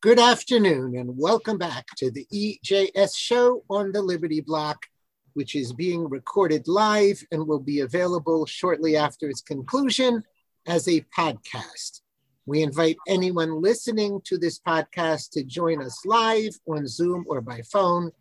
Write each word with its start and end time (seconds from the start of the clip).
Good 0.00 0.20
afternoon 0.20 0.96
and 0.96 1.18
welcome 1.18 1.58
back 1.58 1.84
to 1.96 2.12
the 2.12 2.24
EJS 2.32 3.16
show 3.16 3.64
on 3.68 3.90
the 3.90 4.00
Liberty 4.00 4.40
Block, 4.40 4.86
which 5.34 5.56
is 5.56 5.72
being 5.72 6.08
recorded 6.08 6.68
live 6.68 7.20
and 7.32 7.48
will 7.48 7.58
be 7.58 7.80
available 7.80 8.46
shortly 8.46 8.96
after 8.96 9.28
its 9.28 9.40
conclusion 9.40 10.22
as 10.68 10.86
a 10.86 11.00
podcast. 11.00 12.02
We 12.46 12.62
invite 12.62 12.96
anyone 13.08 13.60
listening 13.60 14.20
to 14.26 14.38
this 14.38 14.60
podcast 14.60 15.30
to 15.30 15.42
join 15.42 15.82
us 15.82 16.06
live 16.06 16.56
on 16.68 16.86
Zoom 16.86 17.24
or 17.26 17.40
by 17.40 17.62
phone, 17.62 18.12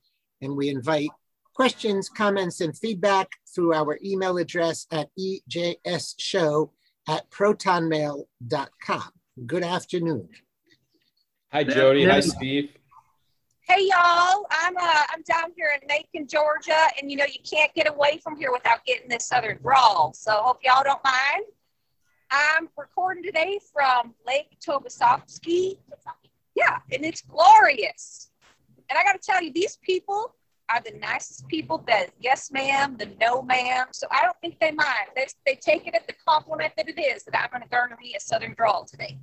and 0.42 0.58
we 0.58 0.70
invite 0.70 1.12
questions, 1.54 2.10
comments, 2.10 2.60
and 2.60 2.76
feedback 2.76 3.30
through 3.54 3.76
our 3.76 4.00
email 4.04 4.40
address 4.40 4.88
at 4.92 5.10
ejsshow 5.20 6.72
at 7.08 7.30
protonmail.com. 7.30 9.12
Good 9.46 9.64
afternoon. 9.64 10.30
Hi, 11.54 11.64
Jody. 11.64 12.04
Hi, 12.04 12.20
Steve. 12.20 12.72
Hey 13.62 13.88
y'all, 13.90 14.46
I'm 14.50 14.76
uh 14.78 15.04
I'm 15.10 15.22
down 15.24 15.52
here 15.56 15.70
in 15.82 15.88
Macon, 15.88 16.28
Georgia, 16.28 16.88
and 17.00 17.10
you 17.10 17.18
know 17.18 17.26
you 17.26 17.40
can't 17.50 17.74
get 17.74 17.88
away 17.88 18.20
from 18.22 18.38
here 18.38 18.52
without 18.52 18.86
getting 18.86 19.08
this 19.08 19.28
southern 19.28 19.58
drawl. 19.62 20.14
So 20.14 20.32
hope 20.32 20.60
y'all 20.62 20.84
don't 20.84 21.04
mind. 21.04 21.46
I'm 22.32 22.68
recording 22.78 23.24
today 23.24 23.60
from 23.74 24.14
Lake 24.26 24.58
Tobesofkee. 24.66 25.78
Yeah, 26.56 26.80
and 26.92 27.06
it's 27.06 27.22
glorious. 27.22 28.30
And 28.90 28.98
I 28.98 29.04
got 29.04 29.14
to 29.14 29.20
tell 29.20 29.42
you, 29.42 29.52
these 29.54 29.78
people 29.82 30.34
are 30.70 30.82
the 30.82 30.98
nicest 31.00 31.48
people. 31.48 31.78
The 31.78 32.08
yes, 32.20 32.52
ma'am, 32.52 32.98
the 32.98 33.10
no, 33.22 33.42
ma'am. 33.42 33.88
So 33.92 34.08
I 34.12 34.24
don't 34.24 34.38
think 34.42 34.60
they 34.60 34.72
mind. 34.72 35.10
They 35.16 35.28
they 35.46 35.56
take 35.56 35.88
it 35.88 35.96
as 35.96 36.06
the 36.08 36.16
compliment 36.26 36.74
that 36.76 36.90
it 36.90 37.00
is 37.00 37.24
that 37.24 37.36
I'm 37.42 37.50
going 37.52 37.64
to 37.64 37.70
garner 37.70 37.98
me 38.02 38.16
a 38.18 38.20
southern 38.20 38.54
drawl 38.54 38.86
today. 38.86 39.18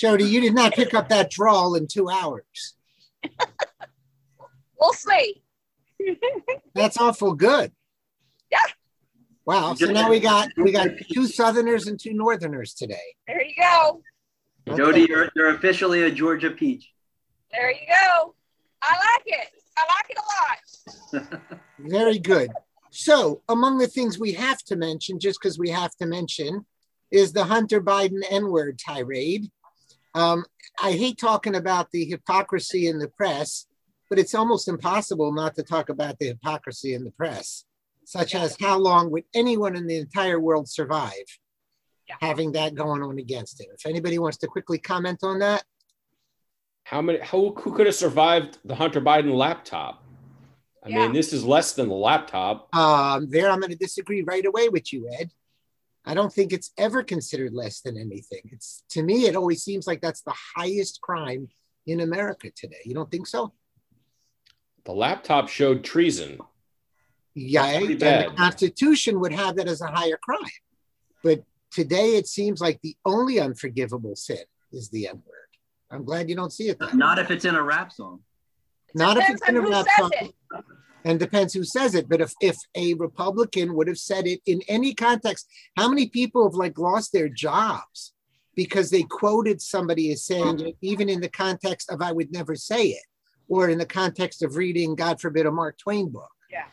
Jody, 0.00 0.24
you 0.24 0.40
did 0.40 0.54
not 0.54 0.72
pick 0.72 0.94
up 0.94 1.10
that 1.10 1.30
drawl 1.30 1.74
in 1.74 1.86
two 1.86 2.08
hours. 2.08 2.74
we'll 4.80 4.94
see. 4.94 5.42
That's 6.74 6.96
awful 6.96 7.34
good. 7.34 7.70
Yeah. 8.50 8.60
Wow. 9.44 9.74
So 9.74 9.92
now 9.92 10.08
we 10.08 10.18
got 10.18 10.48
we 10.56 10.72
got 10.72 10.88
two 11.12 11.26
Southerners 11.26 11.86
and 11.86 12.00
two 12.00 12.14
Northerners 12.14 12.72
today. 12.72 13.14
There 13.26 13.44
you 13.44 13.52
go. 13.58 14.00
Okay. 14.68 14.78
Jody, 14.78 15.06
you're, 15.06 15.28
you're 15.36 15.54
officially 15.54 16.04
a 16.04 16.10
Georgia 16.10 16.50
peach. 16.50 16.90
There 17.52 17.70
you 17.70 17.86
go. 17.86 18.34
I 18.80 18.94
like 18.94 19.24
it. 19.26 19.48
I 19.76 19.84
like 19.96 20.08
it 20.08 21.18
a 21.18 21.26
lot. 21.28 21.60
Very 21.78 22.18
good. 22.18 22.50
So, 22.90 23.42
among 23.50 23.76
the 23.76 23.86
things 23.86 24.18
we 24.18 24.32
have 24.32 24.62
to 24.64 24.76
mention, 24.76 25.20
just 25.20 25.40
because 25.42 25.58
we 25.58 25.68
have 25.68 25.94
to 25.96 26.06
mention, 26.06 26.64
is 27.10 27.34
the 27.34 27.44
Hunter 27.44 27.82
Biden 27.82 28.22
N 28.30 28.50
word 28.50 28.78
tirade. 28.78 29.50
Um, 30.14 30.44
I 30.82 30.92
hate 30.92 31.18
talking 31.18 31.54
about 31.54 31.90
the 31.90 32.04
hypocrisy 32.04 32.86
in 32.86 32.98
the 32.98 33.08
press, 33.08 33.66
but 34.08 34.18
it's 34.18 34.34
almost 34.34 34.68
impossible 34.68 35.32
not 35.32 35.54
to 35.56 35.62
talk 35.62 35.88
about 35.88 36.18
the 36.18 36.28
hypocrisy 36.28 36.94
in 36.94 37.04
the 37.04 37.12
press, 37.12 37.64
such 38.04 38.34
as 38.34 38.56
how 38.60 38.78
long 38.78 39.10
would 39.10 39.24
anyone 39.34 39.76
in 39.76 39.86
the 39.86 39.98
entire 39.98 40.40
world 40.40 40.68
survive 40.68 41.12
yeah. 42.08 42.16
having 42.20 42.52
that 42.52 42.74
going 42.74 43.02
on 43.02 43.18
against 43.18 43.60
it? 43.60 43.68
If 43.72 43.86
anybody 43.86 44.18
wants 44.18 44.38
to 44.38 44.46
quickly 44.46 44.78
comment 44.78 45.20
on 45.22 45.38
that. 45.40 45.64
How 46.84 47.02
many, 47.02 47.24
who, 47.26 47.54
who 47.54 47.72
could 47.72 47.86
have 47.86 47.94
survived 47.94 48.58
the 48.64 48.74
Hunter 48.74 49.00
Biden 49.00 49.36
laptop? 49.36 50.02
I 50.82 50.88
yeah. 50.88 50.98
mean, 51.02 51.12
this 51.12 51.32
is 51.32 51.44
less 51.44 51.74
than 51.74 51.88
the 51.88 51.94
laptop. 51.94 52.74
Um, 52.74 53.28
there, 53.28 53.50
I'm 53.50 53.60
going 53.60 53.70
to 53.70 53.76
disagree 53.76 54.22
right 54.22 54.44
away 54.44 54.70
with 54.70 54.92
you, 54.92 55.08
Ed. 55.18 55.30
I 56.04 56.14
don't 56.14 56.32
think 56.32 56.52
it's 56.52 56.70
ever 56.78 57.02
considered 57.02 57.52
less 57.52 57.80
than 57.82 57.96
anything. 57.96 58.40
It's 58.52 58.82
to 58.90 59.02
me, 59.02 59.26
it 59.26 59.36
always 59.36 59.62
seems 59.62 59.86
like 59.86 60.00
that's 60.00 60.22
the 60.22 60.34
highest 60.56 61.00
crime 61.00 61.48
in 61.86 62.00
America 62.00 62.50
today. 62.54 62.80
You 62.84 62.94
don't 62.94 63.10
think 63.10 63.26
so? 63.26 63.52
The 64.84 64.92
laptop 64.92 65.48
showed 65.48 65.84
treason. 65.84 66.38
Yeah, 67.34 67.66
and 67.66 68.00
the 68.00 68.32
Constitution 68.36 69.20
would 69.20 69.32
have 69.32 69.56
that 69.56 69.68
as 69.68 69.80
a 69.80 69.86
higher 69.86 70.18
crime. 70.22 70.40
But 71.22 71.44
today 71.70 72.16
it 72.16 72.26
seems 72.26 72.60
like 72.60 72.80
the 72.82 72.96
only 73.04 73.38
unforgivable 73.38 74.16
sin 74.16 74.38
is 74.72 74.88
the 74.88 75.08
N 75.08 75.22
word. 75.26 75.36
I'm 75.90 76.04
glad 76.04 76.28
you 76.28 76.36
don't 76.36 76.52
see 76.52 76.68
it. 76.68 76.78
That 76.78 76.94
Not 76.94 77.18
if 77.18 77.30
it's 77.30 77.44
in 77.44 77.54
a 77.54 77.62
rap 77.62 77.92
song. 77.92 78.20
Not 78.94 79.16
if 79.16 79.28
it's 79.28 79.48
in 79.48 79.56
a 79.56 79.60
rap 79.60 79.86
song. 79.98 80.10
It 80.14 80.34
and 81.04 81.18
depends 81.18 81.54
who 81.54 81.64
says 81.64 81.94
it. 81.94 82.08
But 82.08 82.20
if, 82.20 82.32
if 82.40 82.56
a 82.74 82.94
Republican 82.94 83.74
would 83.74 83.88
have 83.88 83.98
said 83.98 84.26
it 84.26 84.40
in 84.46 84.60
any 84.68 84.94
context, 84.94 85.48
how 85.76 85.88
many 85.88 86.08
people 86.08 86.44
have 86.44 86.54
like 86.54 86.78
lost 86.78 87.12
their 87.12 87.28
jobs 87.28 88.12
because 88.54 88.90
they 88.90 89.02
quoted 89.02 89.60
somebody 89.60 90.12
as 90.12 90.24
saying 90.24 90.60
it, 90.60 90.76
even 90.80 91.08
in 91.08 91.20
the 91.20 91.28
context 91.28 91.90
of 91.90 92.02
I 92.02 92.12
would 92.12 92.32
never 92.32 92.54
say 92.54 92.88
it, 92.88 93.04
or 93.48 93.68
in 93.68 93.78
the 93.78 93.86
context 93.86 94.42
of 94.42 94.56
reading, 94.56 94.94
God 94.94 95.20
forbid, 95.20 95.46
a 95.46 95.50
Mark 95.50 95.78
Twain 95.78 96.10
book. 96.10 96.30
Yeah. 96.50 96.64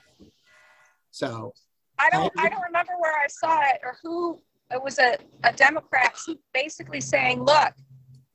So 1.12 1.54
I 2.00 2.10
don't 2.10 2.34
I 2.38 2.50
don't 2.50 2.64
remember 2.64 2.94
where 3.00 3.14
I 3.14 3.28
saw 3.28 3.62
it 3.62 3.80
or 3.84 3.98
who 4.04 4.42
it 4.72 4.84
was 4.84 5.00
a, 5.00 5.18
a 5.44 5.54
Democrat 5.54 6.18
basically 6.54 7.00
saying, 7.00 7.44
look, 7.44 7.74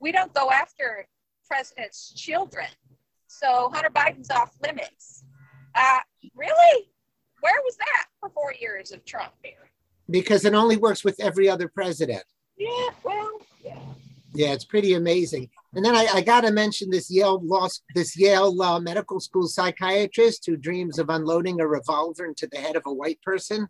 we 0.00 0.12
don't 0.12 0.32
go 0.32 0.50
after 0.50 1.06
president's 1.46 2.14
children. 2.14 2.66
So 3.26 3.70
Hunter 3.72 3.90
Biden's 3.90 4.30
off 4.30 4.52
limits 4.62 5.24
uh, 5.74 5.98
really? 6.34 6.88
Where 7.40 7.60
was 7.64 7.76
that 7.76 8.06
for 8.20 8.30
four 8.30 8.54
years 8.60 8.92
of 8.92 9.04
Trump 9.04 9.32
here? 9.42 9.70
Because 10.10 10.44
it 10.44 10.54
only 10.54 10.76
works 10.76 11.04
with 11.04 11.18
every 11.20 11.48
other 11.48 11.68
president. 11.68 12.22
Yeah, 12.56 12.88
well, 13.02 13.30
yeah. 13.64 13.78
Yeah, 14.34 14.52
it's 14.52 14.64
pretty 14.64 14.94
amazing. 14.94 15.50
And 15.74 15.84
then 15.84 15.94
I, 15.94 16.06
I 16.14 16.20
got 16.20 16.42
to 16.42 16.50
mention 16.50 16.90
this 16.90 17.10
Yale 17.10 17.40
law, 17.42 17.68
this 17.94 18.16
Yale 18.16 18.60
uh, 18.62 18.80
medical 18.80 19.20
school 19.20 19.46
psychiatrist 19.46 20.46
who 20.46 20.56
dreams 20.56 20.98
of 20.98 21.10
unloading 21.10 21.60
a 21.60 21.66
revolver 21.66 22.26
into 22.26 22.46
the 22.46 22.58
head 22.58 22.76
of 22.76 22.82
a 22.86 22.92
white 22.92 23.20
person. 23.22 23.68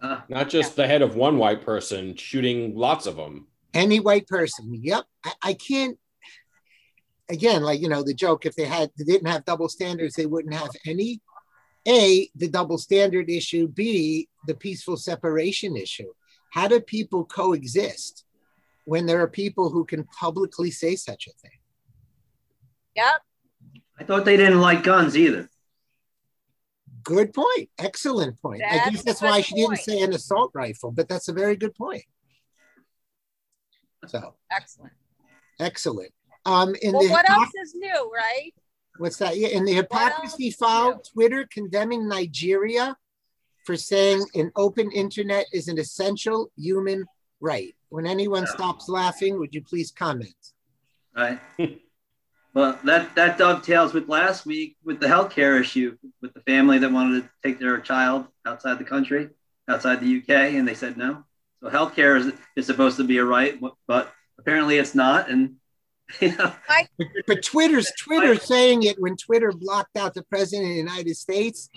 Uh, 0.00 0.20
Not 0.28 0.48
just 0.48 0.72
yeah. 0.72 0.84
the 0.84 0.88
head 0.88 1.02
of 1.02 1.16
one 1.16 1.38
white 1.38 1.64
person, 1.64 2.14
shooting 2.16 2.76
lots 2.76 3.06
of 3.06 3.16
them. 3.16 3.46
Any 3.72 4.00
white 4.00 4.26
person. 4.26 4.78
Yep. 4.82 5.04
I, 5.24 5.32
I 5.42 5.54
can't 5.54 5.98
again, 7.28 7.62
like 7.62 7.80
you 7.80 7.88
know, 7.88 8.02
the 8.02 8.14
joke: 8.14 8.46
if 8.46 8.54
they 8.54 8.64
had 8.64 8.90
they 8.98 9.04
didn't 9.04 9.28
have 9.28 9.44
double 9.44 9.68
standards, 9.68 10.14
they 10.14 10.26
wouldn't 10.26 10.54
have 10.54 10.70
any. 10.86 11.20
A, 11.86 12.30
the 12.34 12.48
double 12.48 12.78
standard 12.78 13.28
issue. 13.28 13.68
B, 13.68 14.28
the 14.46 14.54
peaceful 14.54 14.96
separation 14.96 15.76
issue. 15.76 16.12
How 16.50 16.66
do 16.66 16.80
people 16.80 17.26
coexist 17.26 18.24
when 18.86 19.04
there 19.04 19.20
are 19.20 19.28
people 19.28 19.68
who 19.68 19.84
can 19.84 20.04
publicly 20.04 20.70
say 20.70 20.96
such 20.96 21.26
a 21.26 21.32
thing? 21.32 21.58
Yep. 22.96 23.20
I 23.98 24.04
thought 24.04 24.24
they 24.24 24.36
didn't 24.36 24.60
like 24.60 24.82
guns 24.82 25.16
either. 25.16 25.50
Good 27.02 27.34
point. 27.34 27.68
Excellent 27.78 28.40
point. 28.40 28.62
That's 28.62 28.86
I 28.86 28.90
guess 28.90 29.02
that's 29.02 29.22
why 29.22 29.42
she 29.42 29.54
didn't 29.54 29.76
say 29.78 30.00
an 30.00 30.14
assault 30.14 30.52
rifle, 30.54 30.90
but 30.90 31.06
that's 31.08 31.28
a 31.28 31.32
very 31.32 31.56
good 31.56 31.74
point. 31.74 32.04
So 34.06 34.34
excellent. 34.50 34.94
Excellent. 35.60 36.12
Um, 36.46 36.74
in 36.82 36.92
well, 36.92 37.02
the 37.02 37.10
what 37.10 37.28
else 37.28 37.52
is 37.62 37.74
new, 37.74 38.10
right? 38.14 38.52
What's 38.98 39.16
that? 39.16 39.36
Yeah, 39.36 39.48
in 39.48 39.64
the 39.64 39.72
hypocrisy 39.72 40.50
file, 40.50 41.00
Twitter 41.00 41.48
condemning 41.50 42.08
Nigeria 42.08 42.96
for 43.64 43.76
saying 43.76 44.24
an 44.34 44.52
open 44.56 44.90
internet 44.92 45.46
is 45.52 45.68
an 45.68 45.78
essential 45.78 46.50
human 46.56 47.06
right. 47.40 47.74
When 47.88 48.06
anyone 48.06 48.46
stops 48.46 48.88
laughing, 48.88 49.38
would 49.38 49.54
you 49.54 49.62
please 49.62 49.90
comment? 49.90 50.34
Right. 51.16 51.40
well, 52.54 52.78
that 52.84 53.14
that 53.14 53.38
dovetails 53.38 53.94
with 53.94 54.08
last 54.08 54.46
week 54.46 54.76
with 54.84 55.00
the 55.00 55.06
healthcare 55.06 55.60
issue 55.60 55.96
with 56.20 56.34
the 56.34 56.40
family 56.40 56.78
that 56.78 56.92
wanted 56.92 57.22
to 57.22 57.30
take 57.42 57.58
their 57.58 57.78
child 57.78 58.26
outside 58.46 58.78
the 58.78 58.84
country, 58.84 59.30
outside 59.68 60.00
the 60.00 60.18
UK, 60.18 60.54
and 60.54 60.68
they 60.68 60.74
said 60.74 60.96
no. 60.96 61.24
So 61.60 61.70
healthcare 61.70 62.18
is, 62.18 62.32
is 62.56 62.66
supposed 62.66 62.98
to 62.98 63.04
be 63.04 63.18
a 63.18 63.24
right, 63.24 63.58
but 63.86 64.12
apparently 64.38 64.76
it's 64.76 64.94
not, 64.94 65.30
and 65.30 65.56
but, 66.20 66.58
but 67.26 67.42
Twitter's 67.42 67.90
Twitter 67.98 68.36
saying 68.36 68.84
it 68.84 69.00
when 69.00 69.16
Twitter 69.16 69.52
blocked 69.52 69.96
out 69.96 70.14
the 70.14 70.22
president 70.24 70.68
of 70.68 70.74
the 70.74 70.80
United 70.80 71.16
States. 71.16 71.70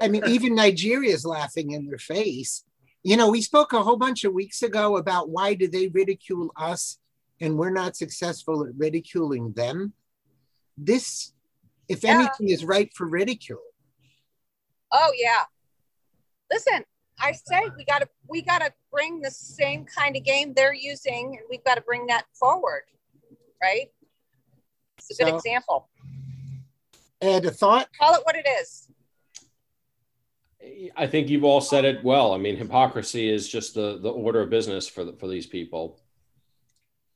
I 0.00 0.08
mean, 0.08 0.22
even 0.26 0.54
Nigeria 0.54 1.12
is 1.12 1.24
laughing 1.24 1.72
in 1.72 1.86
their 1.86 1.98
face. 1.98 2.64
You 3.02 3.16
know, 3.16 3.30
we 3.30 3.40
spoke 3.40 3.72
a 3.72 3.82
whole 3.82 3.96
bunch 3.96 4.24
of 4.24 4.32
weeks 4.32 4.62
ago 4.62 4.96
about 4.96 5.28
why 5.30 5.54
do 5.54 5.68
they 5.68 5.88
ridicule 5.88 6.52
us 6.56 6.98
and 7.40 7.56
we're 7.56 7.70
not 7.70 7.96
successful 7.96 8.66
at 8.66 8.74
ridiculing 8.76 9.52
them. 9.52 9.92
This, 10.76 11.32
if 11.88 12.02
yeah. 12.02 12.14
anything, 12.14 12.48
is 12.48 12.64
ripe 12.64 12.90
for 12.94 13.06
ridicule. 13.06 13.60
Oh 14.92 15.12
yeah. 15.16 15.44
Listen, 16.50 16.84
I 17.18 17.32
say 17.32 17.70
we 17.76 17.84
gotta 17.84 18.08
we 18.28 18.42
gotta 18.42 18.72
bring 18.92 19.20
the 19.20 19.30
same 19.30 19.84
kind 19.84 20.16
of 20.16 20.24
game 20.24 20.52
they're 20.54 20.74
using 20.74 21.36
and 21.38 21.46
we've 21.50 21.64
got 21.64 21.76
to 21.76 21.80
bring 21.80 22.06
that 22.06 22.24
forward 22.38 22.82
right? 23.62 23.86
It's 24.98 25.10
a 25.10 25.14
so, 25.14 25.24
good 25.24 25.34
example. 25.34 25.88
And 27.20 27.44
a 27.44 27.50
thought? 27.50 27.88
Call 27.98 28.14
it 28.14 28.20
what 28.24 28.36
it 28.36 28.46
is. 28.60 28.88
I 30.96 31.06
think 31.06 31.28
you've 31.28 31.44
all 31.44 31.60
said 31.60 31.84
it 31.84 32.02
well. 32.04 32.32
I 32.32 32.38
mean, 32.38 32.56
hypocrisy 32.56 33.32
is 33.32 33.48
just 33.48 33.74
the 33.74 33.98
the 34.00 34.10
order 34.10 34.42
of 34.42 34.50
business 34.50 34.88
for 34.88 35.04
the, 35.04 35.12
for 35.12 35.28
these 35.28 35.46
people. 35.46 36.00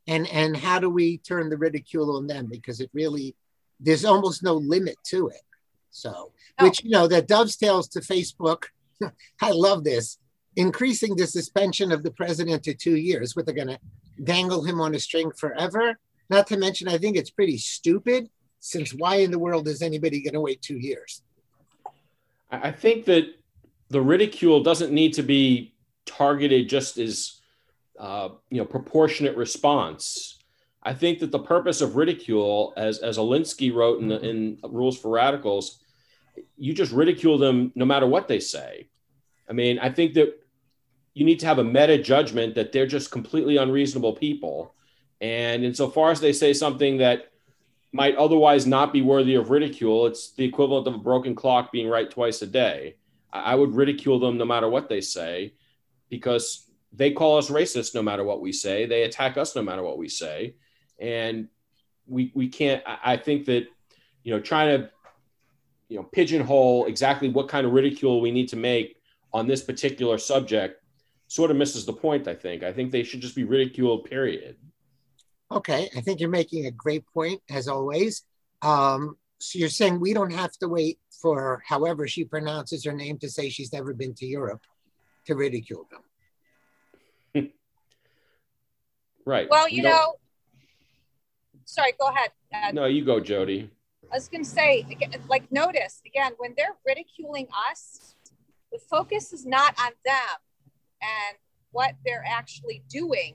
and 0.06 0.26
and 0.28 0.56
how 0.56 0.78
do 0.78 0.90
we 0.90 1.18
turn 1.18 1.48
the 1.48 1.56
ridicule 1.56 2.16
on 2.16 2.26
them 2.26 2.46
because 2.50 2.80
it 2.80 2.90
really 2.92 3.36
there's 3.78 4.04
almost 4.04 4.42
no 4.42 4.54
limit 4.54 4.96
to 5.04 5.28
it 5.28 5.42
so 5.90 6.32
oh. 6.58 6.64
which 6.64 6.84
you 6.84 6.90
know 6.90 7.06
that 7.06 7.28
dovetails 7.28 7.88
to 7.88 8.00
facebook 8.00 8.64
i 9.40 9.50
love 9.50 9.84
this 9.84 10.18
increasing 10.56 11.14
the 11.16 11.26
suspension 11.26 11.92
of 11.92 12.02
the 12.02 12.10
president 12.10 12.62
to 12.62 12.74
two 12.74 12.96
years 12.96 13.36
what 13.36 13.46
they're 13.46 13.54
going 13.54 13.68
to 13.68 13.78
dangle 14.24 14.64
him 14.64 14.80
on 14.80 14.94
a 14.94 14.98
string 14.98 15.30
forever 15.30 15.98
not 16.30 16.46
to 16.46 16.56
mention 16.56 16.88
i 16.88 16.96
think 16.96 17.16
it's 17.16 17.30
pretty 17.30 17.58
stupid 17.58 18.28
since 18.60 18.94
why 18.94 19.16
in 19.16 19.30
the 19.30 19.38
world 19.38 19.68
is 19.68 19.82
anybody 19.82 20.22
going 20.22 20.34
to 20.34 20.40
wait 20.40 20.62
two 20.62 20.78
years 20.78 21.22
i 22.50 22.70
think 22.70 23.04
that 23.04 23.24
the 23.90 24.00
ridicule 24.00 24.62
doesn't 24.62 24.92
need 24.92 25.12
to 25.14 25.22
be 25.22 25.74
targeted 26.06 26.68
just 26.68 26.98
as 26.98 27.40
uh, 27.98 28.30
you 28.50 28.58
know 28.58 28.64
proportionate 28.64 29.36
response. 29.36 30.38
I 30.82 30.94
think 30.94 31.18
that 31.18 31.30
the 31.30 31.38
purpose 31.38 31.82
of 31.82 31.96
ridicule, 31.96 32.72
as 32.76 32.98
as 32.98 33.18
Alinsky 33.18 33.72
wrote 33.72 34.00
in, 34.00 34.08
the, 34.08 34.20
in 34.20 34.58
Rules 34.64 34.98
for 34.98 35.10
Radicals, 35.10 35.84
you 36.56 36.72
just 36.72 36.92
ridicule 36.92 37.36
them 37.36 37.72
no 37.74 37.84
matter 37.84 38.06
what 38.06 38.26
they 38.26 38.40
say. 38.40 38.88
I 39.48 39.52
mean, 39.52 39.78
I 39.78 39.90
think 39.90 40.14
that 40.14 40.40
you 41.12 41.24
need 41.24 41.40
to 41.40 41.46
have 41.46 41.58
a 41.58 41.64
meta 41.64 41.98
judgment 41.98 42.54
that 42.54 42.72
they're 42.72 42.86
just 42.86 43.10
completely 43.10 43.58
unreasonable 43.58 44.14
people, 44.14 44.74
and 45.20 45.64
insofar 45.64 46.10
as 46.10 46.20
they 46.20 46.32
say 46.32 46.52
something 46.52 46.98
that 46.98 47.30
might 47.92 48.16
otherwise 48.16 48.66
not 48.66 48.92
be 48.92 49.02
worthy 49.02 49.34
of 49.34 49.50
ridicule, 49.50 50.06
it's 50.06 50.32
the 50.32 50.44
equivalent 50.44 50.86
of 50.86 50.94
a 50.94 50.98
broken 50.98 51.34
clock 51.34 51.72
being 51.72 51.88
right 51.88 52.10
twice 52.10 52.40
a 52.42 52.46
day. 52.46 52.96
I 53.32 53.54
would 53.54 53.74
ridicule 53.74 54.18
them 54.18 54.38
no 54.38 54.44
matter 54.44 54.68
what 54.68 54.88
they 54.88 55.00
say, 55.00 55.54
because 56.08 56.66
they 56.92 57.12
call 57.12 57.38
us 57.38 57.50
racist 57.50 57.94
no 57.94 58.02
matter 58.02 58.24
what 58.24 58.40
we 58.40 58.52
say. 58.52 58.86
They 58.86 59.02
attack 59.02 59.36
us 59.36 59.54
no 59.54 59.62
matter 59.62 59.82
what 59.82 59.98
we 59.98 60.08
say. 60.08 60.54
And 60.98 61.48
we, 62.06 62.32
we 62.34 62.48
can't, 62.48 62.82
I 62.86 63.16
think 63.16 63.46
that, 63.46 63.66
you 64.24 64.34
know, 64.34 64.40
trying 64.40 64.80
to, 64.80 64.90
you 65.88 65.96
know, 65.96 66.04
pigeonhole 66.04 66.86
exactly 66.86 67.28
what 67.28 67.48
kind 67.48 67.66
of 67.66 67.72
ridicule 67.72 68.20
we 68.20 68.30
need 68.30 68.48
to 68.48 68.56
make 68.56 68.96
on 69.32 69.46
this 69.46 69.62
particular 69.62 70.18
subject 70.18 70.82
sort 71.28 71.50
of 71.50 71.56
misses 71.56 71.84
the 71.86 71.92
point, 71.92 72.26
I 72.26 72.34
think. 72.34 72.62
I 72.64 72.72
think 72.72 72.90
they 72.90 73.04
should 73.04 73.20
just 73.20 73.36
be 73.36 73.44
ridiculed, 73.44 74.04
period. 74.04 74.56
Okay. 75.52 75.90
I 75.96 76.00
think 76.00 76.20
you're 76.20 76.28
making 76.28 76.66
a 76.66 76.70
great 76.70 77.04
point, 77.12 77.42
as 77.50 77.68
always. 77.68 78.22
Um, 78.62 79.16
so 79.38 79.58
you're 79.58 79.68
saying 79.68 80.00
we 80.00 80.14
don't 80.14 80.32
have 80.32 80.52
to 80.58 80.68
wait 80.68 80.98
for 81.20 81.62
however 81.66 82.06
she 82.06 82.24
pronounces 82.24 82.84
her 82.84 82.92
name 82.92 83.18
to 83.18 83.28
say 83.28 83.48
she's 83.48 83.72
never 83.72 83.92
been 83.92 84.14
to 84.14 84.26
Europe 84.26 84.62
to 85.26 85.34
ridicule 85.34 85.88
them. 85.90 87.50
Right. 89.26 89.48
Well, 89.50 89.68
you 89.68 89.82
know, 89.82 90.14
sorry, 91.66 91.92
go 92.00 92.08
ahead. 92.08 92.74
No, 92.74 92.86
you 92.86 93.04
go, 93.04 93.20
Jody. 93.20 93.70
I 94.10 94.16
was 94.16 94.28
going 94.28 94.42
to 94.42 94.48
say, 94.50 94.84
like, 95.28 95.52
notice 95.52 96.00
again, 96.06 96.32
when 96.38 96.54
they're 96.56 96.74
ridiculing 96.86 97.46
us, 97.70 98.14
the 98.72 98.78
focus 98.78 99.32
is 99.32 99.46
not 99.46 99.74
on 99.78 99.92
them 100.04 100.38
and 101.02 101.36
what 101.70 101.94
they're 102.04 102.24
actually 102.26 102.82
doing 102.88 103.34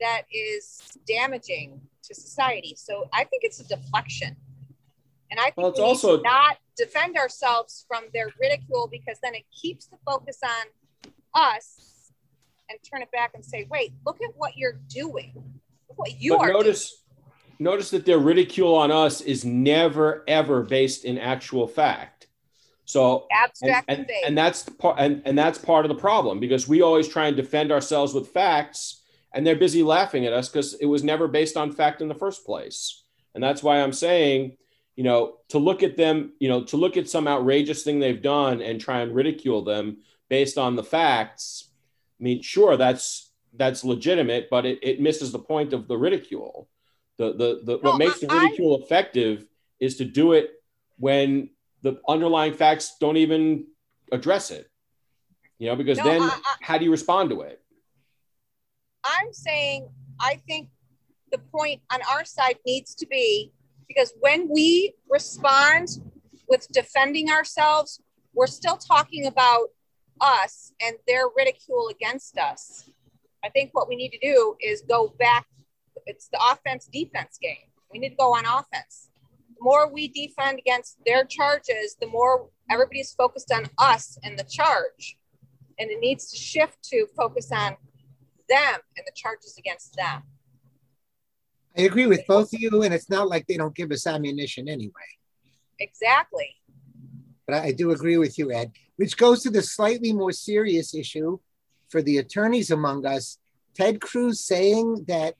that 0.00 0.22
is 0.32 0.80
damaging 1.06 1.80
to 2.04 2.14
society. 2.14 2.74
So 2.76 3.08
I 3.12 3.24
think 3.24 3.44
it's 3.44 3.60
a 3.60 3.68
deflection. 3.68 4.36
And 5.30 5.40
I 5.40 5.44
think 5.44 5.56
well, 5.56 5.68
it's 5.68 5.78
we 5.78 5.84
also 5.84 6.20
not 6.20 6.58
defend 6.76 7.16
ourselves 7.16 7.84
from 7.88 8.04
their 8.12 8.28
ridicule 8.40 8.88
because 8.90 9.18
then 9.22 9.34
it 9.34 9.44
keeps 9.50 9.86
the 9.86 9.96
focus 10.06 10.38
on 10.44 11.12
us 11.34 12.12
and 12.68 12.78
turn 12.88 13.02
it 13.02 13.10
back 13.10 13.32
and 13.34 13.44
say, 13.44 13.66
wait, 13.70 13.92
look 14.04 14.18
at 14.22 14.30
what 14.36 14.56
you're 14.56 14.80
doing. 14.88 15.32
Look 15.88 15.98
what 15.98 16.20
you 16.20 16.36
but 16.36 16.40
are 16.40 16.52
notice, 16.52 16.90
doing. 16.90 17.00
Notice 17.58 17.90
that 17.90 18.04
their 18.04 18.18
ridicule 18.18 18.74
on 18.74 18.90
us 18.90 19.20
is 19.20 19.44
never, 19.44 20.24
ever 20.28 20.62
based 20.62 21.04
in 21.04 21.18
actual 21.18 21.66
fact. 21.66 22.28
So 22.84 23.26
abstract 23.32 23.86
and, 23.88 24.00
and, 24.00 24.10
and 24.24 24.38
that's 24.38 24.62
part 24.62 24.96
and, 25.00 25.20
and 25.24 25.36
that's 25.36 25.58
part 25.58 25.84
of 25.84 25.88
the 25.88 25.96
problem 25.96 26.38
because 26.38 26.68
we 26.68 26.82
always 26.82 27.08
try 27.08 27.26
and 27.26 27.36
defend 27.36 27.72
ourselves 27.72 28.14
with 28.14 28.28
facts 28.28 29.02
and 29.32 29.46
they're 29.46 29.56
busy 29.56 29.82
laughing 29.82 30.26
at 30.26 30.32
us 30.32 30.48
because 30.48 30.74
it 30.74 30.86
was 30.86 31.04
never 31.04 31.28
based 31.28 31.56
on 31.56 31.72
fact 31.72 32.00
in 32.00 32.08
the 32.08 32.14
first 32.14 32.44
place. 32.44 33.02
And 33.34 33.42
that's 33.42 33.62
why 33.62 33.80
I'm 33.80 33.92
saying, 33.92 34.56
you 34.94 35.04
know, 35.04 35.36
to 35.48 35.58
look 35.58 35.82
at 35.82 35.96
them, 35.96 36.32
you 36.38 36.48
know, 36.48 36.64
to 36.64 36.76
look 36.76 36.96
at 36.96 37.08
some 37.08 37.28
outrageous 37.28 37.82
thing 37.82 37.98
they've 37.98 38.22
done 38.22 38.62
and 38.62 38.80
try 38.80 39.00
and 39.00 39.14
ridicule 39.14 39.62
them 39.62 39.98
based 40.28 40.56
on 40.56 40.74
the 40.74 40.82
facts 40.82 41.66
I 42.18 42.22
mean, 42.22 42.42
sure, 42.42 42.76
that's 42.76 43.30
that's 43.54 43.84
legitimate, 43.84 44.48
but 44.50 44.66
it, 44.66 44.78
it 44.82 45.00
misses 45.00 45.32
the 45.32 45.38
point 45.38 45.72
of 45.72 45.88
the 45.88 45.96
ridicule. 45.96 46.68
The 47.18 47.32
the, 47.32 47.60
the 47.64 47.78
what 47.78 47.98
makes 47.98 48.20
the 48.20 48.28
ridicule 48.28 48.78
I, 48.80 48.84
effective 48.84 49.46
is 49.80 49.96
to 49.96 50.04
do 50.04 50.32
it 50.32 50.50
when 50.98 51.50
the 51.82 52.00
underlying 52.08 52.54
facts 52.54 52.96
don't 53.00 53.18
even 53.18 53.66
address 54.12 54.50
it. 54.50 54.70
You 55.58 55.68
know, 55.68 55.76
because 55.76 55.98
no, 55.98 56.04
then 56.04 56.22
I, 56.22 56.26
I, 56.26 56.54
how 56.60 56.78
do 56.78 56.84
you 56.84 56.90
respond 56.90 57.30
to 57.30 57.42
it? 57.42 57.62
I'm 59.06 59.32
saying 59.32 59.88
I 60.20 60.40
think 60.48 60.68
the 61.32 61.38
point 61.38 61.80
on 61.92 62.00
our 62.10 62.24
side 62.24 62.56
needs 62.66 62.94
to 62.96 63.06
be 63.06 63.52
because 63.88 64.12
when 64.20 64.48
we 64.52 64.94
respond 65.08 65.88
with 66.48 66.66
defending 66.72 67.30
ourselves, 67.30 68.00
we're 68.34 68.46
still 68.46 68.76
talking 68.76 69.26
about 69.26 69.68
us 70.20 70.72
and 70.82 70.96
their 71.06 71.24
ridicule 71.36 71.88
against 71.88 72.38
us. 72.38 72.90
I 73.44 73.48
think 73.50 73.70
what 73.72 73.88
we 73.88 73.96
need 73.96 74.10
to 74.10 74.18
do 74.18 74.56
is 74.60 74.82
go 74.82 75.14
back. 75.18 75.46
It's 76.06 76.28
the 76.28 76.40
offense 76.52 76.88
defense 76.92 77.38
game. 77.40 77.70
We 77.92 77.98
need 77.98 78.10
to 78.10 78.16
go 78.16 78.34
on 78.34 78.44
offense. 78.44 79.08
The 79.56 79.62
more 79.62 79.90
we 79.90 80.08
defend 80.08 80.58
against 80.58 80.98
their 81.06 81.24
charges, 81.24 81.96
the 82.00 82.06
more 82.08 82.48
everybody's 82.70 83.12
focused 83.14 83.52
on 83.52 83.66
us 83.78 84.18
and 84.22 84.38
the 84.38 84.44
charge. 84.44 85.16
And 85.78 85.90
it 85.90 86.00
needs 86.00 86.30
to 86.30 86.36
shift 86.36 86.82
to 86.90 87.06
focus 87.16 87.50
on 87.52 87.76
them 88.48 88.80
and 88.96 89.06
the 89.06 89.12
charges 89.14 89.56
against 89.58 89.94
them. 89.96 90.22
I 91.76 91.82
agree 91.82 92.06
with 92.06 92.26
both 92.26 92.52
of 92.54 92.60
you, 92.60 92.82
and 92.82 92.94
it's 92.94 93.10
not 93.10 93.28
like 93.28 93.46
they 93.46 93.56
don't 93.56 93.74
give 93.74 93.92
us 93.92 94.06
ammunition 94.06 94.68
anyway. 94.68 94.92
Exactly. 95.78 96.54
But 97.46 97.56
I 97.56 97.72
do 97.72 97.90
agree 97.90 98.16
with 98.16 98.38
you, 98.38 98.50
Ed 98.50 98.72
which 98.96 99.16
goes 99.16 99.42
to 99.42 99.50
the 99.50 99.62
slightly 99.62 100.12
more 100.12 100.32
serious 100.32 100.94
issue 100.94 101.38
for 101.88 102.02
the 102.02 102.18
attorneys 102.18 102.70
among 102.70 103.06
us. 103.06 103.38
Ted 103.74 104.00
Cruz 104.00 104.40
saying 104.40 105.04
that 105.08 105.34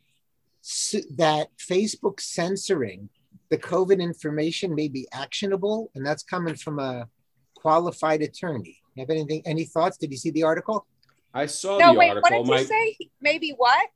that 1.16 1.48
Facebook 1.58 2.20
censoring 2.20 3.08
the 3.48 3.58
COVID 3.58 4.00
information 4.00 4.74
may 4.74 4.88
be 4.88 5.06
actionable, 5.12 5.90
and 5.94 6.04
that's 6.04 6.24
coming 6.24 6.56
from 6.56 6.80
a 6.80 7.08
qualified 7.54 8.20
attorney. 8.20 8.78
You 8.94 9.02
have 9.02 9.10
anything? 9.10 9.42
Any 9.46 9.64
thoughts? 9.64 9.96
Did 9.96 10.10
you 10.10 10.16
see 10.16 10.30
the 10.30 10.42
article? 10.42 10.84
I 11.36 11.46
saw 11.46 11.76
that 11.76 11.84
article. 11.84 11.86
no, 11.86 11.92
the 11.92 11.98
wait, 11.98 12.08
article. 12.08 12.44
What 12.44 12.46
did 12.46 12.50
My, 12.50 12.60
you 12.60 12.66
say? 12.66 12.96
Maybe 13.20 13.50
what? 13.50 13.88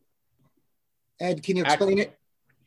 Ed, 1.18 1.42
can 1.42 1.56
you 1.56 1.64
explain 1.64 1.98
it? 1.98 2.18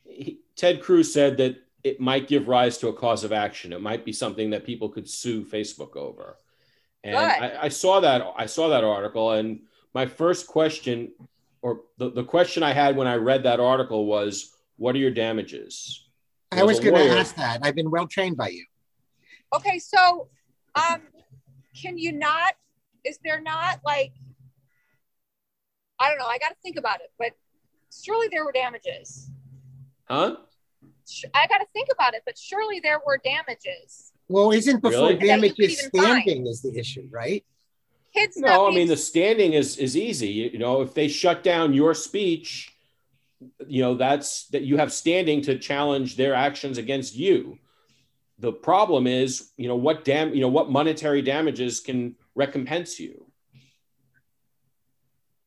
He, 0.03 0.39
Ted 0.55 0.81
Cruz 0.81 1.13
said 1.13 1.37
that 1.37 1.57
it 1.83 1.99
might 1.99 2.27
give 2.27 2.47
rise 2.47 2.79
to 2.79 2.87
a 2.87 2.93
cause 2.93 3.23
of 3.23 3.31
action. 3.31 3.71
It 3.71 3.81
might 3.81 4.03
be 4.03 4.13
something 4.13 4.49
that 4.49 4.65
people 4.65 4.89
could 4.89 5.07
sue 5.07 5.43
Facebook 5.43 5.95
over. 5.95 6.37
And 7.03 7.15
I, 7.17 7.63
I, 7.63 7.69
saw 7.69 7.99
that 7.99 8.23
I 8.37 8.45
saw 8.45 8.69
that 8.69 8.83
article, 8.83 9.33
and 9.33 9.59
my 9.93 10.05
first 10.05 10.47
question, 10.47 11.11
or 11.61 11.81
the, 11.97 12.09
the 12.09 12.23
question 12.23 12.63
I 12.63 12.71
had 12.71 12.95
when 12.95 13.07
I 13.07 13.15
read 13.15 13.43
that 13.43 13.59
article 13.59 14.05
was, 14.05 14.55
"What 14.77 14.95
are 14.95 14.99
your 14.99 15.11
damages?" 15.11 16.07
I 16.51 16.63
was 16.63 16.79
going 16.79 16.95
to 16.95 17.09
ask 17.09 17.35
that. 17.35 17.59
I've 17.61 17.75
been 17.75 17.91
well 17.91 18.07
trained 18.07 18.37
by 18.37 18.49
you. 18.49 18.65
Okay, 19.53 19.79
so 19.79 20.29
um, 20.75 21.01
can 21.79 21.97
you 21.97 22.13
not? 22.13 22.53
Is 23.03 23.19
there 23.21 23.41
not 23.41 23.81
like 23.83 24.13
I 26.03 26.09
don't 26.09 26.17
know. 26.17 26.25
I 26.25 26.37
got 26.37 26.49
to 26.49 26.55
think 26.61 26.77
about 26.77 26.99
it, 26.99 27.11
but 27.17 27.31
surely 28.03 28.27
there 28.29 28.43
were 28.43 28.51
damages. 28.51 29.31
Huh? 30.03 30.35
I 31.33 31.47
got 31.47 31.59
to 31.59 31.65
think 31.71 31.87
about 31.93 32.13
it, 32.13 32.23
but 32.25 32.37
surely 32.37 32.81
there 32.81 32.99
were 33.05 33.21
damages. 33.23 34.11
Well, 34.27 34.51
isn't 34.51 34.81
before 34.81 35.09
really? 35.09 35.15
damages 35.15 35.85
standing 35.85 36.45
is 36.45 36.61
the 36.61 36.77
issue, 36.77 37.07
right? 37.09 37.45
Kids. 38.13 38.35
No, 38.37 38.67
I 38.67 38.71
mean 38.71 38.87
the 38.87 38.97
standing 38.97 39.53
is 39.53 39.77
is 39.77 39.97
easy. 39.97 40.27
You 40.53 40.59
know, 40.59 40.81
if 40.81 40.93
they 40.93 41.07
shut 41.07 41.41
down 41.41 41.73
your 41.73 41.93
speech, 41.93 42.73
you 43.67 43.81
know 43.81 43.95
that's 43.95 44.47
that 44.49 44.63
you 44.63 44.77
have 44.77 44.93
standing 44.93 45.41
to 45.43 45.57
challenge 45.57 46.15
their 46.15 46.35
actions 46.35 46.77
against 46.77 47.15
you. 47.15 47.57
The 48.39 48.51
problem 48.51 49.07
is, 49.07 49.51
you 49.57 49.67
know, 49.67 49.75
what 49.75 50.03
dam, 50.03 50.33
you 50.33 50.41
know, 50.41 50.47
what 50.47 50.69
monetary 50.69 51.21
damages 51.21 51.79
can 51.79 52.15
recompense 52.35 52.99
you. 52.99 53.25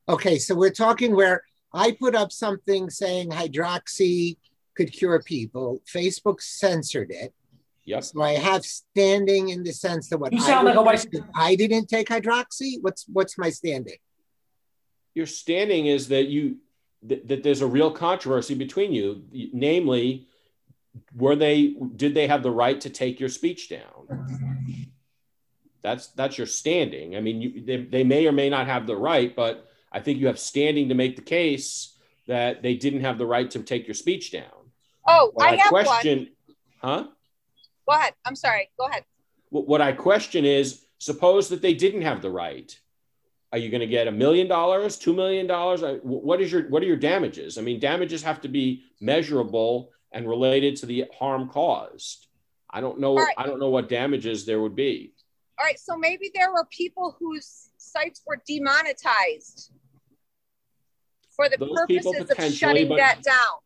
Okay, 0.08 0.38
so 0.38 0.54
we're 0.54 0.70
talking 0.70 1.14
where 1.14 1.42
I 1.72 1.92
put 1.92 2.14
up 2.14 2.30
something 2.30 2.90
saying 2.90 3.30
hydroxy 3.30 4.36
could 4.76 4.92
cure 4.92 5.20
people. 5.22 5.82
Facebook 5.92 6.40
censored 6.40 7.10
it. 7.10 7.34
Yep. 7.86 8.04
So 8.04 8.22
I 8.22 8.32
have 8.32 8.64
standing 8.64 9.48
in 9.50 9.62
the 9.62 9.72
sense 9.72 10.08
that 10.08 10.18
what 10.18 10.32
you 10.32 10.40
sound 10.40 10.68
I 10.68 10.72
like 10.72 10.76
a 10.76 10.82
white. 10.82 11.06
I 11.34 11.54
didn't 11.54 11.86
take 11.86 12.08
hydroxy. 12.08 12.82
What's 12.82 13.06
what's 13.12 13.38
my 13.38 13.50
standing? 13.50 13.96
Your 15.14 15.26
standing 15.26 15.86
is 15.86 16.08
that 16.08 16.26
you 16.26 16.56
that, 17.04 17.28
that 17.28 17.42
there's 17.42 17.60
a 17.60 17.66
real 17.66 17.90
controversy 17.90 18.54
between 18.54 18.92
you, 18.92 19.24
namely, 19.52 20.26
were 21.14 21.36
they 21.36 21.76
did 21.94 22.14
they 22.14 22.26
have 22.26 22.42
the 22.42 22.50
right 22.50 22.80
to 22.80 22.90
take 22.90 23.20
your 23.20 23.28
speech 23.28 23.68
down? 23.68 24.88
That's 25.82 26.08
that's 26.08 26.36
your 26.38 26.48
standing. 26.48 27.16
I 27.16 27.20
mean, 27.20 27.40
you, 27.40 27.64
they, 27.64 27.76
they 27.76 28.04
may 28.04 28.26
or 28.26 28.32
may 28.32 28.50
not 28.50 28.66
have 28.66 28.88
the 28.88 28.96
right, 28.96 29.34
but 29.34 29.68
I 29.96 30.00
think 30.00 30.20
you 30.20 30.26
have 30.26 30.38
standing 30.38 30.90
to 30.90 30.94
make 30.94 31.16
the 31.16 31.22
case 31.22 31.96
that 32.26 32.62
they 32.62 32.74
didn't 32.74 33.00
have 33.00 33.16
the 33.16 33.24
right 33.24 33.50
to 33.52 33.62
take 33.62 33.88
your 33.88 33.94
speech 33.94 34.30
down. 34.30 34.52
Oh, 35.08 35.30
what 35.32 35.46
I, 35.46 35.52
I 35.52 35.56
have 35.56 35.70
question, 35.70 36.28
one. 36.82 36.96
Huh? 37.04 37.08
Go 37.88 37.96
ahead. 37.96 38.12
I'm 38.26 38.36
sorry. 38.36 38.68
Go 38.78 38.88
ahead. 38.88 39.04
What 39.48 39.80
I 39.80 39.92
question 39.92 40.44
is 40.44 40.84
suppose 40.98 41.48
that 41.48 41.62
they 41.62 41.72
didn't 41.72 42.02
have 42.02 42.20
the 42.20 42.30
right. 42.30 42.78
Are 43.52 43.58
you 43.58 43.70
going 43.70 43.80
to 43.80 43.86
get 43.86 44.06
a 44.06 44.12
million 44.12 44.48
dollars, 44.48 44.98
two 44.98 45.14
million 45.14 45.46
dollars? 45.46 45.80
What 46.02 46.42
is 46.42 46.52
your 46.52 46.68
what 46.68 46.82
are 46.82 46.86
your 46.86 46.98
damages? 46.98 47.56
I 47.56 47.62
mean, 47.62 47.80
damages 47.80 48.22
have 48.22 48.42
to 48.42 48.48
be 48.48 48.82
measurable 49.00 49.92
and 50.12 50.28
related 50.28 50.76
to 50.76 50.86
the 50.86 51.06
harm 51.18 51.48
caused. 51.48 52.26
I 52.68 52.82
don't 52.82 53.00
know. 53.00 53.16
Right. 53.16 53.34
I 53.38 53.46
don't 53.46 53.60
know 53.60 53.70
what 53.70 53.88
damages 53.88 54.44
there 54.44 54.60
would 54.60 54.76
be. 54.76 55.14
All 55.58 55.64
right. 55.64 55.78
So 55.78 55.96
maybe 55.96 56.30
there 56.34 56.52
were 56.52 56.66
people 56.70 57.16
whose 57.18 57.70
sites 57.78 58.22
were 58.26 58.42
demonetized 58.46 59.72
for 61.36 61.48
the 61.48 61.56
those 61.58 61.78
purposes 61.78 62.30
of 62.30 62.54
shutting 62.54 62.88
that 62.96 63.22
down. 63.22 63.60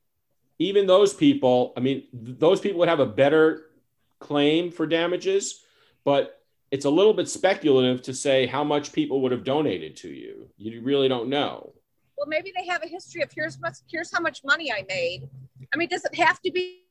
Even 0.58 0.86
those 0.86 1.14
people, 1.14 1.72
I 1.76 1.80
mean, 1.80 2.04
those 2.12 2.60
people 2.60 2.80
would 2.80 2.88
have 2.88 3.00
a 3.00 3.06
better 3.06 3.70
claim 4.18 4.70
for 4.70 4.86
damages, 4.86 5.62
but 6.04 6.42
it's 6.70 6.84
a 6.84 6.90
little 6.90 7.14
bit 7.14 7.28
speculative 7.28 8.02
to 8.02 8.12
say 8.12 8.46
how 8.46 8.62
much 8.62 8.92
people 8.92 9.22
would 9.22 9.32
have 9.32 9.44
donated 9.44 9.96
to 9.96 10.08
you. 10.08 10.48
You 10.58 10.82
really 10.82 11.08
don't 11.08 11.28
know. 11.28 11.72
Well, 12.18 12.26
maybe 12.26 12.52
they 12.54 12.66
have 12.66 12.82
a 12.84 12.86
history 12.86 13.22
of 13.22 13.30
here's 13.34 13.58
much, 13.58 13.78
here's 13.90 14.12
how 14.12 14.20
much 14.20 14.44
money 14.44 14.70
I 14.70 14.84
made. 14.86 15.28
I 15.72 15.76
mean, 15.78 15.88
does 15.88 16.04
it 16.04 16.14
have 16.16 16.40
to 16.42 16.52
be 16.52 16.82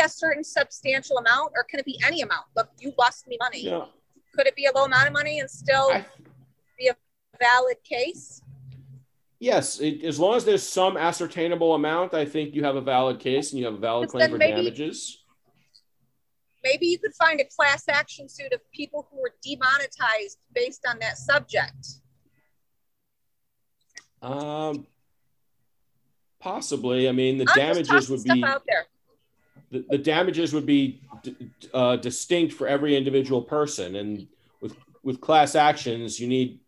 a 0.00 0.08
certain 0.08 0.42
substantial 0.42 1.18
amount, 1.18 1.52
or 1.54 1.64
can 1.64 1.78
it 1.78 1.84
be 1.84 2.00
any 2.04 2.22
amount? 2.22 2.46
Look, 2.56 2.70
you 2.80 2.94
lost 2.98 3.28
me 3.28 3.36
money. 3.38 3.64
Yeah. 3.64 3.84
Could 4.34 4.46
it 4.46 4.56
be 4.56 4.66
a 4.66 4.72
low 4.72 4.84
amount 4.84 5.06
of 5.06 5.12
money 5.12 5.40
and 5.40 5.50
still 5.50 5.90
I, 5.92 6.04
be 6.78 6.88
a 6.88 6.96
valid 7.38 7.76
case? 7.84 8.40
Yes, 9.38 9.80
it, 9.80 10.02
as 10.02 10.18
long 10.18 10.36
as 10.36 10.44
there's 10.44 10.62
some 10.62 10.96
ascertainable 10.96 11.74
amount, 11.74 12.14
I 12.14 12.24
think 12.24 12.54
you 12.54 12.64
have 12.64 12.76
a 12.76 12.80
valid 12.80 13.20
case 13.20 13.52
and 13.52 13.58
you 13.58 13.66
have 13.66 13.74
a 13.74 13.78
valid 13.78 14.08
claim 14.08 14.30
for 14.30 14.38
maybe, 14.38 14.62
damages. 14.62 15.24
Maybe 16.64 16.86
you 16.86 16.98
could 16.98 17.14
find 17.14 17.40
a 17.40 17.44
class 17.44 17.84
action 17.88 18.28
suit 18.28 18.52
of 18.52 18.60
people 18.72 19.06
who 19.10 19.20
were 19.20 19.34
demonetized 19.44 20.38
based 20.54 20.86
on 20.88 20.98
that 21.00 21.18
subject. 21.18 21.86
Um, 24.22 24.86
possibly. 26.40 27.08
I 27.08 27.12
mean, 27.12 27.36
the 27.36 27.46
I'm 27.48 27.56
damages 27.56 28.08
would 28.08 28.24
be 28.24 28.42
the, 29.70 29.84
the, 29.90 29.98
damages 29.98 30.54
would 30.54 30.66
be 30.66 31.02
uh, 31.74 31.96
distinct 31.96 32.54
for 32.54 32.66
every 32.66 32.96
individual 32.96 33.42
person, 33.42 33.96
and 33.96 34.26
with 34.62 34.76
with 35.02 35.20
class 35.20 35.54
actions, 35.54 36.18
you 36.18 36.26
need 36.26 36.60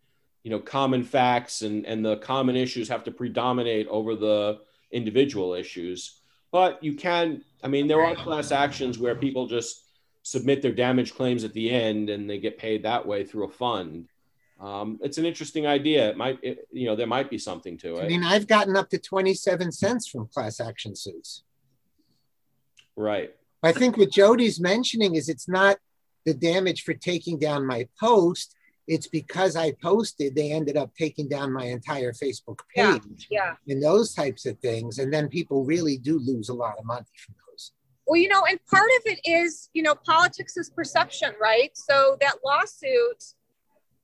you 0.49 0.55
know 0.55 0.61
common 0.61 1.03
facts 1.03 1.61
and 1.61 1.85
and 1.85 2.03
the 2.03 2.17
common 2.17 2.55
issues 2.55 2.89
have 2.89 3.03
to 3.03 3.11
predominate 3.11 3.87
over 3.87 4.15
the 4.15 4.59
individual 4.91 5.53
issues. 5.53 6.21
But 6.51 6.83
you 6.83 6.95
can 6.95 7.43
i 7.63 7.67
mean 7.67 7.85
there 7.87 8.01
are 8.01 8.15
class 8.15 8.51
actions 8.51 8.97
where 8.97 9.13
people 9.13 9.45
just 9.45 9.83
submit 10.23 10.63
their 10.63 10.71
damage 10.71 11.13
claims 11.13 11.43
at 11.43 11.53
the 11.53 11.69
end 11.69 12.09
and 12.09 12.27
they 12.27 12.39
get 12.39 12.57
paid 12.57 12.81
that 12.81 13.05
way 13.05 13.23
through 13.23 13.45
a 13.45 13.51
fund. 13.51 14.07
Um, 14.59 14.99
it's 15.03 15.19
an 15.19 15.25
interesting 15.25 15.67
idea. 15.67 16.09
It 16.09 16.17
might 16.17 16.39
it, 16.41 16.67
you 16.71 16.87
know 16.87 16.95
there 16.95 17.05
might 17.05 17.29
be 17.29 17.37
something 17.37 17.77
to 17.83 17.97
it. 17.97 18.05
i 18.05 18.07
mean 18.07 18.23
i've 18.23 18.47
gotten 18.47 18.75
up 18.75 18.89
to 18.89 18.97
27 18.97 19.71
cents 19.71 20.07
from 20.07 20.25
class 20.33 20.59
action 20.59 20.95
suits. 20.95 21.43
Right. 22.95 23.35
I 23.61 23.71
think 23.71 23.97
what 23.97 24.11
jody's 24.11 24.59
mentioning 24.59 25.13
is 25.13 25.29
it's 25.29 25.47
not 25.47 25.77
the 26.25 26.33
damage 26.33 26.81
for 26.81 26.95
taking 26.95 27.37
down 27.37 27.67
my 27.67 27.87
post 27.99 28.55
it's 28.89 29.07
because 29.07 29.55
I 29.55 29.71
posted, 29.83 30.35
they 30.35 30.51
ended 30.51 30.75
up 30.75 30.95
taking 30.95 31.29
down 31.29 31.53
my 31.53 31.65
entire 31.65 32.11
Facebook 32.11 32.61
page. 32.75 33.27
Yeah. 33.29 33.53
yeah. 33.67 33.73
And 33.73 33.83
those 33.83 34.15
types 34.15 34.47
of 34.47 34.57
things. 34.59 34.97
And 34.97 35.13
then 35.13 35.29
people 35.29 35.63
really 35.63 35.97
do 35.99 36.19
lose 36.19 36.49
a 36.49 36.55
lot 36.55 36.73
of 36.79 36.85
money 36.85 37.05
from 37.15 37.35
those. 37.47 37.71
Well, 38.07 38.19
you 38.19 38.27
know, 38.27 38.43
and 38.49 38.59
part 38.65 38.89
of 38.97 39.03
it 39.05 39.19
is, 39.25 39.69
you 39.73 39.83
know, 39.83 39.93
politics 39.93 40.57
is 40.57 40.71
perception, 40.71 41.33
right? 41.39 41.69
So 41.75 42.17
that 42.19 42.37
lawsuit, 42.43 43.23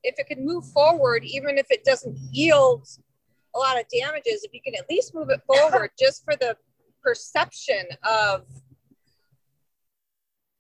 if 0.04 0.20
it 0.20 0.28
can 0.28 0.46
move 0.46 0.66
forward, 0.68 1.24
even 1.26 1.58
if 1.58 1.66
it 1.72 1.84
doesn't 1.84 2.16
yield 2.32 2.88
a 3.56 3.58
lot 3.58 3.80
of 3.80 3.86
damages, 3.92 4.44
if 4.44 4.54
you 4.54 4.62
can 4.64 4.76
at 4.76 4.88
least 4.88 5.16
move 5.16 5.30
it 5.32 5.42
forward 5.48 5.90
just 5.98 6.24
for 6.24 6.36
the 6.36 6.56
perception 7.04 7.86
of 8.04 8.44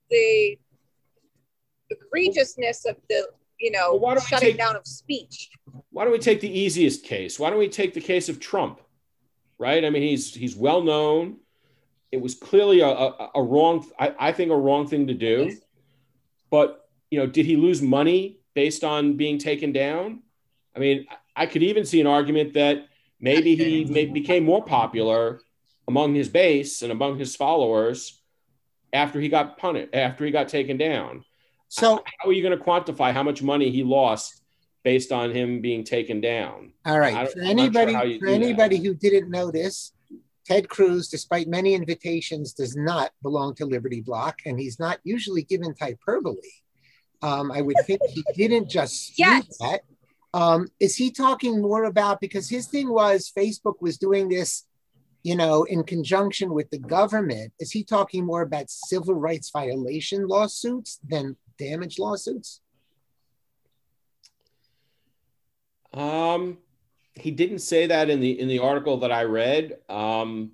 the 0.09 0.57
egregiousness 1.93 2.89
of 2.89 2.95
the 3.07 3.27
you 3.59 3.71
know, 3.71 3.95
well, 3.95 4.19
shutting 4.19 4.49
take, 4.49 4.57
down 4.57 4.75
of 4.75 4.85
speech. 4.85 5.49
Why 5.91 6.03
don't 6.03 6.13
we 6.13 6.19
take 6.19 6.41
the 6.41 6.59
easiest 6.59 7.03
case? 7.03 7.39
Why 7.39 7.49
don't 7.49 7.59
we 7.59 7.69
take 7.69 7.93
the 7.93 8.01
case 8.01 8.29
of 8.29 8.39
Trump? 8.39 8.81
Right? 9.57 9.83
I 9.85 9.89
mean, 9.89 10.03
he's 10.03 10.33
he's 10.33 10.55
well 10.55 10.81
known. 10.81 11.37
It 12.11 12.21
was 12.21 12.35
clearly 12.35 12.81
a, 12.81 12.87
a, 12.87 13.31
a 13.35 13.43
wrong, 13.43 13.85
I, 13.99 14.15
I 14.19 14.31
think, 14.31 14.51
a 14.51 14.55
wrong 14.55 14.87
thing 14.87 15.07
to 15.07 15.13
do. 15.13 15.57
But 16.49 16.87
you 17.09 17.19
know, 17.19 17.27
did 17.27 17.45
he 17.45 17.55
lose 17.55 17.81
money 17.81 18.39
based 18.53 18.83
on 18.83 19.15
being 19.17 19.37
taken 19.37 19.71
down? 19.71 20.21
I 20.75 20.79
mean, 20.79 21.05
I 21.35 21.45
could 21.45 21.63
even 21.63 21.85
see 21.85 22.01
an 22.01 22.07
argument 22.07 22.53
that 22.53 22.87
maybe 23.19 23.55
he 23.55 23.85
may, 23.85 24.05
became 24.05 24.43
more 24.43 24.63
popular 24.63 25.39
among 25.87 26.15
his 26.15 26.29
base 26.29 26.81
and 26.81 26.91
among 26.91 27.17
his 27.17 27.35
followers 27.35 28.21
after 28.91 29.19
he 29.19 29.29
got 29.29 29.57
punished, 29.57 29.93
after 29.93 30.25
he 30.25 30.31
got 30.31 30.49
taken 30.49 30.77
down. 30.77 31.23
So 31.69 32.03
how 32.05 32.29
are 32.29 32.33
you 32.33 32.41
going 32.41 32.57
to 32.57 32.63
quantify 32.63 33.11
how 33.11 33.23
much 33.23 33.41
money 33.41 33.69
he 33.69 33.83
lost 33.83 34.41
based 34.83 35.11
on 35.11 35.31
him 35.31 35.61
being 35.61 35.83
taken 35.83 36.21
down? 36.21 36.71
All 36.85 36.99
right. 36.99 37.31
For 37.31 37.41
anybody, 37.41 37.93
sure 37.93 38.19
for 38.19 38.27
anybody 38.27 38.77
who 38.77 38.93
didn't 38.93 39.29
notice, 39.29 39.93
Ted 40.45 40.69
Cruz, 40.69 41.09
despite 41.09 41.47
many 41.47 41.73
invitations, 41.73 42.53
does 42.53 42.75
not 42.75 43.11
belong 43.23 43.55
to 43.55 43.65
Liberty 43.65 44.01
Block, 44.01 44.39
and 44.45 44.59
he's 44.59 44.79
not 44.79 44.99
usually 45.03 45.41
given 45.41 45.73
hyperbole. 45.79 46.37
Um, 47.21 47.51
I 47.51 47.61
would 47.61 47.77
think 47.85 48.01
he 48.07 48.23
didn't 48.35 48.69
just 48.69 49.13
yes. 49.19 49.57
that. 49.59 49.81
Um, 50.33 50.67
is 50.79 50.95
he 50.95 51.11
talking 51.11 51.61
more 51.61 51.85
about 51.85 52.21
because 52.21 52.49
his 52.49 52.67
thing 52.67 52.89
was 52.89 53.31
Facebook 53.35 53.75
was 53.81 53.97
doing 53.97 54.29
this, 54.29 54.65
you 55.23 55.35
know, 55.35 55.63
in 55.63 55.83
conjunction 55.83 56.53
with 56.53 56.69
the 56.69 56.77
government? 56.77 57.53
Is 57.59 57.71
he 57.71 57.83
talking 57.83 58.25
more 58.25 58.41
about 58.41 58.69
civil 58.69 59.15
rights 59.15 59.49
violation 59.49 60.27
lawsuits 60.27 60.99
than 61.07 61.37
damage 61.57 61.99
lawsuits? 61.99 62.61
Um, 65.93 66.57
he 67.13 67.31
didn't 67.31 67.59
say 67.59 67.87
that 67.87 68.09
in 68.09 68.19
the 68.19 68.39
in 68.39 68.47
the 68.47 68.59
article 68.59 68.97
that 68.97 69.11
I 69.11 69.23
read. 69.23 69.77
Um, 69.89 70.51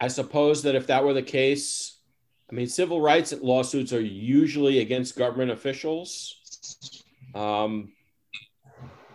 I 0.00 0.08
suppose 0.08 0.62
that 0.64 0.74
if 0.74 0.88
that 0.88 1.04
were 1.04 1.14
the 1.14 1.22
case, 1.22 1.98
I 2.50 2.54
mean, 2.54 2.66
civil 2.66 3.00
rights 3.00 3.32
lawsuits 3.32 3.92
are 3.92 4.00
usually 4.00 4.80
against 4.80 5.16
government 5.16 5.52
officials. 5.52 6.34
Um, 7.34 7.92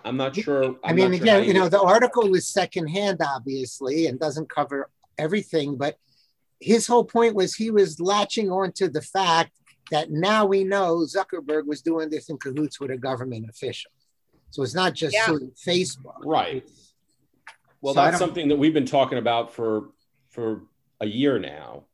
I'm 0.03 0.17
not 0.17 0.35
sure. 0.35 0.63
I'm 0.63 0.77
i 0.85 0.93
mean, 0.93 1.13
again, 1.13 1.43
you, 1.43 1.49
you 1.49 1.53
know, 1.53 1.69
the 1.69 1.81
article 1.81 2.29
was 2.29 2.47
secondhand, 2.47 3.19
obviously, 3.21 4.07
and 4.07 4.19
doesn't 4.19 4.49
cover 4.49 4.89
everything, 5.17 5.75
but 5.75 5.97
his 6.61 6.87
whole 6.87 7.03
point 7.03 7.35
was 7.35 7.55
he 7.55 7.71
was 7.71 7.99
latching 7.99 8.51
on 8.51 8.71
to 8.73 8.87
the 8.87 9.01
fact 9.01 9.51
that 9.89 10.11
now 10.11 10.45
we 10.45 10.63
know 10.63 10.99
Zuckerberg 10.99 11.65
was 11.65 11.81
doing 11.81 12.09
this 12.09 12.29
in 12.29 12.37
cahoots 12.37 12.79
with 12.79 12.91
a 12.91 12.97
government 12.97 13.47
official. 13.49 13.91
So 14.51 14.63
it's 14.63 14.75
not 14.75 14.93
just 14.93 15.13
yeah. 15.13 15.25
sort 15.25 15.41
of 15.41 15.49
Facebook. 15.55 16.23
Right. 16.23 16.63
Well, 17.81 17.95
so 17.95 18.01
that's 18.01 18.19
something 18.19 18.47
that 18.49 18.57
we've 18.57 18.73
been 18.73 18.85
talking 18.85 19.17
about 19.17 19.53
for 19.53 19.89
for 20.29 20.61
a 21.01 21.07
year 21.07 21.39
now. 21.39 21.85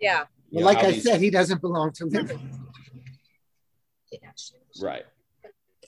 Yeah. 0.00 0.24
Well, 0.50 0.64
like 0.64 0.78
I 0.78 0.92
these... 0.92 1.04
said, 1.04 1.20
he 1.20 1.30
doesn't 1.30 1.60
belong 1.60 1.92
to 1.92 2.06
Liberty. 2.06 2.50
Right. 4.82 5.04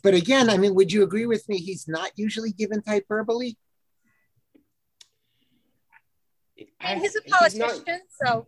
But 0.03 0.15
again, 0.15 0.49
I 0.49 0.57
mean, 0.59 0.75
would 0.75 0.93
you 0.93 1.03
agree 1.03 1.27
with 1.27 1.49
me? 1.49 1.59
He's 1.59 1.89
not 1.89 2.13
usually 2.17 2.53
given 2.53 2.83
hyperbole. 2.87 3.55
And 6.81 7.01
he's 7.01 7.17
a 7.17 7.23
politician, 7.23 7.85
not... 7.87 8.01
so. 8.25 8.47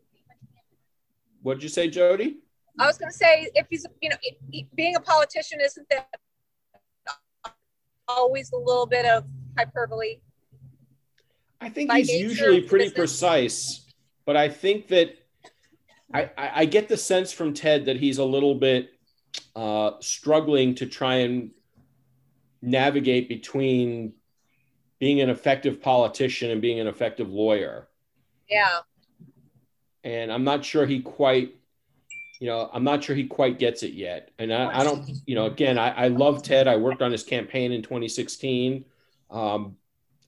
What 1.43 1.55
did 1.55 1.63
you 1.63 1.69
say, 1.69 1.89
Jody? 1.89 2.39
I 2.79 2.87
was 2.87 2.99
going 2.99 3.11
to 3.11 3.17
say, 3.17 3.51
if 3.55 3.67
he's, 3.71 3.87
you 4.01 4.11
know, 4.11 4.17
being 4.75 4.97
a 4.97 5.01
politician, 5.01 5.59
isn't 5.61 5.87
that 5.91 6.09
always 8.09 8.53
a 8.53 8.57
little 8.57 8.87
bit 8.87 9.07
of 9.07 9.25
hyperbole? 9.57 10.21
I 11.61 11.69
think 11.69 11.93
he's 11.93 12.11
usually 12.11 12.63
pretty 12.63 12.91
precise, 12.91 13.87
but 14.25 14.37
I 14.37 14.49
think 14.49 14.89
that 14.89 15.15
I, 16.13 16.31
I, 16.37 16.51
I, 16.55 16.65
get 16.65 16.89
the 16.89 16.97
sense 16.97 17.33
from 17.33 17.53
Ted 17.53 17.85
that 17.85 17.97
he's 17.97 18.19
a 18.19 18.25
little 18.25 18.55
bit 18.55 18.91
uh, 19.55 19.93
struggling 20.01 20.75
to 20.77 20.87
try 20.87 21.17
and 21.17 21.51
navigate 22.63 23.29
between 23.29 24.15
being 24.99 25.21
an 25.21 25.31
effective 25.31 25.81
politician 25.81 26.51
and 26.51 26.61
being 26.61 26.81
an 26.81 26.87
effective 26.87 27.31
lawyer. 27.31 27.89
Yeah. 28.51 28.79
And 30.03 30.33
I'm 30.33 30.45
not 30.45 30.65
sure 30.65 30.87
he 30.87 31.01
quite, 31.01 31.55
you 32.41 32.47
know, 32.47 32.71
I'm 32.73 32.85
not 32.85 33.05
sure 33.05 33.15
he 33.15 33.27
quite 33.27 33.59
gets 33.59 33.83
it 33.83 33.93
yet. 33.93 34.31
And 34.39 34.53
I, 34.53 34.81
I 34.81 34.85
don't, 34.85 35.09
you 35.27 35.35
know, 35.35 35.47
again, 35.47 35.79
I, 35.79 35.91
I 35.91 36.09
love 36.09 36.43
Ted. 36.43 36.67
I 36.67 36.77
worked 36.77 37.03
on 37.03 37.13
his 37.13 37.23
campaign 37.23 37.71
in 37.73 37.83
2016. 37.83 38.85
Um, 39.31 39.77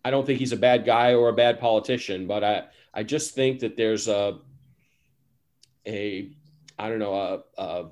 I 0.05 0.11
don't 0.11 0.27
think 0.27 0.39
he's 0.39 0.53
a 0.53 0.57
bad 0.57 0.85
guy 0.85 1.15
or 1.15 1.29
a 1.31 1.33
bad 1.33 1.59
politician, 1.59 2.27
but 2.27 2.45
I, 2.45 2.65
I 2.93 3.03
just 3.03 3.35
think 3.35 3.61
that 3.61 3.77
there's 3.77 4.09
a, 4.09 4.39
a, 5.87 6.31
I 6.79 6.89
don't 6.89 6.99
know, 6.99 7.15
a, 7.15 7.63
a 7.63 7.89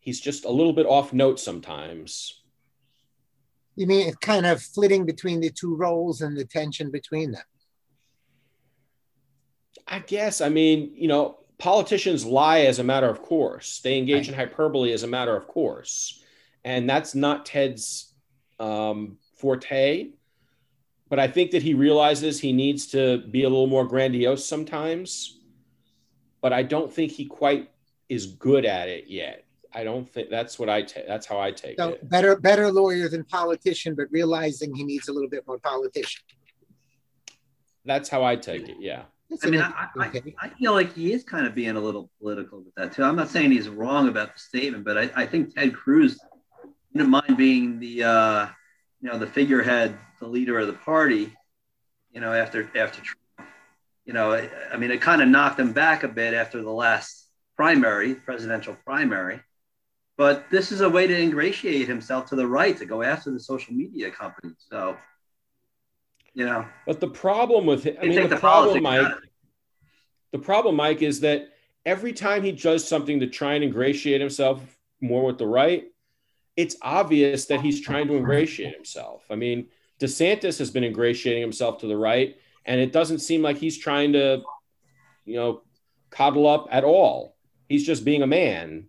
he's 0.00 0.20
just 0.20 0.44
a 0.44 0.50
little 0.50 0.72
bit 0.72 0.86
off 0.86 1.12
note 1.12 1.38
sometimes. 1.38 2.42
You 3.76 3.86
mean 3.86 4.08
it's 4.08 4.16
kind 4.18 4.46
of 4.46 4.62
flitting 4.62 5.06
between 5.06 5.40
the 5.40 5.50
two 5.50 5.74
roles 5.76 6.20
and 6.20 6.36
the 6.36 6.44
tension 6.44 6.90
between 6.90 7.32
them? 7.32 7.42
I 9.86 10.00
guess. 10.00 10.40
I 10.40 10.48
mean, 10.48 10.92
you 10.94 11.08
know, 11.08 11.38
politicians 11.58 12.24
lie 12.24 12.60
as 12.60 12.78
a 12.78 12.84
matter 12.84 13.08
of 13.08 13.22
course. 13.22 13.80
They 13.80 13.98
engage 13.98 14.28
right. 14.28 14.28
in 14.28 14.34
hyperbole 14.34 14.92
as 14.92 15.02
a 15.02 15.06
matter 15.06 15.36
of 15.36 15.46
course, 15.46 16.22
and 16.64 16.88
that's 16.88 17.14
not 17.14 17.46
Ted's 17.46 18.12
um, 18.58 19.18
forte. 19.36 20.10
But 21.08 21.18
I 21.18 21.28
think 21.28 21.50
that 21.50 21.62
he 21.62 21.74
realizes 21.74 22.40
he 22.40 22.52
needs 22.52 22.86
to 22.88 23.18
be 23.18 23.42
a 23.42 23.48
little 23.48 23.66
more 23.66 23.86
grandiose 23.86 24.46
sometimes. 24.46 25.38
But 26.40 26.52
I 26.52 26.62
don't 26.62 26.92
think 26.92 27.12
he 27.12 27.26
quite 27.26 27.70
is 28.08 28.26
good 28.26 28.64
at 28.64 28.88
it 28.88 29.08
yet. 29.08 29.44
I 29.74 29.84
don't 29.84 30.08
think 30.08 30.28
that's 30.30 30.58
what 30.58 30.68
I 30.68 30.82
take. 30.82 31.06
That's 31.06 31.26
how 31.26 31.40
I 31.40 31.50
take 31.50 31.78
so 31.78 31.90
it. 31.90 32.08
Better, 32.08 32.36
better 32.36 32.70
lawyer 32.70 33.08
than 33.08 33.24
politician, 33.24 33.94
but 33.94 34.06
realizing 34.10 34.74
he 34.74 34.84
needs 34.84 35.08
a 35.08 35.12
little 35.12 35.28
bit 35.28 35.46
more 35.46 35.58
politician. 35.58 36.22
That's 37.84 38.08
how 38.08 38.22
I 38.22 38.36
take 38.36 38.68
it. 38.68 38.76
Yeah. 38.80 39.02
I 39.42 39.50
mean, 39.50 39.60
I, 39.60 39.88
I, 39.98 40.22
I, 40.40 40.48
feel 40.50 40.72
like 40.72 40.94
he 40.94 41.12
is 41.12 41.24
kind 41.24 41.46
of 41.46 41.54
being 41.54 41.76
a 41.76 41.80
little 41.80 42.10
political 42.20 42.62
with 42.62 42.74
that 42.74 42.92
too. 42.92 43.02
I'm 43.02 43.16
not 43.16 43.28
saying 43.28 43.50
he's 43.50 43.68
wrong 43.68 44.08
about 44.08 44.34
the 44.34 44.38
statement, 44.38 44.84
but 44.84 44.98
I, 44.98 45.10
I 45.14 45.26
think 45.26 45.54
Ted 45.54 45.74
Cruz 45.74 46.18
didn't 46.92 47.10
mind 47.10 47.36
being 47.36 47.78
the, 47.78 48.04
uh, 48.04 48.46
you 49.00 49.10
know, 49.10 49.18
the 49.18 49.26
figurehead, 49.26 49.96
the 50.20 50.26
leader 50.28 50.58
of 50.58 50.66
the 50.66 50.72
party, 50.72 51.34
you 52.12 52.20
know, 52.20 52.32
after 52.32 52.70
after 52.76 53.00
Trump. 53.00 53.50
You 54.04 54.12
know, 54.12 54.32
I, 54.32 54.50
I 54.72 54.76
mean, 54.76 54.90
it 54.90 55.00
kind 55.00 55.22
of 55.22 55.28
knocked 55.28 55.60
him 55.60 55.72
back 55.72 56.02
a 56.02 56.08
bit 56.08 56.34
after 56.34 56.60
the 56.60 56.70
last 56.70 57.28
primary, 57.56 58.14
presidential 58.14 58.76
primary. 58.84 59.40
But 60.16 60.50
this 60.50 60.72
is 60.72 60.80
a 60.82 60.88
way 60.88 61.06
to 61.06 61.18
ingratiate 61.18 61.88
himself 61.88 62.26
to 62.26 62.36
the 62.36 62.46
right 62.46 62.76
to 62.76 62.84
go 62.84 63.02
after 63.02 63.30
the 63.30 63.40
social 63.40 63.74
media 63.74 64.10
companies. 64.10 64.56
So, 64.70 64.96
you 66.34 66.46
know. 66.46 66.66
But 66.86 67.00
the 67.00 67.08
problem 67.08 67.66
with 67.66 67.86
it, 67.86 67.98
I 68.00 68.06
mean, 68.06 68.22
the, 68.22 68.28
the 68.28 68.36
problem, 68.36 68.82
Mike, 68.82 69.12
the 70.32 70.38
problem, 70.38 70.76
Mike, 70.76 71.02
is 71.02 71.20
that 71.20 71.48
every 71.84 72.12
time 72.12 72.42
he 72.42 72.52
does 72.52 72.86
something 72.86 73.20
to 73.20 73.26
try 73.26 73.54
and 73.54 73.64
ingratiate 73.64 74.20
himself 74.20 74.60
more 75.00 75.24
with 75.24 75.38
the 75.38 75.46
right, 75.46 75.84
it's 76.56 76.76
obvious 76.82 77.46
that 77.46 77.60
he's 77.60 77.80
trying 77.80 78.08
to 78.08 78.16
ingratiate 78.16 78.74
himself. 78.74 79.24
I 79.30 79.36
mean, 79.36 79.68
DeSantis 80.00 80.58
has 80.58 80.70
been 80.70 80.84
ingratiating 80.84 81.42
himself 81.42 81.78
to 81.78 81.86
the 81.86 81.96
right, 81.96 82.36
and 82.64 82.80
it 82.80 82.92
doesn't 82.92 83.20
seem 83.20 83.42
like 83.42 83.56
he's 83.56 83.78
trying 83.78 84.12
to, 84.12 84.42
you 85.24 85.36
know, 85.36 85.62
coddle 86.10 86.46
up 86.46 86.68
at 86.70 86.84
all. 86.84 87.36
He's 87.68 87.86
just 87.86 88.04
being 88.04 88.22
a 88.22 88.26
man. 88.26 88.88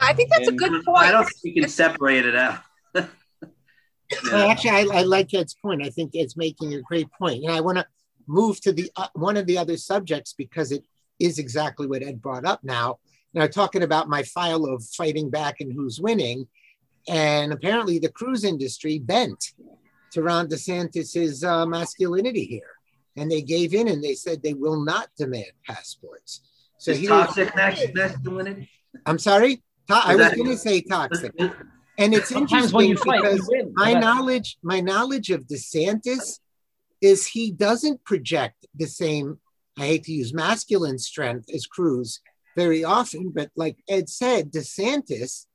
I 0.00 0.12
think 0.12 0.30
that's 0.30 0.48
and 0.48 0.60
a 0.60 0.68
good 0.68 0.84
point. 0.84 0.98
I 0.98 1.10
don't 1.10 1.24
think 1.24 1.56
you 1.56 1.62
can 1.62 1.70
separate 1.70 2.26
it 2.26 2.36
out. 2.36 2.60
Well, 4.24 4.50
actually, 4.50 4.70
I, 4.70 4.86
I, 4.92 5.02
like 5.02 5.32
Ed's 5.34 5.54
point. 5.54 5.84
I 5.84 5.90
think 5.90 6.12
it's 6.14 6.36
making 6.36 6.74
a 6.74 6.82
great 6.82 7.08
point. 7.12 7.44
And 7.44 7.52
I 7.52 7.60
want 7.60 7.78
to 7.78 7.86
move 8.26 8.60
to 8.62 8.72
the 8.72 8.90
uh, 8.96 9.08
one 9.14 9.36
of 9.36 9.46
the 9.46 9.58
other 9.58 9.76
subjects 9.76 10.34
because 10.36 10.72
it 10.72 10.84
is 11.18 11.38
exactly 11.38 11.86
what 11.86 12.02
Ed 12.02 12.22
brought 12.22 12.44
up 12.44 12.62
now. 12.62 12.98
Now, 13.34 13.46
talking 13.46 13.82
about 13.82 14.08
my 14.08 14.22
file 14.22 14.64
of 14.64 14.84
fighting 14.84 15.30
back 15.30 15.60
and 15.60 15.72
who's 15.72 16.00
winning. 16.00 16.46
And 17.08 17.52
apparently, 17.52 17.98
the 17.98 18.10
cruise 18.10 18.44
industry 18.44 18.98
bent 18.98 19.52
to 20.12 20.22
Ron 20.22 20.48
DeSantis's 20.48 21.44
uh, 21.44 21.66
masculinity 21.66 22.44
here. 22.44 22.74
And 23.16 23.30
they 23.30 23.42
gave 23.42 23.74
in 23.74 23.88
and 23.88 24.02
they 24.02 24.14
said 24.14 24.42
they 24.42 24.54
will 24.54 24.82
not 24.82 25.08
demand 25.16 25.52
passports. 25.66 26.40
So 26.78 26.94
he 26.94 27.06
toxic 27.06 27.54
masculinity. 27.54 28.70
I'm 29.06 29.18
sorry. 29.18 29.56
To- 29.88 29.94
I 29.94 30.14
was 30.14 30.32
going 30.34 30.48
to 30.48 30.56
say 30.56 30.80
toxic. 30.82 31.32
And 31.98 32.14
it's 32.14 32.30
interesting 32.30 32.94
because 32.94 33.50
my 33.72 33.92
knowledge, 33.92 34.56
my 34.62 34.80
knowledge 34.80 35.30
of 35.30 35.42
DeSantis 35.42 36.38
is 37.00 37.26
he 37.26 37.50
doesn't 37.50 38.04
project 38.04 38.66
the 38.74 38.86
same. 38.86 39.38
I 39.76 39.86
hate 39.86 40.04
to 40.04 40.12
use 40.12 40.32
masculine 40.32 40.98
strength 40.98 41.48
as 41.52 41.66
Cruz 41.66 42.20
very 42.56 42.84
often, 42.84 43.30
but 43.30 43.50
like 43.56 43.78
Ed 43.88 44.08
said, 44.08 44.52
DeSantis 44.52 45.46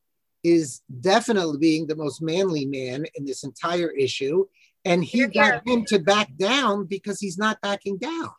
is 0.44 0.82
definitely 1.02 1.58
being 1.58 1.88
the 1.88 1.96
most 1.96 2.22
manly 2.22 2.66
man 2.66 3.06
in 3.16 3.26
this 3.26 3.46
entire 3.46 3.90
issue. 3.92 4.46
And 4.86 5.04
he 5.04 5.26
got 5.28 5.66
him 5.66 5.86
to 5.86 6.00
back 6.00 6.36
down 6.38 6.86
because 6.86 7.22
he's 7.22 7.38
not 7.38 7.62
backing 7.62 7.98
down. 7.98 8.30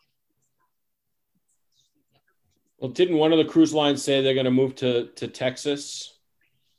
Well, 2.77 2.91
didn't 2.91 3.17
one 3.17 3.31
of 3.31 3.39
the 3.39 3.45
cruise 3.45 3.73
lines 3.73 4.03
say 4.03 4.21
they're 4.21 4.35
going 4.35 4.45
to 4.45 4.51
move 4.51 4.75
to, 4.75 5.07
to 5.15 5.27
Texas? 5.27 6.14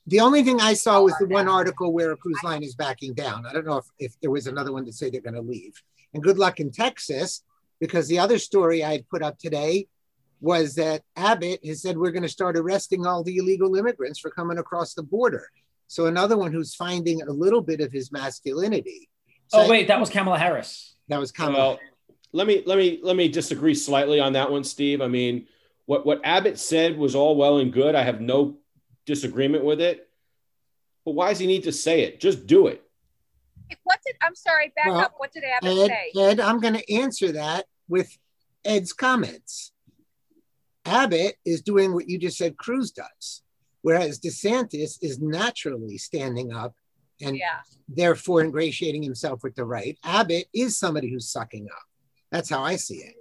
The 0.08 0.20
only 0.20 0.42
thing 0.42 0.60
I 0.60 0.74
saw 0.74 1.02
was 1.02 1.14
the 1.18 1.26
one 1.26 1.48
article 1.48 1.92
where 1.92 2.12
a 2.12 2.16
cruise 2.16 2.42
line 2.44 2.62
is 2.62 2.74
backing 2.74 3.14
down. 3.14 3.44
I 3.44 3.52
don't 3.52 3.66
know 3.66 3.78
if, 3.78 3.86
if 3.98 4.20
there 4.20 4.30
was 4.30 4.46
another 4.46 4.72
one 4.72 4.84
to 4.84 4.92
say 4.92 5.10
they're 5.10 5.20
going 5.20 5.34
to 5.34 5.40
leave. 5.40 5.82
And 6.14 6.22
good 6.22 6.38
luck 6.38 6.60
in 6.60 6.70
Texas, 6.70 7.42
because 7.80 8.06
the 8.06 8.18
other 8.18 8.38
story 8.38 8.84
I 8.84 8.92
had 8.92 9.08
put 9.08 9.22
up 9.22 9.38
today 9.38 9.88
was 10.40 10.74
that 10.76 11.02
Abbott 11.16 11.64
has 11.64 11.82
said 11.82 11.98
we're 11.98 12.12
going 12.12 12.22
to 12.22 12.28
start 12.28 12.56
arresting 12.56 13.06
all 13.06 13.24
the 13.24 13.38
illegal 13.38 13.74
immigrants 13.74 14.18
for 14.18 14.30
coming 14.30 14.58
across 14.58 14.94
the 14.94 15.02
border. 15.02 15.48
So 15.88 16.06
another 16.06 16.36
one 16.36 16.52
who's 16.52 16.74
finding 16.74 17.22
a 17.22 17.30
little 17.30 17.60
bit 17.60 17.80
of 17.80 17.92
his 17.92 18.12
masculinity. 18.12 19.08
So 19.48 19.60
oh 19.60 19.68
wait, 19.68 19.88
that 19.88 20.00
was 20.00 20.10
Kamala 20.10 20.38
Harris. 20.38 20.94
That 21.08 21.18
was 21.18 21.32
Kamala. 21.32 21.56
Well, 21.56 21.78
let 22.32 22.46
me 22.46 22.62
let 22.66 22.76
me 22.76 23.00
let 23.02 23.16
me 23.16 23.28
disagree 23.28 23.74
slightly 23.74 24.20
on 24.20 24.32
that 24.34 24.50
one, 24.50 24.64
Steve. 24.64 25.00
I 25.00 25.08
mean, 25.08 25.46
what 25.86 26.04
what 26.04 26.20
Abbott 26.24 26.58
said 26.58 26.98
was 26.98 27.14
all 27.14 27.36
well 27.36 27.58
and 27.58 27.72
good. 27.72 27.94
I 27.94 28.02
have 28.02 28.20
no 28.20 28.58
disagreement 29.06 29.64
with 29.64 29.80
it. 29.80 30.08
But 31.04 31.12
why 31.12 31.30
does 31.30 31.38
he 31.38 31.46
need 31.46 31.62
to 31.64 31.72
say 31.72 32.02
it? 32.02 32.20
Just 32.20 32.46
do 32.46 32.66
it. 32.66 32.82
What 33.84 33.98
did 34.04 34.16
I'm 34.20 34.34
sorry, 34.34 34.72
back 34.76 34.86
well, 34.86 34.98
up. 34.98 35.14
What 35.16 35.32
did 35.32 35.44
Abbott 35.44 35.78
Ed, 35.78 35.86
say? 35.86 36.20
Ed, 36.20 36.40
I'm 36.40 36.60
going 36.60 36.74
to 36.74 36.92
answer 36.92 37.32
that 37.32 37.66
with 37.88 38.16
Ed's 38.64 38.92
comments. 38.92 39.72
Abbott 40.84 41.36
is 41.44 41.62
doing 41.62 41.94
what 41.94 42.08
you 42.08 42.18
just 42.18 42.38
said 42.38 42.56
Cruz 42.56 42.92
does, 42.92 43.42
whereas 43.82 44.20
DeSantis 44.20 44.98
is 45.02 45.20
naturally 45.20 45.98
standing 45.98 46.52
up 46.52 46.74
and 47.20 47.36
yeah. 47.36 47.60
therefore 47.88 48.42
ingratiating 48.42 49.02
himself 49.02 49.42
with 49.42 49.54
the 49.56 49.64
right. 49.64 49.98
Abbott 50.04 50.46
is 50.54 50.78
somebody 50.78 51.10
who's 51.10 51.28
sucking 51.28 51.66
up. 51.72 51.82
That's 52.30 52.50
how 52.50 52.62
I 52.62 52.76
see 52.76 52.96
it. 52.98 53.14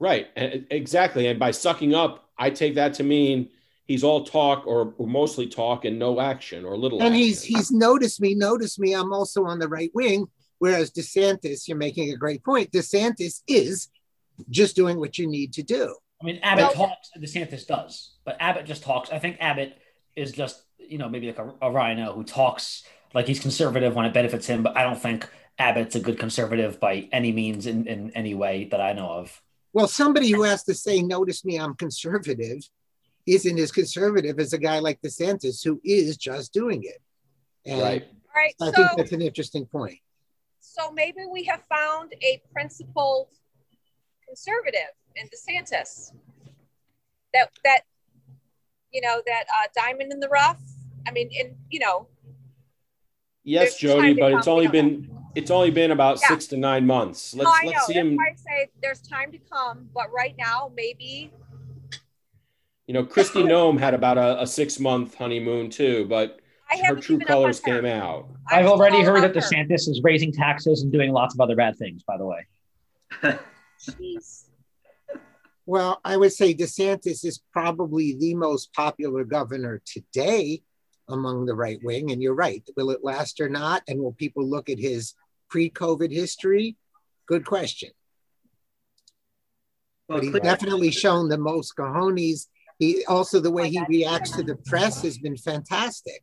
Right. 0.00 0.28
Exactly. 0.36 1.28
And 1.28 1.38
by 1.38 1.52
sucking 1.52 1.94
up, 1.94 2.28
I 2.36 2.50
take 2.50 2.74
that 2.74 2.94
to 2.94 3.04
mean 3.04 3.50
he's 3.86 4.04
all 4.04 4.24
talk 4.24 4.66
or, 4.66 4.94
or 4.98 5.06
mostly 5.06 5.46
talk 5.46 5.84
and 5.84 5.98
no 5.98 6.20
action 6.20 6.64
or 6.64 6.76
little. 6.76 6.98
And 6.98 7.08
action. 7.08 7.18
he's 7.18 7.42
he's 7.42 7.70
noticed 7.70 8.20
me, 8.20 8.34
noticed 8.34 8.78
me. 8.78 8.94
I'm 8.94 9.12
also 9.12 9.44
on 9.44 9.58
the 9.58 9.68
right 9.68 9.90
wing. 9.94 10.26
Whereas 10.58 10.92
DeSantis, 10.92 11.66
you're 11.66 11.76
making 11.76 12.12
a 12.12 12.16
great 12.16 12.44
point. 12.44 12.70
DeSantis 12.70 13.42
is 13.48 13.88
just 14.48 14.76
doing 14.76 14.98
what 14.98 15.18
you 15.18 15.26
need 15.26 15.52
to 15.54 15.62
do. 15.64 15.94
I 16.20 16.24
mean, 16.24 16.38
Abbott 16.42 16.76
well, 16.76 16.88
talks, 16.88 17.10
DeSantis 17.18 17.66
does, 17.66 18.14
but 18.24 18.36
Abbott 18.38 18.64
just 18.64 18.84
talks. 18.84 19.10
I 19.10 19.18
think 19.18 19.38
Abbott 19.40 19.76
is 20.14 20.30
just, 20.30 20.62
you 20.78 20.98
know, 20.98 21.08
maybe 21.08 21.26
like 21.26 21.38
a, 21.38 21.52
a 21.62 21.70
rhino 21.70 22.12
who 22.12 22.22
talks 22.22 22.84
like 23.12 23.26
he's 23.26 23.40
conservative 23.40 23.96
when 23.96 24.06
it 24.06 24.14
benefits 24.14 24.46
him, 24.46 24.62
but 24.62 24.76
I 24.76 24.84
don't 24.84 25.00
think 25.00 25.28
Abbott's 25.58 25.96
a 25.96 26.00
good 26.00 26.18
conservative 26.18 26.78
by 26.78 27.08
any 27.12 27.32
means 27.32 27.66
in, 27.66 27.86
in 27.86 28.10
any 28.12 28.34
way 28.34 28.68
that 28.70 28.80
I 28.80 28.92
know 28.92 29.08
of. 29.08 29.42
Well, 29.72 29.88
somebody 29.88 30.30
who 30.30 30.42
has 30.42 30.62
to 30.64 30.74
say, 30.74 31.02
notice 31.02 31.44
me, 31.44 31.58
I'm 31.58 31.74
conservative, 31.74 32.62
isn't 33.26 33.58
as 33.58 33.70
conservative 33.70 34.38
as 34.38 34.52
a 34.52 34.58
guy 34.58 34.78
like 34.78 35.00
DeSantis 35.00 35.64
who 35.64 35.80
is 35.84 36.16
just 36.16 36.52
doing 36.52 36.82
it. 36.84 37.00
And 37.64 37.80
right. 37.80 38.08
Right. 38.34 38.54
I 38.60 38.66
so, 38.66 38.72
think 38.72 38.88
that's 38.96 39.12
an 39.12 39.22
interesting 39.22 39.66
point. 39.66 39.98
So 40.60 40.90
maybe 40.90 41.20
we 41.30 41.44
have 41.44 41.62
found 41.64 42.12
a 42.22 42.42
principled 42.52 43.28
conservative 44.26 44.92
in 45.16 45.26
DeSantis. 45.26 46.12
That 47.34 47.50
that 47.64 47.80
you 48.92 49.00
know 49.00 49.22
that 49.26 49.44
uh, 49.48 49.68
diamond 49.74 50.12
in 50.12 50.20
the 50.20 50.28
rough. 50.28 50.60
I 51.06 51.10
mean, 51.10 51.30
in 51.30 51.56
you 51.70 51.80
know. 51.80 52.08
Yes, 53.44 53.78
Jody, 53.78 54.14
but 54.14 54.32
it's 54.32 54.46
only 54.46 54.68
been 54.68 55.10
it's 55.34 55.50
only 55.50 55.70
been 55.70 55.90
about 55.90 56.18
yeah. 56.20 56.28
six 56.28 56.46
to 56.48 56.56
nine 56.56 56.86
months. 56.86 57.34
Let's 57.34 57.50
no, 57.62 57.70
let's 57.70 57.86
see 57.86 57.94
him. 57.94 58.18
I 58.20 58.34
say 58.36 58.70
there's 58.82 59.00
time 59.00 59.32
to 59.32 59.38
come, 59.38 59.88
but 59.94 60.12
right 60.12 60.34
now 60.38 60.70
maybe. 60.74 61.32
You 62.86 62.94
know, 62.94 63.04
Kristi 63.04 63.44
Noem 63.50 63.78
had 63.78 63.94
about 63.94 64.18
a, 64.18 64.42
a 64.42 64.46
six 64.46 64.78
month 64.78 65.14
honeymoon 65.14 65.70
too, 65.70 66.06
but 66.08 66.40
I 66.70 66.78
her 66.86 66.96
true 66.96 67.18
given 67.18 67.22
up 67.22 67.28
colors 67.28 67.60
her. 67.64 67.80
came 67.80 67.86
out. 67.86 68.28
I'm 68.50 68.60
I've 68.60 68.66
already 68.66 69.02
heard 69.02 69.22
that 69.22 69.34
her. 69.34 69.40
DeSantis 69.40 69.88
is 69.88 70.00
raising 70.02 70.32
taxes 70.32 70.82
and 70.82 70.92
doing 70.92 71.12
lots 71.12 71.34
of 71.34 71.40
other 71.40 71.56
bad 71.56 71.76
things, 71.76 72.02
by 72.02 72.16
the 72.16 72.26
way. 72.26 72.46
Jeez. 73.80 74.44
Well, 75.64 76.00
I 76.04 76.16
would 76.16 76.32
say 76.32 76.54
DeSantis 76.54 77.24
is 77.24 77.40
probably 77.52 78.16
the 78.18 78.34
most 78.34 78.72
popular 78.74 79.22
governor 79.24 79.80
today 79.84 80.62
among 81.08 81.46
the 81.46 81.54
right 81.54 81.78
wing. 81.84 82.10
And 82.10 82.20
you're 82.22 82.34
right. 82.34 82.62
Will 82.76 82.90
it 82.90 83.04
last 83.04 83.40
or 83.40 83.48
not? 83.48 83.82
And 83.86 84.00
will 84.00 84.12
people 84.12 84.44
look 84.48 84.68
at 84.68 84.78
his 84.78 85.14
pre 85.48 85.70
COVID 85.70 86.10
history? 86.10 86.76
Good 87.26 87.44
question. 87.46 87.90
Well, 90.08 90.18
But 90.18 90.22
he's 90.24 90.30
clear- 90.32 90.40
definitely 90.42 90.90
shown 90.90 91.28
the 91.28 91.38
most 91.38 91.76
cojones. 91.76 92.46
He 92.82 93.04
also, 93.06 93.38
the 93.38 93.48
way 93.48 93.70
he 93.70 93.80
reacts 93.88 94.32
to 94.32 94.42
the 94.42 94.56
press 94.56 95.02
has 95.02 95.16
been 95.16 95.36
fantastic. 95.36 96.20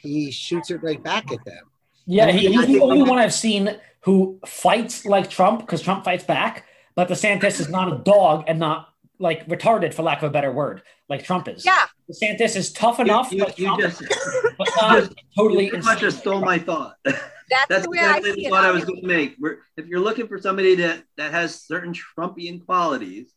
He 0.00 0.30
shoots 0.30 0.70
it 0.70 0.82
right 0.82 1.02
back 1.02 1.30
at 1.30 1.44
them. 1.44 1.64
Yeah, 2.06 2.30
he, 2.30 2.50
he's 2.50 2.66
the 2.66 2.80
only 2.80 3.02
one 3.02 3.18
I've 3.18 3.34
seen 3.34 3.76
who 4.00 4.40
fights 4.46 5.04
like 5.04 5.28
Trump 5.28 5.60
because 5.60 5.82
Trump 5.82 6.06
fights 6.06 6.24
back. 6.24 6.64
But 6.94 7.08
the 7.08 7.14
DeSantis 7.14 7.60
is 7.60 7.68
not 7.68 7.92
a 7.92 7.98
dog 7.98 8.44
and 8.46 8.58
not 8.58 8.88
like 9.18 9.46
retarded, 9.48 9.92
for 9.92 10.02
lack 10.02 10.22
of 10.22 10.30
a 10.30 10.32
better 10.32 10.50
word, 10.50 10.80
like 11.10 11.24
Trump 11.24 11.46
is. 11.46 11.62
Yeah. 11.62 11.84
DeSantis 12.10 12.56
is 12.56 12.72
tough 12.72 13.00
enough, 13.00 13.30
you, 13.30 13.44
like 13.44 13.58
you 13.58 13.66
Trump, 13.66 13.82
just, 13.82 14.02
but 14.58 14.68
not 14.80 15.00
just- 15.00 15.14
totally 15.36 15.64
you 15.66 15.70
pretty 15.72 15.84
much 15.84 16.00
just 16.00 16.20
stole 16.20 16.40
my 16.40 16.58
thought. 16.58 16.96
That's, 17.04 17.20
That's 17.68 17.84
the 17.84 17.90
way 17.90 17.98
I 17.98 18.16
exactly 18.16 18.30
see 18.32 18.40
the 18.40 18.46
it. 18.46 18.50
thought 18.50 18.64
I 18.64 18.70
was 18.70 18.86
going 18.86 19.02
to 19.02 19.06
make. 19.06 19.36
We're, 19.38 19.58
if 19.76 19.86
you're 19.88 20.00
looking 20.00 20.26
for 20.26 20.38
somebody 20.38 20.74
that, 20.76 21.02
that 21.18 21.32
has 21.32 21.60
certain 21.60 21.92
Trumpian 21.92 22.64
qualities, 22.64 23.30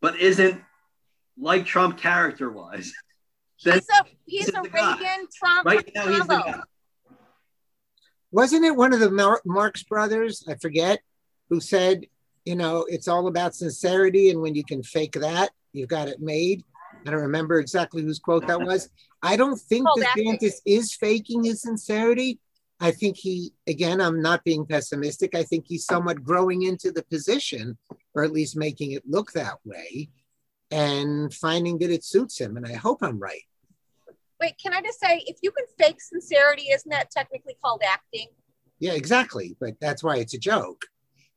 but 0.00 0.18
isn't 0.18 0.62
like 1.38 1.66
Trump 1.66 1.98
character 1.98 2.50
wise, 2.50 2.92
He's 3.56 3.72
a 3.74 4.04
he's 4.26 4.46
This 4.46 4.54
a 4.54 4.62
the 4.62 4.68
guy. 4.68 4.92
Reagan 4.98 5.26
Trump 5.34 5.66
right 5.66 5.90
now 5.94 6.08
he's 6.08 6.26
the 6.26 6.36
guy. 6.38 6.60
Wasn't 8.30 8.64
it 8.64 8.76
one 8.76 8.92
of 8.92 9.00
the 9.00 9.10
Mar- 9.10 9.40
Marx 9.46 9.82
brothers, 9.82 10.44
I 10.48 10.56
forget, 10.56 11.00
who 11.48 11.60
said, 11.60 12.06
you 12.44 12.54
know, 12.54 12.84
it's 12.88 13.08
all 13.08 13.28
about 13.28 13.54
sincerity. 13.54 14.30
And 14.30 14.42
when 14.42 14.54
you 14.54 14.64
can 14.64 14.82
fake 14.82 15.12
that, 15.12 15.50
you've 15.72 15.88
got 15.88 16.08
it 16.08 16.20
made. 16.20 16.64
I 17.06 17.10
don't 17.10 17.22
remember 17.22 17.58
exactly 17.60 18.02
whose 18.02 18.18
quote 18.18 18.46
that 18.48 18.60
was. 18.60 18.90
I 19.22 19.36
don't 19.36 19.58
think 19.58 19.86
oh, 19.88 19.94
Called 19.94 20.04
acting. 20.04 20.38
DeSantis 20.38 20.54
is 20.66 20.94
faking 20.94 21.44
his 21.44 21.62
sincerity. 21.62 22.38
I 22.78 22.90
think 22.90 23.16
he, 23.16 23.52
again, 23.66 24.00
I'm 24.00 24.20
not 24.20 24.44
being 24.44 24.66
pessimistic. 24.66 25.34
I 25.34 25.42
think 25.44 25.64
he's 25.66 25.86
somewhat 25.86 26.22
growing 26.22 26.64
into 26.64 26.92
the 26.92 27.04
position, 27.04 27.78
or 28.14 28.22
at 28.22 28.32
least 28.32 28.56
making 28.56 28.92
it 28.92 29.04
look 29.06 29.32
that 29.32 29.54
way, 29.64 30.10
and 30.70 31.32
finding 31.32 31.78
that 31.78 31.90
it 31.90 32.04
suits 32.04 32.38
him. 32.40 32.56
And 32.56 32.66
I 32.66 32.74
hope 32.74 33.02
I'm 33.02 33.18
right. 33.18 33.42
Wait, 34.40 34.54
can 34.62 34.74
I 34.74 34.82
just 34.82 35.00
say, 35.00 35.22
if 35.26 35.36
you 35.42 35.50
can 35.50 35.64
fake 35.78 36.00
sincerity, 36.00 36.64
isn't 36.70 36.90
that 36.90 37.10
technically 37.10 37.56
called 37.64 37.82
acting? 37.86 38.28
Yeah, 38.78 38.92
exactly. 38.92 39.56
But 39.60 39.74
that's 39.80 40.02
why 40.02 40.16
it's 40.16 40.34
a 40.34 40.38
joke. 40.38 40.84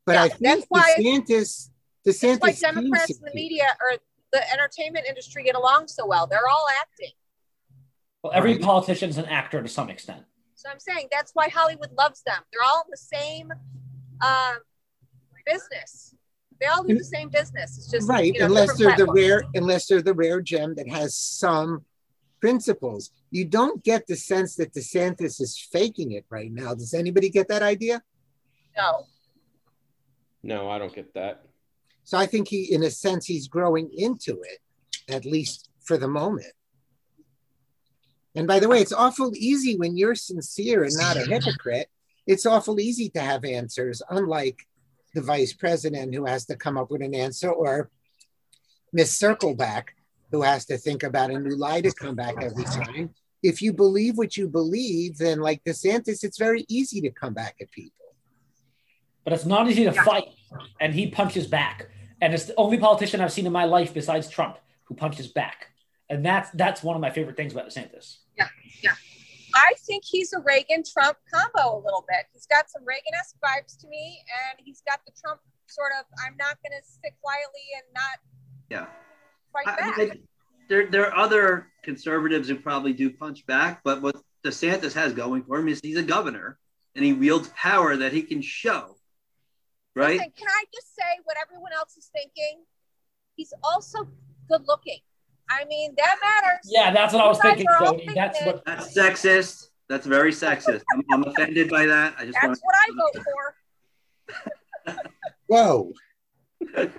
But 0.05 0.13
Yeah, 0.13 0.23
I 0.23 0.27
that's 0.29 0.39
think 0.41 0.65
why- 0.69 0.95
DeSantis, 0.97 1.69
It's 2.05 2.21
DeSantis, 2.21 2.41
why 2.41 2.51
Democrats 2.53 3.11
it. 3.11 3.17
and 3.17 3.27
the 3.27 3.35
media 3.35 3.65
or 3.81 3.97
the 4.31 4.51
entertainment 4.53 5.05
industry 5.07 5.43
get 5.43 5.55
along 5.55 5.87
so 5.87 6.05
well. 6.05 6.27
They're 6.27 6.47
all 6.47 6.67
acting. 6.81 7.11
Well, 8.23 8.33
every 8.33 8.53
Right. 8.53 8.61
politician's 8.61 9.17
an 9.17 9.25
actor 9.25 9.61
to 9.61 9.69
some 9.69 9.89
extent. 9.89 10.25
So 10.55 10.69
I'm 10.69 10.79
saying 10.79 11.07
that's 11.11 11.31
why 11.33 11.47
Hollywood 11.47 11.91
loves 11.93 12.21
them. 12.23 12.41
They're 12.51 12.63
all 12.63 12.81
in 12.83 12.91
the 12.91 12.97
same 12.97 13.53
um, 14.21 14.57
business. 15.45 16.13
They 16.59 16.67
all 16.67 16.83
do 16.83 16.97
the 16.97 17.03
same 17.03 17.29
business. 17.29 17.77
It's 17.77 17.89
just 17.89 18.09
right, 18.09 18.33
you 18.33 18.39
know, 18.39 18.47
unless 18.47 18.77
they're 18.77 18.95
the 18.95 19.05
rare, 19.05 19.43
unless 19.53 19.87
they're 19.87 20.01
the 20.01 20.13
rare 20.13 20.41
gem 20.41 20.75
that 20.75 20.89
has 20.89 21.15
some 21.15 21.85
principles. 22.41 23.11
You 23.31 23.45
don't 23.45 23.83
get 23.83 24.07
the 24.07 24.15
sense 24.15 24.55
that 24.55 24.73
DeSantis 24.73 25.39
is 25.39 25.67
faking 25.71 26.11
it 26.13 26.25
right 26.29 26.51
now. 26.51 26.73
Does 26.73 26.93
anybody 26.93 27.29
get 27.29 27.47
that 27.49 27.61
idea? 27.61 28.01
No, 28.77 29.05
No, 30.43 30.69
I 30.69 30.79
don't 30.79 30.93
get 30.93 31.13
that. 31.13 31.43
So 32.03 32.17
I 32.17 32.25
think 32.25 32.47
he, 32.47 32.73
in 32.73 32.83
a 32.83 32.89
sense, 32.89 33.25
he's 33.25 33.47
growing 33.47 33.89
into 33.95 34.41
it, 34.41 34.59
at 35.13 35.25
least 35.25 35.69
for 35.83 35.97
the 35.97 36.07
moment. 36.07 36.53
And 38.35 38.47
by 38.47 38.59
the 38.59 38.67
way, 38.69 38.79
it's 38.79 38.93
awful 38.93 39.31
easy 39.35 39.75
when 39.75 39.97
you're 39.97 40.15
sincere 40.15 40.83
and 40.83 40.95
not 40.95 41.17
a 41.17 41.25
hypocrite. 41.29 41.87
It's 42.25 42.45
awful 42.45 42.79
easy 42.79 43.09
to 43.09 43.19
have 43.19 43.43
answers, 43.43 44.01
unlike 44.09 44.65
the 45.13 45.21
vice 45.21 45.53
president 45.53 46.13
who 46.13 46.25
has 46.25 46.45
to 46.45 46.55
come 46.55 46.77
up 46.77 46.91
with 46.91 47.01
an 47.01 47.15
answer, 47.15 47.49
or 47.49 47.89
Miss 48.93 49.19
Circleback 49.19 49.89
who 50.31 50.41
has 50.41 50.65
to 50.65 50.77
think 50.77 51.03
about 51.03 51.31
a 51.31 51.39
new 51.39 51.55
lie 51.55 51.81
to 51.81 51.91
come 51.91 52.15
back 52.15 52.35
every 52.41 52.63
time. 52.63 53.09
If 53.41 53.61
you 53.61 53.73
believe 53.73 54.17
what 54.17 54.37
you 54.37 54.47
believe, 54.47 55.17
then 55.17 55.39
like 55.39 55.63
DeSantis, 55.63 56.23
it's 56.23 56.37
very 56.37 56.65
easy 56.67 57.01
to 57.01 57.09
come 57.09 57.33
back 57.33 57.55
at 57.61 57.71
people. 57.71 57.93
But 59.23 59.33
it's 59.33 59.45
not 59.45 59.69
easy 59.69 59.85
to 59.85 59.93
fight, 59.93 60.25
and 60.79 60.93
he 60.93 61.07
punches 61.07 61.47
back. 61.47 61.89
And 62.21 62.33
it's 62.33 62.45
the 62.45 62.55
only 62.55 62.77
politician 62.77 63.21
I've 63.21 63.31
seen 63.31 63.45
in 63.45 63.51
my 63.51 63.65
life 63.65 63.93
besides 63.93 64.29
Trump 64.29 64.57
who 64.83 64.95
punches 64.95 65.27
back. 65.27 65.67
And 66.09 66.25
that's 66.25 66.49
that's 66.51 66.83
one 66.83 66.95
of 66.95 67.01
my 67.01 67.11
favorite 67.11 67.37
things 67.37 67.53
about 67.53 67.69
DeSantis. 67.69 68.17
I 69.59 69.73
think 69.85 70.03
he's 70.05 70.31
a 70.31 70.39
Reagan 70.39 70.83
Trump 70.89 71.17
combo 71.33 71.75
a 71.77 71.81
little 71.83 72.05
bit. 72.07 72.25
He's 72.33 72.45
got 72.45 72.69
some 72.69 72.83
Reagan 72.85 73.13
esque 73.19 73.35
vibes 73.43 73.79
to 73.81 73.87
me, 73.89 74.23
and 74.49 74.59
he's 74.63 74.81
got 74.87 75.01
the 75.05 75.11
Trump 75.21 75.41
sort 75.67 75.91
of 75.99 76.05
I'm 76.25 76.35
not 76.37 76.57
going 76.63 76.79
to 76.79 76.87
sit 76.87 77.13
quietly 77.21 77.65
and 77.75 77.83
not 77.93 78.19
Yeah. 78.69 78.87
fight 79.53 79.67
I- 79.67 79.75
back. 79.75 79.99
I 79.99 80.21
there, 80.69 80.85
there 80.89 81.07
are 81.07 81.15
other 81.17 81.67
conservatives 81.83 82.47
who 82.47 82.55
probably 82.55 82.93
do 82.93 83.09
punch 83.11 83.45
back, 83.47 83.81
but 83.83 84.01
what 84.03 84.15
DeSantis 84.43 84.93
has 84.93 85.13
going 85.13 85.43
for 85.43 85.57
him 85.57 85.67
is 85.67 85.79
he's 85.81 85.97
a 85.97 86.03
governor 86.03 86.59
and 86.95 87.03
he 87.03 87.11
wields 87.11 87.49
power 87.55 87.97
that 87.97 88.13
he 88.13 88.21
can 88.21 88.41
show. 88.41 88.95
Right? 89.95 90.17
Listen, 90.19 90.31
can 90.37 90.47
I 90.47 90.63
just 90.73 90.95
say 90.95 91.19
what 91.23 91.37
everyone 91.41 91.73
else 91.73 91.97
is 91.97 92.09
thinking? 92.13 92.63
He's 93.35 93.51
also 93.63 94.07
good 94.47 94.67
looking. 94.67 94.99
I 95.49 95.65
mean, 95.65 95.93
that 95.97 96.17
matters. 96.21 96.59
Yeah, 96.65 96.91
that's 96.93 97.13
what 97.13 97.23
I 97.23 97.27
was 97.27 97.37
You 97.37 97.43
guys 97.43 97.57
thinking, 97.57 97.65
Jody. 97.79 98.09
That's 98.13 98.45
what 98.45 98.65
That's 98.65 98.97
sexist. 98.97 99.69
That's 99.87 100.05
very 100.05 100.31
sexist. 100.31 100.83
I'm, 100.93 101.03
I'm 101.11 101.23
offended 101.23 101.69
by 101.69 101.87
that. 101.87 102.13
I 102.17 102.25
just 102.25 102.37
That's 102.41 102.59
what 102.61 102.75
I 102.75 102.91
vote 102.95 103.25
for. 104.85 104.95
Whoa. 105.47 105.93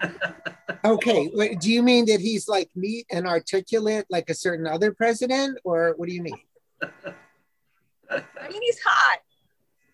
Okay. 0.84 1.30
wait, 1.34 1.60
Do 1.60 1.70
you 1.70 1.82
mean 1.82 2.06
that 2.06 2.20
he's 2.20 2.48
like 2.48 2.70
neat 2.74 3.04
and 3.10 3.26
articulate 3.26 4.06
like 4.08 4.30
a 4.30 4.34
certain 4.34 4.66
other 4.66 4.92
president, 4.92 5.58
or 5.64 5.94
what 5.96 6.08
do 6.08 6.14
you 6.14 6.22
mean? 6.22 6.38
I 6.82 8.48
mean, 8.48 8.62
he's 8.62 8.80
hot. 8.82 9.18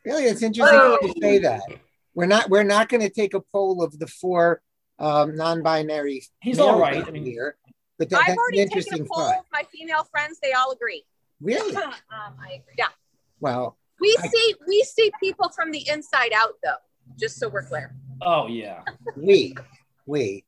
Really, 0.05 0.25
it's 0.25 0.43
interesting 0.43 0.79
Oh. 0.81 0.99
you 1.03 1.15
say 1.21 1.39
that. 1.39 1.63
We're 2.15 2.27
not 2.27 2.49
we're 2.49 2.63
not 2.63 2.89
going 2.89 3.01
to 3.01 3.11
take 3.11 3.35
a 3.35 3.41
poll 3.41 3.83
of 3.83 3.99
the 3.99 4.07
four 4.07 4.63
um, 4.99 5.35
non-binary. 5.35 6.23
he's 6.41 6.59
all 6.59 6.79
right. 6.79 7.07
I 7.07 7.11
mean, 7.11 7.25
here, 7.25 7.57
but 7.99 8.11
that, 8.11 8.17
I've 8.21 8.27
that's 8.27 8.33
an 8.33 8.39
already 8.39 8.67
taken 8.69 9.01
a 9.03 9.05
poll 9.05 9.25
thought. 9.25 9.39
of 9.39 9.45
my 9.53 9.63
female 9.73 10.05
friends. 10.05 10.39
They 10.43 10.53
all 10.53 10.73
agree. 10.73 11.05
Really? 11.41 11.75
um, 11.77 11.93
I 12.11 12.55
agree. 12.55 12.75
Yeah. 12.79 12.89
Well, 13.41 13.77
We 14.01 14.17
I- 14.23 14.29
see 14.29 14.55
we 14.67 14.83
see 14.83 15.11
people 15.23 15.49
from 15.51 15.71
the 15.71 15.87
inside 15.89 16.33
out 16.35 16.55
though, 16.63 16.77
just 17.19 17.39
so 17.39 17.49
we're 17.49 17.63
clear. 17.67 17.95
oh 18.23 18.47
yeah. 18.49 18.83
we 19.17 19.55
we 20.07 20.45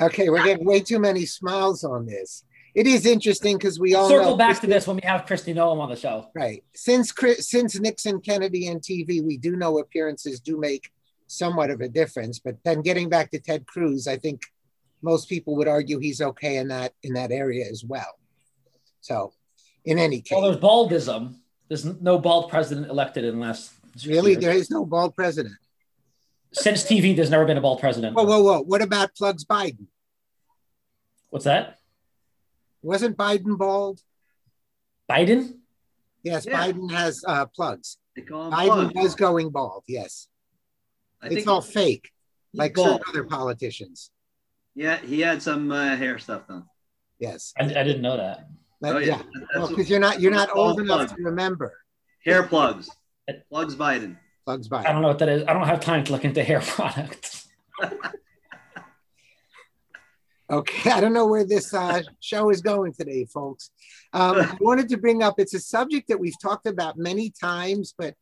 okay. 0.00 0.28
We're 0.28 0.44
getting 0.44 0.64
way 0.66 0.80
too 0.80 0.98
many 0.98 1.26
smiles 1.26 1.84
on 1.84 2.06
this. 2.06 2.44
It 2.74 2.86
is 2.86 3.06
interesting 3.06 3.56
because 3.56 3.80
we 3.80 3.94
all 3.94 4.06
Circle 4.08 4.32
know 4.32 4.36
back 4.36 4.60
to 4.60 4.66
this 4.66 4.86
when 4.86 4.96
we 4.96 5.02
have 5.08 5.24
Kristi 5.24 5.54
Noem 5.54 5.80
on 5.80 5.88
the 5.88 5.96
show. 5.96 6.28
Right. 6.34 6.62
Since 6.74 7.10
Chris- 7.10 7.48
since 7.48 7.78
Nixon, 7.80 8.20
Kennedy, 8.20 8.66
and 8.68 8.82
TV, 8.82 9.24
we 9.24 9.38
do 9.38 9.56
know 9.56 9.78
appearances 9.78 10.40
do 10.40 10.58
make 10.58 10.90
somewhat 11.26 11.70
of 11.70 11.80
a 11.80 11.88
difference. 11.88 12.38
But 12.38 12.56
then 12.64 12.82
getting 12.82 13.08
back 13.08 13.30
to 13.30 13.40
Ted 13.40 13.66
Cruz, 13.66 14.06
I 14.06 14.18
think 14.18 14.42
most 15.02 15.28
people 15.28 15.56
would 15.56 15.68
argue 15.68 15.98
he's 15.98 16.20
okay 16.20 16.56
in 16.56 16.68
that 16.68 16.92
in 17.02 17.14
that 17.14 17.30
area 17.30 17.66
as 17.70 17.84
well. 17.84 18.18
So, 19.00 19.32
in 19.84 19.98
any 19.98 20.20
case, 20.20 20.32
Well, 20.36 20.42
there's 20.50 20.56
baldism. 20.62 21.36
There's 21.68 21.84
no 21.84 22.18
bald 22.18 22.48
president 22.50 22.88
elected 22.88 23.24
in 23.24 23.36
the 23.38 23.40
last 23.46 23.72
really, 24.06 24.32
years. 24.32 24.42
there 24.44 24.54
is 24.54 24.70
no 24.70 24.84
bald 24.84 25.14
president. 25.14 25.54
Since 26.52 26.84
TV, 26.84 27.14
there's 27.14 27.30
never 27.30 27.44
been 27.44 27.56
a 27.58 27.60
bald 27.60 27.80
president. 27.80 28.16
Whoa, 28.16 28.24
whoa, 28.24 28.42
whoa! 28.42 28.60
What 28.62 28.82
about 28.82 29.14
Plugs 29.14 29.44
Biden? 29.44 29.86
What's 31.30 31.44
that? 31.44 31.78
Wasn't 32.82 33.16
Biden 33.16 33.58
bald? 33.58 34.00
Biden? 35.10 35.54
Yes, 36.22 36.46
Yeah. 36.46 36.66
Biden 36.66 36.90
has 36.90 37.22
uh, 37.26 37.46
plugs. 37.46 37.98
They 38.14 38.22
call 38.22 38.46
him 38.46 38.52
Biden 38.52 38.92
plug. 38.92 39.02
was 39.04 39.14
going 39.14 39.50
bald. 39.50 39.84
Yes, 39.86 40.28
I 41.20 41.26
it's 41.26 41.34
think 41.36 41.48
all 41.48 41.60
fake, 41.60 42.10
like 42.54 42.74
bald. 42.74 42.88
certain 43.00 43.04
other 43.08 43.24
politicians. 43.24 44.10
Yeah, 44.76 44.98
he 44.98 45.20
had 45.20 45.42
some 45.42 45.72
uh, 45.72 45.96
hair 45.96 46.18
stuff 46.18 46.46
done. 46.46 46.66
Yes, 47.18 47.52
I, 47.58 47.64
I 47.64 47.82
didn't 47.82 48.02
know 48.02 48.18
that. 48.18 48.46
But, 48.80 48.96
oh 48.96 48.98
yeah. 48.98 49.22
yeah, 49.34 49.46
Well, 49.56 49.68
because 49.68 49.88
you're 49.88 49.98
not 49.98 50.20
you're 50.20 50.30
not 50.30 50.54
old 50.54 50.78
enough 50.78 51.06
plug. 51.06 51.16
to 51.16 51.22
remember 51.24 51.72
hair 52.24 52.42
plugs. 52.42 52.90
Plugs 53.50 53.74
Biden. 53.74 54.18
Plugs 54.44 54.68
Biden. 54.68 54.86
I 54.86 54.92
don't 54.92 55.02
know 55.02 55.08
what 55.08 55.18
that 55.18 55.28
is. 55.30 55.44
I 55.48 55.54
don't 55.54 55.66
have 55.66 55.80
time 55.80 56.04
to 56.04 56.12
look 56.12 56.24
into 56.24 56.44
hair 56.44 56.60
products. 56.64 57.48
Okay, 60.48 60.90
I 60.92 61.00
don't 61.00 61.12
know 61.12 61.26
where 61.26 61.44
this 61.44 61.74
uh, 61.74 62.02
show 62.20 62.50
is 62.50 62.60
going 62.60 62.92
today, 62.92 63.24
folks. 63.24 63.70
Um, 64.12 64.40
I 64.40 64.56
wanted 64.60 64.88
to 64.90 64.96
bring 64.96 65.20
up, 65.20 65.34
it's 65.38 65.54
a 65.54 65.58
subject 65.58 66.06
that 66.06 66.20
we've 66.20 66.38
talked 66.40 66.66
about 66.66 66.96
many 66.96 67.30
times, 67.30 67.94
but 67.98 68.14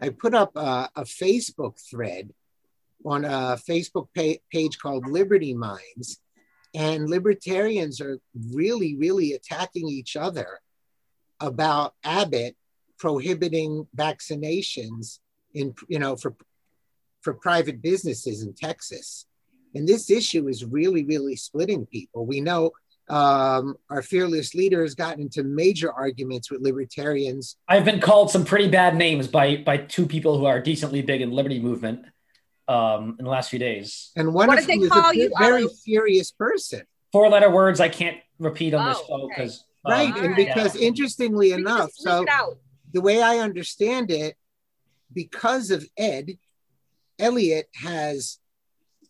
I 0.00 0.08
put 0.08 0.34
up 0.34 0.56
a, 0.56 0.88
a 0.96 1.02
Facebook 1.02 1.78
thread 1.90 2.30
on 3.04 3.24
a 3.24 3.58
Facebook 3.68 4.08
page 4.14 4.78
called 4.78 5.08
Liberty 5.08 5.54
Minds. 5.54 6.20
And 6.74 7.08
libertarians 7.08 8.00
are 8.00 8.18
really, 8.52 8.96
really 8.96 9.32
attacking 9.32 9.88
each 9.88 10.16
other 10.16 10.60
about 11.40 11.94
Abbott 12.04 12.56
prohibiting 12.98 13.86
vaccinations 13.96 15.20
in, 15.54 15.74
you 15.88 15.98
know, 15.98 16.16
for, 16.16 16.34
for 17.22 17.32
private 17.34 17.80
businesses 17.80 18.42
in 18.42 18.52
Texas. 18.54 19.26
And 19.74 19.86
this 19.86 20.10
issue 20.10 20.48
is 20.48 20.64
really, 20.64 21.04
really 21.04 21.36
splitting 21.36 21.86
people. 21.86 22.26
We 22.26 22.40
know 22.40 22.72
um, 23.08 23.76
our 23.88 24.02
fearless 24.02 24.54
leader 24.54 24.82
has 24.82 24.94
gotten 24.94 25.22
into 25.22 25.42
major 25.42 25.92
arguments 25.92 26.50
with 26.50 26.60
libertarians. 26.60 27.56
I've 27.66 27.84
been 27.84 28.00
called 28.00 28.30
some 28.30 28.44
pretty 28.44 28.68
bad 28.68 28.96
names 28.96 29.26
by 29.26 29.56
by 29.56 29.78
two 29.78 30.06
people 30.06 30.38
who 30.38 30.44
are 30.44 30.60
decently 30.60 31.00
big 31.00 31.22
in 31.22 31.30
liberty 31.30 31.58
movement 31.58 32.04
um, 32.68 33.16
in 33.18 33.24
the 33.24 33.30
last 33.30 33.50
few 33.50 33.58
days. 33.58 34.10
And 34.16 34.32
one 34.34 34.46
What 34.48 34.58
of 34.58 34.66
did 34.66 34.68
they 34.70 34.76
them 34.76 34.84
is 34.84 34.90
call 34.90 35.10
a 35.10 35.14
you? 35.14 35.32
very 35.38 35.64
Oh. 35.64 35.68
serious 35.68 36.30
person. 36.30 36.82
Four 37.12 37.28
letter 37.30 37.50
words 37.50 37.80
I 37.80 37.88
can't 37.88 38.18
repeat 38.38 38.74
on 38.74 38.88
this 38.88 38.98
Oh, 39.04 39.06
show 39.06 39.24
okay. 39.24 39.34
because 39.36 39.64
Right. 39.86 40.14
and 40.16 40.26
right. 40.28 40.36
because 40.36 40.76
interestingly 40.76 41.48
We 41.48 41.52
enough, 41.54 41.90
so 41.94 42.24
the 42.92 43.00
way 43.00 43.22
I 43.22 43.38
understand 43.38 44.10
it, 44.10 44.36
because 45.12 45.70
of 45.70 45.88
Ed, 45.96 46.38
Elliot 47.18 47.68
has 47.74 48.38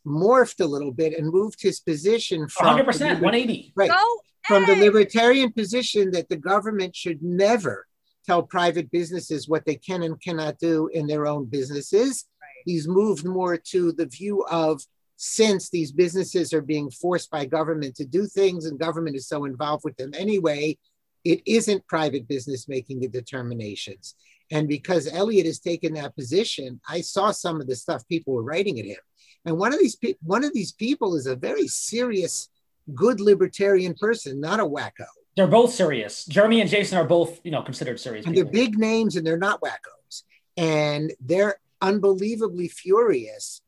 morphed 0.07 0.61
a 0.61 0.67
little 0.67 0.93
bit 0.93 1.19
and 1.19 1.29
moved 1.31 1.61
his 1.61 1.81
position 1.81 2.49
from 2.49 2.67
100 2.69 2.85
percent 2.87 3.21
180. 3.21 3.73
right 3.75 3.91
Go 3.91 4.21
from 4.47 4.65
the 4.67 4.77
libertarian 4.77 5.53
position 5.53 6.11
that 6.13 6.29
the 6.29 6.37
government 6.37 6.95
should 6.95 7.23
never 7.23 7.87
tell 8.25 8.43
private 8.43 8.91
businesses 8.91 9.49
what 9.49 9.65
they 9.67 9.75
can 9.75 10.03
and 10.03 10.21
cannot 10.23 10.59
do 10.59 10.89
in 10.95 11.07
their 11.07 11.27
own 11.27 11.45
businesses. 11.47 12.27
He's 12.69 12.87
moved 12.87 13.25
more 13.25 13.57
to 13.57 13.93
the 13.93 14.05
view 14.05 14.45
of 14.51 14.83
since 15.17 15.71
these 15.71 15.91
businesses 15.91 16.53
are 16.53 16.61
being 16.61 16.91
forced 16.91 17.31
by 17.31 17.47
government 17.47 17.97
to 17.97 18.05
do 18.05 18.27
things 18.27 18.67
and 18.67 18.79
government 18.79 19.17
is 19.17 19.27
so 19.27 19.47
involved 19.47 19.85
with 19.85 19.97
them 19.97 20.11
anyway, 20.15 20.77
it 21.25 21.41
isn't 21.47 21.87
private 21.87 22.29
business 22.29 22.69
making 22.69 23.01
the 23.01 23.09
determinations. 23.09 24.15
And 24.51 24.69
because 24.69 25.09
Elliot 25.11 25.47
has 25.47 25.61
taken 25.61 25.95
that 25.95 26.15
position, 26.15 26.79
I 26.87 27.01
saw 27.01 27.31
some 27.31 27.59
of 27.59 27.67
the 27.67 27.75
stuff 27.75 28.07
people 28.07 28.35
were 28.35 28.43
writing 28.43 28.79
at 28.79 28.85
him. 28.85 29.01
And 29.47 29.57
one 29.57 29.73
of 29.73 29.81
these 29.81 29.97
pe- 29.97 30.21
one 30.21 30.45
of 30.45 30.53
these 30.53 30.73
people 30.73 31.17
is 31.17 31.27
a 31.27 31.37
very 31.37 31.69
serious, 31.69 32.51
good 32.95 33.19
libertarian 33.19 33.95
person, 33.95 34.41
not 34.43 34.61
a 34.61 34.65
wacko. 34.65 35.07
They're 35.37 35.47
both 35.47 35.73
serious. 35.73 36.27
Jeremy 36.27 36.61
and 36.61 36.69
Jason 36.69 36.99
are 36.99 37.05
both, 37.05 37.41
you 37.45 37.51
know, 37.51 37.63
considered 37.63 37.99
serious. 37.99 38.27
And 38.27 38.37
they're 38.37 38.45
big 38.45 38.79
names 38.79 39.17
and 39.17 39.27
they're 39.27 39.39
not 39.39 39.63
wackos. 39.63 40.25
And 40.59 41.15
they're 41.19 41.59
unbelievably 41.81 42.69
furious, 42.69 43.63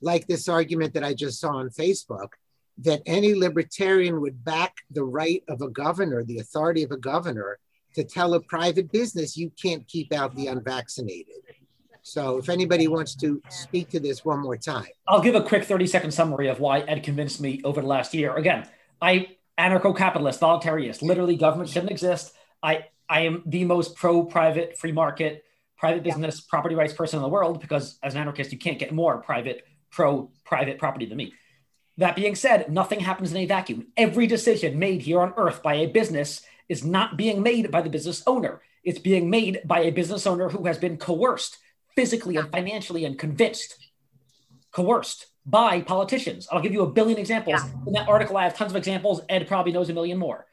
like 0.00 0.26
this 0.26 0.48
argument 0.48 0.94
that 0.94 1.04
I 1.04 1.14
just 1.14 1.40
saw 1.40 1.56
on 1.56 1.70
Facebook, 1.70 2.28
that 2.78 3.02
any 3.06 3.34
libertarian 3.34 4.20
would 4.20 4.44
back 4.44 4.76
the 4.90 5.04
right 5.04 5.42
of 5.48 5.62
a 5.62 5.68
governor, 5.68 6.24
the 6.24 6.38
authority 6.38 6.82
of 6.82 6.90
a 6.90 6.96
governor, 6.96 7.58
to 7.94 8.04
tell 8.04 8.34
a 8.34 8.40
private 8.40 8.90
business 8.90 9.36
you 9.36 9.50
can't 9.50 9.86
keep 9.86 10.12
out 10.12 10.34
the 10.34 10.48
unvaccinated. 10.48 11.36
So 12.02 12.38
if 12.38 12.48
anybody 12.48 12.88
wants 12.88 13.14
to 13.16 13.40
speak 13.48 13.88
to 13.90 14.00
this 14.00 14.24
one 14.24 14.40
more 14.40 14.56
time. 14.56 14.88
I'll 15.08 15.22
give 15.22 15.36
a 15.36 15.42
quick 15.42 15.64
30 15.64 15.86
second 15.86 16.10
summary 16.10 16.48
of 16.48 16.60
why 16.60 16.80
Ed 16.80 17.02
convinced 17.02 17.40
me 17.40 17.62
over 17.64 17.80
the 17.80 17.86
last 17.86 18.12
year. 18.12 18.34
Again, 18.34 18.68
I 19.00 19.28
anarcho-capitalist, 19.58 20.40
voluntarist, 20.40 21.00
literally 21.00 21.36
government 21.36 21.70
shouldn't 21.70 21.92
exist. 21.92 22.34
I 22.62 22.86
I 23.08 23.20
am 23.20 23.42
the 23.46 23.64
most 23.64 23.96
pro-private 23.96 24.78
free 24.78 24.92
market, 24.92 25.43
private 25.76 26.02
business, 26.02 26.40
property 26.40 26.74
rights 26.74 26.92
person 26.92 27.18
in 27.18 27.22
the 27.22 27.28
world 27.28 27.60
because 27.60 27.98
as 28.02 28.14
an 28.14 28.20
anarchist, 28.20 28.52
you 28.52 28.58
can't 28.58 28.78
get 28.78 28.92
more 28.92 29.18
private, 29.18 29.66
pro-private 29.90 30.78
property 30.78 31.06
than 31.06 31.18
me. 31.18 31.32
That 31.98 32.16
being 32.16 32.34
said, 32.34 32.72
nothing 32.72 33.00
happens 33.00 33.30
in 33.30 33.38
a 33.38 33.46
vacuum. 33.46 33.86
Every 33.96 34.26
decision 34.26 34.78
made 34.78 35.02
here 35.02 35.20
on 35.20 35.34
earth 35.36 35.62
by 35.62 35.74
a 35.74 35.86
business 35.86 36.42
is 36.68 36.84
not 36.84 37.16
being 37.16 37.42
made 37.42 37.70
by 37.70 37.82
the 37.82 37.90
business 37.90 38.22
owner. 38.26 38.60
It's 38.82 38.98
being 38.98 39.30
made 39.30 39.60
by 39.64 39.80
a 39.80 39.90
business 39.90 40.26
owner 40.26 40.48
who 40.48 40.66
has 40.66 40.78
been 40.78 40.96
coerced 40.96 41.58
physically 41.94 42.36
and 42.36 42.50
financially 42.50 43.04
and 43.04 43.18
convinced, 43.18 43.76
coerced 44.72 45.26
by 45.46 45.82
politicians. 45.82 46.48
I'll 46.50 46.60
give 46.60 46.72
you 46.72 46.82
a 46.82 46.90
billion 46.90 47.18
examples. 47.18 47.62
In 47.86 47.92
that 47.92 48.08
article, 48.08 48.36
I 48.36 48.44
have 48.44 48.56
tons 48.56 48.72
of 48.72 48.76
examples. 48.76 49.20
Ed 49.28 49.46
probably 49.46 49.72
knows 49.72 49.90
a 49.90 49.94
million 49.94 50.18
more. 50.18 50.46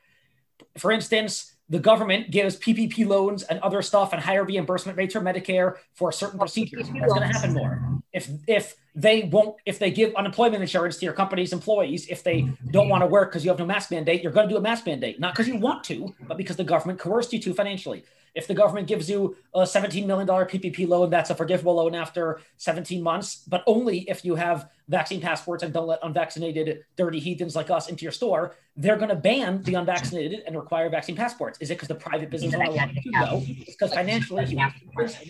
For 0.78 0.92
instance, 0.92 1.54
the 1.72 1.80
government 1.80 2.30
gives 2.32 2.58
PPP 2.58 3.08
loans 3.08 3.44
and 3.44 3.58
other 3.62 3.82
stuff 3.82 4.12
and 4.12 4.22
higher 4.22 4.44
reimbursement 4.44 4.98
rates 4.98 5.14
for 5.14 5.22
Medicare 5.22 5.78
for 5.94 6.12
certain 6.12 6.38
procedures. 6.38 6.90
That's 6.90 7.14
going 7.14 7.22
to 7.22 7.28
happen 7.28 7.54
more. 7.54 8.02
If 8.12 8.30
if 8.46 8.76
they 8.94 9.24
won't, 9.24 9.56
if 9.66 9.80
they 9.80 9.92
give 9.92 10.14
unemployment 10.16 10.62
insurance 10.62 10.98
to 10.98 11.06
your 11.06 11.14
company's 11.14 11.54
employees, 11.54 12.08
if 12.08 12.24
they 12.24 12.50
don't 12.72 12.90
want 12.90 13.02
to 13.02 13.08
work 13.08 13.32
because 13.32 13.44
you 13.44 13.50
have 13.50 13.60
no 13.60 13.66
mask 13.66 13.92
mandate, 13.92 14.22
you're 14.22 14.32
going 14.32 14.48
to 14.48 14.54
do 14.54 14.58
a 14.58 14.62
mask 14.62 14.86
mandate, 14.86 15.20
not 15.20 15.34
because 15.34 15.48
you 15.48 15.58
want 15.58 15.84
to, 15.86 16.14
but 16.28 16.38
because 16.38 16.56
the 16.58 16.64
government 16.64 17.00
coerced 17.00 17.32
you 17.32 17.40
to 17.40 17.54
financially. 17.54 18.04
If 18.34 18.48
the 18.48 18.54
government 18.54 18.88
gives 18.88 19.10
you 19.10 19.36
a 19.54 19.62
$17 19.62 20.06
million 20.06 20.28
PPP 20.28 20.88
loan, 20.88 21.10
that's 21.10 21.30
a 21.30 21.36
forgivable 21.36 21.76
loan 21.76 21.96
after 21.96 22.40
17 22.58 23.04
months, 23.04 23.44
but 23.48 23.62
only 23.68 24.10
if 24.10 24.24
you 24.24 24.36
have 24.36 24.70
vaccine 24.88 25.20
passports 25.20 25.64
and 25.64 25.74
don't 25.74 25.88
let 25.88 26.00
unvaccinated, 26.04 26.86
dirty 26.96 27.20
heathens 27.20 27.56
like 27.56 27.70
us 27.70 27.90
into 27.90 28.04
your 28.04 28.12
store. 28.12 28.56
They're 28.78 28.96
going 28.96 29.10
to 29.10 29.16
ban 29.16 29.64
the 29.64 29.74
unvaccinated 29.76 30.44
and 30.48 30.56
require 30.56 30.90
vaccine 30.90 31.16
passports. 31.16 31.58
Is 31.60 31.72
it 31.72 31.76
because 31.76 31.90
the 31.90 31.96
private 31.96 32.30
business 32.30 32.54
owner 32.54 32.72
wants 32.72 33.02
to? 33.02 33.12
No, 33.12 33.44
it's 33.46 33.72
because 33.72 33.94
financially 33.94 34.46
to 34.46 34.74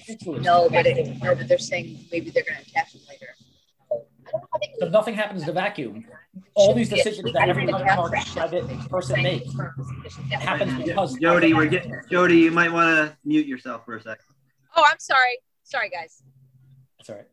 influence. 0.07 0.45
No, 0.45 0.69
but 0.69 0.85
it, 0.85 1.21
no, 1.23 1.35
but 1.35 1.47
they're 1.47 1.57
saying 1.57 2.05
maybe 2.11 2.29
they're 2.29 2.43
gonna 2.43 2.59
attack 2.59 2.91
them 2.91 3.01
later. 3.09 3.33
I 3.91 4.31
don't 4.31 4.41
know 4.41 4.47
how 4.51 4.59
they 4.59 4.70
So 4.81 4.89
nothing 4.89 5.13
happens 5.13 5.43
in 5.43 5.49
a 5.49 5.53
vacuum. 5.53 6.05
All 6.55 6.73
these 6.73 6.89
decisions 6.89 7.31
that 7.33 7.47
every 7.47 7.67
private 7.67 8.89
person 8.89 9.21
makes 9.21 9.53
happens 10.31 10.83
because 10.83 11.13
Jody, 11.19 11.53
we're 11.53 11.67
getting 11.67 11.93
Jody. 12.09 12.37
You 12.37 12.49
might 12.49 12.71
want 12.71 12.87
to 12.87 13.15
mute 13.23 13.45
yourself 13.45 13.85
for 13.85 13.95
a 13.97 14.01
second. 14.01 14.25
Oh, 14.75 14.83
I'm 14.89 14.97
sorry. 14.97 15.37
Sorry, 15.61 15.91
guys. 15.91 16.23
That's 16.97 17.11
all 17.11 17.17
right. 17.17 17.27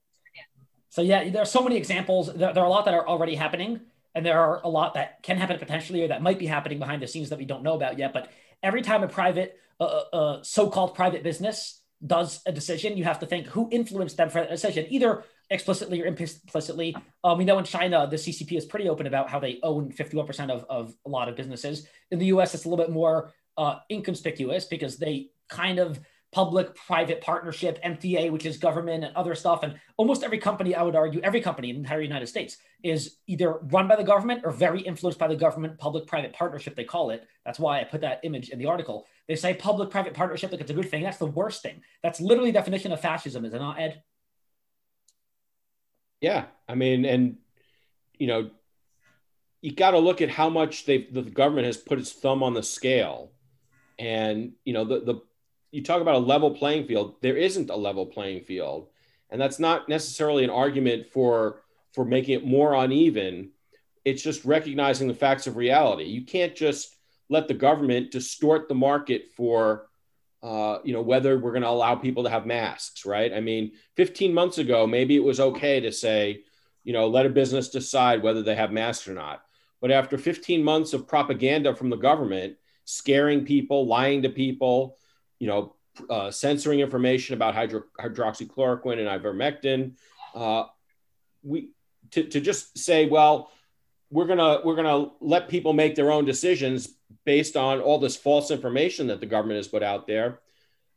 So 0.91 1.01
yeah, 1.01 1.31
there 1.31 1.41
are 1.41 1.47
so 1.47 1.63
many 1.63 1.77
examples. 1.79 2.27
There, 2.35 2.53
there 2.53 2.63
are 2.63 2.67
a 2.67 2.71
lot 2.71 2.85
that 2.85 2.93
are 2.93 3.09
already 3.09 3.35
happening, 3.35 3.81
and 4.15 4.27
there 4.27 4.39
are 4.39 4.61
a 4.63 4.69
lot 4.69 4.93
that 4.95 5.23
can 5.23 5.39
happen 5.39 5.59
potentially 5.59 6.03
or 6.03 6.09
that 6.09 6.21
might 6.21 6.39
be 6.39 6.47
happening 6.47 6.79
behind 6.79 7.01
the 7.01 7.07
scenes 7.07 7.31
that 7.31 7.39
we 7.39 7.47
don't 7.47 7.63
know 7.63 7.77
about 7.77 7.99
yet. 7.99 8.13
But 8.13 8.31
every 8.63 8.83
time 8.83 9.03
a 9.03 9.09
private, 9.09 9.59
uh, 9.81 9.85
uh, 9.85 10.43
so-called 10.43 10.95
private 10.95 11.23
business 11.23 11.81
does 12.07 12.43
a 12.45 12.53
decision, 12.53 12.99
you 12.99 13.05
have 13.05 13.21
to 13.21 13.27
think 13.27 13.47
who 13.47 13.71
influenced 13.73 14.19
them 14.19 14.29
for 14.29 14.41
that 14.41 14.51
decision, 14.51 14.87
either 14.91 15.25
explicitly 15.51 16.03
or 16.03 16.07
implicitly. 16.07 16.97
Um, 17.25 17.39
we 17.39 17.45
know 17.45 17.59
in 17.59 17.65
China, 17.65 18.07
the 18.09 18.17
CCP 18.17 18.57
is 18.57 18.65
pretty 18.65 18.89
open 18.89 19.07
about 19.07 19.31
how 19.31 19.39
they 19.39 19.59
own 19.63 19.93
51% 19.93 20.51
of, 20.51 20.65
of 20.69 20.95
a 21.07 21.09
lot 21.09 21.29
of 21.29 21.37
businesses. 21.37 21.87
In 22.11 22.19
the 22.19 22.27
US, 22.27 22.55
it's 22.55 22.65
a 22.65 22.69
little 22.69 22.85
bit 22.85 22.93
more 22.93 23.33
uh, 23.57 23.77
inconspicuous 23.91 24.67
because 24.67 24.99
they 24.99 25.31
kind 25.49 25.79
of 25.79 26.01
public 26.31 26.75
private 26.75 27.23
partnership, 27.23 27.83
MTA, 27.83 28.31
which 28.31 28.45
is 28.45 28.59
government 28.59 29.03
and 29.03 29.17
other 29.17 29.35
stuff. 29.35 29.63
And 29.63 29.81
almost 29.97 30.23
every 30.23 30.39
company, 30.39 30.75
I 30.75 30.83
would 30.83 30.95
argue, 30.95 31.21
every 31.23 31.41
company 31.41 31.71
in 31.71 31.77
the 31.77 31.81
entire 31.81 32.03
United 32.03 32.27
States 32.27 32.59
is 32.83 33.17
either 33.27 33.59
run 33.71 33.89
by 33.89 33.97
the 33.97 34.05
government 34.05 34.43
or 34.45 34.53
very 34.53 34.83
influenced 34.83 35.19
by 35.19 35.27
the 35.27 35.37
government, 35.37 35.79
public 35.79 36.07
private 36.07 36.35
partnership, 36.35 36.77
they 36.77 36.85
call 36.85 37.11
it. 37.11 37.27
That's 37.47 37.59
why 37.59 37.81
I 37.81 37.85
put 37.85 38.03
that 38.03 38.21
image 38.25 38.51
in 38.51 38.59
the 38.59 38.67
article. 38.67 39.07
They 39.27 39.37
say 39.37 39.55
public 39.55 39.91
private 39.91 40.13
partnership 40.13 40.53
like 40.53 40.61
it's 40.61 40.71
a 40.71 40.75
good 40.75 40.91
thing. 40.91 41.03
That's 41.03 41.19
the 41.19 41.27
worst 41.27 41.63
thing. 41.63 41.81
That's 42.03 42.21
literally 42.21 42.53
definition 42.53 42.93
of 42.93 43.01
fascism, 43.01 43.47
is 43.47 43.55
it 43.55 43.59
not, 43.59 43.81
Ed? 43.81 44.03
Yeah, 46.21 46.47
I 46.69 46.75
mean, 46.75 47.05
and 47.05 47.37
you 48.19 48.27
know, 48.27 48.51
you 49.61 49.73
got 49.75 49.93
to 49.93 49.99
look 49.99 50.21
at 50.21 50.31
how 50.31 50.49
much 50.49 50.85
they 50.85 51.09
the 51.11 51.23
government 51.23 51.67
has 51.67 51.77
put 51.77 51.99
its 51.99 52.13
thumb 52.13 52.43
on 52.43 52.55
the 52.55 52.63
scale, 52.63 53.33
and 53.99 54.53
you 54.65 54.73
know, 54.73 54.85
the 54.85 55.01
the 55.01 55.21
you 55.71 55.83
talk 55.83 56.01
about 56.01 56.17
a 56.17 56.19
level 56.19 56.51
playing 56.53 56.87
field. 56.87 57.17
There 57.21 57.37
isn't 57.37 57.71
a 57.71 57.77
level 57.77 58.07
playing 58.07 58.43
field, 58.43 58.89
and 59.31 59.41
that's 59.41 59.59
not 59.59 59.89
necessarily 59.89 60.45
an 60.45 60.51
argument 60.51 61.07
for 61.07 61.63
for 61.93 62.05
making 62.05 62.35
it 62.35 62.47
more 62.47 62.75
uneven. 62.75 63.51
It's 64.05 64.23
just 64.23 64.45
recognizing 64.45 65.09
the 65.09 65.15
facts 65.15 65.47
of 65.47 65.57
reality. 65.57 66.05
You 66.05 66.25
can't 66.25 66.55
just 66.57 66.97
let 67.29 67.47
the 67.47 67.55
government 67.55 68.11
distort 68.11 68.69
the 68.69 68.75
market 68.75 69.29
for 69.37 69.88
uh, 70.43 70.79
you 70.85 70.93
know, 70.93 71.03
whether 71.03 71.39
we're 71.39 71.53
going 71.53 71.63
to 71.63 71.69
allow 71.69 71.95
people 71.95 72.23
to 72.25 72.31
have 72.31 72.47
masks, 72.47 73.05
right? 73.05 73.33
I 73.33 73.41
mean, 73.41 73.73
15 73.97 74.33
months 74.33 74.59
ago, 74.59 74.87
maybe 74.87 75.17
it 75.17 75.25
was 75.25 75.41
okay 75.41 75.81
to 75.81 75.91
say, 75.91 76.43
you 76.85 76.93
know, 76.93 77.09
let 77.09 77.27
a 77.27 77.31
business 77.31 77.69
decide 77.69 78.23
whether 78.23 78.43
they 78.43 78.55
have 78.55 78.71
masks 78.71 79.09
or 79.09 79.15
not. 79.15 79.43
But 79.81 79.91
after 79.91 80.17
15 80.17 80.63
months 80.63 80.93
of 80.93 81.09
propaganda 81.09 81.75
from 81.75 81.91
the 81.91 81.97
government, 81.97 82.57
scaring 82.85 83.45
people, 83.45 83.87
lying 83.87 84.23
to 84.23 84.29
people, 84.29 84.97
you 85.39 85.49
know, 85.49 85.75
uh, 86.09 86.31
censoring 86.31 86.81
information 86.81 87.35
about 87.35 87.55
hydro- 87.55 87.85
hydroxychloroquine 88.01 88.99
and 88.99 89.23
ivermectin, 89.23 89.95
uh, 90.35 90.65
we 91.43 91.71
to, 92.13 92.25
to 92.25 92.41
just 92.41 92.79
say, 92.79 93.07
well, 93.07 93.51
we're 94.11 94.27
gonna 94.27 94.61
we're 94.65 94.77
gonna 94.77 95.11
let 95.21 95.49
people 95.49 95.73
make 95.73 95.95
their 95.95 96.11
own 96.11 96.25
decisions 96.25 96.95
based 97.25 97.57
on 97.57 97.81
all 97.81 97.99
this 97.99 98.17
false 98.17 98.51
information 98.51 99.07
that 99.09 99.21
the 99.21 99.27
government 99.27 99.59
has 99.59 99.69
put 99.69 99.83
out 99.83 100.07
there. 100.07 100.41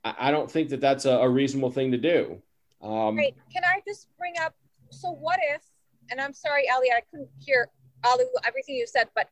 I, 0.04 0.16
I 0.20 0.32
don't 0.32 0.50
think 0.50 0.70
that 0.70 0.82
that's 0.82 1.06
a, 1.06 1.12
a, 1.12 1.30
reasonable 1.30 1.72
thing 1.72 1.92
to 1.92 1.98
do. 1.98 2.42
Um, 2.82 3.16
Great. 3.16 3.36
Can 3.52 3.64
I 3.66 3.82
just 3.86 4.08
bring 4.18 4.34
up? 4.42 4.56
So 4.90 5.12
what 5.12 5.40
if? 5.54 5.62
And 6.10 6.20
I'm 6.20 6.34
sorry, 6.34 6.70
Ali, 6.74 6.90
I 6.92 7.02
couldn't 7.10 7.30
hear 7.40 7.70
all 8.04 8.18
everything 8.46 8.76
you 8.76 8.88
said, 8.88 9.10
but 9.16 9.30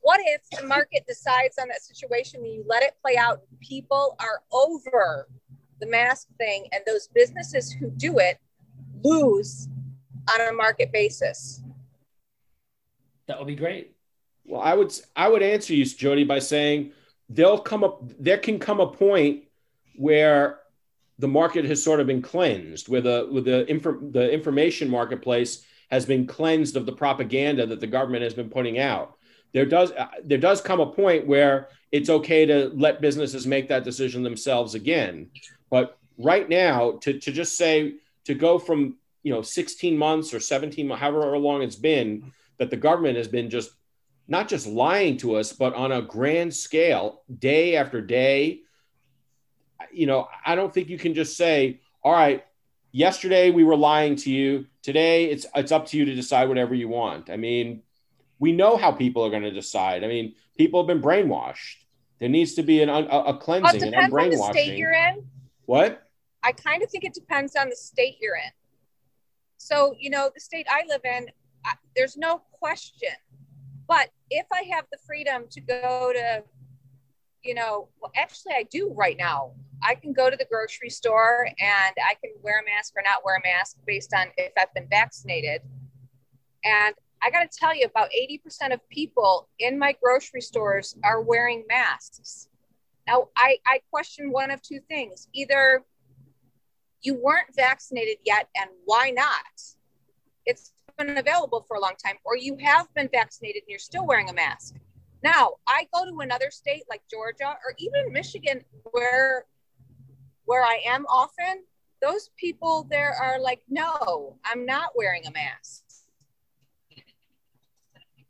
what 0.00 0.20
if 0.22 0.40
the 0.58 0.66
market 0.66 1.04
decides 1.06 1.58
on 1.58 1.68
that 1.68 1.82
situation 1.82 2.40
and 2.44 2.52
you 2.52 2.64
let 2.66 2.82
it 2.82 2.94
play 3.02 3.16
out? 3.16 3.40
People 3.60 4.16
are 4.20 4.42
over 4.52 5.28
the 5.80 5.86
mask 5.86 6.28
thing, 6.38 6.66
and 6.72 6.82
those 6.86 7.08
businesses 7.08 7.72
who 7.72 7.90
do 7.90 8.18
it 8.18 8.38
lose 9.02 9.68
on 10.32 10.48
a 10.48 10.52
market 10.52 10.92
basis. 10.92 11.62
That 13.26 13.38
would 13.38 13.46
be 13.48 13.56
great. 13.56 13.96
Well, 14.44 14.60
I 14.60 14.74
would 14.74 14.92
I 15.14 15.28
would 15.28 15.42
answer 15.42 15.74
you, 15.74 15.84
Jody, 15.84 16.24
by 16.24 16.38
saying 16.38 16.92
there'll 17.28 17.58
come 17.58 17.84
up 17.84 18.02
there 18.18 18.38
can 18.38 18.58
come 18.58 18.80
a 18.80 18.86
point 18.86 19.44
where 19.96 20.60
the 21.18 21.28
market 21.28 21.64
has 21.64 21.82
sort 21.82 22.00
of 22.00 22.06
been 22.06 22.22
cleansed, 22.22 22.88
where 22.88 23.00
the 23.00 23.28
with 23.30 23.44
the 23.44 23.68
info, 23.68 23.98
the 23.98 24.30
information 24.32 24.88
marketplace 24.88 25.64
has 25.90 26.04
been 26.04 26.26
cleansed 26.26 26.76
of 26.76 26.86
the 26.86 26.92
propaganda 26.92 27.66
that 27.66 27.80
the 27.80 27.86
government 27.86 28.22
has 28.22 28.34
been 28.34 28.50
putting 28.50 28.78
out. 28.78 29.16
There 29.52 29.66
does 29.66 29.92
uh, 29.92 30.08
there 30.22 30.38
does 30.38 30.60
come 30.60 30.80
a 30.80 30.86
point 30.86 31.26
where 31.26 31.68
it's 31.90 32.10
okay 32.10 32.46
to 32.46 32.70
let 32.74 33.00
businesses 33.00 33.46
make 33.46 33.68
that 33.68 33.84
decision 33.84 34.22
themselves 34.22 34.74
again. 34.74 35.30
But 35.70 35.98
right 36.18 36.48
now, 36.48 36.98
to, 37.02 37.18
to 37.18 37.32
just 37.32 37.56
say 37.56 37.94
to 38.24 38.34
go 38.34 38.58
from 38.58 38.96
you 39.22 39.32
know 39.32 39.42
16 39.42 39.96
months 39.96 40.32
or 40.34 40.40
17 40.40 40.88
however 40.90 41.36
long 41.38 41.62
it's 41.62 41.76
been 41.76 42.32
that 42.58 42.70
the 42.70 42.76
government 42.76 43.16
has 43.16 43.28
been 43.28 43.50
just 43.50 43.70
not 44.28 44.48
just 44.48 44.66
lying 44.66 45.16
to 45.18 45.36
us 45.36 45.52
but 45.52 45.74
on 45.74 45.92
a 45.92 46.02
grand 46.02 46.54
scale 46.54 47.22
day 47.38 47.76
after 47.76 48.00
day. 48.00 48.60
You 49.92 50.06
know 50.06 50.28
i 50.44 50.54
don't 50.54 50.72
think 50.74 50.88
you 50.88 50.98
can 50.98 51.14
just 51.14 51.36
say 51.36 51.80
all 52.02 52.12
right 52.12 52.44
yesterday 52.96 53.50
we 53.50 53.62
were 53.62 53.76
lying 53.76 54.16
to 54.16 54.30
you. 54.30 54.66
Today 54.82 55.26
it's 55.26 55.46
it's 55.54 55.70
up 55.70 55.86
to 55.88 55.98
you 55.98 56.06
to 56.06 56.14
decide 56.14 56.48
whatever 56.48 56.74
you 56.74 56.88
want. 56.88 57.30
I 57.30 57.36
mean 57.36 57.82
we 58.38 58.52
know 58.52 58.76
how 58.76 58.92
people 58.92 59.24
are 59.24 59.30
going 59.30 59.42
to 59.42 59.50
decide. 59.50 60.02
I 60.02 60.08
mean 60.08 60.34
people 60.56 60.80
have 60.80 60.86
been 60.86 61.02
brainwashed. 61.02 61.84
There 62.18 62.30
needs 62.30 62.54
to 62.54 62.62
be 62.62 62.82
an 62.82 62.88
a, 62.88 63.00
a 63.00 63.24
oh, 63.24 63.34
cleansing 63.34 63.92
well, 63.92 63.94
and 63.94 64.12
unbrainwashing 64.12 64.40
on 64.40 64.52
the 64.52 64.58
state 64.58 64.78
you're 64.78 64.92
in. 64.92 65.26
what? 65.66 66.02
I 66.42 66.52
kind 66.52 66.82
of 66.82 66.90
think 66.90 67.04
it 67.04 67.12
depends 67.12 67.54
on 67.56 67.68
the 67.68 67.76
state 67.76 68.16
you're 68.20 68.36
in. 68.36 68.50
So, 69.58 69.94
you 69.98 70.10
know, 70.10 70.30
the 70.32 70.40
state 70.40 70.66
I 70.70 70.84
live 70.88 71.00
in, 71.04 71.26
There's 71.94 72.16
no 72.16 72.42
question. 72.52 73.14
But 73.88 74.10
if 74.30 74.46
I 74.52 74.62
have 74.74 74.84
the 74.90 74.98
freedom 75.06 75.44
to 75.50 75.60
go 75.60 76.12
to, 76.12 76.42
you 77.42 77.54
know, 77.54 77.88
well, 78.00 78.12
actually, 78.16 78.54
I 78.54 78.64
do 78.70 78.92
right 78.94 79.16
now. 79.16 79.52
I 79.82 79.94
can 79.94 80.12
go 80.12 80.30
to 80.30 80.36
the 80.36 80.46
grocery 80.50 80.90
store 80.90 81.46
and 81.46 81.94
I 82.04 82.14
can 82.22 82.32
wear 82.42 82.60
a 82.60 82.64
mask 82.64 82.94
or 82.96 83.02
not 83.02 83.24
wear 83.24 83.36
a 83.36 83.42
mask 83.44 83.76
based 83.86 84.12
on 84.14 84.28
if 84.36 84.52
I've 84.58 84.72
been 84.74 84.88
vaccinated. 84.88 85.62
And 86.64 86.94
I 87.22 87.30
got 87.30 87.50
to 87.50 87.58
tell 87.58 87.74
you, 87.74 87.86
about 87.86 88.10
80% 88.10 88.72
of 88.72 88.88
people 88.88 89.48
in 89.58 89.78
my 89.78 89.94
grocery 90.02 90.40
stores 90.40 90.96
are 91.04 91.20
wearing 91.20 91.64
masks. 91.68 92.48
Now, 93.06 93.28
I, 93.36 93.58
I 93.66 93.80
question 93.90 94.32
one 94.32 94.50
of 94.50 94.60
two 94.62 94.80
things 94.88 95.28
either 95.32 95.84
you 97.02 97.14
weren't 97.14 97.54
vaccinated 97.54 98.18
yet, 98.24 98.48
and 98.56 98.68
why 98.84 99.10
not? 99.10 99.44
It's 100.44 100.72
been 100.96 101.16
available 101.18 101.64
for 101.66 101.76
a 101.76 101.80
long 101.80 101.94
time, 102.02 102.16
or 102.24 102.36
you 102.36 102.56
have 102.60 102.92
been 102.94 103.08
vaccinated 103.12 103.62
and 103.62 103.70
you're 103.70 103.78
still 103.78 104.06
wearing 104.06 104.28
a 104.30 104.32
mask. 104.32 104.76
Now, 105.22 105.54
I 105.66 105.86
go 105.92 106.04
to 106.04 106.20
another 106.20 106.50
state 106.50 106.84
like 106.88 107.02
Georgia 107.10 107.56
or 107.64 107.74
even 107.78 108.12
Michigan, 108.12 108.62
where 108.92 109.46
where 110.44 110.62
I 110.62 110.80
am 110.86 111.06
often. 111.06 111.64
Those 112.02 112.30
people 112.36 112.86
there 112.90 113.14
are 113.14 113.40
like, 113.40 113.62
no, 113.68 114.36
I'm 114.44 114.66
not 114.66 114.90
wearing 114.94 115.26
a 115.26 115.30
mask. 115.32 115.82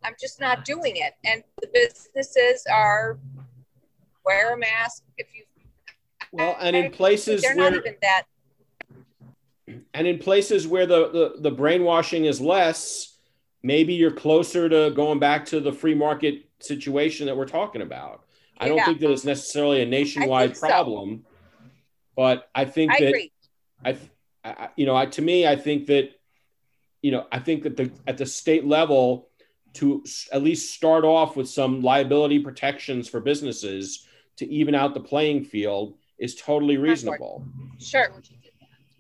I'm 0.05 0.15
just 0.21 0.41
not 0.41 0.65
doing 0.65 0.97
it. 0.97 1.15
And 1.25 1.43
the 1.61 1.69
businesses 1.75 2.65
are 2.73 3.19
wear 4.25 4.55
a 4.55 4.59
mask 4.59 5.03
if 5.19 5.27
you. 5.35 5.45
Well, 6.33 6.57
and 6.61 6.77
in 6.77 6.93
places 6.93 7.43
they're 7.43 7.57
where, 7.57 7.71
not 7.71 7.81
even 7.81 7.97
that 8.03 8.25
and 9.97 10.07
in 10.07 10.19
places 10.19 10.67
where 10.67 10.85
the, 10.85 11.09
the, 11.11 11.41
the 11.41 11.51
brainwashing 11.51 12.27
is 12.27 12.39
less, 12.39 13.17
maybe 13.63 13.95
you're 13.95 14.11
closer 14.11 14.69
to 14.69 14.91
going 14.91 15.19
back 15.19 15.47
to 15.47 15.59
the 15.59 15.73
free 15.73 15.95
market 15.95 16.45
situation 16.61 17.25
that 17.27 17.37
we're 17.37 17.47
talking 17.47 17.81
about. 17.81 18.25
I 18.59 18.69
don't 18.69 18.77
yeah. 18.77 18.85
think 18.85 19.01
that 19.01 19.11
it's 19.11 19.25
necessarily 19.25 19.81
a 19.81 19.87
nationwide 19.87 20.59
problem, 20.59 21.25
so. 21.25 21.71
but 22.15 22.51
I 22.55 22.67
think 22.67 22.93
I 22.93 23.01
that 23.01 23.09
agree. 23.09 23.33
I, 23.83 23.97
I, 24.45 24.69
you 24.77 24.85
know, 24.85 24.95
I, 24.95 25.07
to 25.07 25.23
me, 25.23 25.47
I 25.47 25.57
think 25.57 25.87
that, 25.87 26.11
you 27.01 27.11
know, 27.11 27.27
I 27.33 27.39
think 27.39 27.63
that 27.63 27.79
the 27.79 27.91
at 28.07 28.19
the 28.19 28.27
state 28.27 28.67
level, 28.67 29.31
to 29.75 30.05
at 30.31 30.43
least 30.43 30.75
start 30.75 31.05
off 31.05 31.37
with 31.37 31.49
some 31.49 31.81
liability 31.81 32.39
protections 32.41 33.09
for 33.09 33.21
businesses 33.21 34.07
to 34.37 34.47
even 34.51 34.75
out 34.75 34.93
the 34.93 35.01
playing 35.01 35.45
field 35.45 35.95
is 36.19 36.35
totally 36.35 36.77
reasonable. 36.77 37.47
Sure. 37.79 38.09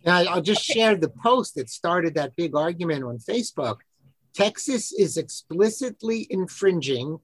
Now, 0.06 0.22
I'll 0.22 0.40
just 0.40 0.62
share 0.62 0.94
the 0.94 1.08
post 1.08 1.56
that 1.56 1.68
started 1.68 2.14
that 2.14 2.36
big 2.36 2.54
argument 2.54 3.02
on 3.02 3.18
Facebook. 3.18 3.78
Texas 4.34 4.92
is 4.92 5.16
explicitly 5.16 6.28
infringing 6.30 7.18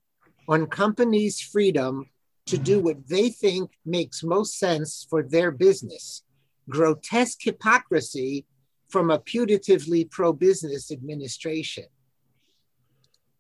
on 0.49 0.67
companies' 0.67 1.41
freedom 1.41 2.11
to 2.47 2.59
do 2.59 2.77
mm-hmm. 2.79 2.87
what 2.87 3.09
they 3.09 3.31
think 3.31 3.71
makes 3.87 4.25
most 4.25 4.59
sense 4.59 5.07
for 5.09 5.23
their 5.23 5.53
business. 5.53 6.25
Grotesque 6.69 7.39
hypocrisy 7.43 8.47
from 8.89 9.11
a 9.11 9.21
putatively 9.21 10.11
pro 10.11 10.33
business 10.33 10.91
administration. 10.91 11.85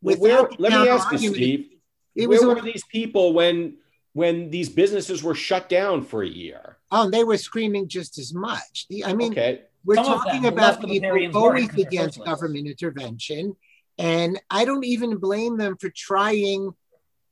Well, 0.01 0.17
where, 0.19 0.49
let 0.59 0.73
me 0.73 0.89
ask 0.89 1.11
you, 1.21 1.35
Steve. 1.35 1.69
It 2.15 2.29
where 2.29 2.47
were 2.47 2.61
these 2.61 2.85
people 2.85 3.33
when 3.33 3.79
when 4.13 4.51
these 4.51 4.69
businesses 4.69 5.23
were 5.23 5.35
shut 5.35 5.69
down 5.69 6.03
for 6.03 6.23
a 6.23 6.29
year? 6.29 6.77
Oh, 6.91 7.09
they 7.09 7.25
were 7.25 7.39
screaming 7.39 7.89
just 7.89 8.19
as 8.19 8.35
much. 8.35 8.87
I 9.05 9.15
mean, 9.15 9.33
okay. 9.33 9.63
we're 9.85 9.97
Some 9.97 10.05
talking 10.05 10.47
about 10.47 10.83
people 10.83 11.37
always 11.37 11.73
against 11.75 12.25
government 12.25 12.67
intervention. 12.67 13.57
And 13.99 14.41
I 14.51 14.65
don't 14.65 14.85
even 14.85 15.17
blame 15.17 15.57
them 15.57 15.77
for 15.77 15.91
trying 15.91 16.73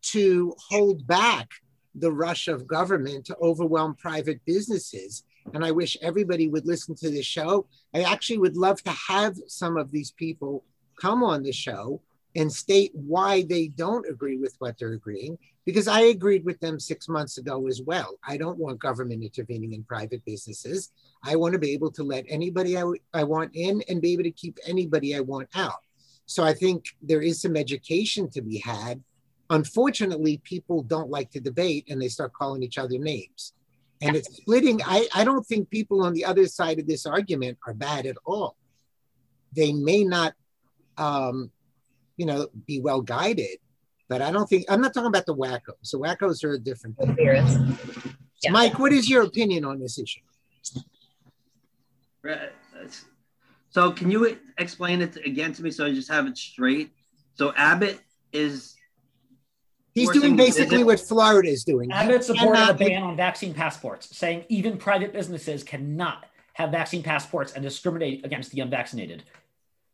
to 0.02 0.54
hold 0.68 1.06
back 1.06 1.50
the 1.94 2.12
rush 2.12 2.48
of 2.48 2.66
government 2.66 3.26
to 3.26 3.36
overwhelm 3.42 3.94
private 3.94 4.40
businesses. 4.46 5.24
And 5.52 5.64
I 5.64 5.72
wish 5.72 5.96
everybody 6.00 6.48
would 6.48 6.66
listen 6.66 6.94
to 6.96 7.10
this 7.10 7.26
show. 7.26 7.66
I 7.94 8.02
actually 8.02 8.38
would 8.38 8.56
love 8.56 8.82
to 8.84 8.90
have 8.90 9.36
some 9.48 9.76
of 9.76 9.90
these 9.90 10.12
people 10.12 10.64
come 11.00 11.22
on 11.24 11.42
the 11.42 11.52
show 11.52 12.00
and 12.36 12.52
state 12.52 12.92
why 12.94 13.42
they 13.42 13.68
don't 13.68 14.08
agree 14.08 14.36
with 14.36 14.54
what 14.58 14.78
they're 14.78 14.92
agreeing 14.92 15.36
because 15.66 15.88
I 15.88 16.00
agreed 16.02 16.44
with 16.44 16.58
them 16.60 16.80
six 16.80 17.08
months 17.08 17.38
ago 17.38 17.66
as 17.68 17.82
well. 17.82 18.18
I 18.26 18.36
don't 18.36 18.58
want 18.58 18.80
government 18.80 19.22
intervening 19.22 19.72
in 19.72 19.84
private 19.84 20.24
businesses. 20.24 20.90
I 21.22 21.36
want 21.36 21.52
to 21.52 21.58
be 21.58 21.72
able 21.72 21.90
to 21.92 22.02
let 22.02 22.24
anybody 22.28 22.78
I, 22.78 22.84
I 23.12 23.24
want 23.24 23.54
in 23.54 23.82
and 23.88 24.00
be 24.00 24.12
able 24.12 24.24
to 24.24 24.30
keep 24.30 24.58
anybody 24.66 25.14
I 25.14 25.20
want 25.20 25.48
out. 25.54 25.82
So 26.26 26.44
I 26.44 26.54
think 26.54 26.84
there 27.02 27.20
is 27.20 27.42
some 27.42 27.56
education 27.56 28.30
to 28.30 28.40
be 28.40 28.58
had. 28.58 29.02
Unfortunately, 29.50 30.38
people 30.44 30.82
don't 30.82 31.10
like 31.10 31.30
to 31.32 31.40
debate 31.40 31.86
and 31.90 32.00
they 32.00 32.08
start 32.08 32.32
calling 32.32 32.62
each 32.62 32.78
other 32.78 32.98
names. 32.98 33.52
And 34.00 34.16
it's 34.16 34.34
splitting. 34.36 34.80
I, 34.84 35.08
I 35.14 35.24
don't 35.24 35.44
think 35.44 35.68
people 35.68 36.02
on 36.02 36.14
the 36.14 36.24
other 36.24 36.46
side 36.46 36.78
of 36.78 36.86
this 36.86 37.04
argument 37.04 37.58
are 37.66 37.74
bad 37.74 38.06
at 38.06 38.16
all. 38.24 38.56
They 39.52 39.72
may 39.72 40.04
not, 40.04 40.34
um, 40.96 41.50
you 42.16 42.24
know, 42.24 42.48
be 42.66 42.80
well 42.80 43.02
guided, 43.02 43.58
but 44.10 44.20
I 44.20 44.32
don't 44.32 44.48
think 44.48 44.64
I'm 44.68 44.80
not 44.80 44.92
talking 44.92 45.06
about 45.06 45.24
the 45.24 45.34
wackos. 45.34 45.92
The 45.92 45.98
wackos 45.98 46.42
are 46.42 46.54
a 46.54 46.58
different 46.58 46.98
thing. 46.98 47.16
Yeah. 48.42 48.50
Mike, 48.50 48.78
what 48.78 48.92
is 48.92 49.08
your 49.08 49.22
opinion 49.22 49.64
on 49.64 49.78
this 49.78 49.98
issue? 49.98 50.20
So, 53.70 53.92
can 53.92 54.10
you 54.10 54.36
explain 54.58 55.00
it 55.00 55.16
again 55.24 55.52
to 55.52 55.62
me 55.62 55.70
so 55.70 55.86
I 55.86 55.94
just 55.94 56.10
have 56.10 56.26
it 56.26 56.36
straight? 56.36 56.90
So, 57.34 57.54
Abbott 57.54 58.00
is. 58.32 58.74
He's 59.94 60.10
doing 60.10 60.34
basically 60.36 60.82
what 60.82 60.98
Florida 60.98 61.48
is 61.48 61.62
doing. 61.62 61.92
Abbott 61.92 62.24
supported 62.24 62.68
a 62.68 62.74
ban 62.74 63.02
on 63.04 63.16
vaccine 63.16 63.54
passports, 63.54 64.16
saying 64.16 64.44
even 64.48 64.76
private 64.76 65.12
businesses 65.12 65.62
cannot 65.62 66.26
have 66.54 66.72
vaccine 66.72 67.02
passports 67.02 67.52
and 67.52 67.62
discriminate 67.62 68.24
against 68.24 68.50
the 68.50 68.60
unvaccinated. 68.60 69.22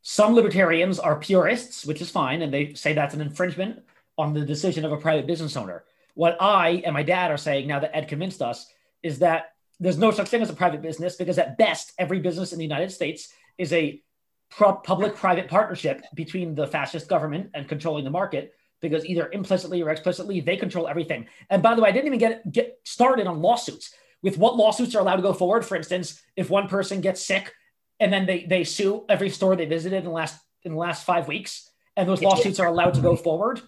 Some 0.00 0.34
libertarians 0.34 0.98
are 0.98 1.16
purists, 1.16 1.84
which 1.84 2.00
is 2.00 2.10
fine, 2.10 2.40
and 2.40 2.52
they 2.54 2.72
say 2.74 2.94
that's 2.94 3.14
an 3.14 3.20
infringement 3.20 3.82
on 4.18 4.34
the 4.34 4.44
decision 4.44 4.84
of 4.84 4.92
a 4.92 4.96
private 4.96 5.26
business 5.26 5.56
owner. 5.56 5.84
What 6.14 6.36
I 6.40 6.82
and 6.84 6.94
my 6.94 7.02
dad 7.02 7.30
are 7.30 7.36
saying 7.36 7.66
now 7.66 7.80
that 7.80 7.94
Ed 7.94 8.08
convinced 8.08 8.40
us 8.42 8.66
is 9.02 9.18
that 9.18 9.52
there's 9.78 9.98
no 9.98 10.10
such 10.10 10.28
thing 10.28 10.42
as 10.42 10.50
a 10.50 10.54
private 10.54 10.80
business 10.80 11.16
because 11.16 11.38
at 11.38 11.58
best 11.58 11.92
every 11.98 12.20
business 12.20 12.52
in 12.52 12.58
the 12.58 12.64
United 12.64 12.90
States 12.90 13.28
is 13.58 13.72
a 13.72 14.02
public-private 14.50 15.48
partnership 15.48 16.02
between 16.14 16.54
the 16.54 16.66
fascist 16.66 17.08
government 17.08 17.50
and 17.52 17.68
controlling 17.68 18.04
the 18.04 18.10
market 18.10 18.54
because 18.80 19.04
either 19.04 19.28
implicitly 19.32 19.82
or 19.82 19.90
explicitly 19.90 20.40
they 20.40 20.56
control 20.56 20.88
everything. 20.88 21.26
And 21.50 21.62
by 21.62 21.74
the 21.74 21.82
way, 21.82 21.88
I 21.88 21.92
didn't 21.92 22.06
even 22.06 22.18
get 22.18 22.50
get 22.50 22.78
started 22.84 23.26
on 23.26 23.42
lawsuits. 23.42 23.94
With 24.22 24.38
what 24.38 24.56
lawsuits 24.56 24.94
are 24.94 25.00
allowed 25.00 25.16
to 25.16 25.22
go 25.22 25.32
forward, 25.32 25.64
for 25.64 25.76
instance, 25.76 26.22
if 26.36 26.48
one 26.48 26.68
person 26.68 27.00
gets 27.00 27.24
sick 27.24 27.52
and 28.00 28.12
then 28.12 28.26
they 28.26 28.44
they 28.44 28.64
sue 28.64 29.04
every 29.08 29.30
store 29.30 29.56
they 29.56 29.66
visited 29.66 29.98
in 29.98 30.04
the 30.04 30.10
last 30.10 30.38
in 30.62 30.72
the 30.72 30.78
last 30.78 31.04
five 31.04 31.28
weeks, 31.28 31.70
and 31.96 32.08
those 32.08 32.22
lawsuits 32.22 32.60
are 32.60 32.66
allowed 32.66 32.94
to 32.94 33.00
go 33.00 33.16
forward. 33.16 33.60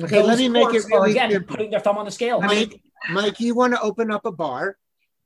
Okay, 0.00 0.22
let 0.22 0.38
me 0.38 0.48
make 0.48 0.72
it 0.74 0.84
really 0.90 1.12
again 1.12 1.30
simple. 1.30 1.54
putting 1.54 1.70
their 1.70 1.80
thumb 1.80 1.98
on 1.98 2.04
the 2.04 2.10
scale. 2.10 2.40
Mike, 2.40 2.80
Mike, 3.10 3.40
you 3.40 3.54
want 3.54 3.74
to 3.74 3.80
open 3.80 4.10
up 4.10 4.24
a 4.24 4.32
bar 4.32 4.76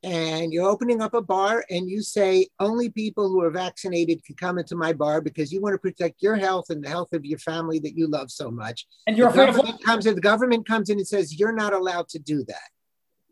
and 0.02 0.52
you're 0.52 0.68
opening 0.68 1.00
up 1.00 1.14
a 1.14 1.22
bar 1.22 1.64
and 1.70 1.88
you 1.88 2.02
say 2.02 2.48
only 2.60 2.90
people 2.90 3.28
who 3.28 3.40
are 3.42 3.50
vaccinated 3.50 4.24
can 4.24 4.34
come 4.36 4.58
into 4.58 4.76
my 4.76 4.92
bar 4.92 5.20
because 5.20 5.52
you 5.52 5.60
want 5.60 5.74
to 5.74 5.78
protect 5.78 6.22
your 6.22 6.36
health 6.36 6.70
and 6.70 6.84
the 6.84 6.88
health 6.88 7.12
of 7.12 7.24
your 7.24 7.38
family 7.38 7.78
that 7.78 7.96
you 7.96 8.06
love 8.06 8.30
so 8.30 8.50
much. 8.50 8.86
And 9.06 9.16
you're 9.16 9.30
the 9.32 9.42
afraid 9.42 9.48
of 9.50 9.56
government 9.56 9.84
comes 9.84 10.06
in, 10.06 10.14
the 10.14 10.20
government 10.20 10.66
comes 10.66 10.90
in 10.90 10.98
and 10.98 11.06
says 11.06 11.38
you're 11.38 11.52
not 11.52 11.72
allowed 11.72 12.08
to 12.10 12.18
do 12.18 12.44
that. 12.44 12.68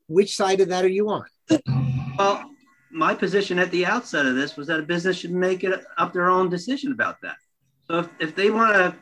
Which 0.06 0.36
side 0.36 0.60
of 0.60 0.68
that 0.68 0.84
are 0.84 0.88
you 0.88 1.08
on? 1.08 1.24
Well, 2.18 2.44
my 2.90 3.14
position 3.14 3.58
at 3.58 3.70
the 3.70 3.86
outset 3.86 4.24
of 4.24 4.36
this 4.36 4.56
was 4.56 4.68
that 4.68 4.78
a 4.78 4.82
business 4.82 5.16
should 5.16 5.32
make 5.32 5.64
it 5.64 5.84
up 5.98 6.12
their 6.12 6.30
own 6.30 6.48
decision 6.48 6.92
about 6.92 7.20
that. 7.22 7.36
So 7.86 7.98
if, 7.98 8.08
if 8.20 8.36
they 8.36 8.50
want 8.50 8.74
to 8.74 8.96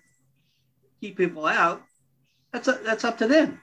keep 1.01 1.17
people 1.17 1.47
out, 1.47 1.83
that's 2.53 2.69
a, 2.69 2.79
that's 2.85 3.05
up 3.05 3.19
to 3.19 3.27
them. 3.27 3.61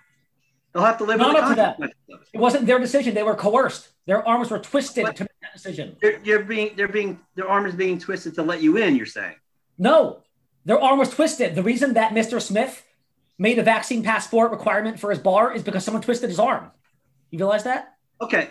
They'll 0.73 0.83
have 0.83 0.97
to 0.99 1.03
live 1.03 1.17
Not 1.19 1.33
with 1.33 1.37
the 1.37 1.43
up 1.43 1.49
to 1.49 1.55
them. 1.55 1.65
consequences 1.89 2.03
of 2.13 2.21
it. 2.21 2.27
It 2.33 2.39
wasn't 2.39 2.65
their 2.67 2.79
decision. 2.79 3.13
They 3.15 3.23
were 3.23 3.35
coerced. 3.35 3.89
Their 4.05 4.27
arms 4.27 4.51
were 4.51 4.59
twisted 4.59 5.03
What? 5.03 5.15
to 5.17 5.23
make 5.23 5.31
that 5.41 5.53
decision. 5.53 5.95
They're, 6.01 6.19
you're 6.23 6.43
being 6.43 6.75
they're 6.75 6.87
being 6.87 7.19
their 7.35 7.47
arm 7.49 7.65
is 7.65 7.75
being 7.75 7.99
twisted 7.99 8.35
to 8.35 8.43
let 8.43 8.61
you 8.61 8.77
in. 8.77 8.95
You're 8.95 9.05
saying 9.05 9.35
No, 9.77 10.23
their 10.65 10.79
arm 10.79 10.99
was 10.99 11.09
twisted. 11.09 11.55
The 11.55 11.63
reason 11.63 11.93
that 11.93 12.11
Mr. 12.11 12.41
Smith 12.41 12.85
made 13.37 13.57
a 13.57 13.63
vaccine 13.63 14.03
passport 14.03 14.51
requirement 14.51 14.99
for 14.99 15.09
his 15.09 15.19
bar 15.19 15.53
is 15.53 15.63
because 15.63 15.83
someone 15.83 16.03
twisted 16.03 16.29
his 16.29 16.39
arm. 16.39 16.71
You 17.31 17.37
realize 17.39 17.63
that? 17.63 17.93
okay, 18.21 18.49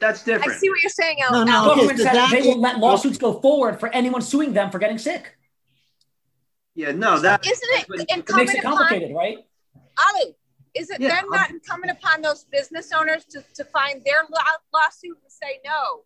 that's 0.00 0.24
different. 0.24 0.52
I 0.52 0.56
see 0.56 0.68
what 0.68 0.82
you're 0.82 0.90
saying, 0.90 1.20
Al. 1.22 1.32
No, 1.32 1.44
no, 1.44 1.52
Al. 1.52 1.64
Government 1.74 1.98
said 1.98 2.14
that 2.14 2.30
they 2.30 2.40
is- 2.40 2.46
will 2.46 2.60
let 2.60 2.78
lawsuits 2.78 3.18
go 3.18 3.40
forward 3.40 3.78
for 3.80 3.88
anyone 3.90 4.20
suing 4.20 4.52
them 4.52 4.70
for 4.70 4.78
getting 4.78 4.98
sick. 4.98 5.36
Yeah, 6.74 6.92
no, 6.92 7.18
that 7.20 7.46
Isn't 7.46 7.68
it 7.70 7.82
It 7.84 7.88
makes 7.88 8.12
incumbent 8.14 8.50
it 8.50 8.58
upon 8.64 8.76
complicated, 8.76 9.14
right? 9.16 9.38
Ali? 9.98 10.36
Is 10.74 10.90
it 10.90 11.00
Yeah, 11.00 11.08
then 11.08 11.24
not 11.30 11.50
incumbent 11.50 11.92
upon 11.92 12.20
those 12.20 12.44
business 12.44 12.90
owners 12.92 13.24
to, 13.26 13.42
to 13.54 13.64
find 13.64 14.02
their 14.04 14.22
law, 14.30 14.42
lawsuit 14.74 15.16
and 15.22 15.32
say 15.32 15.60
no? 15.64 16.02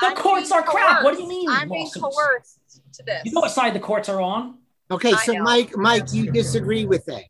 The 0.00 0.06
I'm 0.08 0.16
courts 0.16 0.50
being 0.50 0.62
are 0.62 0.66
crap. 0.66 1.02
What 1.02 1.16
do 1.16 1.22
you 1.22 1.28
mean, 1.28 1.48
I'm 1.50 1.68
being 1.68 1.90
coerced 1.90 2.60
to 2.94 3.02
this. 3.04 3.22
You 3.24 3.32
know 3.32 3.40
what 3.40 3.50
side 3.50 3.74
the 3.74 3.80
courts 3.80 4.08
are 4.08 4.20
on? 4.20 4.58
Okay, 4.90 5.12
I 5.12 5.16
so 5.24 5.32
know. 5.32 5.42
Mike, 5.42 5.76
Mike, 5.76 6.12
you 6.12 6.30
disagree 6.30 6.84
with 6.84 7.04
that. 7.06 7.24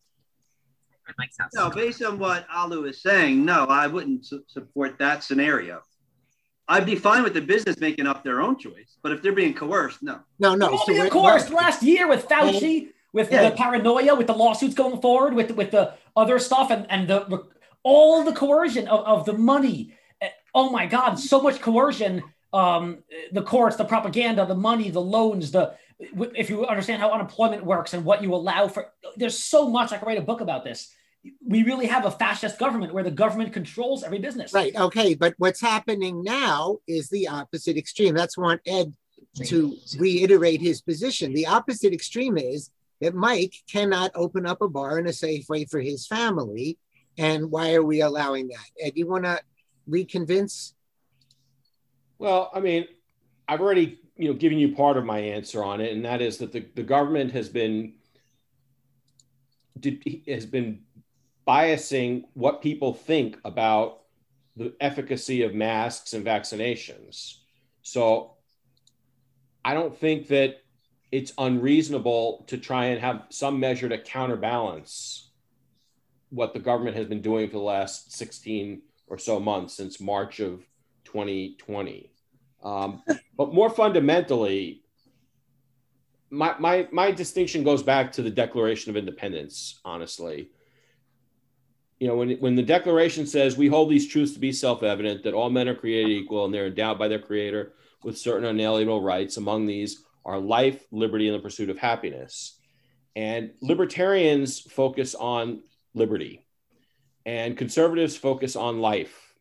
Mike's 1.18 1.36
no. 1.54 1.70
Based 1.70 2.02
on 2.02 2.18
what 2.18 2.46
Alu 2.52 2.84
is 2.86 3.02
saying, 3.02 3.44
no, 3.44 3.64
I 3.66 3.86
wouldn't 3.86 4.24
su- 4.26 4.44
support 4.46 4.98
that 4.98 5.22
scenario. 5.22 5.82
I'd 6.68 6.86
be 6.86 6.96
fine 6.96 7.22
with 7.22 7.34
the 7.34 7.40
business 7.40 7.78
making 7.78 8.06
up 8.06 8.24
their 8.24 8.40
own 8.40 8.58
choice, 8.58 8.96
but 9.02 9.12
if 9.12 9.20
they're 9.20 9.32
being 9.32 9.52
coerced, 9.52 10.02
no. 10.02 10.20
No, 10.38 10.54
no. 10.54 10.70
Well, 10.70 10.78
so 10.86 10.92
of 10.92 10.98
we're- 10.98 11.10
course, 11.10 11.50
last 11.50 11.82
year 11.82 12.08
with 12.08 12.26
Fauci, 12.28 12.90
with 13.12 13.30
Yeah. 13.30 13.50
the 13.50 13.56
paranoia, 13.56 14.14
with 14.14 14.26
the 14.26 14.34
lawsuits 14.34 14.74
going 14.74 15.00
forward, 15.00 15.34
with 15.34 15.50
with 15.52 15.70
the 15.70 15.94
other 16.16 16.38
stuff, 16.38 16.70
and 16.70 16.86
and 16.90 17.08
the 17.08 17.44
all 17.82 18.22
the 18.24 18.32
coercion 18.32 18.88
of, 18.88 19.00
of 19.06 19.26
the 19.26 19.32
money. 19.32 19.94
Eh, 20.20 20.28
Oh 20.54 20.70
my 20.70 20.86
God, 20.86 21.18
so 21.18 21.40
much 21.40 21.60
coercion. 21.60 22.22
Um, 22.52 22.98
the 23.32 23.40
courts, 23.42 23.76
the 23.76 23.84
propaganda, 23.86 24.44
the 24.44 24.54
money, 24.54 24.90
the 24.90 25.00
loans, 25.00 25.52
the 25.52 25.74
if 25.98 26.50
you 26.50 26.66
understand 26.66 27.00
how 27.00 27.10
unemployment 27.10 27.64
works 27.64 27.94
and 27.94 28.04
what 28.04 28.22
you 28.22 28.34
allow 28.34 28.68
for, 28.68 28.92
there's 29.16 29.38
so 29.38 29.68
much. 29.68 29.92
I 29.92 29.98
could 29.98 30.06
write 30.06 30.18
a 30.18 30.22
book 30.22 30.40
about 30.42 30.64
this. 30.64 30.92
We 31.46 31.62
really 31.62 31.86
have 31.86 32.04
a 32.04 32.10
fascist 32.10 32.58
government 32.58 32.92
where 32.92 33.04
the 33.04 33.10
government 33.10 33.52
controls 33.52 34.02
every 34.02 34.18
business. 34.18 34.52
Right. 34.52 34.74
Okay. 34.74 35.14
But 35.14 35.34
what's 35.38 35.60
happening 35.60 36.22
now 36.24 36.78
is 36.88 37.08
the 37.08 37.28
opposite 37.28 37.76
extreme. 37.76 38.14
That's 38.14 38.36
want 38.36 38.60
Ed 38.66 38.92
to 39.44 39.76
reiterate 39.98 40.60
his 40.60 40.82
position. 40.82 41.32
The 41.32 41.46
opposite 41.46 41.92
extreme 41.94 42.36
is 42.36 42.70
that 43.02 43.14
Mike 43.14 43.54
cannot 43.70 44.12
open 44.14 44.46
up 44.46 44.62
a 44.62 44.68
bar 44.68 44.98
in 44.98 45.08
a 45.08 45.12
safe 45.12 45.48
way 45.48 45.64
for 45.64 45.80
his 45.80 46.06
family. 46.06 46.78
And 47.18 47.50
why 47.50 47.74
are 47.74 47.82
we 47.82 48.00
allowing 48.00 48.48
that? 48.48 48.64
Ed, 48.80 48.92
you 48.94 49.08
want 49.08 49.24
to 49.24 49.40
reconvince? 49.90 50.72
Well, 52.18 52.50
I 52.54 52.60
mean, 52.60 52.86
I've 53.48 53.60
already 53.60 53.98
you 54.16 54.28
know 54.28 54.34
given 54.34 54.58
you 54.58 54.74
part 54.74 54.96
of 54.96 55.04
my 55.04 55.18
answer 55.18 55.62
on 55.62 55.80
it, 55.80 55.92
and 55.92 56.04
that 56.04 56.22
is 56.22 56.38
that 56.38 56.52
the, 56.52 56.64
the 56.74 56.84
government 56.84 57.32
has 57.32 57.48
been 57.48 57.94
did, 59.78 60.04
has 60.28 60.46
been 60.46 60.82
biasing 61.46 62.22
what 62.34 62.62
people 62.62 62.94
think 62.94 63.36
about 63.44 64.02
the 64.56 64.72
efficacy 64.80 65.42
of 65.42 65.54
masks 65.54 66.12
and 66.12 66.24
vaccinations. 66.24 67.38
So 67.82 68.36
I 69.64 69.74
don't 69.74 69.96
think 69.96 70.28
that 70.28 70.61
it's 71.12 71.32
unreasonable 71.36 72.44
to 72.48 72.56
try 72.56 72.86
and 72.86 73.00
have 73.00 73.26
some 73.28 73.60
measure 73.60 73.88
to 73.88 73.98
counterbalance 73.98 75.28
what 76.30 76.54
the 76.54 76.58
government 76.58 76.96
has 76.96 77.06
been 77.06 77.20
doing 77.20 77.46
for 77.48 77.58
the 77.58 77.62
last 77.62 78.14
16 78.14 78.80
or 79.06 79.18
so 79.18 79.38
months 79.38 79.74
since 79.74 80.00
March 80.00 80.40
of 80.40 80.64
2020. 81.04 82.10
Um, 82.64 83.02
but 83.36 83.52
more 83.52 83.68
fundamentally, 83.68 84.82
my, 86.30 86.54
my, 86.58 86.88
my 86.90 87.10
distinction 87.10 87.62
goes 87.62 87.82
back 87.82 88.12
to 88.12 88.22
the 88.22 88.30
Declaration 88.30 88.88
of 88.88 88.96
Independence, 88.96 89.80
honestly. 89.84 90.48
You 92.00 92.08
know, 92.08 92.16
when, 92.16 92.30
when 92.38 92.56
the 92.56 92.62
Declaration 92.62 93.26
says 93.26 93.58
we 93.58 93.68
hold 93.68 93.90
these 93.90 94.08
truths 94.08 94.32
to 94.32 94.40
be 94.40 94.50
self 94.50 94.82
evident, 94.82 95.24
that 95.24 95.34
all 95.34 95.50
men 95.50 95.68
are 95.68 95.74
created 95.74 96.10
equal 96.10 96.46
and 96.46 96.54
they're 96.54 96.68
endowed 96.68 96.98
by 96.98 97.08
their 97.08 97.18
Creator 97.18 97.74
with 98.02 98.16
certain 98.16 98.46
unalienable 98.46 99.02
rights, 99.02 99.36
among 99.36 99.66
these 99.66 100.02
are 100.24 100.38
life, 100.38 100.84
liberty, 100.90 101.28
and 101.28 101.36
the 101.36 101.42
pursuit 101.42 101.70
of 101.70 101.78
happiness. 101.78 102.58
And 103.14 103.50
libertarians 103.60 104.60
focus 104.60 105.14
on 105.14 105.62
liberty, 105.94 106.46
and 107.26 107.56
conservatives 107.56 108.16
focus 108.16 108.56
on 108.56 108.80
life. 108.80 109.34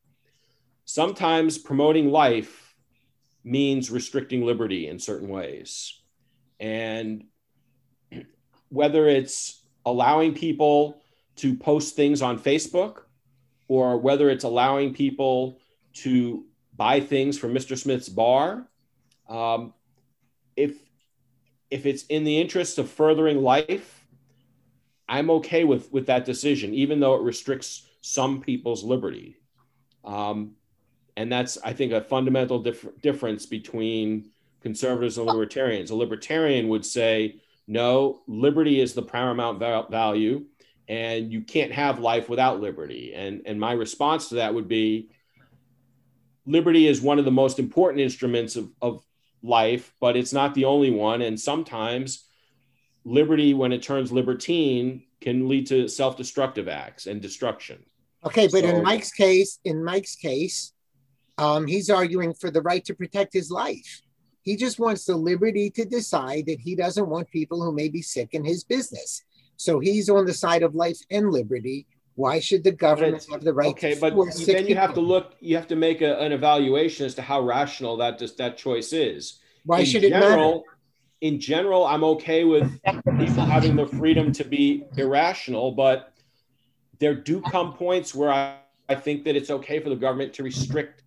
Sometimes 0.85 1.57
promoting 1.57 2.09
life 2.09 2.75
means 3.43 3.89
restricting 3.89 4.45
liberty 4.45 4.87
in 4.87 4.99
certain 4.99 5.29
ways. 5.29 6.01
And 6.59 7.25
whether 8.69 9.07
it's 9.07 9.63
allowing 9.85 10.33
people 10.33 11.01
to 11.37 11.55
post 11.55 11.95
things 11.95 12.21
on 12.21 12.37
Facebook 12.37 13.03
or 13.67 13.97
whether 13.97 14.29
it's 14.29 14.43
allowing 14.43 14.93
people 14.93 15.59
to 15.93 16.45
buy 16.75 16.99
things 16.99 17.37
from 17.37 17.53
Mr. 17.53 17.77
Smith's 17.77 18.09
bar, 18.09 18.67
um, 19.29 19.73
if 20.55 20.77
if 21.69 21.85
it's 21.85 22.03
in 22.07 22.23
the 22.23 22.39
interest 22.39 22.77
of 22.77 22.89
furthering 22.89 23.41
life, 23.41 24.05
I'm 25.07 25.29
okay 25.31 25.63
with 25.63 25.91
with 25.91 26.07
that 26.07 26.25
decision, 26.25 26.73
even 26.73 26.99
though 26.99 27.15
it 27.15 27.21
restricts 27.21 27.87
some 28.01 28.41
people's 28.41 28.83
liberty. 28.83 29.37
Um, 30.03 30.55
and 31.15 31.31
that's, 31.31 31.57
I 31.63 31.73
think, 31.73 31.91
a 31.91 32.01
fundamental 32.01 32.59
dif- 32.59 33.01
difference 33.01 33.45
between 33.45 34.31
conservatives 34.61 35.17
and 35.17 35.27
libertarians. 35.27 35.91
A 35.91 35.95
libertarian 35.95 36.67
would 36.69 36.85
say, 36.85 37.41
no, 37.67 38.21
liberty 38.27 38.79
is 38.79 38.93
the 38.93 39.01
paramount 39.01 39.59
val- 39.59 39.87
value, 39.89 40.45
and 40.87 41.31
you 41.31 41.41
can't 41.41 41.71
have 41.71 41.99
life 41.99 42.29
without 42.29 42.59
liberty. 42.59 43.13
And 43.13 43.41
and 43.45 43.59
my 43.59 43.73
response 43.73 44.29
to 44.29 44.35
that 44.35 44.53
would 44.53 44.67
be, 44.67 45.09
liberty 46.45 46.87
is 46.87 47.01
one 47.01 47.19
of 47.19 47.25
the 47.25 47.31
most 47.31 47.59
important 47.59 48.01
instruments 48.01 48.55
of, 48.55 48.71
of 48.81 49.03
life, 49.43 49.93
but 49.99 50.15
it's 50.15 50.33
not 50.33 50.53
the 50.53 50.65
only 50.65 50.91
one. 50.91 51.21
And 51.21 51.39
sometimes 51.39 52.25
liberty, 53.03 53.53
when 53.53 53.71
it 53.71 53.81
turns 53.81 54.11
libertine, 54.11 55.03
can 55.19 55.47
lead 55.47 55.67
to 55.67 55.87
self-destructive 55.87 56.67
acts 56.67 57.07
and 57.07 57.21
destruction. 57.21 57.83
Okay, 58.25 58.47
but 58.47 58.63
So- 58.63 58.69
in 58.69 58.83
Mike's 58.83 59.11
case, 59.11 59.59
in 59.63 59.83
Mike's 59.83 60.15
case, 60.15 60.73
um, 61.37 61.65
he's 61.65 61.89
arguing 61.89 62.33
for 62.33 62.51
the 62.51 62.61
right 62.61 62.83
to 62.85 62.93
protect 62.93 63.33
his 63.33 63.49
life. 63.49 64.01
He 64.43 64.55
just 64.55 64.79
wants 64.79 65.05
the 65.05 65.15
liberty 65.15 65.69
to 65.71 65.85
decide 65.85 66.45
that 66.47 66.59
he 66.59 66.75
doesn't 66.75 67.09
want 67.09 67.29
people 67.29 67.63
who 67.63 67.71
may 67.71 67.89
be 67.89 68.01
sick 68.01 68.29
in 68.33 68.43
his 68.43 68.63
business. 68.63 69.23
So 69.57 69.79
he's 69.79 70.09
on 70.09 70.25
the 70.25 70.33
side 70.33 70.63
of 70.63 70.73
life 70.75 70.99
and 71.11 71.31
liberty. 71.31 71.87
Why 72.21 72.39
should 72.39 72.63
the 72.63 72.71
government 72.71 73.25
have 73.31 73.43
the 73.43 73.51
right? 73.51 73.69
Okay, 73.69 73.95
to 73.95 73.99
but 73.99 74.13
force 74.13 74.45
sick 74.45 74.55
then 74.55 74.67
you 74.67 74.75
have 74.75 74.93
to 74.93 75.01
look. 75.01 75.33
You 75.39 75.55
have 75.55 75.67
to 75.69 75.75
make 75.75 76.01
a, 76.01 76.19
an 76.19 76.31
evaluation 76.31 77.07
as 77.07 77.15
to 77.15 77.23
how 77.23 77.41
rational 77.41 77.97
that 77.97 78.19
just 78.19 78.37
that 78.37 78.57
choice 78.57 78.93
is. 78.93 79.39
Why 79.65 79.79
in 79.79 79.85
should 79.85 80.03
it 80.03 80.11
general, 80.11 80.51
matter? 80.51 80.77
In 81.21 81.39
general, 81.39 81.83
I'm 81.85 82.03
okay 82.15 82.43
with 82.43 82.67
people 83.17 83.43
having 83.43 83.75
the 83.75 83.87
freedom 83.87 84.31
to 84.33 84.43
be 84.43 84.85
irrational, 84.97 85.71
but 85.71 86.13
there 86.99 87.15
do 87.15 87.41
come 87.41 87.73
points 87.73 88.13
where 88.13 88.31
I, 88.31 88.57
I 88.87 88.93
think 88.93 89.23
that 89.25 89.35
it's 89.35 89.49
okay 89.49 89.79
for 89.79 89.89
the 89.89 89.95
government 89.95 90.33
to 90.33 90.43
restrict 90.43 91.01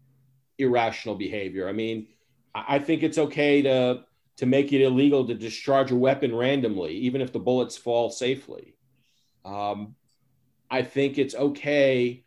irrational 0.58 1.14
behavior. 1.14 1.68
I 1.68 1.72
mean, 1.72 2.08
I 2.56 2.76
I 2.76 2.78
think 2.80 3.04
it's 3.04 3.18
okay 3.18 3.62
to 3.62 4.02
to 4.38 4.46
make 4.46 4.72
it 4.72 4.82
illegal 4.82 5.24
to 5.28 5.34
discharge 5.34 5.92
a 5.92 5.96
weapon 5.96 6.34
randomly, 6.34 6.94
even 7.06 7.20
if 7.20 7.32
the 7.32 7.38
bullets 7.38 7.76
fall 7.76 8.10
safely. 8.10 8.74
Um, 9.44 9.94
I 10.70 10.82
think 10.82 11.18
it's 11.18 11.34
okay. 11.34 12.24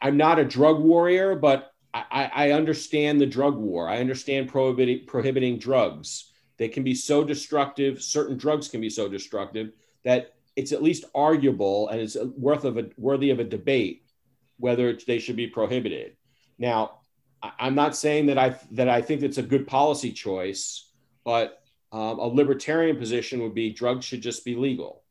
I'm 0.00 0.16
not 0.16 0.38
a 0.38 0.44
drug 0.44 0.80
warrior, 0.80 1.34
but 1.34 1.72
I, 1.94 2.30
I 2.34 2.50
understand 2.52 3.20
the 3.20 3.26
drug 3.26 3.56
war. 3.56 3.88
I 3.88 3.98
understand 3.98 4.48
prohibiting, 4.48 5.06
prohibiting 5.06 5.58
drugs. 5.58 6.32
They 6.56 6.68
can 6.68 6.82
be 6.82 6.94
so 6.94 7.24
destructive. 7.24 8.02
Certain 8.02 8.36
drugs 8.36 8.68
can 8.68 8.80
be 8.80 8.90
so 8.90 9.08
destructive 9.08 9.72
that 10.04 10.34
it's 10.56 10.72
at 10.72 10.82
least 10.82 11.04
arguable 11.14 11.88
and 11.88 12.00
it's 12.00 12.16
worth 12.36 12.64
of 12.64 12.78
a, 12.78 12.90
worthy 12.96 13.30
of 13.30 13.40
a 13.40 13.44
debate 13.44 14.04
whether 14.58 14.96
they 15.06 15.18
should 15.18 15.36
be 15.36 15.46
prohibited. 15.46 16.16
Now, 16.58 17.00
I'm 17.42 17.74
not 17.74 17.96
saying 17.96 18.26
that 18.26 18.38
I 18.38 18.56
that 18.72 18.88
I 18.88 19.02
think 19.02 19.22
it's 19.22 19.38
a 19.38 19.42
good 19.42 19.66
policy 19.66 20.12
choice, 20.12 20.88
but 21.24 21.62
um, 21.90 22.20
a 22.20 22.26
libertarian 22.26 22.96
position 22.96 23.42
would 23.42 23.54
be 23.54 23.72
drugs 23.72 24.04
should 24.04 24.22
just 24.22 24.44
be 24.44 24.54
legal, 24.54 25.01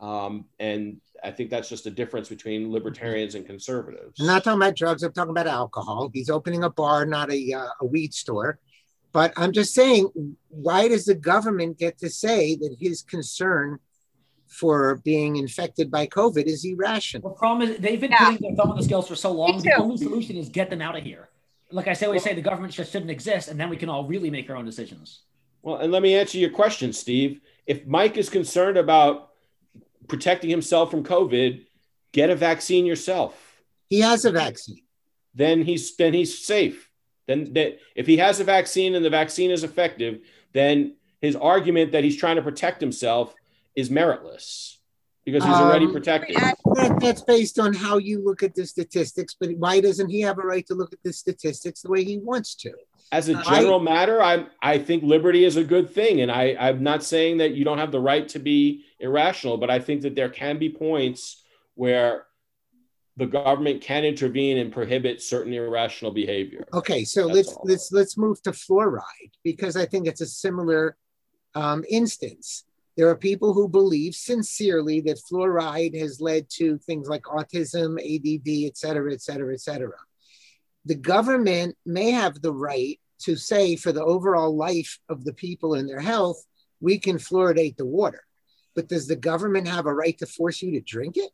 um, 0.00 0.46
and 0.58 1.00
I 1.22 1.30
think 1.30 1.50
that's 1.50 1.68
just 1.68 1.86
a 1.86 1.90
difference 1.90 2.28
between 2.28 2.72
libertarians 2.72 3.34
and 3.34 3.44
conservatives. 3.44 4.18
I'm 4.18 4.26
not 4.26 4.44
talking 4.44 4.60
about 4.60 4.76
drugs. 4.76 5.02
I'm 5.02 5.12
talking 5.12 5.30
about 5.30 5.46
alcohol. 5.46 6.10
He's 6.12 6.30
opening 6.30 6.64
a 6.64 6.70
bar, 6.70 7.04
not 7.06 7.30
a 7.30 7.52
uh, 7.52 7.68
a 7.80 7.86
weed 7.86 8.14
store. 8.14 8.58
But 9.12 9.32
I'm 9.36 9.52
just 9.52 9.74
saying, 9.74 10.36
why 10.48 10.86
does 10.88 11.04
the 11.04 11.16
government 11.16 11.78
get 11.78 11.98
to 11.98 12.08
say 12.08 12.54
that 12.56 12.76
his 12.78 13.02
concern 13.02 13.80
for 14.46 14.96
being 15.04 15.36
infected 15.36 15.90
by 15.90 16.06
COVID 16.06 16.44
is 16.44 16.64
irrational? 16.64 17.30
The 17.30 17.36
problem 17.36 17.68
is 17.68 17.78
they've 17.78 18.00
been 18.00 18.12
yeah. 18.12 18.30
putting 18.30 18.48
their 18.48 18.56
thumb 18.56 18.70
on 18.70 18.76
the 18.76 18.84
scales 18.84 19.08
for 19.08 19.16
so 19.16 19.32
long. 19.32 19.60
The 19.60 19.74
only 19.74 19.96
solution 19.96 20.36
is 20.36 20.48
get 20.48 20.70
them 20.70 20.80
out 20.80 20.96
of 20.96 21.02
here 21.02 21.28
like 21.72 21.88
I 21.88 21.92
say, 21.92 22.06
always 22.06 22.22
say 22.22 22.34
the 22.34 22.42
government 22.42 22.72
just 22.72 22.92
shouldn't 22.92 23.10
exist, 23.10 23.48
and 23.48 23.58
then 23.58 23.68
we 23.70 23.76
can 23.76 23.88
all 23.88 24.04
really 24.06 24.30
make 24.30 24.50
our 24.50 24.56
own 24.56 24.64
decisions. 24.64 25.22
Well, 25.62 25.76
and 25.76 25.92
let 25.92 26.02
me 26.02 26.14
answer 26.14 26.38
your 26.38 26.50
question, 26.50 26.92
Steve. 26.92 27.40
If 27.66 27.86
Mike 27.86 28.16
is 28.16 28.28
concerned 28.28 28.76
about 28.76 29.29
protecting 30.10 30.50
himself 30.50 30.90
from 30.90 31.04
COVID, 31.04 31.64
get 32.12 32.28
a 32.28 32.36
vaccine 32.36 32.84
yourself. 32.84 33.62
He 33.88 34.00
has 34.00 34.26
a 34.26 34.32
vaccine. 34.32 34.82
Then 35.34 35.62
he's 35.62 35.96
then 35.96 36.12
he's 36.12 36.44
safe. 36.44 36.90
Then 37.26 37.52
that 37.54 37.78
if 37.94 38.06
he 38.06 38.18
has 38.18 38.40
a 38.40 38.44
vaccine 38.44 38.94
and 38.94 39.04
the 39.04 39.10
vaccine 39.10 39.50
is 39.50 39.64
effective, 39.64 40.20
then 40.52 40.96
his 41.20 41.36
argument 41.36 41.92
that 41.92 42.04
he's 42.04 42.16
trying 42.16 42.36
to 42.36 42.42
protect 42.42 42.80
himself 42.80 43.34
is 43.74 43.88
meritless 43.88 44.76
because 45.24 45.44
he's 45.44 45.54
already 45.54 45.84
um, 45.84 45.92
protected. 45.92 46.36
That, 46.36 46.98
that's 47.00 47.22
based 47.22 47.58
on 47.58 47.72
how 47.72 47.98
you 47.98 48.24
look 48.24 48.42
at 48.42 48.54
the 48.54 48.66
statistics, 48.66 49.36
but 49.38 49.50
why 49.56 49.80
doesn't 49.80 50.08
he 50.08 50.20
have 50.22 50.38
a 50.38 50.42
right 50.42 50.66
to 50.66 50.74
look 50.74 50.92
at 50.92 51.02
the 51.04 51.12
statistics 51.12 51.82
the 51.82 51.90
way 51.90 52.02
he 52.04 52.18
wants 52.18 52.54
to? 52.56 52.72
As 53.12 53.28
a 53.28 53.34
general 53.42 53.80
I, 53.80 53.82
matter, 53.82 54.22
I 54.22 54.46
I 54.62 54.78
think 54.78 55.02
liberty 55.02 55.44
is 55.44 55.56
a 55.56 55.64
good 55.64 55.90
thing, 55.90 56.20
and 56.20 56.30
I 56.30 56.56
I'm 56.58 56.82
not 56.82 57.02
saying 57.02 57.38
that 57.38 57.52
you 57.52 57.64
don't 57.64 57.78
have 57.78 57.92
the 57.92 58.00
right 58.00 58.28
to 58.28 58.38
be 58.38 58.84
irrational, 59.00 59.56
but 59.56 59.70
I 59.70 59.78
think 59.78 60.02
that 60.02 60.14
there 60.14 60.28
can 60.28 60.58
be 60.58 60.68
points 60.68 61.42
where 61.74 62.26
the 63.16 63.26
government 63.26 63.82
can 63.82 64.04
intervene 64.04 64.58
and 64.58 64.72
prohibit 64.72 65.20
certain 65.20 65.52
irrational 65.52 66.10
behavior. 66.10 66.64
Okay, 66.72 67.04
so 67.04 67.26
That's 67.26 67.36
let's 67.36 67.52
all. 67.52 67.62
let's 67.64 67.92
let's 67.92 68.16
move 68.16 68.42
to 68.42 68.52
fluoride 68.52 69.32
because 69.44 69.76
I 69.76 69.86
think 69.86 70.06
it's 70.06 70.20
a 70.20 70.26
similar 70.26 70.96
um, 71.54 71.84
instance. 71.88 72.64
There 72.96 73.08
are 73.08 73.16
people 73.16 73.52
who 73.52 73.68
believe 73.68 74.14
sincerely 74.14 75.00
that 75.02 75.20
fluoride 75.30 75.98
has 75.98 76.20
led 76.20 76.48
to 76.50 76.78
things 76.78 77.08
like 77.08 77.22
autism, 77.22 77.98
ADD, 77.98 78.66
et 78.68 78.76
cetera, 78.76 79.12
et 79.12 79.22
cetera, 79.22 79.52
et 79.54 79.60
cetera. 79.60 79.96
The 80.84 80.96
government 80.96 81.76
may 81.86 82.10
have 82.10 82.40
the 82.40 82.52
right 82.52 82.98
to 83.20 83.36
say, 83.36 83.76
for 83.76 83.92
the 83.92 84.04
overall 84.04 84.56
life 84.56 84.98
of 85.08 85.24
the 85.24 85.32
people 85.34 85.74
and 85.74 85.88
their 85.88 86.00
health, 86.00 86.42
we 86.80 86.98
can 86.98 87.16
fluoridate 87.16 87.76
the 87.76 87.86
water. 87.86 88.22
But 88.80 88.88
does 88.88 89.06
the 89.06 89.14
government 89.14 89.68
have 89.68 89.84
a 89.84 89.92
right 89.92 90.16
to 90.20 90.26
force 90.26 90.62
you 90.62 90.70
to 90.70 90.80
drink 90.80 91.18
it? 91.18 91.30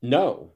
No. 0.00 0.52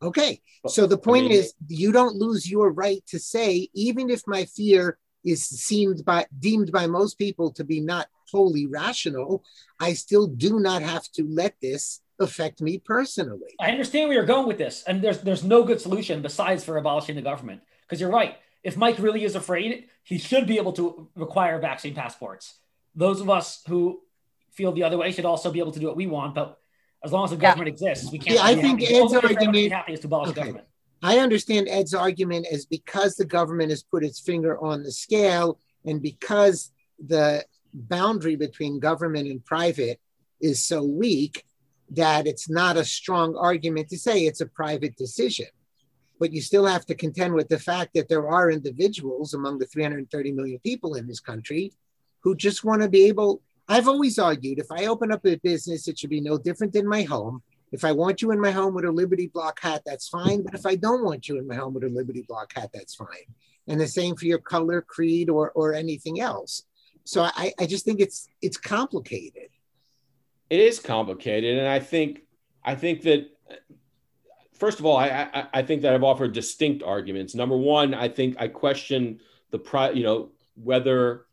Okay. 0.00 0.40
So 0.68 0.86
the 0.86 0.96
point 0.96 1.24
I 1.24 1.28
mean, 1.30 1.38
is, 1.38 1.54
you 1.66 1.90
don't 1.90 2.14
lose 2.14 2.48
your 2.48 2.70
right 2.70 3.02
to 3.08 3.18
say, 3.18 3.68
even 3.74 4.10
if 4.10 4.22
my 4.28 4.44
fear 4.44 4.96
is 5.24 5.44
seemed 5.44 6.04
by 6.04 6.26
deemed 6.38 6.70
by 6.70 6.86
most 6.86 7.18
people 7.18 7.50
to 7.54 7.64
be 7.64 7.80
not 7.80 8.06
wholly 8.30 8.66
rational, 8.66 9.42
I 9.80 9.94
still 9.94 10.28
do 10.28 10.60
not 10.60 10.82
have 10.82 11.02
to 11.14 11.24
let 11.28 11.56
this 11.60 12.00
affect 12.20 12.60
me 12.60 12.78
personally. 12.78 13.56
I 13.58 13.72
understand 13.72 14.06
where 14.06 14.18
you're 14.18 14.24
going 14.24 14.46
with 14.46 14.58
this, 14.58 14.84
and 14.86 15.02
there's 15.02 15.18
there's 15.22 15.42
no 15.42 15.64
good 15.64 15.80
solution 15.80 16.22
besides 16.22 16.62
for 16.62 16.76
abolishing 16.76 17.16
the 17.16 17.22
government. 17.22 17.62
Because 17.82 18.00
you're 18.00 18.12
right. 18.12 18.36
If 18.62 18.76
Mike 18.76 18.98
really 18.98 19.24
is 19.24 19.34
afraid, 19.34 19.86
he 20.02 20.18
should 20.18 20.46
be 20.46 20.58
able 20.58 20.72
to 20.74 21.08
require 21.14 21.58
vaccine 21.60 21.94
passports. 21.94 22.54
Those 22.94 23.20
of 23.20 23.30
us 23.30 23.62
who 23.68 24.00
feel 24.52 24.72
the 24.72 24.82
other 24.82 24.98
way 24.98 25.12
should 25.12 25.24
also 25.24 25.50
be 25.50 25.60
able 25.60 25.72
to 25.72 25.80
do 25.80 25.86
what 25.86 25.96
we 25.96 26.06
want. 26.06 26.34
But 26.34 26.58
as 27.04 27.12
long 27.12 27.24
as 27.24 27.30
the 27.30 27.36
government 27.36 27.68
yeah. 27.80 27.90
exists, 27.90 28.12
we 28.12 28.18
can't. 28.18 28.36
Yeah, 28.36 28.44
I 28.44 28.54
think 28.54 28.82
Ed's 28.82 29.14
argument. 29.14 29.72
Happy 29.72 29.92
is 29.92 30.00
to 30.00 30.06
abolish 30.06 30.30
okay. 30.30 30.40
government. 30.40 30.66
I 31.02 31.18
understand 31.18 31.68
Ed's 31.68 31.94
argument 31.94 32.46
is 32.50 32.66
because 32.66 33.14
the 33.14 33.24
government 33.24 33.70
has 33.70 33.84
put 33.84 34.02
its 34.02 34.18
finger 34.18 34.58
on 34.58 34.82
the 34.82 34.90
scale 34.90 35.60
and 35.84 36.02
because 36.02 36.72
the 36.98 37.44
boundary 37.72 38.34
between 38.34 38.80
government 38.80 39.28
and 39.28 39.44
private 39.44 40.00
is 40.40 40.62
so 40.62 40.82
weak 40.82 41.44
that 41.90 42.26
it's 42.26 42.50
not 42.50 42.76
a 42.76 42.84
strong 42.84 43.36
argument 43.36 43.88
to 43.90 43.98
say 43.98 44.22
it's 44.22 44.40
a 44.40 44.46
private 44.46 44.96
decision. 44.96 45.46
But 46.18 46.32
you 46.32 46.40
still 46.40 46.66
have 46.66 46.84
to 46.86 46.94
contend 46.94 47.34
with 47.34 47.48
the 47.48 47.58
fact 47.58 47.94
that 47.94 48.08
there 48.08 48.28
are 48.28 48.50
individuals 48.50 49.34
among 49.34 49.58
the 49.58 49.66
330 49.66 50.32
million 50.32 50.58
people 50.60 50.94
in 50.94 51.06
this 51.06 51.20
country 51.20 51.72
who 52.20 52.34
just 52.34 52.64
want 52.64 52.82
to 52.82 52.88
be 52.88 53.04
able. 53.04 53.42
I've 53.68 53.88
always 53.88 54.18
argued 54.18 54.58
if 54.58 54.72
I 54.72 54.86
open 54.86 55.12
up 55.12 55.24
a 55.26 55.36
business, 55.36 55.88
it 55.88 55.98
should 55.98 56.10
be 56.10 56.20
no 56.20 56.38
different 56.38 56.72
than 56.72 56.88
my 56.88 57.02
home. 57.02 57.42
If 57.70 57.84
I 57.84 57.92
want 57.92 58.22
you 58.22 58.30
in 58.30 58.40
my 58.40 58.50
home 58.50 58.74
with 58.74 58.86
a 58.86 58.90
Liberty 58.90 59.26
Block 59.26 59.60
hat, 59.60 59.82
that's 59.84 60.08
fine. 60.08 60.42
But 60.42 60.54
if 60.54 60.64
I 60.64 60.74
don't 60.74 61.04
want 61.04 61.28
you 61.28 61.38
in 61.38 61.46
my 61.46 61.54
home 61.54 61.74
with 61.74 61.84
a 61.84 61.88
Liberty 61.88 62.24
Block 62.26 62.52
hat, 62.54 62.70
that's 62.72 62.94
fine. 62.94 63.28
And 63.66 63.78
the 63.78 63.86
same 63.86 64.16
for 64.16 64.24
your 64.24 64.38
color, 64.38 64.80
creed, 64.80 65.28
or 65.28 65.50
or 65.50 65.74
anything 65.74 66.20
else. 66.20 66.62
So 67.04 67.22
I, 67.22 67.52
I 67.58 67.66
just 67.66 67.84
think 67.84 68.00
it's 68.00 68.28
it's 68.40 68.56
complicated. 68.56 69.50
It 70.50 70.60
is 70.60 70.80
complicated, 70.80 71.58
and 71.58 71.68
I 71.68 71.78
think 71.78 72.22
I 72.64 72.74
think 72.74 73.02
that 73.02 73.30
first 74.58 74.78
of 74.78 74.86
all, 74.86 74.96
I, 74.96 75.28
I, 75.32 75.46
I 75.54 75.62
think 75.62 75.82
that 75.82 75.94
I've 75.94 76.04
offered 76.04 76.32
distinct 76.32 76.82
arguments. 76.82 77.34
Number 77.34 77.56
one, 77.56 77.94
I 77.94 78.08
think 78.08 78.36
I 78.38 78.48
question 78.48 79.20
the 79.50 79.58
pri, 79.58 79.90
you 79.90 80.02
know, 80.02 80.30
whether 80.62 81.26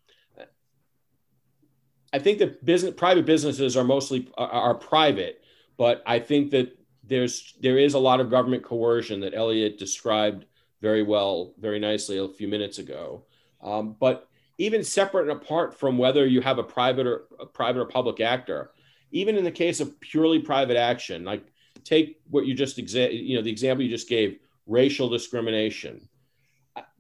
I 2.14 2.20
think 2.20 2.40
that 2.40 2.64
business 2.64 2.94
private 2.96 3.26
businesses 3.26 3.76
are 3.76 3.84
mostly 3.84 4.30
are, 4.38 4.50
are 4.50 4.76
private, 4.76 5.44
but 5.78 6.02
I 6.06 6.20
think 6.20 6.52
that 6.52 6.78
there's 7.04 7.56
there 7.60 7.78
is 7.78 7.94
a 7.94 8.00
lot 8.00 8.20
of 8.20 8.30
government 8.30 8.64
coercion 8.64 9.20
that 9.22 9.34
Elliot 9.34 9.78
described 9.78 10.46
very 10.82 11.04
well, 11.04 11.54
very 11.60 11.80
nicely 11.80 12.18
a 12.18 12.28
few 12.28 12.48
minutes 12.48 12.78
ago. 12.78 13.26
Um, 13.62 13.96
but 14.00 14.30
even 14.58 14.84
separate 14.84 15.24
and 15.24 15.32
apart 15.32 15.78
from 15.78 15.98
whether 15.98 16.26
you 16.26 16.42
have 16.42 16.60
a 16.60 16.64
private 16.64 17.06
or 17.08 17.24
a 17.40 17.46
private 17.46 17.82
or 17.82 17.86
public 17.86 18.22
actor, 18.22 18.72
even 19.12 19.36
in 19.36 19.44
the 19.44 19.52
case 19.52 19.80
of 19.80 20.00
purely 20.00 20.40
private 20.40 20.78
action, 20.78 21.26
like 21.26 21.44
take 21.86 22.20
what 22.30 22.46
you 22.46 22.54
just 22.54 22.78
exa- 22.78 23.26
you 23.26 23.38
know 23.38 23.42
the 23.42 23.52
example 23.52 23.86
you 23.86 23.90
just 23.90 24.10
gave, 24.10 24.40
racial 24.68 25.08
discrimination. 25.08 26.10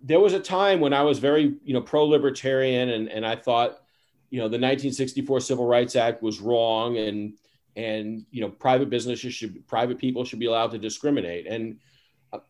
There 0.01 0.21
was 0.21 0.33
a 0.33 0.39
time 0.39 0.79
when 0.79 0.93
I 0.93 1.01
was 1.01 1.19
very 1.19 1.55
you 1.63 1.73
know 1.73 1.81
pro 1.81 2.05
libertarian 2.05 2.89
and 2.89 3.09
and 3.09 3.25
I 3.25 3.35
thought 3.35 3.81
you 4.29 4.39
know 4.39 4.45
the 4.45 4.57
1964 4.57 5.41
Civil 5.41 5.67
Rights 5.67 5.95
Act 5.95 6.23
was 6.23 6.39
wrong 6.39 6.97
and 6.97 7.33
and 7.75 8.25
you 8.31 8.41
know 8.41 8.49
private 8.49 8.89
businesses 8.89 9.33
should 9.33 9.67
private 9.67 9.97
people 9.97 10.23
should 10.23 10.39
be 10.39 10.45
allowed 10.45 10.71
to 10.71 10.77
discriminate 10.77 11.45
and 11.47 11.77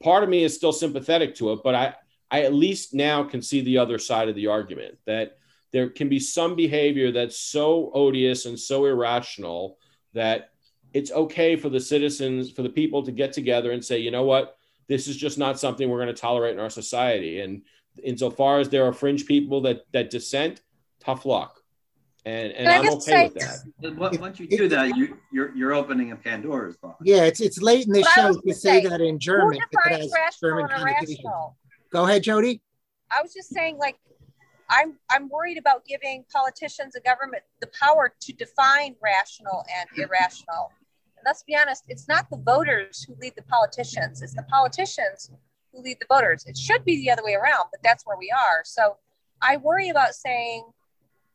part 0.01 0.23
of 0.23 0.29
me 0.29 0.43
is 0.43 0.55
still 0.55 0.71
sympathetic 0.71 1.35
to 1.35 1.51
it 1.51 1.59
but 1.63 1.75
i 1.75 1.93
i 2.31 2.41
at 2.41 2.53
least 2.53 2.93
now 2.93 3.23
can 3.23 3.41
see 3.41 3.61
the 3.61 3.77
other 3.77 3.97
side 3.97 4.29
of 4.29 4.35
the 4.35 4.47
argument 4.47 4.97
that 5.05 5.37
there 5.71 5.89
can 5.89 6.09
be 6.09 6.19
some 6.19 6.55
behavior 6.55 7.11
that's 7.11 7.39
so 7.39 7.91
odious 7.93 8.45
and 8.45 8.59
so 8.59 8.85
irrational 8.85 9.77
that 10.13 10.51
it's 10.95 11.11
okay 11.11 11.57
for 11.57 11.67
the 11.67 11.79
citizens 11.79 12.49
for 12.49 12.61
the 12.61 12.69
people 12.69 13.03
to 13.03 13.11
get 13.11 13.33
together 13.33 13.71
and 13.71 13.83
say 13.83 13.99
you 13.99 14.11
know 14.11 14.23
what 14.23 14.57
this 14.87 15.07
is 15.07 15.17
just 15.17 15.37
not 15.37 15.59
something 15.59 15.89
we're 15.89 16.01
going 16.01 16.15
to 16.15 16.21
tolerate 16.21 16.53
in 16.53 16.59
our 16.59 16.69
society 16.69 17.41
and 17.41 17.61
insofar 18.01 18.59
as 18.59 18.69
there 18.69 18.85
are 18.85 18.93
fringe 18.93 19.25
people 19.25 19.61
that 19.61 19.85
that 19.91 20.09
dissent 20.09 20.61
tough 21.01 21.25
luck 21.25 21.61
and 22.25 22.53
and 22.53 22.67
I'm 22.67 22.89
okay 22.93 22.99
say, 22.99 23.23
with 23.25 23.33
that. 23.35 24.19
Once 24.19 24.39
you 24.39 24.47
do 24.47 24.67
that, 24.69 24.97
you 24.97 25.15
you're 25.31 25.55
you're 25.55 25.73
opening 25.73 26.11
a 26.11 26.15
Pandora's 26.15 26.75
box. 26.75 26.95
Yeah, 27.03 27.25
it's 27.25 27.39
it's 27.39 27.61
late 27.61 27.85
in 27.85 27.93
the 27.93 28.03
show 28.15 28.33
to 28.33 28.53
say, 28.53 28.81
say, 28.81 28.89
that 28.89 28.99
in 28.99 29.19
German. 29.19 29.59
German 30.41 30.67
Go 31.91 32.05
ahead, 32.05 32.23
Jody. 32.23 32.63
I 33.15 33.21
was 33.21 33.31
just 33.31 33.49
saying, 33.49 33.77
like, 33.77 33.97
I'm 34.71 34.97
I'm 35.11 35.29
worried 35.29 35.59
about 35.59 35.85
giving 35.85 36.25
politicians 36.33 36.95
and 36.95 37.03
government 37.03 37.43
the 37.61 37.69
power 37.79 38.11
to 38.21 38.33
define 38.33 38.95
rational 39.03 39.63
and 39.77 39.87
irrational. 39.95 40.71
Let's 41.25 41.43
be 41.43 41.55
honest, 41.55 41.83
it's 41.87 42.07
not 42.07 42.29
the 42.29 42.37
voters 42.37 43.03
who 43.03 43.15
lead 43.19 43.33
the 43.35 43.43
politicians; 43.43 44.21
it's 44.21 44.35
the 44.35 44.43
politicians 44.43 45.31
who 45.73 45.81
lead 45.81 45.97
the 45.99 46.05
voters. 46.07 46.45
It 46.45 46.57
should 46.57 46.85
be 46.85 46.97
the 46.97 47.11
other 47.11 47.23
way 47.23 47.33
around, 47.33 47.65
but 47.71 47.81
that's 47.83 48.05
where 48.05 48.17
we 48.17 48.31
are. 48.31 48.61
So 48.63 48.97
I 49.41 49.57
worry 49.57 49.89
about 49.89 50.13
saying 50.13 50.63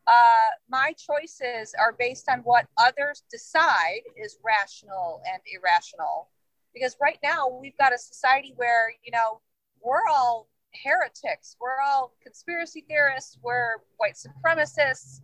uh, 0.07 0.51
my 0.69 0.93
choices 0.99 1.75
are 1.79 1.95
based 1.99 2.29
on 2.29 2.41
what 2.41 2.67
others 2.79 3.23
decide 3.31 4.01
is 4.17 4.39
rational 4.45 5.21
and 5.31 5.41
irrational. 5.53 6.29
Because 6.75 6.97
right 7.01 7.19
now 7.23 7.49
we've 7.49 7.77
got 7.79 7.93
a 7.93 7.99
society 7.99 8.53
where, 8.57 8.93
you 9.05 9.13
know, 9.13 9.41
we're 9.83 10.07
all 10.11 10.49
heretics, 10.85 11.57
we're 11.61 11.81
all 11.85 12.13
conspiracy 12.23 12.85
theorists, 12.89 13.39
we're 13.43 13.77
white 13.97 14.15
supremacists, 14.15 15.21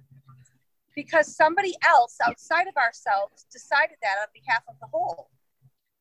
because 0.97 1.37
somebody 1.37 1.77
else 1.87 2.17
outside 2.27 2.67
of 2.67 2.77
ourselves 2.77 3.47
decided 3.53 3.97
that 4.03 4.17
on 4.21 4.27
behalf 4.35 4.63
of 4.69 4.75
the 4.81 4.87
whole. 4.87 5.31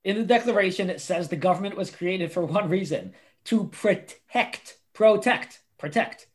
In 0.04 0.18
the 0.18 0.24
Declaration, 0.24 0.90
it 0.90 1.02
says 1.02 1.28
the 1.28 1.36
government 1.36 1.78
was 1.78 1.92
created 1.92 2.32
for 2.32 2.44
one 2.46 2.70
reason 2.70 3.14
to 3.46 3.66
protect, 3.66 4.78
protect, 4.94 5.62
protect. 5.78 6.28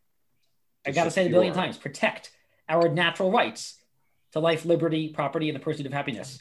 I 0.86 0.92
got 0.92 1.04
to 1.04 1.10
say 1.10 1.24
it 1.24 1.28
a 1.28 1.30
billion 1.30 1.54
times 1.54 1.76
protect 1.76 2.30
our 2.68 2.88
natural 2.88 3.32
rights 3.32 3.78
to 4.32 4.40
life, 4.40 4.64
liberty, 4.64 5.08
property, 5.08 5.48
and 5.48 5.56
the 5.56 5.60
pursuit 5.60 5.86
of 5.86 5.92
happiness. 5.92 6.40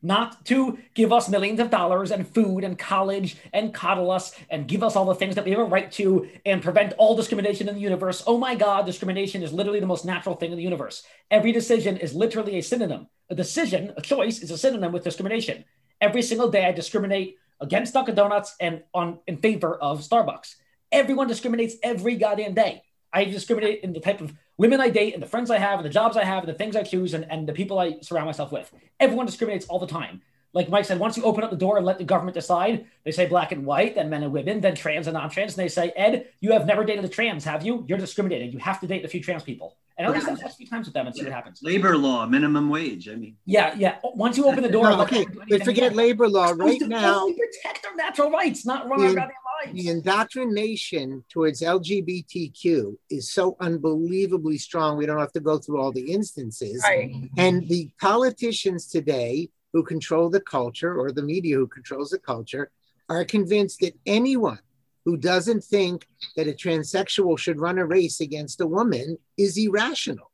Not 0.00 0.44
to 0.46 0.78
give 0.94 1.12
us 1.12 1.28
millions 1.28 1.58
of 1.58 1.70
dollars 1.70 2.12
and 2.12 2.26
food 2.26 2.62
and 2.62 2.78
college 2.78 3.36
and 3.52 3.74
coddle 3.74 4.12
us 4.12 4.32
and 4.48 4.68
give 4.68 4.84
us 4.84 4.94
all 4.94 5.04
the 5.04 5.14
things 5.14 5.34
that 5.34 5.44
we 5.44 5.50
have 5.50 5.60
a 5.60 5.64
right 5.64 5.90
to 5.92 6.28
and 6.46 6.62
prevent 6.62 6.92
all 6.98 7.16
discrimination 7.16 7.68
in 7.68 7.74
the 7.74 7.80
universe. 7.80 8.22
Oh 8.26 8.38
my 8.38 8.54
God, 8.54 8.86
discrimination 8.86 9.42
is 9.42 9.52
literally 9.52 9.80
the 9.80 9.86
most 9.86 10.04
natural 10.04 10.36
thing 10.36 10.52
in 10.52 10.56
the 10.56 10.62
universe. 10.62 11.02
Every 11.32 11.50
decision 11.50 11.96
is 11.96 12.14
literally 12.14 12.58
a 12.58 12.62
synonym. 12.62 13.08
A 13.28 13.34
decision, 13.34 13.92
a 13.96 14.00
choice, 14.00 14.40
is 14.40 14.52
a 14.52 14.58
synonym 14.58 14.92
with 14.92 15.02
discrimination. 15.02 15.64
Every 16.00 16.22
single 16.22 16.48
day, 16.48 16.64
I 16.64 16.72
discriminate 16.72 17.36
against 17.60 17.92
Dunkin' 17.92 18.14
Donuts 18.14 18.54
and 18.60 18.84
on 18.94 19.18
in 19.26 19.38
favor 19.38 19.74
of 19.74 20.00
Starbucks. 20.00 20.54
Everyone 20.92 21.26
discriminates 21.26 21.74
every 21.82 22.14
goddamn 22.16 22.54
day. 22.54 22.82
I 23.12 23.24
discriminate 23.24 23.80
in 23.82 23.92
the 23.92 24.00
type 24.00 24.20
of 24.20 24.32
women 24.58 24.80
I 24.80 24.90
date 24.90 25.14
and 25.14 25.22
the 25.22 25.26
friends 25.26 25.50
I 25.50 25.58
have 25.58 25.78
and 25.78 25.86
the 25.86 25.92
jobs 25.92 26.16
I 26.16 26.24
have 26.24 26.44
and 26.44 26.52
the 26.52 26.58
things 26.58 26.76
I 26.76 26.82
choose 26.82 27.14
and, 27.14 27.24
and 27.30 27.48
the 27.48 27.52
people 27.54 27.78
I 27.78 27.98
surround 28.02 28.26
myself 28.26 28.52
with. 28.52 28.70
Everyone 29.00 29.24
discriminates 29.24 29.66
all 29.66 29.78
the 29.78 29.86
time. 29.86 30.20
Like 30.52 30.68
Mike 30.68 30.84
said, 30.84 30.98
once 30.98 31.16
you 31.16 31.24
open 31.24 31.44
up 31.44 31.50
the 31.50 31.56
door 31.56 31.76
and 31.76 31.86
let 31.86 31.98
the 31.98 32.04
government 32.04 32.34
decide, 32.34 32.86
they 33.04 33.12
say 33.12 33.26
black 33.26 33.52
and 33.52 33.64
white, 33.64 33.94
then 33.94 34.10
men 34.10 34.22
and 34.22 34.32
women, 34.32 34.60
then 34.60 34.74
trans 34.74 35.06
and 35.06 35.14
non-trans, 35.14 35.56
and 35.56 35.62
they 35.62 35.68
say, 35.68 35.90
Ed, 35.90 36.28
you 36.40 36.52
have 36.52 36.66
never 36.66 36.84
dated 36.84 37.04
a 37.04 37.08
trans, 37.08 37.44
have 37.44 37.64
you? 37.64 37.84
You're 37.86 37.98
discriminating. 37.98 38.52
You 38.52 38.58
have 38.58 38.80
to 38.80 38.86
date 38.86 39.04
a 39.04 39.08
few 39.08 39.22
trans 39.22 39.42
people. 39.42 39.76
And 39.98 40.06
at 40.06 40.14
least 40.14 40.26
that's 40.26 40.42
a 40.42 40.48
few 40.56 40.66
times 40.66 40.86
with 40.86 40.94
them 40.94 41.08
and 41.08 41.16
see 41.16 41.24
what 41.24 41.32
happens. 41.32 41.60
Labor 41.60 41.96
law, 41.96 42.24
minimum 42.24 42.68
wage. 42.68 43.08
I 43.08 43.16
mean, 43.16 43.36
yeah, 43.46 43.74
yeah. 43.76 43.98
Once 44.04 44.36
you 44.36 44.46
open 44.46 44.62
the 44.62 44.68
door, 44.68 44.84
no, 44.84 45.02
okay, 45.02 45.26
but 45.48 45.64
forget 45.64 45.96
labor 45.96 46.28
law 46.28 46.52
right 46.56 46.80
now. 46.82 47.26
We 47.26 47.34
Protect 47.34 47.84
our 47.84 47.96
natural 47.96 48.30
rights, 48.30 48.64
not 48.64 48.88
run 48.88 49.00
our 49.00 49.06
goddamn 49.08 49.30
lives. 49.64 49.72
The 49.74 49.90
indoctrination 49.90 51.24
towards 51.28 51.62
LGBTQ 51.62 52.96
is 53.10 53.32
so 53.32 53.56
unbelievably 53.58 54.58
strong. 54.58 54.96
We 54.96 55.06
don't 55.06 55.18
have 55.18 55.32
to 55.32 55.40
go 55.40 55.58
through 55.58 55.80
all 55.80 55.90
the 55.90 56.12
instances. 56.12 56.80
Right. 56.84 57.12
And 57.36 57.66
the 57.68 57.90
politicians 58.00 58.86
today 58.86 59.50
who 59.72 59.82
control 59.82 60.30
the 60.30 60.40
culture, 60.40 60.94
or 60.94 61.10
the 61.10 61.22
media 61.22 61.56
who 61.56 61.66
controls 61.66 62.10
the 62.10 62.20
culture, 62.20 62.70
are 63.08 63.24
convinced 63.24 63.80
that 63.80 63.94
anyone 64.06 64.60
who 65.08 65.16
doesn't 65.16 65.64
think 65.64 66.06
that 66.36 66.48
a 66.48 66.52
transsexual 66.52 67.38
should 67.38 67.58
run 67.58 67.78
a 67.78 67.86
race 67.86 68.20
against 68.20 68.60
a 68.60 68.66
woman 68.66 69.16
is 69.38 69.56
irrational. 69.56 70.30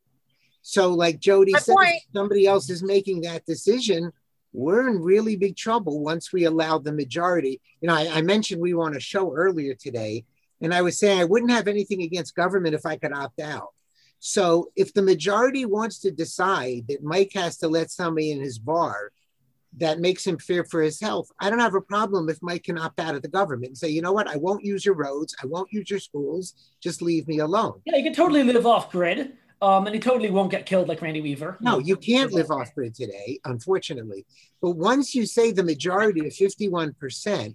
So, 0.62 0.92
like 0.92 1.20
Jody 1.20 1.52
My 1.52 1.60
said, 1.60 1.76
somebody 2.12 2.48
else 2.48 2.68
is 2.68 2.82
making 2.82 3.20
that 3.20 3.46
decision. 3.46 4.12
We're 4.52 4.88
in 4.88 5.00
really 5.00 5.36
big 5.36 5.56
trouble 5.56 6.00
once 6.00 6.32
we 6.32 6.42
allow 6.42 6.78
the 6.78 6.90
majority. 6.90 7.60
You 7.80 7.86
know, 7.86 7.94
I, 7.94 8.14
I 8.14 8.22
mentioned 8.22 8.60
we 8.60 8.74
were 8.74 8.82
on 8.82 8.96
a 8.96 9.00
show 9.00 9.32
earlier 9.32 9.74
today, 9.74 10.24
and 10.60 10.74
I 10.74 10.82
was 10.82 10.98
saying 10.98 11.20
I 11.20 11.24
wouldn't 11.24 11.52
have 11.52 11.68
anything 11.68 12.02
against 12.02 12.34
government 12.34 12.74
if 12.74 12.84
I 12.84 12.96
could 12.96 13.12
opt 13.12 13.38
out. 13.38 13.68
So, 14.18 14.72
if 14.74 14.92
the 14.92 15.02
majority 15.02 15.66
wants 15.66 16.00
to 16.00 16.10
decide 16.10 16.86
that 16.88 17.04
Mike 17.04 17.30
has 17.34 17.58
to 17.58 17.68
let 17.68 17.92
somebody 17.92 18.32
in 18.32 18.40
his 18.40 18.58
bar 18.58 19.12
that 19.78 19.98
makes 19.98 20.26
him 20.26 20.38
fear 20.38 20.64
for 20.64 20.82
his 20.82 21.00
health. 21.00 21.30
I 21.40 21.50
don't 21.50 21.58
have 21.58 21.74
a 21.74 21.80
problem 21.80 22.28
if 22.28 22.38
Mike 22.42 22.64
can 22.64 22.78
opt 22.78 23.00
out 23.00 23.14
of 23.14 23.22
the 23.22 23.28
government 23.28 23.70
and 23.70 23.78
say, 23.78 23.88
you 23.88 24.02
know 24.02 24.12
what, 24.12 24.28
I 24.28 24.36
won't 24.36 24.64
use 24.64 24.84
your 24.84 24.94
roads, 24.94 25.34
I 25.42 25.46
won't 25.46 25.72
use 25.72 25.90
your 25.90 25.98
schools, 25.98 26.54
just 26.80 27.02
leave 27.02 27.26
me 27.26 27.38
alone. 27.38 27.80
Yeah, 27.84 27.96
you 27.96 28.04
can 28.04 28.14
totally 28.14 28.44
live 28.44 28.66
off 28.66 28.90
grid. 28.90 29.32
Um, 29.62 29.86
and 29.86 29.94
he 29.94 30.00
totally 30.00 30.30
won't 30.30 30.50
get 30.50 30.66
killed 30.66 30.88
like 30.88 31.00
Randy 31.00 31.22
Weaver. 31.22 31.56
No, 31.60 31.78
you 31.78 31.96
can't 31.96 32.32
live 32.32 32.50
off 32.50 32.74
grid 32.74 32.94
today, 32.94 33.40
unfortunately. 33.46 34.26
But 34.60 34.72
once 34.72 35.14
you 35.14 35.24
say 35.24 35.52
the 35.52 35.62
majority 35.62 36.26
of 36.26 36.34
51% 36.34 37.54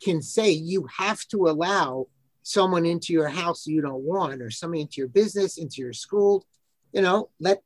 can 0.00 0.22
say 0.22 0.50
you 0.50 0.86
have 0.98 1.26
to 1.28 1.48
allow 1.48 2.06
someone 2.42 2.86
into 2.86 3.12
your 3.12 3.28
house 3.28 3.66
you 3.66 3.80
don't 3.80 4.04
want, 4.04 4.40
or 4.40 4.50
somebody 4.50 4.82
into 4.82 5.00
your 5.00 5.08
business, 5.08 5.58
into 5.58 5.82
your 5.82 5.92
school, 5.92 6.46
you 6.92 7.02
know, 7.02 7.28
let 7.40 7.62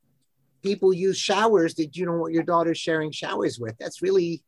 people 0.62 0.92
use 0.92 1.18
showers 1.18 1.74
that 1.74 1.96
you 1.96 2.06
don't 2.06 2.18
want 2.18 2.32
your 2.32 2.42
daughter 2.42 2.74
sharing 2.74 3.10
showers 3.10 3.58
with. 3.58 3.76
That's 3.78 4.02
really 4.02 4.42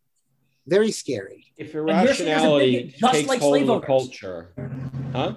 very 0.66 0.90
scary. 0.90 1.52
If 1.56 1.74
you're 1.74 1.86
seen 1.88 1.96
as 1.96 2.04
a 2.20 2.24
irrationality 2.24 2.94
just 2.98 3.14
takes 3.14 3.28
like 3.28 3.40
hold 3.40 3.60
of 3.62 3.66
the 3.66 3.80
culture, 3.80 4.52
huh? 5.12 5.34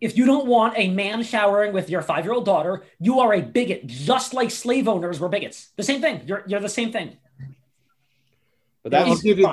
If 0.00 0.16
you 0.16 0.26
don't 0.26 0.46
want 0.46 0.74
a 0.76 0.90
man 0.90 1.24
showering 1.24 1.72
with 1.72 1.90
your 1.90 2.02
five 2.02 2.24
year 2.24 2.32
old 2.32 2.44
daughter, 2.44 2.84
you 3.00 3.18
are 3.18 3.34
a 3.34 3.40
bigot, 3.40 3.86
just 3.86 4.32
like 4.32 4.50
slave 4.50 4.86
owners 4.86 5.18
were 5.18 5.28
bigots. 5.28 5.72
The 5.76 5.82
same 5.82 6.00
thing. 6.00 6.22
You're, 6.24 6.44
you're 6.46 6.60
the 6.60 6.68
same 6.68 6.92
thing. 6.92 7.16
But 8.84 8.94
I'll 8.94 9.16
give 9.16 9.38
you- 9.38 9.46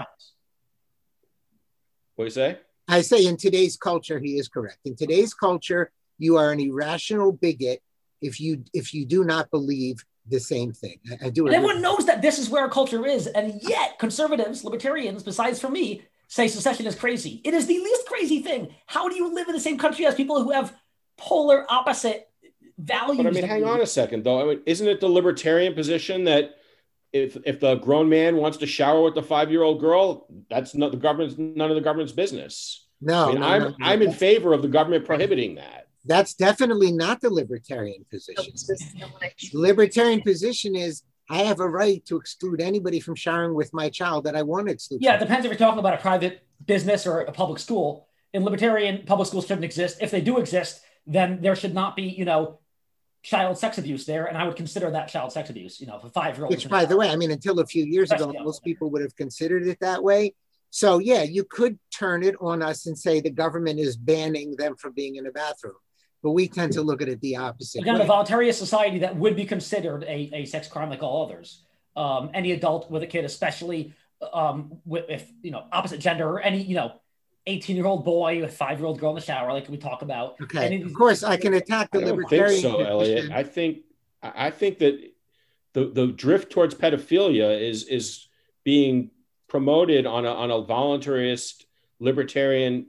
what 2.15 2.25
you 2.25 2.29
say. 2.29 2.59
I 2.87 3.01
say 3.01 3.25
in 3.25 3.35
today's 3.37 3.75
culture, 3.75 4.19
he 4.19 4.37
is 4.37 4.47
correct. 4.47 4.77
In 4.85 4.95
today's 4.95 5.33
culture, 5.33 5.91
you 6.19 6.37
are 6.37 6.51
an 6.51 6.59
irrational 6.59 7.31
bigot 7.31 7.81
if 8.21 8.39
you 8.39 8.63
if 8.73 8.93
you 8.93 9.05
do 9.05 9.23
not 9.23 9.49
believe 9.49 9.97
the 10.29 10.39
same 10.39 10.71
thing. 10.73 10.99
I, 11.09 11.27
I 11.27 11.29
do 11.29 11.45
And 11.47 11.55
agree. 11.55 11.55
everyone 11.55 11.81
knows 11.81 12.05
that 12.05 12.21
this 12.21 12.39
is 12.39 12.49
where 12.49 12.63
our 12.63 12.69
culture 12.69 13.05
is. 13.05 13.27
And 13.27 13.61
yet, 13.61 13.99
conservatives, 13.99 14.63
libertarians, 14.63 15.23
besides 15.23 15.59
for 15.59 15.69
me, 15.69 16.01
say 16.27 16.47
secession 16.47 16.87
is 16.87 16.95
crazy. 16.95 17.41
It 17.43 17.53
is 17.53 17.67
the 17.67 17.77
least 17.77 18.05
crazy 18.07 18.41
thing. 18.41 18.73
How 18.87 19.07
do 19.09 19.15
you 19.15 19.33
live 19.33 19.47
in 19.47 19.53
the 19.53 19.59
same 19.59 19.77
country 19.77 20.05
as 20.05 20.15
people 20.15 20.43
who 20.43 20.51
have 20.51 20.73
polar 21.17 21.65
opposite 21.69 22.27
values? 22.77 23.17
But 23.17 23.27
I 23.27 23.31
mean, 23.31 23.43
hang 23.43 23.61
you? 23.61 23.67
on 23.67 23.81
a 23.81 23.85
second, 23.85 24.23
though. 24.23 24.41
I 24.41 24.45
mean, 24.55 24.61
isn't 24.65 24.87
it 24.87 24.99
the 24.99 25.07
libertarian 25.07 25.73
position 25.73 26.23
that 26.25 26.55
if 27.13 27.37
if 27.45 27.59
the 27.59 27.75
grown 27.75 28.09
man 28.09 28.35
wants 28.37 28.57
to 28.57 28.65
shower 28.67 29.01
with 29.01 29.15
the 29.15 29.23
five 29.23 29.49
year 29.51 29.61
old 29.61 29.79
girl, 29.79 30.27
that's 30.49 30.75
not 30.75 30.91
the 30.91 30.97
government's 30.97 31.37
none 31.37 31.69
of 31.69 31.75
the 31.75 31.81
government's 31.81 32.11
business. 32.13 32.85
No, 32.99 33.25
I 33.25 33.31
mean, 33.31 33.39
no, 33.41 33.47
I'm 33.47 33.61
no, 33.61 33.69
no. 33.69 33.75
I'm 33.81 34.01
in 34.01 34.11
favor 34.11 34.53
of 34.53 34.61
the 34.61 34.67
government 34.67 35.05
prohibiting 35.05 35.55
that. 35.55 35.84
That's 36.05 36.33
definitely 36.35 36.91
not 36.91 37.21
the 37.21 37.29
libertarian 37.29 38.05
position. 38.11 38.53
The 38.55 39.49
libertarian 39.53 40.21
position 40.21 40.75
is 40.75 41.03
I 41.29 41.39
have 41.39 41.59
a 41.59 41.67
right 41.67 42.05
to 42.05 42.17
exclude 42.17 42.61
anybody 42.61 42.99
from 42.99 43.15
showering 43.15 43.55
with 43.55 43.73
my 43.73 43.89
child 43.89 44.25
that 44.25 44.35
I 44.35 44.43
want 44.43 44.67
to 44.67 44.73
exclude. 44.73 45.01
Yeah, 45.01 45.15
it 45.15 45.19
depends 45.19 45.45
if 45.45 45.49
you're 45.49 45.57
talking 45.57 45.79
about 45.79 45.95
a 45.95 45.97
private 45.97 46.45
business 46.65 47.07
or 47.07 47.21
a 47.21 47.31
public 47.31 47.59
school. 47.59 48.07
In 48.33 48.43
libertarian, 48.43 49.03
public 49.05 49.27
schools 49.27 49.47
shouldn't 49.47 49.65
exist. 49.65 49.97
If 50.01 50.11
they 50.11 50.21
do 50.21 50.37
exist, 50.37 50.81
then 51.07 51.41
there 51.41 51.55
should 51.55 51.73
not 51.73 51.95
be, 51.95 52.03
you 52.03 52.25
know, 52.25 52.59
child 53.23 53.57
sex 53.57 53.79
abuse 53.79 54.05
there. 54.05 54.25
And 54.25 54.37
I 54.37 54.45
would 54.45 54.55
consider 54.55 54.91
that 54.91 55.07
child 55.07 55.31
sex 55.31 55.49
abuse, 55.49 55.81
you 55.81 55.87
know, 55.87 55.97
if 55.97 56.03
a 56.03 56.09
five 56.09 56.37
year 56.37 56.45
old. 56.45 56.53
Which, 56.53 56.69
by 56.69 56.85
the 56.85 56.95
way, 56.95 57.09
I 57.09 57.15
mean, 57.15 57.31
until 57.31 57.59
a 57.59 57.65
few 57.65 57.85
years 57.85 58.11
ago, 58.11 58.31
most 58.43 58.63
people 58.63 58.91
would 58.91 59.01
have 59.01 59.15
considered 59.15 59.65
it 59.65 59.79
that 59.79 60.03
way. 60.03 60.35
So, 60.69 60.99
yeah, 60.99 61.23
you 61.23 61.45
could 61.45 61.79
turn 61.89 62.21
it 62.21 62.35
on 62.41 62.61
us 62.61 62.85
and 62.85 62.97
say 62.97 63.21
the 63.21 63.31
government 63.31 63.79
is 63.79 63.95
banning 63.97 64.55
them 64.57 64.75
from 64.75 64.91
being 64.91 65.15
in 65.15 65.25
a 65.25 65.31
bathroom. 65.31 65.75
But 66.25 66.31
we 66.31 66.47
tend 66.47 66.73
to 66.73 66.81
look 66.81 67.03
at 67.03 67.07
it 67.07 67.21
the 67.21 67.35
opposite 67.35 67.83
Again, 67.83 67.97
a 67.97 67.99
way. 67.99 68.07
voluntarious 68.07 68.55
society 68.55 68.97
that 68.97 69.15
would 69.15 69.35
be 69.35 69.45
considered 69.45 70.01
a, 70.05 70.31
a 70.33 70.45
sex 70.45 70.67
crime 70.67 70.89
like 70.89 71.03
all 71.03 71.23
others. 71.23 71.61
Um, 71.95 72.31
any 72.33 72.51
adult 72.51 72.89
with 72.89 73.03
a 73.03 73.07
kid, 73.07 73.25
especially 73.25 73.93
um, 74.33 74.79
with, 74.85 75.05
if, 75.07 75.31
you 75.43 75.51
know, 75.51 75.65
opposite 75.71 75.99
gender 75.99 76.27
or 76.27 76.41
any, 76.41 76.63
you 76.63 76.73
know, 76.73 76.93
18 77.45 77.75
year 77.75 77.85
old 77.85 78.03
boy 78.03 78.41
with 78.41 78.57
five 78.57 78.79
year 78.79 78.87
old 78.87 78.99
girl 78.99 79.11
in 79.11 79.15
the 79.17 79.21
shower, 79.21 79.53
like 79.53 79.69
we 79.69 79.77
talk 79.77 80.01
about. 80.01 80.41
Okay. 80.41 80.65
Any 80.65 80.81
Of 80.81 80.95
course, 80.95 81.21
I 81.21 81.37
can 81.37 81.53
attack 81.53 81.91
the 81.91 81.99
I 81.99 82.01
don't 82.01 82.17
think 82.17 82.31
libertarian. 82.31 82.61
so, 82.63 82.81
Elliot. 82.81 83.31
I 83.31 83.43
think 83.43 83.83
I 84.23 84.47
I 84.47 84.49
think 84.49 84.79
that 84.79 84.99
the 85.73 85.91
the 85.91 86.07
drift 86.07 86.51
towards 86.51 86.73
pedophilia 86.73 87.61
is 87.61 87.83
is 87.83 88.27
being 88.63 89.11
promoted 89.47 90.07
on 90.07 90.25
a 90.25 90.31
on 90.31 90.49
a 90.49 90.63
voluntarist 90.63 91.65
libertarian 91.99 92.87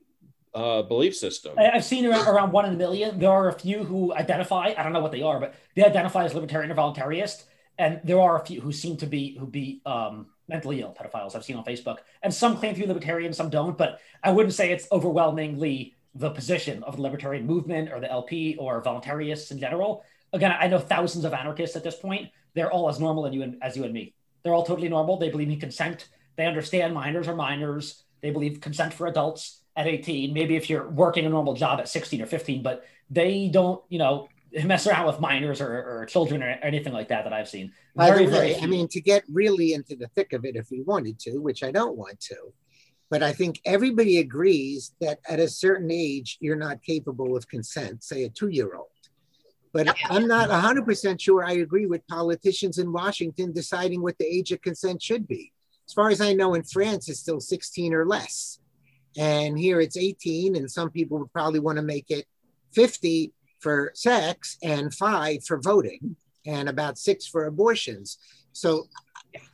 uh, 0.57 0.83
belief 0.83 1.15
system. 1.15 1.55
I've 1.59 1.85
seen 1.85 2.07
around, 2.07 2.27
around 2.27 2.51
one 2.51 2.65
in 2.65 2.73
a 2.73 2.77
million. 2.77 3.19
There 3.19 3.31
are 3.31 3.49
a 3.49 3.53
few 3.53 3.85
who 3.85 4.15
identify, 4.15 4.75
I 4.77 4.83
don't 4.83 4.95
know 4.95 5.01
what 5.01 5.13
they 5.13 5.23
are, 5.23 5.39
but 5.39 5.55
they 5.75 5.85
identify 5.85 6.25
as 6.25 6.35
libertarian 6.35 6.71
or 6.71 6.75
voluntarist. 6.75 7.45
And 7.79 8.01
there 8.05 8.19
are 8.19 8.41
a 8.41 8.45
few 8.45 8.63
who 8.63 8.73
seem 8.73 8.97
to 8.97 9.07
be 9.07 9.37
who 9.39 9.47
be 9.47 9.83
um, 9.85 10.29
mentally 10.49 10.81
ill 10.81 10.97
pedophiles 10.99 11.37
I've 11.37 11.45
seen 11.45 11.57
on 11.57 11.65
Facebook. 11.65 11.99
And 12.23 12.33
some 12.33 12.57
claim 12.57 12.75
to 12.75 12.81
be 12.81 12.87
libertarian, 12.87 13.35
some 13.35 13.51
don't. 13.51 13.77
But 13.77 14.01
I 14.25 14.31
wouldn't 14.31 14.55
say 14.55 14.73
it's 14.73 14.89
overwhelmingly 14.91 15.95
the 16.15 16.31
position 16.31 16.83
of 16.85 16.97
the 16.97 17.03
libertarian 17.03 17.47
movement 17.47 17.93
or 17.93 18.01
the 18.01 18.11
LP 18.11 18.57
or 18.59 18.83
voluntarists 18.83 19.51
in 19.51 19.59
general. 19.59 20.05
Again, 20.33 20.55
I 20.59 20.69
know 20.69 20.79
thousands 20.79 21.27
of 21.27 21.35
anarchists 21.35 21.77
at 21.77 21.85
this 21.85 21.97
point. 21.97 22.31
They're 22.55 22.73
all 22.73 22.89
as 22.89 22.99
normal 22.99 23.27
as 23.27 23.35
you 23.35 23.43
and, 23.43 23.59
as 23.63 23.77
you 23.77 23.85
and 23.85 23.93
me. 23.93 24.15
They're 24.43 24.55
all 24.55 24.65
totally 24.65 24.89
normal. 24.89 25.19
They 25.19 25.29
believe 25.29 25.51
in 25.51 25.61
consent. 25.61 26.09
They 26.37 26.47
understand 26.47 26.95
minors 26.95 27.29
are 27.29 27.37
minors. 27.37 28.05
They 28.23 28.31
believe 28.31 28.63
consent 28.63 28.95
for 28.95 29.07
adults. 29.07 29.61
At 29.77 29.87
18. 29.87 30.33
Maybe 30.33 30.57
if 30.57 30.71
you're 30.71 30.89
working 30.89 31.27
a 31.27 31.29
normal 31.29 31.55
job 31.55 31.81
at 31.81 31.89
16 31.89 32.23
or 32.23 32.27
15, 32.27 32.63
but 32.63 32.85
they 33.11 33.49
don't, 33.49 33.83
you 33.89 33.99
know, 33.99 34.29
mess 34.65 34.87
around 34.87 35.07
with 35.07 35.21
minors 35.21 35.61
or, 35.61 36.01
or 36.01 36.07
children 36.07 36.43
or 36.43 36.49
anything 36.63 36.93
like 36.93 37.09
that 37.09 37.25
that 37.25 37.33
I've 37.33 37.49
seen. 37.49 37.73
By 37.95 38.09
Very, 38.09 38.27
the 38.27 38.33
very 38.33 38.57
I 38.57 38.67
mean, 38.67 38.89
to 38.89 39.01
get 39.01 39.25
really 39.29 39.75
into 39.75 39.97
the 39.97 40.09
thick 40.09 40.33
of 40.33 40.45
it, 40.45 40.57
if 40.57 40.71
we 40.71 40.83
wanted 40.83 41.19
to, 41.21 41.39
which 41.39 41.63
I 41.63 41.71
don't 41.71 41.97
want 41.97 42.21
to, 42.21 42.37
but 43.11 43.23
I 43.23 43.33
think 43.33 43.61
everybody 43.65 44.19
agrees 44.19 44.93
that 45.01 45.21
at 45.29 45.39
a 45.39 45.49
certain 45.49 45.91
age, 45.91 46.39
you're 46.41 46.57
not 46.57 46.83
capable 46.83 47.37
of 47.37 47.49
consent, 47.49 48.03
say 48.03 48.25
a 48.25 48.29
two 48.29 48.49
year 48.49 48.75
old. 48.75 48.89
But 49.73 49.95
I'm 50.09 50.27
not 50.27 50.49
100% 50.49 51.21
sure 51.21 51.45
I 51.45 51.53
agree 51.53 51.85
with 51.85 52.07
politicians 52.09 52.79
in 52.79 52.93
Washington 52.93 53.53
deciding 53.53 54.01
what 54.01 54.17
the 54.17 54.25
age 54.25 54.51
of 54.51 54.63
consent 54.63 55.03
should 55.03 55.29
be. 55.29 55.53
As 55.87 55.93
far 55.93 56.09
as 56.09 56.21
I 56.21 56.33
know, 56.33 56.55
in 56.55 56.63
France, 56.63 57.09
it's 57.09 57.21
still 57.21 57.41
16 57.41 57.93
or 57.93 58.07
less. 58.07 58.59
And 59.19 59.59
here 59.59 59.81
it's 59.81 59.97
18, 59.97 60.57
and 60.57 60.71
some 60.71 60.91
people 60.91 61.19
would 61.19 61.33
probably 61.33 61.61
want 61.61 61.77
to 61.77 61.83
make 61.83 62.11
it 62.11 62.27
50 62.75 63.33
for 63.61 63.91
sex 63.95 64.59
and 64.63 64.93
five 64.95 65.45
for 65.45 65.59
voting, 65.61 66.17
and 66.47 66.69
about 66.69 66.99
six 66.99 67.27
for 67.27 67.47
abortions. 67.47 68.19
So, 68.53 68.89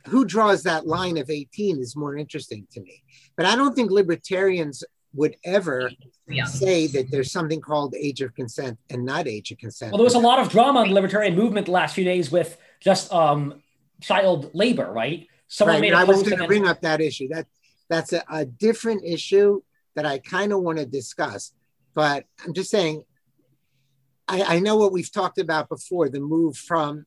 who 0.07 0.23
draws 0.25 0.63
that 0.63 0.85
line 0.87 1.17
of 1.17 1.29
18 1.29 1.79
is 1.79 1.95
more 1.95 2.15
interesting 2.15 2.67
to 2.71 2.81
me. 2.81 3.03
But 3.35 3.45
I 3.45 3.55
don't 3.55 3.75
think 3.75 3.91
libertarians 3.91 4.83
would 5.13 5.35
ever 5.43 5.91
Yeah. 6.27 6.45
say 6.45 6.87
that 6.87 7.11
there's 7.11 7.31
something 7.31 7.59
called 7.61 7.93
age 7.95 8.21
of 8.21 8.33
consent 8.33 8.77
and 8.89 9.05
not 9.05 9.27
age 9.27 9.51
of 9.51 9.57
consent. 9.57 9.91
Well, 9.91 9.97
there 9.97 10.05
was 10.05 10.15
a 10.15 10.19
lot 10.19 10.39
of 10.39 10.49
drama 10.49 10.83
in 10.83 10.89
the 10.89 10.93
libertarian 10.95 11.35
movement 11.35 11.65
the 11.65 11.71
last 11.73 11.95
few 11.95 12.03
days 12.05 12.31
with 12.31 12.57
just 12.79 13.11
um, 13.11 13.61
child 14.01 14.51
labor, 14.53 14.91
right? 14.91 15.27
Someone 15.47 15.75
Right, 15.75 15.81
made 15.81 15.91
but 15.91 15.97
a 15.97 16.01
I 16.01 16.03
was 16.05 16.23
going 16.23 16.37
to 16.37 16.47
bring 16.47 16.65
up 16.65 16.81
that 16.81 17.01
issue. 17.01 17.27
That 17.27 17.45
that's 17.93 18.13
a, 18.13 18.23
a 18.29 18.45
different 18.45 19.03
issue 19.05 19.61
that 19.95 20.05
I 20.05 20.17
kind 20.17 20.51
of 20.51 20.61
want 20.61 20.79
to 20.79 20.85
discuss. 20.85 21.53
But 21.93 22.25
I'm 22.43 22.53
just 22.53 22.71
saying, 22.71 23.03
I, 24.27 24.55
I 24.55 24.59
know 24.59 24.77
what 24.77 24.91
we've 24.91 25.11
talked 25.11 25.37
about 25.37 25.69
before: 25.69 26.09
the 26.09 26.19
move 26.19 26.57
from 26.57 27.05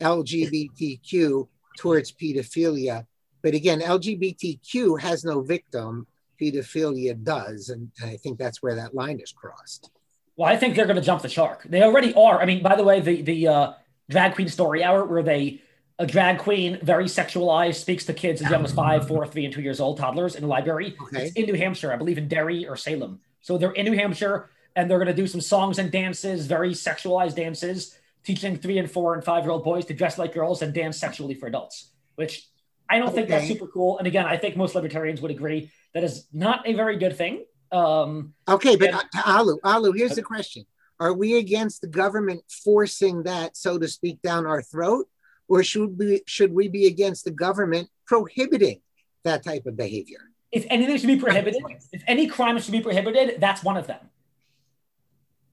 LGBTQ 0.00 1.48
towards 1.78 2.12
pedophilia. 2.12 3.06
But 3.42 3.54
again, 3.54 3.80
LGBTQ 3.80 5.00
has 5.00 5.24
no 5.24 5.40
victim; 5.40 6.06
pedophilia 6.40 7.22
does, 7.22 7.70
and 7.70 7.90
I 8.02 8.16
think 8.16 8.38
that's 8.38 8.62
where 8.62 8.74
that 8.74 8.94
line 8.94 9.20
is 9.20 9.32
crossed. 9.32 9.90
Well, 10.36 10.52
I 10.52 10.56
think 10.56 10.76
they're 10.76 10.84
going 10.84 10.96
to 10.96 11.02
jump 11.02 11.22
the 11.22 11.30
shark. 11.30 11.62
They 11.64 11.82
already 11.82 12.12
are. 12.12 12.42
I 12.42 12.44
mean, 12.44 12.62
by 12.62 12.76
the 12.76 12.84
way, 12.84 13.00
the 13.00 13.22
the 13.22 13.48
uh, 13.48 13.72
drag 14.10 14.34
queen 14.34 14.48
story 14.48 14.84
hour 14.84 15.04
where 15.04 15.22
they 15.22 15.62
a 15.98 16.06
drag 16.06 16.38
queen, 16.38 16.78
very 16.82 17.04
sexualized, 17.06 17.76
speaks 17.76 18.04
to 18.04 18.12
kids 18.12 18.42
as 18.42 18.50
young 18.50 18.64
as 18.64 18.72
five, 18.72 19.08
four, 19.08 19.26
three, 19.26 19.44
and 19.44 19.54
two 19.54 19.62
years 19.62 19.80
old, 19.80 19.96
toddlers 19.96 20.34
in 20.34 20.44
a 20.44 20.46
library. 20.46 20.94
Okay. 21.00 21.26
It's 21.26 21.36
in 21.36 21.46
New 21.46 21.54
Hampshire, 21.54 21.92
I 21.92 21.96
believe 21.96 22.18
in 22.18 22.28
Derry 22.28 22.68
or 22.68 22.76
Salem. 22.76 23.20
So 23.40 23.56
they're 23.56 23.72
in 23.72 23.86
New 23.86 23.96
Hampshire 23.96 24.50
and 24.74 24.90
they're 24.90 24.98
going 24.98 25.08
to 25.08 25.14
do 25.14 25.26
some 25.26 25.40
songs 25.40 25.78
and 25.78 25.90
dances, 25.90 26.46
very 26.46 26.72
sexualized 26.72 27.36
dances, 27.36 27.96
teaching 28.24 28.56
three 28.58 28.76
and 28.78 28.90
four 28.90 29.14
and 29.14 29.24
five 29.24 29.44
year 29.44 29.52
old 29.52 29.64
boys 29.64 29.86
to 29.86 29.94
dress 29.94 30.18
like 30.18 30.34
girls 30.34 30.60
and 30.60 30.74
dance 30.74 30.98
sexually 30.98 31.32
for 31.32 31.46
adults, 31.46 31.92
which 32.16 32.46
I 32.90 32.98
don't 32.98 33.14
think 33.14 33.28
that's 33.28 33.48
super 33.48 33.66
cool. 33.66 33.96
And 33.98 34.06
again, 34.06 34.26
I 34.26 34.36
think 34.36 34.56
most 34.56 34.74
libertarians 34.74 35.22
would 35.22 35.30
agree 35.30 35.70
that 35.94 36.04
is 36.04 36.26
not 36.32 36.68
a 36.68 36.74
very 36.74 36.98
good 36.98 37.16
thing. 37.16 37.46
Um, 37.72 38.34
Okay, 38.46 38.76
but 38.76 38.90
And- 38.90 38.96
uh, 38.96 39.22
Alu, 39.24 39.58
Alu, 39.64 39.92
here's 39.92 40.14
the 40.14 40.22
question: 40.22 40.66
Are 41.00 41.12
we 41.14 41.38
against 41.38 41.80
the 41.80 41.88
government 41.88 42.42
forcing 42.48 43.22
that, 43.22 43.56
so 43.56 43.78
to 43.78 43.88
speak, 43.88 44.20
down 44.22 44.46
our 44.46 44.62
throat, 44.62 45.08
or 45.48 45.62
should 45.62 45.98
we 45.98 46.22
should 46.26 46.52
we 46.52 46.68
be 46.68 46.86
against 46.86 47.24
the 47.24 47.30
government 47.30 47.88
prohibiting 48.06 48.80
that 49.24 49.44
type 49.44 49.66
of 49.66 49.76
behavior? 49.76 50.20
if 50.52 50.66
anything 50.70 50.96
should 50.96 51.06
be 51.06 51.18
prohibited, 51.18 51.62
if 51.92 52.02
any 52.06 52.26
crime 52.26 52.58
should 52.58 52.72
be 52.72 52.80
prohibited, 52.80 53.40
that's 53.40 53.62
one 53.62 53.76
of 53.76 53.86
them. 53.86 54.00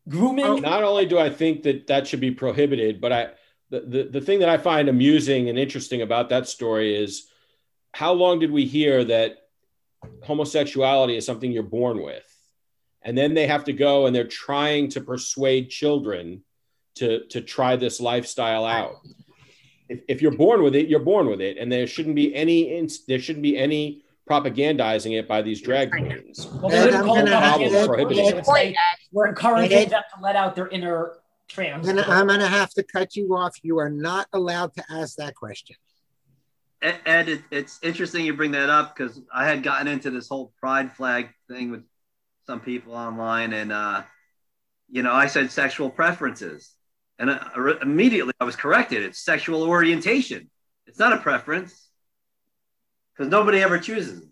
Grooming. 0.08 0.46
Oh, 0.46 0.56
Not 0.58 0.84
only 0.84 1.06
do 1.06 1.18
I 1.18 1.30
think 1.30 1.64
that 1.64 1.88
that 1.88 2.08
should 2.08 2.20
be 2.20 2.32
prohibited, 2.32 3.02
but 3.02 3.12
I 3.12 3.30
the, 3.70 3.82
the, 3.82 4.04
the 4.04 4.22
thing 4.22 4.40
that 4.40 4.50
I 4.50 4.58
find 4.58 4.88
amusing 4.88 5.50
and 5.50 5.58
interesting 5.58 6.02
about 6.02 6.30
that 6.30 6.48
story 6.48 6.96
is 6.96 7.28
how 7.92 8.14
long 8.14 8.40
did 8.40 8.52
we 8.52 8.66
hear 8.66 9.04
that 9.04 9.38
homosexuality 10.22 11.18
is 11.18 11.26
something 11.26 11.52
you're 11.52 11.64
born 11.64 12.02
with? 12.02 12.24
And 13.02 13.18
then 13.18 13.34
they 13.34 13.48
have 13.48 13.66
to 13.66 13.74
go 13.74 14.06
and 14.06 14.16
they're 14.16 14.28
trying 14.28 14.90
to 14.90 15.02
persuade 15.02 15.70
children 15.70 16.44
to, 16.96 17.26
to 17.30 17.42
try 17.42 17.76
this 17.76 18.00
lifestyle 18.00 18.66
out. 18.66 18.98
If, 19.90 20.00
if 20.08 20.22
you're 20.22 20.32
born 20.36 20.64
with 20.64 20.76
it, 20.76 20.88
you're 20.88 21.00
born 21.00 21.28
with 21.28 21.42
it. 21.42 21.58
And 21.58 21.72
there 21.72 21.86
shouldn't 21.88 22.16
be 22.16 22.34
any, 22.36 22.78
ins- 22.78 23.06
there 23.06 23.20
shouldn't 23.20 23.44
be 23.44 23.58
any 23.58 24.04
propagandizing 24.30 25.18
it 25.20 25.28
by 25.28 25.42
these 25.42 25.62
drag 25.62 25.92
queens. 25.92 26.48
well, 26.48 26.70
they 26.70 26.80
wouldn't 26.80 26.96
I'm 26.96 27.06
call 27.06 27.18
it 27.18 27.26
gonna 27.26 27.40
have- 27.40 27.88
propaganda. 27.88 28.02
Ed, 28.02 28.16
They 28.16 28.28
Ed, 28.30 28.36
would 28.36 28.46
say, 28.46 28.76
We're 29.12 29.28
encouraging 29.28 29.90
them 29.90 30.02
to 30.16 30.22
let 30.22 30.36
out 30.36 30.56
their 30.56 30.68
inner 30.70 31.18
trans. 31.50 31.86
Then 31.86 32.00
I'm 32.00 32.28
going 32.28 32.40
to 32.40 32.48
have 32.48 32.70
to 32.72 32.84
cut 32.84 33.16
you 33.16 33.36
off. 33.36 33.56
You 33.64 33.80
are 33.80 33.90
not 33.90 34.28
allowed 34.34 34.74
to 34.76 34.84
ask 34.90 35.18
that 35.18 35.36
question. 35.36 35.76
Ed, 36.82 37.00
Ed, 37.06 37.30
it, 37.30 37.42
it's 37.52 37.80
interesting 37.84 38.26
you 38.26 38.34
bring 38.34 38.52
that 38.52 38.70
up 38.70 38.96
because 38.96 39.22
I 39.34 39.46
had 39.46 39.62
gotten 39.64 39.88
into 39.88 40.10
this 40.10 40.28
whole 40.30 40.54
pride 40.60 40.94
flag 40.96 41.30
thing 41.50 41.72
with 41.72 41.84
some 42.48 42.60
people 42.60 42.94
online, 42.94 43.54
and 43.54 43.72
uh, 43.72 44.04
you 44.90 45.02
know, 45.04 45.14
I 45.14 45.28
said 45.28 45.50
sexual 45.52 45.90
preferences, 45.90 46.74
and 47.20 47.30
uh, 47.30 47.40
immediately 47.82 48.34
I 48.40 48.44
was 48.44 48.56
corrected. 48.56 49.04
It's 49.04 49.20
sexual 49.20 49.64
orientation. 49.64 50.50
It's 50.88 51.00
not 51.00 51.14
a 51.14 51.18
preference 51.18 51.90
because 53.16 53.30
nobody 53.32 53.62
ever 53.62 53.80
chooses. 53.80 54.22
it. 54.24 54.30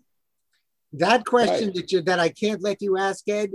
That 0.94 1.24
question 1.24 1.66
Right. 1.68 1.74
that 1.76 1.92
you 1.92 2.02
that 2.02 2.18
I 2.20 2.28
can't 2.28 2.60
let 2.62 2.82
you 2.82 2.98
ask, 2.98 3.26
Ed. 3.28 3.52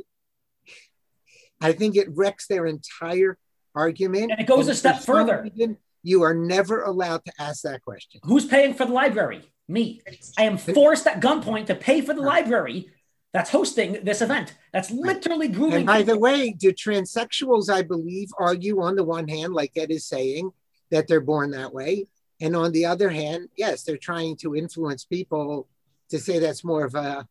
I 1.61 1.71
think 1.73 1.95
it 1.95 2.07
wrecks 2.15 2.47
their 2.47 2.65
entire 2.65 3.37
argument. 3.75 4.31
And 4.31 4.39
it 4.39 4.47
goes 4.47 4.67
a 4.67 4.75
step 4.75 5.01
further. 5.01 5.41
reason, 5.43 5.77
you 6.03 6.23
are 6.23 6.33
never 6.33 6.83
allowed 6.83 7.25
to 7.25 7.33
ask 7.39 7.61
that 7.63 7.81
question. 7.83 8.21
Who's 8.23 8.45
paying 8.45 8.73
for 8.73 8.85
the 8.85 8.93
library? 8.93 9.41
Me. 9.67 10.01
I 10.37 10.43
am 10.43 10.57
forced 10.57 11.05
at 11.07 11.19
gunpoint 11.19 11.65
to 11.67 11.75
pay 11.75 12.01
for 12.01 12.13
the 12.13 12.21
library 12.21 12.89
that's 13.33 13.49
hosting 13.49 14.03
this 14.03 14.21
event. 14.21 14.55
That's 14.73 14.89
literally 14.89 15.47
grooming. 15.47 15.77
And 15.77 15.85
by 15.85 16.01
the 16.01 16.17
way, 16.17 16.51
do 16.51 16.71
transsexuals, 16.71 17.69
I 17.69 17.81
believe, 17.81 18.29
argue 18.39 18.81
on 18.81 18.95
the 18.95 19.03
one 19.03 19.27
hand, 19.27 19.53
like 19.53 19.73
Ed 19.75 19.91
is 19.91 20.05
saying, 20.05 20.51
that 20.91 21.07
they're 21.07 21.21
born 21.21 21.51
that 21.51 21.73
way. 21.73 22.07
And 22.39 22.55
on 22.55 22.71
the 22.71 22.85
other 22.85 23.09
hand, 23.09 23.49
yes, 23.57 23.83
they're 23.83 23.97
trying 23.97 24.37
to 24.37 24.55
influence 24.55 25.03
people 25.03 25.67
to 26.09 26.19
say 26.19 26.39
that's 26.39 26.63
more 26.63 26.85
of 26.85 26.95
a 26.95 27.27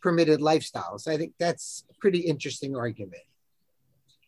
permitted 0.00 0.40
lifestyle. 0.40 0.98
So 0.98 1.10
I 1.10 1.16
think 1.16 1.32
that's 1.38 1.84
a 1.90 1.94
pretty 2.00 2.20
interesting 2.20 2.76
argument. 2.76 3.22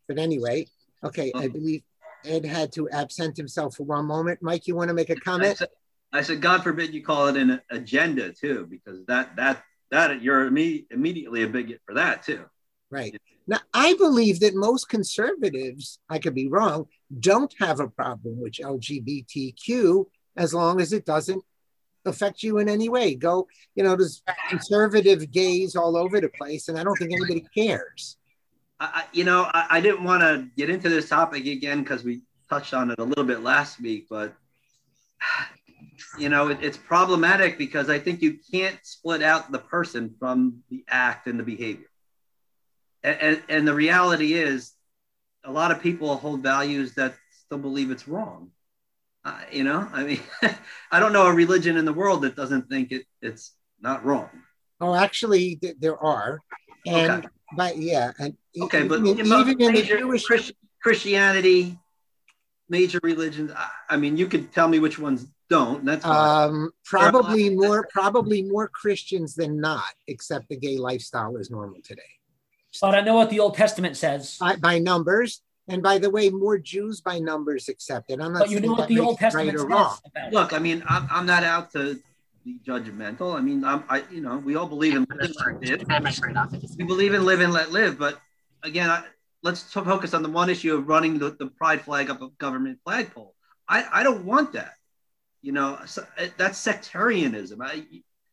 But 0.09 0.19
anyway, 0.19 0.67
okay, 1.03 1.31
I 1.35 1.45
mm-hmm. 1.45 1.53
believe 1.53 1.83
Ed 2.25 2.45
had 2.45 2.73
to 2.73 2.89
absent 2.91 3.37
himself 3.37 3.77
for 3.77 3.85
one 3.85 4.07
moment. 4.07 4.41
Mike, 4.43 4.67
you 4.67 4.75
want 4.75 4.89
to 4.89 4.95
make 4.95 5.11
a 5.11 5.17
comment? 5.17 5.59
said, 5.59 5.69
I 6.13 6.23
said, 6.23 6.41
God 6.41 6.63
forbid 6.63 6.95
you 6.95 7.03
call 7.03 7.29
it 7.29 7.37
an 7.37 7.61
agenda 7.71 8.33
too, 8.33 8.67
because 8.69 9.05
that 9.07 9.37
that 9.37 9.63
that 9.91 10.23
you're 10.23 10.51
imme- 10.51 10.87
immediately 10.91 11.43
a 11.43 11.49
bigot 11.49 11.81
for 11.87 11.95
that 11.95 12.23
too. 12.23 12.45
Right. 12.91 13.17
Now, 13.47 13.59
I 13.73 13.95
believe 13.95 14.41
that 14.41 14.55
most 14.55 14.89
conservatives, 14.89 15.99
I 16.09 16.19
could 16.19 16.35
be 16.35 16.49
wrong, 16.49 16.87
don't 17.21 17.53
have 17.59 17.81
a 17.81 17.89
problem 17.89 18.41
with 18.41 18.55
LGBTQ 18.55 20.07
as 20.37 20.55
long 20.55 20.81
as 20.81 20.93
it 20.93 21.05
doesn't 21.05 21.43
affect 22.07 22.43
you 22.43 22.59
in 22.59 22.69
any 22.69 22.89
way. 22.89 23.15
Go, 23.15 23.47
you 23.75 23.85
know, 23.85 23.97
there's 23.97 24.23
conservative 24.49 25.31
gays 25.31 25.77
all 25.77 25.97
over 25.97 26.21
the 26.21 26.29
place, 26.29 26.69
and 26.69 26.79
I 26.79 26.85
don't 26.85 26.97
think 26.97 27.13
anybody 27.13 27.47
cares. 27.55 28.17
I, 28.81 29.05
you 29.13 29.25
know, 29.25 29.49
I, 29.53 29.67
I 29.71 29.81
didn't 29.81 30.05
want 30.05 30.23
to 30.23 30.49
get 30.57 30.71
into 30.71 30.89
this 30.89 31.09
topic 31.09 31.47
again 31.47 31.83
because 31.83 32.05
we 32.05 32.23
touched 32.49 32.75
on 32.75 32.91
it 32.91 32.99
a 32.99 33.05
little 33.05 33.25
bit 33.25 33.43
last 33.43 33.81
week, 33.81 34.07
but 34.11 34.35
you 36.19 36.29
know, 36.29 36.49
it, 36.49 36.59
it's 36.63 36.77
problematic 36.77 37.59
because 37.59 37.91
I 37.91 37.99
think 37.99 38.23
you 38.23 38.39
can't 38.53 38.79
split 38.83 39.23
out 39.23 39.51
the 39.51 39.59
person 39.59 40.15
from 40.19 40.63
the 40.71 40.85
act 40.89 41.27
and 41.27 41.39
the 41.39 41.43
behavior. 41.45 41.87
And, 43.03 43.21
and, 43.21 43.43
and 43.49 43.69
the 43.69 43.75
reality 43.75 44.35
is, 44.35 44.73
a 45.45 45.53
lot 45.53 45.71
of 45.71 45.83
people 45.83 46.17
hold 46.17 46.43
values 46.43 46.95
that 46.95 47.15
still 47.45 47.59
believe 47.59 47.91
it's 47.91 48.09
wrong. 48.09 48.51
Uh, 49.25 49.39
you 49.53 49.65
know, 49.65 49.87
I 49.93 50.05
mean, 50.05 50.21
I 50.91 51.01
don't 51.01 51.13
know 51.13 51.27
a 51.27 51.35
religion 51.35 51.77
in 51.77 51.85
the 51.85 51.93
world 51.93 52.23
that 52.23 52.37
doesn't 52.37 52.69
think 52.69 52.93
it, 52.93 53.05
it's 53.21 53.55
not 53.81 54.05
wrong. 54.05 54.31
Oh, 54.81 54.95
actually, 54.95 55.57
th- 55.57 55.77
there 55.79 55.99
are, 55.99 56.41
and 56.87 57.25
Okay. 57.25 57.29
but 57.53 57.79
yeah, 57.79 58.13
and 58.19 58.37
Okay, 58.61 58.87
but 58.87 59.05
even, 59.05 59.29
know, 59.29 59.41
even 59.41 59.61
in 59.61 59.75
the 59.75 59.83
Jewish, 59.83 60.25
Christ- 60.25 60.53
Christianity, 60.83 61.79
major 62.69 63.01
religions. 63.03 63.51
I, 63.55 63.69
I 63.91 63.97
mean, 63.97 64.17
you 64.17 64.27
could 64.27 64.53
tell 64.53 64.69
me 64.69 64.79
which 64.79 64.99
ones 64.99 65.27
don't. 65.51 65.85
That's 65.85 66.05
fine. 66.05 66.49
um, 66.51 66.71
probably 66.85 67.51
more, 67.55 67.87
probably 67.91 68.43
more 68.43 68.69
Christians 68.69 69.35
than 69.35 69.61
not, 69.61 69.85
except 70.07 70.49
the 70.49 70.57
gay 70.57 70.77
lifestyle 70.79 71.37
is 71.37 71.51
normal 71.51 71.81
today. 71.83 72.03
But 72.81 72.95
I 72.95 73.01
know 73.03 73.15
what 73.15 73.31
the 73.31 73.41
Old 73.41 73.55
Testament 73.55 73.97
says. 73.97 74.37
by, 74.39 74.57
by 74.57 74.79
numbers. 74.79 75.43
And 75.69 75.83
by 75.83 75.97
the 75.99 76.11
way, 76.11 76.29
more 76.29 76.59
Jews 76.59 77.01
by 77.01 77.19
numbers 77.19 77.69
accepted. 77.71 78.21
I'm 78.21 78.33
not 78.35 78.41
But 78.41 78.51
you 78.51 78.61
know 78.61 78.73
what 78.73 78.89
the 78.89 79.01
Old 79.01 79.19
Testament 79.19 79.49
right 79.49 79.55
or 79.55 79.59
says 79.61 79.67
wrong. 79.71 79.99
about. 80.07 80.33
Look, 80.33 80.53
I 80.53 80.59
mean, 80.59 80.83
I'm, 80.87 81.09
I'm 81.11 81.25
not 81.25 81.43
out 81.43 81.73
to 81.73 81.99
be 82.45 82.59
judgmental. 82.67 83.35
I 83.35 83.41
mean, 83.41 83.65
I'm, 83.65 83.83
I, 83.89 84.03
you 84.11 84.21
know, 84.21 84.37
we 84.37 84.57
all 84.57 84.67
believe 84.67 84.95
in 84.95 85.07
live 85.09 85.21
and 85.21 85.35
let 85.63 85.63
live. 85.63 85.87
I 85.89 85.99
might 86.01 86.15
turn 86.15 86.33
it 86.33 86.37
off. 86.37 86.53
It 86.53 86.61
just- 86.61 86.77
We 86.77 86.85
believe 86.85 87.15
in 87.15 87.25
live 87.25 87.41
and 87.41 87.53
let 87.53 87.73
live, 87.73 87.99
but 87.99 88.21
again, 88.63 88.91
I, 88.91 89.05
let's 89.43 89.63
t- 89.73 89.81
focus 89.81 90.13
on 90.13 90.23
the 90.23 90.29
one 90.29 90.51
issue 90.51 90.75
of 90.77 90.87
running 90.87 91.19
the, 91.19 91.31
the 91.31 91.47
pride 91.47 91.81
flag 91.81 92.11
up 92.11 92.21
a 92.21 92.29
government 92.39 92.81
flagpole. 92.85 93.35
I, 93.67 93.87
I 93.91 94.03
don't 94.03 94.27
want 94.27 94.53
that. 94.53 94.73
You 95.45 95.53
know, 95.53 95.79
so, 95.85 96.07
uh, 96.19 96.27
that's 96.39 96.59
sectarianism. 96.59 97.61
I, 97.61 97.85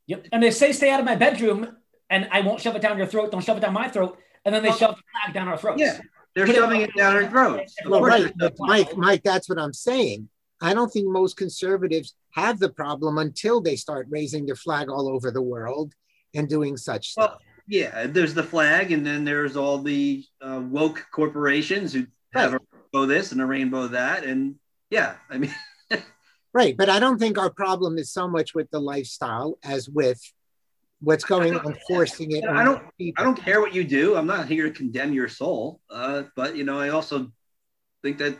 Yep. 0.07 0.28
And 0.32 0.41
they 0.43 0.51
say 0.51 0.72
stay 0.72 0.89
out 0.91 0.99
of 0.99 1.05
my 1.05 1.16
bedroom, 1.16 1.78
and 2.09 2.28
I 2.32 2.41
won't 2.41 2.59
shove 2.59 2.76
it 2.76 2.82
down 2.82 2.97
your 2.97 3.05
throat. 3.07 3.32
Don't 3.32 3.43
shove 3.43 3.57
it 3.57 3.59
down 3.59 3.74
my 3.74 3.88
throat. 3.88 4.18
And 4.45 4.53
then 4.55 4.64
they 4.64 4.70
Well- 4.70 4.78
shove 4.78 4.95
the 4.95 5.03
flag 5.24 5.34
down 5.34 5.47
our 5.47 5.57
throats. 5.57 5.80
yeah, 5.80 5.99
they're 6.36 6.45
Put 6.45 6.55
it 6.55 6.59
shoving 6.59 6.84
up- 6.84 6.89
it 6.89 6.95
down 6.97 7.16
our 7.16 7.30
throats. 7.30 7.76
Well, 7.86 8.01
right, 8.01 8.34
but 8.38 8.55
Mike, 8.59 8.95
Mike, 8.97 9.24
that's 9.24 9.47
what 9.49 9.59
I'm 9.59 9.74
saying. 9.74 10.28
I 10.62 10.74
don't 10.74 10.91
think 10.91 11.07
most 11.07 11.38
conservatives 11.38 12.16
have 12.32 12.59
the 12.59 12.70
problem 12.70 13.18
until 13.20 13.62
they 13.62 13.76
start 13.76 14.07
raising 14.09 14.45
their 14.45 14.55
flag 14.55 14.89
all 14.89 15.07
over 15.07 15.32
the 15.32 15.41
world 15.41 15.93
and 16.34 16.47
doing 16.49 16.78
such 16.78 17.14
Well, 17.18 17.28
stuff. 17.30 17.41
Yeah, 17.68 18.07
there's 18.07 18.34
the 18.34 18.43
flag, 18.43 18.91
and 18.91 19.05
then 19.05 19.24
there's 19.24 19.55
all 19.55 19.78
the 19.78 20.26
uh, 20.41 20.62
woke 20.64 21.05
corporations 21.12 21.93
who 21.93 22.07
have 22.34 22.53
a 22.53 22.59
rainbow 22.93 23.05
this 23.05 23.32
and 23.34 23.39
a 23.41 23.45
rainbow 23.45 23.88
that, 23.88 24.24
and 24.26 24.55
yeah, 24.89 25.16
I 25.30 25.38
mean, 25.38 25.53
Right, 26.54 26.76
but 26.76 26.89
I 26.89 26.99
don't 26.99 27.18
think 27.18 27.38
our 27.38 27.49
problem 27.49 27.97
is 27.97 28.12
so 28.12 28.28
much 28.28 28.54
with 28.54 28.70
the 28.72 28.80
lifestyle 28.80 29.58
as 29.64 29.88
with 29.88 30.20
what's 30.99 31.24
going 31.24 31.56
on 31.56 31.76
forcing 31.88 32.32
it. 32.32 32.43
I 32.43 32.64
don't- 32.64 32.84
people. 32.97 33.22
I 33.22 33.26
don't 33.26 33.38
care 33.38 33.62
what 33.62 33.74
you 33.74 33.84
do. 33.84 34.16
I'm 34.16 34.28
not 34.28 34.47
here 34.47 34.68
to 34.68 34.72
condemn 34.72 35.14
your 35.14 35.28
soul, 35.30 35.80
uh, 35.89 36.24
but 36.36 36.56
you 36.56 36.64
know, 36.64 36.80
I 36.80 36.89
also 36.89 37.32
think 38.04 38.18
that 38.18 38.38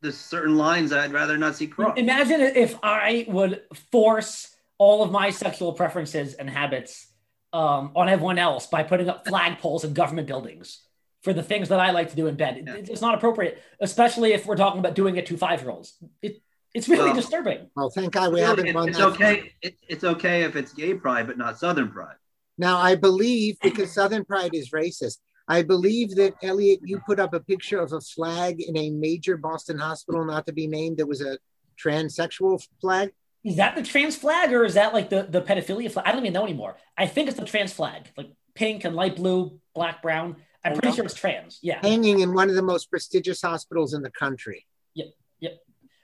there's 0.00 0.16
certain 0.16 0.56
lines 0.56 0.90
that 0.90 1.00
I'd 1.00 1.12
rather 1.12 1.36
not 1.36 1.56
see 1.56 1.66
crossed. 1.66 1.98
Imagine 1.98 2.40
if 2.40 2.76
I 2.82 3.24
would 3.28 3.62
force 3.90 4.54
all 4.78 5.02
of 5.02 5.10
my 5.10 5.30
sexual 5.30 5.72
preferences 5.72 6.34
and 6.34 6.48
habits 6.50 7.06
um, 7.52 7.92
on 7.94 8.08
everyone 8.08 8.38
else 8.38 8.66
by 8.66 8.82
putting 8.82 9.08
up 9.08 9.24
flagpoles 9.24 9.84
in 9.84 9.94
government 9.94 10.26
buildings 10.26 10.82
for 11.22 11.32
the 11.32 11.42
things 11.42 11.70
that 11.70 11.80
I 11.80 11.90
like 11.90 12.10
to 12.10 12.16
do 12.16 12.26
in 12.26 12.36
bed. 12.36 12.62
Yeah. 12.66 12.74
It's 12.74 13.00
not 13.00 13.14
appropriate, 13.14 13.62
especially 13.80 14.32
if 14.32 14.46
we're 14.46 14.56
talking 14.56 14.78
about 14.78 14.94
doing 14.94 15.16
it 15.16 15.26
to 15.26 15.36
five 15.36 15.62
year 15.62 15.70
olds. 15.70 15.96
It, 16.22 16.42
it's 16.76 16.88
really 16.88 17.04
Well- 17.06 17.14
disturbing. 17.14 17.70
Well, 17.74 17.90
thank 17.90 18.12
God 18.12 18.32
we 18.32 18.40
Really, 18.40 18.46
haven't 18.46 18.66
it- 18.68 18.74
run 18.74 18.88
it's 18.88 18.98
that. 18.98 19.06
okay. 19.08 19.52
It, 19.62 19.76
it's 19.88 20.04
okay 20.04 20.42
if 20.44 20.56
it's 20.56 20.72
gay 20.72 20.94
pride, 20.94 21.26
but 21.26 21.38
not 21.38 21.58
Southern 21.58 21.90
pride. 21.90 22.16
Now, 22.58 22.78
I 22.78 22.94
believe 22.94 23.58
because 23.62 23.92
Southern 23.92 24.24
Pride 24.24 24.54
is 24.54 24.70
racist, 24.70 25.18
I 25.46 25.62
believe 25.62 26.14
that 26.16 26.34
Elliot, 26.42 26.80
you 26.82 27.00
put 27.06 27.20
up 27.20 27.34
a 27.34 27.40
picture 27.40 27.78
of 27.78 27.92
a 27.92 28.00
flag 28.00 28.60
in 28.62 28.76
a 28.76 28.90
major 28.90 29.36
Boston 29.36 29.78
hospital, 29.78 30.24
not 30.24 30.46
to 30.46 30.52
be 30.52 30.66
named. 30.66 30.96
That 30.98 31.06
was 31.06 31.20
a 31.20 31.38
transsexual 31.82 32.66
flag. 32.80 33.12
Is 33.44 33.56
that 33.56 33.76
the 33.76 33.82
trans 33.82 34.16
flag 34.16 34.52
or 34.52 34.64
is 34.64 34.74
that 34.74 34.92
like 34.92 35.08
the, 35.10 35.22
the 35.28 35.40
pedophilia 35.42 35.90
flag? 35.90 36.06
I 36.06 36.12
don't 36.12 36.22
even 36.22 36.32
know 36.32 36.44
anymore. 36.44 36.76
I 36.98 37.06
think 37.06 37.28
it's 37.28 37.38
the 37.38 37.44
trans 37.44 37.72
flag, 37.72 38.10
like 38.16 38.30
pink 38.54 38.84
and 38.84 38.96
light 38.96 39.16
blue, 39.16 39.60
black, 39.74 40.02
brown. 40.02 40.36
I'm 40.64 40.76
pretty 40.76 40.96
sure 40.96 41.04
it's 41.04 41.14
trans. 41.14 41.60
Yeah. 41.62 41.78
hanging 41.80 42.20
in 42.20 42.34
one 42.34 42.48
of 42.48 42.56
the 42.56 42.62
most 42.62 42.90
prestigious 42.90 43.40
hospitals 43.40 43.94
in 43.94 44.02
the 44.02 44.10
country. 44.10 44.66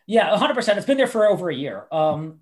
Yeah, 0.07 0.36
100%. 0.36 0.76
It's 0.76 0.86
been 0.86 0.96
there 0.96 1.07
for 1.07 1.26
over 1.26 1.48
a 1.50 1.55
year. 1.55 1.86
Um, 1.92 2.40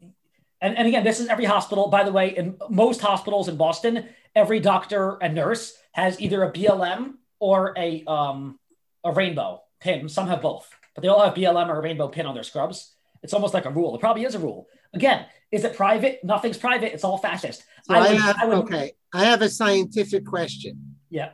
and, 0.60 0.76
and 0.76 0.88
again, 0.88 1.04
this 1.04 1.20
is 1.20 1.28
every 1.28 1.44
hospital. 1.44 1.88
By 1.88 2.04
the 2.04 2.12
way, 2.12 2.36
in 2.36 2.56
most 2.68 3.00
hospitals 3.00 3.48
in 3.48 3.56
Boston, 3.56 4.06
every 4.34 4.60
doctor 4.60 5.18
and 5.22 5.34
nurse 5.34 5.74
has 5.92 6.20
either 6.20 6.42
a 6.42 6.52
BLM 6.52 7.14
or 7.38 7.74
a, 7.76 8.04
um, 8.06 8.58
a 9.04 9.12
rainbow 9.12 9.62
pin. 9.80 10.08
Some 10.08 10.28
have 10.28 10.42
both, 10.42 10.70
but 10.94 11.02
they 11.02 11.08
all 11.08 11.22
have 11.24 11.34
BLM 11.34 11.68
or 11.68 11.78
a 11.78 11.82
rainbow 11.82 12.08
pin 12.08 12.26
on 12.26 12.34
their 12.34 12.42
scrubs. 12.42 12.94
It's 13.22 13.34
almost 13.34 13.54
like 13.54 13.64
a 13.66 13.70
rule. 13.70 13.94
It 13.94 14.00
probably 14.00 14.24
is 14.24 14.34
a 14.34 14.38
rule. 14.38 14.66
Again, 14.94 15.26
is 15.52 15.64
it 15.64 15.76
private? 15.76 16.22
Nothing's 16.24 16.56
private. 16.56 16.92
It's 16.92 17.04
all 17.04 17.18
fascist. 17.18 17.64
So 17.84 17.94
I, 17.94 18.00
would- 18.12 18.20
have 18.20 18.36
I 18.40 18.46
would- 18.46 18.58
okay. 18.58 18.92
I 19.12 19.24
have 19.24 19.42
a 19.42 19.48
scientific 19.48 20.24
question. 20.24 20.96
Yeah. 21.10 21.30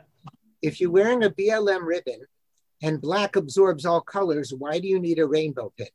If 0.62 0.81
you're 0.81 0.91
wearing 0.91 1.22
a 1.24 1.31
BLM 1.31 1.85
ribbon 1.87 2.20
and 2.83 3.01
black 3.01 3.37
absorbs 3.37 3.85
all 3.85 4.01
colors, 4.01 4.53
why 4.57 4.79
do 4.81 4.89
you 4.89 4.99
need 4.99 5.18
a 5.18 5.27
rainbow 5.27 5.72
pin? 5.77 5.89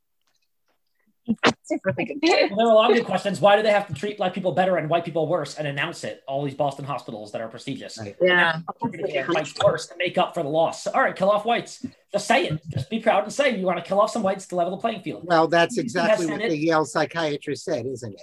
It's 1.43 1.71
a 1.71 1.77
really 1.83 2.05
good 2.05 2.21
point. 2.21 2.51
Well, 2.51 2.57
there 2.57 2.67
are 2.67 2.71
a 2.71 2.75
lot 2.75 2.91
of 2.91 2.97
good 2.97 3.05
questions. 3.05 3.39
Why 3.39 3.55
do 3.55 3.63
they 3.63 3.71
have 3.71 3.87
to 3.87 3.93
treat 3.93 4.17
black 4.17 4.33
people 4.33 4.51
better 4.51 4.77
and 4.77 4.89
white 4.89 5.05
people 5.05 5.27
worse 5.27 5.55
and 5.55 5.67
announce 5.67 6.03
it? 6.03 6.23
All 6.27 6.43
these 6.43 6.53
Boston 6.53 6.85
hospitals 6.85 7.31
that 7.31 7.41
are 7.41 7.47
prestigious. 7.47 7.97
Right. 7.97 8.15
Yeah. 8.21 8.59
We're 8.81 8.91
to 8.91 9.03
make 9.03 9.27
whites 9.27 9.53
worse 9.63 9.87
to 9.87 9.95
make 9.97 10.17
up 10.17 10.33
for 10.33 10.43
the 10.43 10.49
loss. 10.49 10.87
All 10.87 11.01
right, 11.01 11.15
kill 11.15 11.29
off 11.29 11.45
whites. 11.45 11.85
Just 12.11 12.27
say 12.27 12.47
it. 12.47 12.61
Just 12.69 12.89
be 12.89 12.99
proud 12.99 13.23
and 13.23 13.33
say 13.33 13.57
you 13.57 13.65
want 13.65 13.77
to 13.77 13.83
kill 13.83 14.01
off 14.01 14.11
some 14.11 14.23
whites 14.23 14.47
to 14.47 14.55
level 14.55 14.71
the 14.71 14.81
playing 14.81 15.01
field. 15.01 15.23
Well, 15.25 15.47
that's 15.47 15.77
exactly 15.77 16.27
what 16.27 16.39
the 16.39 16.57
Yale 16.57 16.85
psychiatrist 16.85 17.63
said, 17.63 17.85
isn't 17.85 18.13
it? 18.13 18.21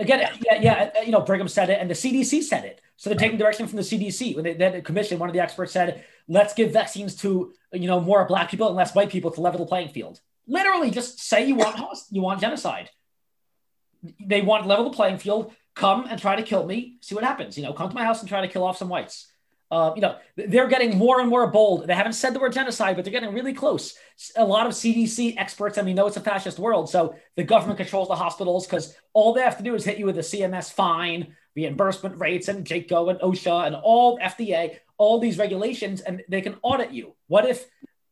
Again, 0.00 0.28
yeah, 0.44 0.60
yeah, 0.60 0.90
uh, 0.96 1.02
you 1.02 1.10
know, 1.10 1.20
Brigham 1.20 1.48
said 1.48 1.70
it 1.70 1.80
and 1.80 1.90
the 1.90 1.94
CDC 1.94 2.42
said 2.42 2.64
it. 2.64 2.80
So 2.96 3.10
they're 3.10 3.18
taking 3.18 3.38
direction 3.38 3.66
from 3.66 3.76
the 3.76 3.82
CDC. 3.82 4.34
When 4.34 4.44
they, 4.44 4.54
they 4.54 4.64
had 4.64 4.74
a 4.74 4.82
commission, 4.82 5.18
one 5.18 5.28
of 5.28 5.32
the 5.32 5.40
experts 5.40 5.72
said, 5.72 6.04
let's 6.28 6.54
give 6.54 6.72
vaccines 6.72 7.14
to, 7.16 7.52
you 7.72 7.86
know, 7.86 8.00
more 8.00 8.24
black 8.26 8.50
people 8.50 8.68
and 8.68 8.76
less 8.76 8.94
white 8.94 9.10
people 9.10 9.30
to 9.32 9.40
level 9.40 9.60
the 9.60 9.66
playing 9.66 9.88
field. 9.88 10.20
Literally 10.48 10.90
just 10.90 11.20
say 11.20 11.46
you 11.46 11.54
want 11.54 11.78
you 12.10 12.22
want 12.22 12.40
genocide. 12.40 12.90
They 14.24 14.40
want 14.40 14.66
level 14.66 14.90
the 14.90 14.96
playing 14.96 15.18
field. 15.18 15.52
Come 15.74 16.06
and 16.08 16.20
try 16.20 16.34
to 16.36 16.42
kill 16.42 16.66
me. 16.66 16.96
See 17.00 17.14
what 17.14 17.22
happens. 17.22 17.56
You 17.56 17.64
know, 17.64 17.72
come 17.72 17.88
to 17.88 17.94
my 17.94 18.04
house 18.04 18.20
and 18.20 18.28
try 18.28 18.40
to 18.40 18.48
kill 18.48 18.64
off 18.64 18.78
some 18.78 18.88
whites. 18.88 19.30
Uh, 19.70 19.92
you 19.94 20.00
know, 20.00 20.16
they're 20.34 20.66
getting 20.66 20.96
more 20.96 21.20
and 21.20 21.28
more 21.28 21.46
bold. 21.50 21.86
They 21.86 21.94
haven't 21.94 22.14
said 22.14 22.32
the 22.32 22.38
word 22.38 22.54
genocide, 22.54 22.96
but 22.96 23.04
they're 23.04 23.12
getting 23.12 23.34
really 23.34 23.52
close. 23.52 23.94
A 24.36 24.44
lot 24.44 24.66
of 24.66 24.72
CDC 24.72 25.34
experts, 25.36 25.76
I 25.76 25.82
mean, 25.82 25.94
know 25.94 26.06
it's 26.06 26.16
a 26.16 26.22
fascist 26.22 26.58
world. 26.58 26.88
So 26.88 27.14
the 27.36 27.44
government 27.44 27.76
controls 27.78 28.08
the 28.08 28.16
hospitals 28.16 28.66
because 28.66 28.96
all 29.12 29.34
they 29.34 29.42
have 29.42 29.58
to 29.58 29.62
do 29.62 29.74
is 29.74 29.84
hit 29.84 29.98
you 29.98 30.06
with 30.06 30.16
a 30.16 30.22
CMS 30.22 30.72
fine, 30.72 31.36
reimbursement 31.54 32.18
rates, 32.18 32.48
and 32.48 32.64
JCAHO 32.64 33.10
and 33.10 33.20
OSHA 33.20 33.66
and 33.66 33.76
all 33.76 34.18
FDA, 34.18 34.78
all 34.96 35.18
these 35.18 35.36
regulations, 35.36 36.00
and 36.00 36.22
they 36.30 36.40
can 36.40 36.56
audit 36.62 36.92
you. 36.92 37.14
What 37.26 37.46
if 37.46 37.66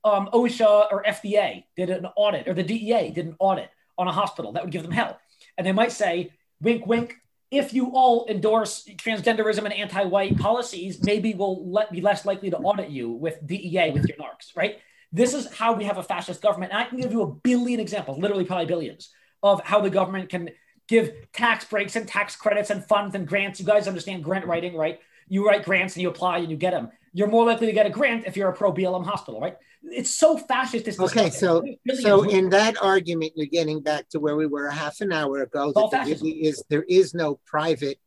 um, 0.06 0.28
OSHA 0.32 0.92
or 0.92 1.02
FDA 1.02 1.64
did 1.76 1.90
an 1.90 2.06
audit 2.16 2.46
or 2.46 2.54
the 2.54 2.62
DEA 2.62 3.10
did 3.10 3.26
an 3.26 3.36
audit 3.40 3.70
on 3.98 4.06
a 4.06 4.12
hospital? 4.12 4.52
That 4.52 4.62
would 4.62 4.72
give 4.72 4.82
them 4.82 4.92
hell. 4.92 5.18
And 5.58 5.66
they 5.66 5.72
might 5.72 5.90
say, 5.90 6.32
wink, 6.60 6.86
wink, 6.86 7.16
if 7.50 7.74
you 7.74 7.92
all 7.92 8.26
endorse 8.28 8.84
transgenderism 8.84 9.64
and 9.64 9.72
anti-white 9.72 10.38
policies, 10.38 11.02
maybe 11.02 11.34
we'll 11.34 11.68
let, 11.70 11.90
be 11.90 12.00
less 12.00 12.24
likely 12.24 12.50
to 12.50 12.56
audit 12.56 12.88
you 12.88 13.10
with 13.10 13.44
DEA 13.44 13.90
with 13.92 14.06
your 14.06 14.16
narcs, 14.16 14.56
right? 14.56 14.78
This 15.12 15.34
is 15.34 15.52
how 15.52 15.72
we 15.72 15.84
have 15.84 15.98
a 15.98 16.02
fascist 16.02 16.40
government. 16.40 16.72
And 16.72 16.80
I 16.80 16.84
can 16.84 17.00
give 17.00 17.12
you 17.12 17.22
a 17.22 17.26
billion 17.26 17.80
examples, 17.80 18.18
literally 18.18 18.44
probably 18.44 18.66
billions, 18.66 19.10
of 19.42 19.60
how 19.62 19.80
the 19.80 19.90
government 19.90 20.28
can 20.28 20.50
give 20.88 21.12
tax 21.32 21.64
breaks 21.64 21.96
and 21.96 22.06
tax 22.06 22.36
credits 22.36 22.70
and 22.70 22.84
funds 22.84 23.14
and 23.16 23.26
grants. 23.26 23.58
You 23.58 23.66
guys 23.66 23.88
understand 23.88 24.22
grant 24.22 24.46
writing, 24.46 24.76
right? 24.76 25.00
You 25.28 25.46
write 25.46 25.64
grants 25.64 25.94
and 25.94 26.02
you 26.02 26.08
apply 26.08 26.38
and 26.38 26.50
you 26.50 26.56
get 26.56 26.72
them. 26.72 26.90
You're 27.16 27.28
more 27.28 27.46
likely 27.46 27.66
to 27.66 27.72
get 27.72 27.86
a 27.86 27.90
grant 27.90 28.26
if 28.26 28.36
you're 28.36 28.50
a 28.50 28.52
pro 28.52 28.74
BLM 28.74 29.02
hospital, 29.02 29.40
right? 29.40 29.56
It's 29.82 30.10
so 30.10 30.36
fascist. 30.36 30.84
This 30.84 31.00
Okay, 31.00 31.30
so 31.30 31.62
Billions. 31.62 32.02
so 32.02 32.24
in 32.24 32.50
that 32.50 32.76
argument, 32.82 33.32
you're 33.36 33.46
getting 33.46 33.80
back 33.80 34.06
to 34.10 34.20
where 34.20 34.36
we 34.36 34.46
were 34.46 34.66
a 34.66 34.74
half 34.74 35.00
an 35.00 35.14
hour 35.14 35.40
ago. 35.40 35.72
That 35.74 35.90
there 35.90 36.04
really 36.04 36.44
is 36.44 36.62
there 36.68 36.82
is 36.82 37.14
no 37.14 37.40
private 37.46 37.98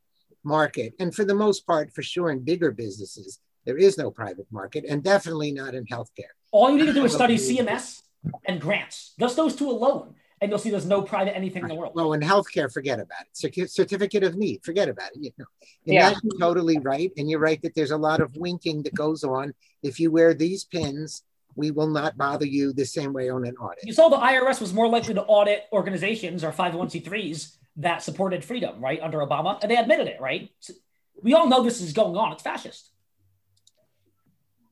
market, 0.44 0.94
and 1.00 1.14
for 1.14 1.26
the 1.26 1.34
most 1.34 1.66
part, 1.66 1.92
for 1.92 2.04
sure, 2.04 2.30
in 2.30 2.44
bigger 2.44 2.70
businesses, 2.72 3.40
there 3.66 3.78
is 3.78 3.98
no 3.98 4.12
private 4.12 4.46
market, 4.52 4.86
and 4.88 5.04
definitely 5.04 5.54
not 5.54 5.74
in 5.74 5.86
healthcare. 5.88 6.34
All 6.52 6.70
you 6.70 6.78
need 6.78 6.86
to 6.86 6.94
do 6.94 7.04
is 7.04 7.12
study 7.12 7.38
CMS 7.38 8.04
and 8.46 8.62
grants, 8.62 9.16
just 9.20 9.36
those 9.36 9.56
two 9.56 9.72
alone, 9.72 10.14
and 10.42 10.50
you'll 10.50 10.60
see 10.60 10.70
there's 10.70 10.86
no 10.86 11.02
private 11.02 11.36
anything 11.36 11.64
in 11.64 11.70
the 11.70 11.76
world. 11.76 11.94
Well, 11.96 12.14
in 12.14 12.22
healthcare, 12.22 12.72
forget 12.72 13.00
about 13.00 13.22
it. 13.22 13.70
Certificate 13.70 14.24
of 14.24 14.36
need, 14.36 14.64
forget 14.64 14.88
about 14.90 15.12
it. 15.14 15.18
You 15.22 15.32
know, 15.38 15.46
and 15.86 15.96
Yeah. 15.96 16.10
that's 16.10 16.22
totally 16.40 16.80
right. 16.80 17.12
And 17.18 17.30
you're 17.30 17.40
right 17.40 17.62
that 17.62 17.76
there's 17.76 17.92
a 17.92 17.98
lot 17.98 18.22
of 18.22 18.36
winking 18.38 18.84
that 18.84 18.94
goes 18.96 19.24
on. 19.24 19.54
If 19.84 20.00
you 20.00 20.12
wear 20.12 20.34
these 20.34 20.64
pins, 20.64 21.24
we 21.56 21.72
will 21.72 21.88
not 21.88 22.18
bother 22.18 22.46
you 22.46 22.72
the 22.72 22.86
same 22.86 23.12
way 23.12 23.30
on 23.30 23.46
an 23.46 23.58
audit. 23.58 23.84
You 23.84 23.94
saw 23.94 24.08
the 24.08 24.18
IRS 24.18 24.62
was 24.62 24.74
more 24.74 24.88
likely 24.88 25.14
to 25.16 25.24
audit 25.24 25.66
organizations 25.74 26.44
or 26.44 26.52
501c3s 26.52 27.58
that 27.78 28.02
supported 28.04 28.44
freedom, 28.46 28.80
right, 28.82 29.02
under 29.02 29.20
Obama, 29.20 29.60
and 29.62 29.70
they 29.72 29.78
admitted 29.78 30.08
it, 30.08 30.22
right? 30.22 30.52
So 30.60 30.74
we 31.22 31.34
all 31.34 31.48
know 31.48 31.64
this 31.64 31.82
is 31.82 31.92
going 31.94 32.16
on. 32.16 32.32
It's 32.34 32.44
fascist. 32.44 32.92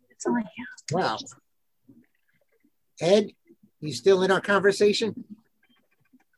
It's 0.10 0.26
only 0.26 0.44
Wow. 0.92 1.18
Ed, 3.00 3.32
you 3.82 3.94
still 3.94 4.24
in 4.24 4.32
our 4.32 4.42
conversation? 4.42 5.24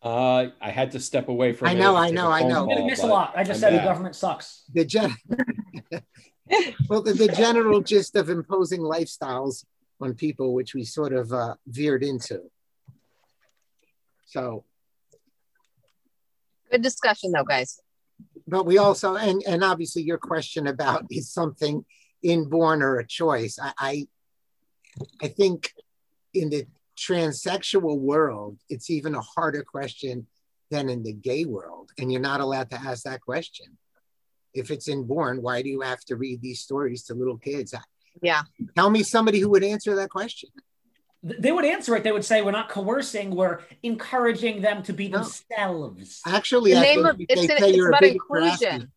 Uh, 0.01 0.47
I 0.61 0.69
had 0.69 0.91
to 0.91 0.99
step 0.99 1.27
away 1.27 1.51
from. 1.51 1.67
I 1.67 1.73
know, 1.73 1.95
I 1.95 2.09
know, 2.09 2.31
I 2.31 2.43
know. 2.43 2.67
You're 2.67 2.77
call, 2.77 2.87
miss 2.87 3.03
a 3.03 3.07
lot. 3.07 3.33
I 3.35 3.43
just 3.43 3.61
I'm 3.63 3.71
said 3.71 3.81
the 3.81 3.83
government 3.83 4.15
sucks. 4.15 4.63
The 4.73 4.85
gen- 4.85 5.15
well, 6.89 7.01
the, 7.01 7.13
the 7.13 7.27
general 7.27 7.81
gist 7.81 8.15
of 8.15 8.29
imposing 8.29 8.79
lifestyles 8.79 9.65
on 9.99 10.13
people, 10.13 10.53
which 10.53 10.73
we 10.73 10.85
sort 10.85 11.13
of 11.13 11.33
uh, 11.33 11.55
veered 11.67 12.01
into. 12.01 12.43
So, 14.25 14.63
good 16.71 16.81
discussion 16.81 17.33
though, 17.33 17.43
guys. 17.43 17.81
but 18.47 18.65
we 18.65 18.77
also, 18.77 19.17
and 19.17 19.43
and 19.45 19.65
obviously, 19.65 20.03
your 20.03 20.17
question 20.17 20.67
about 20.67 21.07
is 21.11 21.29
something 21.29 21.83
inborn 22.23 22.81
or 22.81 22.99
a 22.99 23.05
choice. 23.05 23.59
I, 23.61 23.73
I, 23.77 24.07
I 25.21 25.27
think 25.27 25.73
in 26.33 26.49
the 26.49 26.67
transsexual 26.99 27.97
world, 27.97 28.57
it's 28.69 28.89
even 28.89 29.15
a 29.15 29.21
harder 29.21 29.63
question 29.63 30.27
than 30.71 30.89
in 30.89 31.03
the 31.03 31.13
gay 31.13 31.45
world. 31.45 31.91
And 31.97 32.11
you're 32.11 32.21
not 32.21 32.41
allowed 32.41 32.69
to 32.71 32.79
ask 32.81 33.03
that 33.03 33.21
question. 33.21 33.77
If 34.53 34.71
it's 34.71 34.87
inborn, 34.87 35.41
why 35.41 35.61
do 35.61 35.69
you 35.69 35.81
have 35.81 36.01
to 36.05 36.15
read 36.15 36.41
these 36.41 36.59
stories 36.61 37.03
to 37.05 37.13
little 37.13 37.37
kids? 37.37 37.73
Yeah. 38.21 38.41
Tell 38.75 38.89
me 38.89 39.03
somebody 39.03 39.39
who 39.39 39.49
would 39.49 39.63
answer 39.63 39.95
that 39.95 40.09
question. 40.09 40.49
They 41.21 41.51
would 41.51 41.65
answer 41.65 41.95
it. 41.95 42.03
They 42.03 42.11
would 42.13 42.23
say, 42.23 42.41
"We're 42.41 42.51
not 42.51 42.69
coercing. 42.69 43.31
We're 43.35 43.59
encouraging 43.83 44.61
them 44.61 44.83
to 44.83 44.93
be 44.93 45.09
No. 45.09 45.17
themselves." 45.19 46.21
Actually, 46.25 46.71
The 46.71 46.77
I 46.79 46.81
name 46.81 47.05
of- 47.05 47.19
if 47.19 47.25
it's 47.29 47.47
they 47.47 47.57
an- 47.57 47.63
it's 47.63 47.75
you're 47.77 47.87
a 47.87 47.89
about 47.89 48.01
bigot 48.01 48.21
for 48.27 48.39
asking. 48.39 48.67
inclusion. 48.67 48.91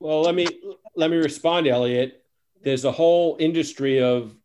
Well, 0.00 0.20
let 0.22 0.34
me 0.36 0.46
let 0.94 1.10
me 1.10 1.16
respond, 1.16 1.66
Elliot. 1.66 2.24
There's 2.62 2.84
a 2.84 2.92
whole 2.92 3.36
industry 3.40 4.00
of 4.00 4.36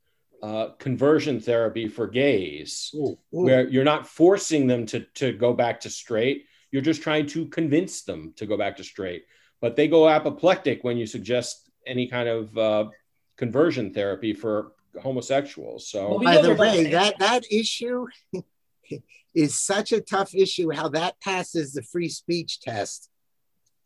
uh, 0.41 0.69
conversion 0.79 1.39
therapy 1.39 1.87
for 1.87 2.07
gays, 2.07 2.91
Ooh, 2.95 2.99
ooh. 2.99 3.17
where 3.31 3.67
you're 3.67 3.83
not 3.83 4.07
forcing 4.07 4.67
them 4.67 4.85
to 4.87 5.01
to 5.15 5.33
go 5.33 5.53
back 5.53 5.81
to 5.81 5.89
straight. 5.89 6.45
You're 6.71 6.81
just 6.81 7.01
trying 7.01 7.27
to 7.27 7.47
convince 7.47 8.03
them 8.03 8.33
to 8.37 8.45
go 8.45 8.57
back 8.57 8.77
to 8.77 8.83
straight. 8.83 9.25
But 9.61 9.75
they 9.75 9.87
go 9.87 10.07
apoplectic 10.07 10.83
when 10.83 10.97
you 10.97 11.05
suggest 11.05 11.69
any 11.85 12.07
kind 12.07 12.29
of 12.29 12.57
uh, 12.57 12.85
conversion 13.37 13.93
therapy 13.93 14.33
for 14.33 14.73
homosexuals. 15.01 15.89
So 15.89 16.09
Well, 16.09 16.19
By 16.19 16.41
the 16.41 16.55
way, 16.55 16.71
saying 16.73 16.91
that 16.91 17.19
that 17.19 17.51
issue 17.51 18.05
is 19.33 19.59
such 19.59 19.91
a 19.91 20.01
tough 20.01 20.33
issue. 20.33 20.71
How 20.71 20.89
that 20.89 21.19
passes 21.19 21.73
the 21.73 21.81
free 21.81 22.09
speech 22.09 22.61
test 22.61 23.09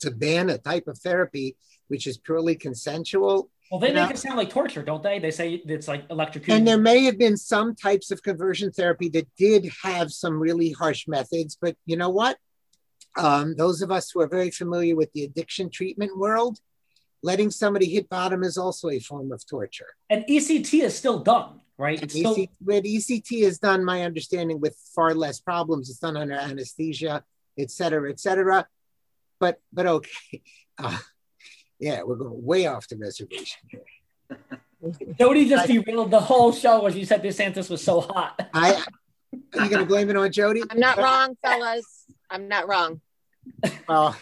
to 0.01 0.11
ban 0.11 0.49
a 0.49 0.57
type 0.57 0.87
of 0.87 0.99
therapy 0.99 1.55
which 1.87 2.07
is 2.07 2.17
purely 2.17 2.55
consensual. 2.55 3.49
Well, 3.73 3.79
they 3.79 3.91
make 3.91 4.11
it 4.11 4.19
sound 4.19 4.37
like 4.37 4.51
torture, 4.51 4.83
don't 4.83 5.01
they? 5.01 5.17
They 5.17 5.31
say 5.31 5.55
it's 5.55 5.87
like 5.87 6.05
electrocution. 6.11 6.57
And 6.57 6.67
there 6.67 6.77
may 6.77 7.05
have 7.05 7.17
been 7.17 7.35
some 7.35 7.73
types 7.73 8.11
of 8.11 8.21
conversion 8.21 8.71
therapy 8.71 9.09
that 9.09 9.27
did 9.35 9.67
have 9.81 10.11
some 10.11 10.39
really 10.39 10.69
harsh 10.69 11.07
methods, 11.07 11.57
but 11.59 11.75
you 11.87 11.97
know 11.97 12.09
what? 12.09 12.37
Um, 13.17 13.55
those 13.55 13.81
of 13.81 13.89
us 13.89 14.11
who 14.11 14.21
are 14.21 14.27
very 14.27 14.51
familiar 14.51 14.95
with 14.95 15.11
the 15.13 15.23
addiction 15.23 15.71
treatment 15.71 16.15
world, 16.15 16.59
letting 17.23 17.49
somebody 17.49 17.87
hit 17.87 18.07
bottom 18.09 18.43
is 18.43 18.59
also 18.59 18.91
a 18.91 18.99
form 18.99 19.31
of 19.31 19.43
torture. 19.43 19.87
And 20.07 20.23
ECT 20.29 20.83
is 20.83 20.95
still 20.95 21.17
done, 21.17 21.59
right? 21.79 21.99
It's 21.99 22.13
still 22.13 22.37
EC, 22.37 22.51
what 22.59 22.83
ECT 22.83 23.41
is 23.41 23.57
done, 23.57 23.83
my 23.83 24.03
understanding, 24.03 24.61
with 24.61 24.77
far 24.93 25.15
less 25.15 25.39
problems. 25.39 25.89
It's 25.89 25.97
done 25.97 26.15
under 26.15 26.35
anesthesia, 26.35 27.23
et 27.57 27.71
cetera, 27.71 28.11
et 28.11 28.19
cetera. 28.19 28.67
But 29.39 29.59
but 29.73 29.87
okay, 29.87 30.43
uh, 30.77 30.99
yeah, 31.79 32.01
we're 32.03 32.15
going 32.15 32.43
way 32.43 32.67
off 32.67 32.87
the 32.87 32.97
reservation 32.97 33.61
here. 33.69 34.39
Jody 35.19 35.47
just 35.47 35.67
derailed 35.67 36.11
the 36.11 36.19
whole 36.19 36.51
show 36.51 36.83
when 36.83 36.93
she 36.93 37.05
said 37.05 37.23
DeSantis 37.23 37.69
was 37.69 37.83
so 37.83 38.01
hot. 38.01 38.49
I 38.53 38.83
are 39.55 39.63
you 39.63 39.69
going 39.69 39.79
to 39.79 39.85
blame 39.85 40.09
it 40.09 40.15
on 40.15 40.31
Jody? 40.31 40.61
I'm 40.69 40.79
not 40.79 40.97
wrong, 40.97 41.35
fellas. 41.41 42.05
I'm 42.29 42.47
not 42.47 42.67
wrong. 42.67 43.01
Well, 43.87 44.15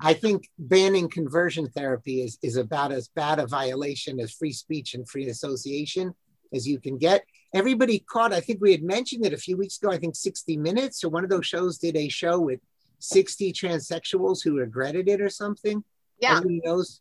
I 0.00 0.14
think 0.14 0.48
banning 0.58 1.08
conversion 1.08 1.68
therapy 1.68 2.22
is, 2.22 2.38
is 2.42 2.56
about 2.56 2.92
as 2.92 3.08
bad 3.08 3.38
a 3.38 3.46
violation 3.46 4.20
as 4.20 4.32
free 4.32 4.52
speech 4.52 4.94
and 4.94 5.08
free 5.08 5.28
association 5.28 6.14
as 6.52 6.66
you 6.66 6.78
can 6.78 6.98
get. 6.98 7.24
Everybody 7.54 7.98
caught, 7.98 8.32
I 8.32 8.40
think 8.40 8.60
we 8.60 8.72
had 8.72 8.82
mentioned 8.82 9.26
it 9.26 9.32
a 9.32 9.38
few 9.38 9.56
weeks 9.56 9.78
ago. 9.78 9.90
I 9.90 9.98
think 9.98 10.14
60 10.14 10.56
Minutes 10.56 11.02
or 11.02 11.08
one 11.08 11.24
of 11.24 11.30
those 11.30 11.46
shows 11.46 11.78
did 11.78 11.96
a 11.96 12.08
show 12.08 12.38
with 12.38 12.60
60 13.00 13.52
transsexuals 13.52 14.42
who 14.44 14.58
regretted 14.58 15.08
it 15.08 15.20
or 15.20 15.28
something. 15.28 15.82
Yeah, 16.20 16.36
Everybody 16.36 16.60
knows. 16.64 17.00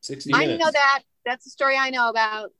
60 0.00 0.32
I 0.34 0.38
minutes. 0.40 0.64
know 0.64 0.70
that. 0.70 1.02
That's 1.24 1.44
the 1.44 1.50
story 1.50 1.76
I 1.76 1.90
know 1.90 2.08
about. 2.08 2.50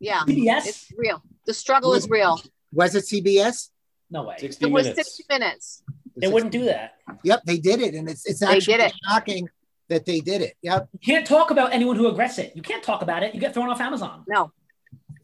Yeah, 0.00 0.20
CBS? 0.20 0.66
it's 0.66 0.92
real. 0.96 1.22
The 1.46 1.54
struggle 1.54 1.94
is 1.94 2.08
real. 2.08 2.40
Was 2.72 2.94
it 2.94 3.04
CBS? 3.04 3.70
No 4.10 4.24
way. 4.24 4.36
60 4.38 4.64
It 4.64 4.70
was 4.70 4.86
60 4.86 5.24
minutes. 5.28 5.82
They 6.16 6.28
wouldn't 6.28 6.52
do 6.52 6.64
that. 6.66 6.94
Yep, 7.24 7.42
they 7.44 7.58
did 7.58 7.80
it. 7.80 7.94
And 7.94 8.08
it's, 8.08 8.26
it's 8.26 8.42
actually 8.42 8.74
did 8.74 8.86
it. 8.86 8.92
shocking 9.08 9.48
that 9.88 10.06
they 10.06 10.20
did 10.20 10.42
it. 10.42 10.54
Yep. 10.62 10.88
You 10.92 10.98
can't 11.00 11.26
talk 11.26 11.50
about 11.50 11.72
anyone 11.72 11.96
who 11.96 12.08
regrets 12.08 12.38
it. 12.38 12.52
You 12.54 12.62
can't 12.62 12.82
talk 12.82 13.02
about 13.02 13.22
it. 13.22 13.34
You 13.34 13.40
get 13.40 13.54
thrown 13.54 13.68
off 13.68 13.80
Amazon. 13.80 14.24
No, 14.28 14.52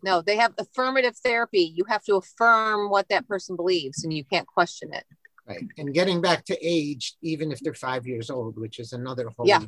no, 0.03 0.23
they 0.23 0.37
have 0.37 0.53
affirmative 0.59 1.17
therapy. 1.17 1.73
You 1.75 1.85
have 1.89 2.03
to 2.05 2.17
affirm 2.17 2.91
what 2.91 3.09
that 3.09 3.29
person 3.29 3.57
believes 3.57 4.05
and 4.05 4.13
you 4.13 4.25
can't 4.25 4.47
question 4.47 4.93
it. 4.93 5.05
Right. 5.47 5.65
And 5.79 5.93
getting 5.93 6.21
back 6.21 6.45
to 6.47 6.59
age, 6.61 7.17
even 7.23 7.51
if 7.53 7.61
they're 7.61 7.75
five 7.75 8.07
years 8.07 8.31
old, 8.31 8.59
which 8.59 8.79
is 8.79 8.93
another 8.93 9.31
whole. 9.37 9.47
Yeah. 9.47 9.63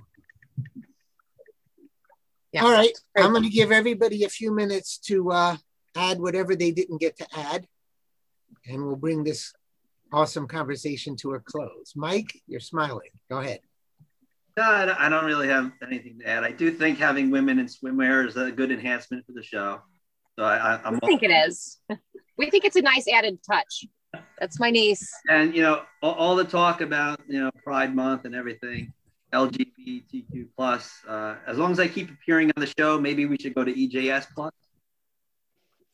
Yeah. 2.52 2.64
All 2.64 2.72
right. 2.72 2.92
Great. 3.14 3.24
I'm 3.24 3.32
going 3.32 3.44
to 3.44 3.48
give 3.50 3.72
everybody 3.72 4.24
a 4.24 4.28
few 4.28 4.54
minutes 4.54 4.98
to 5.06 5.30
uh, 5.30 5.56
add 5.96 6.20
whatever 6.20 6.54
they 6.54 6.70
didn't 6.70 7.00
get 7.00 7.16
to 7.18 7.26
add. 7.34 7.66
And 8.66 8.84
we'll 8.86 8.96
bring 8.96 9.24
this 9.24 9.52
awesome 10.12 10.46
conversation 10.46 11.16
to 11.16 11.32
a 11.32 11.40
close. 11.40 11.94
Mike, 11.96 12.30
you're 12.46 12.60
smiling. 12.60 13.08
Go 13.30 13.38
ahead. 13.38 13.60
No, 14.58 14.64
I 14.64 15.08
don't- 15.08 15.24
really 15.24 15.48
have 15.48 15.72
anything 15.82 16.18
to 16.20 16.28
add. 16.28 16.44
I 16.44 16.52
do 16.52 16.70
think 16.70 16.98
having 16.98 17.30
women 17.30 17.58
in 17.58 17.66
swimwear 17.66 18.28
is 18.28 18.36
a 18.36 18.52
good 18.52 18.70
enhancement 18.70 19.24
for 19.24 19.32
the 19.32 19.42
show. 19.42 19.80
So 20.38 20.44
I, 20.44 20.74
I, 20.74 20.80
I'm 20.84 20.96
I 20.96 21.06
think 21.06 21.22
it 21.22 21.30
is. 21.30 21.78
We 22.36 22.50
think 22.50 22.64
it's 22.64 22.76
a 22.76 22.82
nice 22.82 23.06
added 23.08 23.38
touch. 23.50 23.86
That's 24.38 24.60
my 24.60 24.70
niece. 24.70 25.10
and 25.30 25.54
you 25.54 25.62
know 25.62 25.82
all, 26.02 26.12
all 26.14 26.36
the 26.36 26.44
talk 26.44 26.80
about 26.82 27.20
you 27.28 27.40
know 27.40 27.50
Pride 27.64 27.94
Month 27.94 28.24
and 28.26 28.34
everything, 28.34 28.92
LGBTQ 29.32 30.48
plus. 30.56 31.00
Uh, 31.06 31.36
as 31.46 31.58
long 31.58 31.72
as 31.72 31.80
I 31.80 31.88
keep 31.88 32.10
appearing 32.10 32.50
on 32.56 32.60
the 32.60 32.72
show, 32.78 33.00
maybe 33.00 33.26
we 33.26 33.36
should 33.38 33.54
go 33.54 33.64
to 33.64 33.72
EJS 33.72 34.26
plus. 34.34 34.52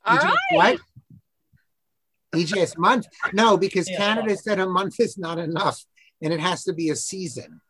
All 0.04 0.16
EJS 0.16 0.24
right. 0.24 0.36
What? 0.52 0.80
EJS 2.34 2.76
month? 2.76 3.06
No, 3.32 3.56
because 3.56 3.88
Yeah. 3.88 3.96
Canada 3.98 4.36
said 4.36 4.58
a 4.58 4.68
month 4.68 5.00
is 5.00 5.16
not 5.16 5.38
enough 5.38 5.84
and 6.20 6.32
it 6.32 6.40
has 6.40 6.64
to 6.64 6.72
be 6.72 6.90
a 6.90 6.96
season. 6.96 7.60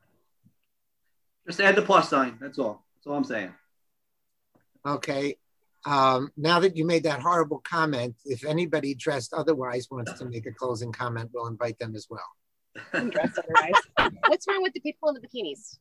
Just 1.46 1.60
add 1.60 1.76
the 1.76 1.82
plus 1.82 2.08
sign. 2.10 2.38
That's 2.40 2.58
all. 2.58 2.84
That's 2.96 3.06
all 3.06 3.14
I'm 3.14 3.24
saying. 3.24 3.54
Okay. 4.86 5.36
Um, 5.86 6.30
now 6.36 6.60
that 6.60 6.76
you 6.76 6.84
made 6.84 7.04
that 7.04 7.20
horrible 7.20 7.60
comment, 7.60 8.16
if 8.24 8.44
anybody 8.44 8.94
dressed 8.94 9.32
otherwise 9.32 9.88
wants 9.90 10.12
to 10.18 10.24
make 10.24 10.46
a 10.46 10.52
closing 10.52 10.92
comment, 10.92 11.30
we'll 11.32 11.46
invite 11.46 11.78
them 11.78 11.94
as 11.94 12.06
well. 12.10 12.28
I'm 12.93 13.11
dressed 13.14 13.39
otherwise. 13.39 14.12
What's 14.26 14.47
wrong 14.49 14.62
with 14.62 14.72
the 14.72 14.81
people 14.81 15.09
in 15.11 15.14
the 15.14 15.20
bikinis? 15.26 15.76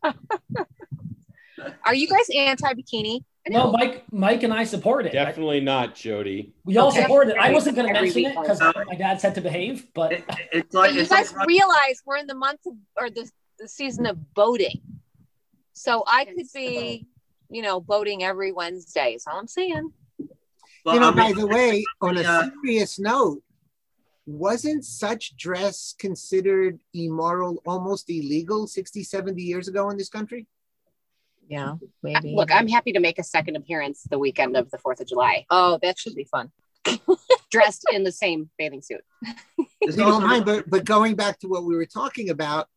Are 1.86 1.96
you 1.96 2.08
guys 2.08 2.28
anti-bikini? 2.36 3.24
No. 3.50 3.72
Mike, 3.72 4.04
Mike 4.12 4.44
and 4.44 4.54
I 4.54 4.64
support 4.66 5.06
it. 5.06 5.14
Definitely 5.14 5.62
not, 5.62 5.96
Jody. 5.96 6.54
we 6.66 6.78
all 6.78 6.90
Okay. 6.90 7.02
support 7.02 7.30
it. 7.30 7.38
I 7.40 7.52
wasn't 7.54 7.78
going 7.78 7.88
to 7.88 7.96
Every 7.96 8.08
mention 8.10 8.26
it 8.26 8.36
week. 8.36 8.42
because 8.42 8.60
my 8.60 8.96
dad 8.96 9.22
said 9.22 9.34
to 9.36 9.42
behave, 9.42 9.88
but 9.94 10.12
It- 10.12 10.26
it's 10.52 10.74
But 10.76 10.94
you 10.94 11.02
it's 11.02 11.10
guys 11.10 11.34
like 11.34 11.48
realize 11.48 12.04
we're 12.06 12.18
in 12.18 12.28
the 12.28 12.36
month 12.36 12.60
of, 12.68 12.74
or 13.00 13.10
the, 13.10 13.30
the 13.58 13.68
season 13.68 14.06
of 14.06 14.34
boating. 14.34 14.82
So 15.74 16.04
I 16.08 16.26
could 16.26 16.46
be, 16.54 17.08
you 17.50 17.62
know, 17.62 17.80
boating 17.80 18.24
every 18.24 18.52
Wednesday. 18.52 19.14
Is 19.14 19.26
all 19.26 19.40
I'm 19.40 19.48
saying. 19.48 19.92
well, 20.86 20.96
you 20.96 21.00
know, 21.02 21.10
I 21.10 21.12
by 21.12 21.28
mean, 21.28 21.38
the 21.38 21.48
way, 21.48 21.84
on 22.02 22.18
a 22.18 22.22
Yeah. 22.22 22.50
serious 22.64 23.00
note, 23.00 23.42
wasn't 24.28 24.84
such 24.84 25.36
dress 25.38 25.96
considered 25.98 26.80
immoral, 26.94 27.62
almost 27.66 28.10
illegal 28.10 28.68
60, 28.68 29.02
70 29.04 29.42
years 29.42 29.68
ago 29.68 29.90
in 29.90 29.98
this 29.98 30.10
country? 30.10 30.46
Yeah, 31.48 31.72
uh, 31.72 31.78
maybe. 32.04 32.36
Look, 32.36 32.52
I'm 32.52 32.68
happy 32.68 32.92
to 32.92 33.00
make 33.00 33.20
a 33.20 33.24
second 33.24 33.56
appearance 33.56 34.04
the 34.10 34.20
weekend 34.20 34.58
of 34.58 34.70
the 34.70 34.78
4th 34.78 35.00
of 35.00 35.08
July, 35.08 35.46
Oh, 35.50 35.80
that 35.82 35.98
should 35.98 36.14
be 36.14 36.26
fun. 36.26 36.52
dressed 37.52 37.86
in 37.92 38.04
the 38.04 38.12
same 38.12 38.50
bathing 38.58 38.82
suit. 38.82 39.02
there's 39.82 39.96
You 39.96 40.04
don't 40.04 40.24
mind, 40.24 40.46
but, 40.46 40.70
but 40.70 40.84
going 40.84 41.16
back 41.16 41.40
to 41.40 41.48
what 41.48 41.64
we 41.64 41.76
were 41.76 41.86
talking 41.86 42.30
about, 42.30 42.68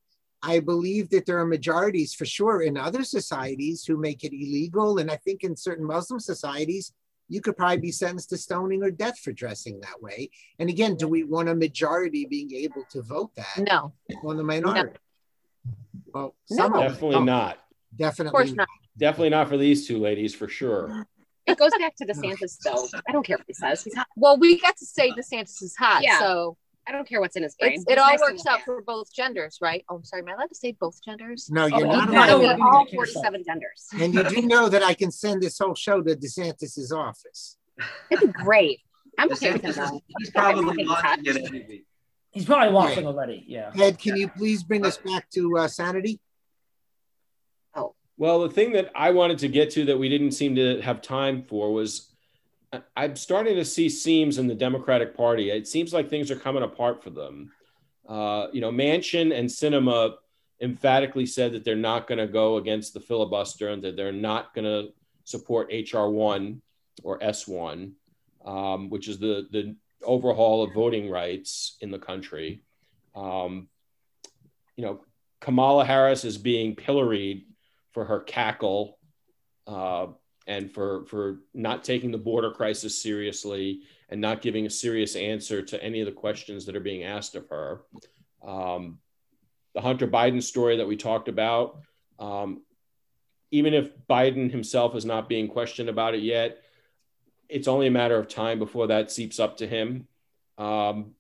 I 0.43 0.61
believe 0.61 1.11
that 1.11 1.27
there 1.27 1.39
are 1.39 1.47
majorities 1.47 2.15
for 2.15 2.25
sure 2.25 2.63
in 2.63 2.77
other 2.77 3.03
societies 3.03 3.85
who 3.85 3.97
make 3.97 4.25
it 4.25 4.33
illegal. 4.33 4.99
And 4.99 5.11
I 5.11 5.17
think 5.17 5.43
in 5.43 5.57
certain 5.57 5.85
Muslim 5.85 6.21
societies, 6.21 6.93
you 7.31 7.41
could 7.41 7.57
probably 7.57 7.79
be 7.79 7.93
sentenced 7.93 8.29
to 8.31 8.37
stoning 8.37 8.83
or 8.83 8.91
death 8.91 9.19
for 9.19 9.33
dressing 9.33 9.81
that 9.81 10.03
way. 10.03 10.29
And 10.59 10.69
again, 10.69 10.97
do 10.97 11.07
we 11.09 11.23
want 11.25 11.49
a 11.49 11.55
majority 11.55 12.27
being 12.27 12.53
able 12.53 12.85
to 12.91 13.01
vote 13.03 13.31
that 13.37 13.65
No, 13.71 13.93
on 14.25 14.37
the 14.37 14.43
minority? 14.43 14.91
Well, 16.13 16.35
No. 16.51 16.57
some 16.57 16.75
of 16.75 16.81
them 16.81 16.89
Definitely 16.91 17.15
don't. 17.17 17.27
not. 17.27 17.55
of 17.55 17.97
Definitely 17.97 18.31
course 18.33 18.53
not. 18.53 18.69
Definitely 18.99 19.31
not 19.31 19.49
for 19.49 19.57
these 19.57 19.87
two 19.87 19.99
ladies, 19.99 20.35
for 20.35 20.49
sure. 20.49 21.07
It 21.47 21.57
goes 21.57 21.71
back 21.79 21.95
to 21.97 22.05
DeSantis, 22.05 22.59
though. 22.65 22.87
I 23.09 23.13
don't 23.13 23.25
care 23.25 23.37
what 23.39 23.47
he 23.47 23.55
says. 23.55 23.83
He's 23.85 23.95
hot. 23.95 24.07
Well, 24.17 24.37
we 24.37 24.61
got 24.61 24.77
to 24.77 24.85
say 24.87 25.11
DeSantis 25.13 25.63
is 25.63 25.75
hot, 25.79 26.03
Yeah. 26.03 26.19
so 26.19 26.57
I 26.91 26.93
don't 26.93 27.09
care 27.09 27.21
what's 27.21 27.37
in 27.37 27.45
his 27.45 27.55
brain. 27.55 27.75
it's, 27.75 27.85
it 27.89 27.99
all 27.99 28.09
nice 28.11 28.19
works 28.21 28.45
out 28.47 28.59
at. 28.59 28.65
for 28.65 28.83
both 28.83 29.15
genders, 29.15 29.59
right? 29.61 29.85
Oh, 29.89 29.95
I'm 29.99 30.05
sorry. 30.05 30.23
Am 30.23 30.29
I 30.29 30.33
allowed 30.33 30.49
to 30.49 30.57
say 30.57 30.73
both 30.73 30.99
genders? 31.05 31.49
No, 31.49 31.67
you're 31.67 31.87
Oh, 31.87 31.91
not 31.93 32.09
no, 32.11 32.15
No, 32.15 32.25
allowed. 32.25 32.27
no, 32.27 32.39
we're 32.41 32.57
to. 32.57 32.63
all 32.77 32.87
47 32.93 33.45
genders. 33.45 33.87
And 34.01 34.13
you 34.13 34.25
do 34.25 34.43
know 34.49 34.69
that 34.69 34.83
I 34.83 34.95
can 34.95 35.13
send 35.13 35.41
this 35.41 35.57
whole 35.57 35.77
show 35.77 36.03
to 36.03 36.17
DeSantis's 36.17 36.91
office. 36.91 37.59
It'd 38.11 38.27
be 38.27 38.33
great. 38.43 38.81
I'm 39.19 39.31
okay 39.33 39.53
with 39.53 39.63
DeSantis 39.63 39.91
him. 39.93 40.01
he's 40.19 40.31
probably 40.33 40.65
think 40.65 40.79
he's 40.81 40.89
hot. 40.89 41.19
watching 41.21 41.37
it 41.37 41.45
every 41.47 41.85
he's 42.33 42.45
probably 42.45 42.75
watching 42.75 43.07
already. 43.07 43.45
Yeah. 43.47 43.71
Ed, 43.81 43.97
can 44.01 44.17
you 44.17 44.27
please 44.29 44.65
bring 44.65 44.85
us 44.85 44.97
back 44.97 45.31
to 45.31 45.59
uh, 45.59 45.69
sanity? 45.69 46.19
Oh, 47.77 47.95
well, 48.17 48.41
the 48.41 48.51
thing 48.51 48.73
that 48.73 48.91
I 48.97 49.13
wanted 49.13 49.39
to 49.39 49.49
get 49.49 49.71
to 49.73 49.85
that 49.87 49.99
we 49.99 50.09
didn't 50.09 50.33
seem 50.33 50.57
to 50.57 50.81
have 50.81 51.03
time 51.03 51.45
for 51.45 51.73
was 51.73 52.09
I- 52.09 52.10
I'm 52.97 53.17
starting 53.17 53.57
to 53.57 53.65
see 53.65 53.89
seams 53.89 54.39
in 54.39 54.47
the 54.47 54.55
Democratic 54.55 55.17
Party. 55.17 55.51
It 55.51 55.67
seems 55.67 55.93
like 55.93 56.09
things 56.09 56.31
are 56.31 56.37
coming 56.37 56.63
apart 56.63 57.03
for 57.03 57.11
them. 57.11 57.51
Uh, 58.09 58.47
you 58.53 58.61
know, 58.61 58.71
Manchin 58.71 59.37
and 59.37 59.49
Sinema 59.49 60.15
emphatically 60.61 61.27
said 61.27 61.53
that 61.53 61.65
they're 61.65 61.75
not 61.75 62.07
going 62.07 62.19
to 62.19 62.29
go 62.29 62.59
against 62.59 62.95
the 62.95 63.01
filibuster 63.01 63.69
and 63.69 63.83
that 63.83 63.97
they're 63.97 64.13
not 64.13 64.55
going 64.55 64.65
to 64.65 64.93
support 65.25 65.73
HR 65.73 66.07
one 66.07 66.63
or 67.03 67.23
S 67.23 67.49
one, 67.49 67.95
um, 68.45 68.89
which 68.89 69.09
is 69.09 69.19
the 69.19 69.49
the 69.51 69.75
overhaul 70.05 70.63
of 70.63 70.73
voting 70.73 71.11
rights 71.11 71.77
in 71.81 71.91
the 71.91 71.99
country. 71.99 72.63
Um, 73.15 73.69
you 74.77 74.85
know, 74.85 75.01
Kamala 75.41 75.85
Harris 75.85 76.25
is 76.25 76.39
being 76.39 76.77
pilloried 76.77 77.45
for 77.93 78.05
her 78.05 78.21
cackle 78.21 78.99
uh, 79.67 80.09
and 80.51 80.69
for 80.69 81.05
for 81.07 81.39
not 81.55 81.85
taking 81.85 82.11
the 82.11 82.19
border 82.19 82.51
crisis 82.51 83.01
seriously 83.01 83.83
and 84.09 84.21
not 84.21 84.43
giving 84.43 84.67
a 84.67 84.71
serious 84.71 85.15
answer 85.15 85.63
to 85.63 85.83
any 85.83 86.01
of 86.01 86.07
the 86.07 86.13
questions 86.13 86.67
that 86.67 86.75
are 86.75 86.81
being 86.81 87.05
asked 87.05 87.37
of 87.37 87.49
her. 87.49 87.83
Um, 88.45 88.99
the 89.75 89.81
Hunter 89.81 90.09
Biden 90.09 90.43
story 90.43 90.79
that 90.79 90.89
we 90.89 90.97
talked 90.97 91.29
about, 91.29 91.79
um, 92.19 92.63
even 93.53 93.75
if 93.75 93.97
Biden 94.09 94.51
himself 94.51 94.97
is 94.97 95.05
not 95.05 95.29
being 95.29 95.47
questioned 95.47 95.89
about 95.89 96.17
it 96.17 96.23
yet, 96.23 96.59
it's 97.49 97.69
only 97.69 97.87
a 97.87 97.93
matter 97.93 98.19
of 98.19 98.27
time 98.27 98.59
before 98.59 98.89
that 98.89 99.13
seeps 99.13 99.39
up 99.39 99.59
to 99.59 99.69
him. 99.69 100.09
Um, 100.59 101.15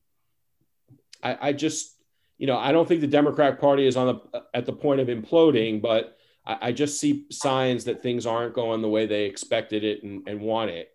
I, 1.22 1.38
I, 1.40 1.52
just, 1.52 1.94
you 2.38 2.48
know, 2.48 2.58
I 2.58 2.72
don't 2.72 2.88
think 2.88 3.00
the 3.00 3.06
Democrat 3.06 3.60
Party 3.60 3.86
is 3.86 3.96
on 3.96 4.06
the 4.08 4.42
at 4.52 4.66
the 4.66 4.72
point 4.72 5.00
of 5.00 5.06
imploding, 5.06 5.80
but 5.80 6.16
I, 6.50 6.68
I 6.68 6.72
just 6.72 6.98
see 6.98 7.26
signs 7.30 7.84
that 7.84 8.02
things 8.02 8.26
aren't 8.26 8.54
going 8.54 8.82
the 8.82 8.88
way 8.88 9.06
they 9.06 9.24
expected 9.24 9.84
it 9.84 10.02
and, 10.02 10.26
and 10.28 10.40
want 10.40 10.70
it, 10.70 10.90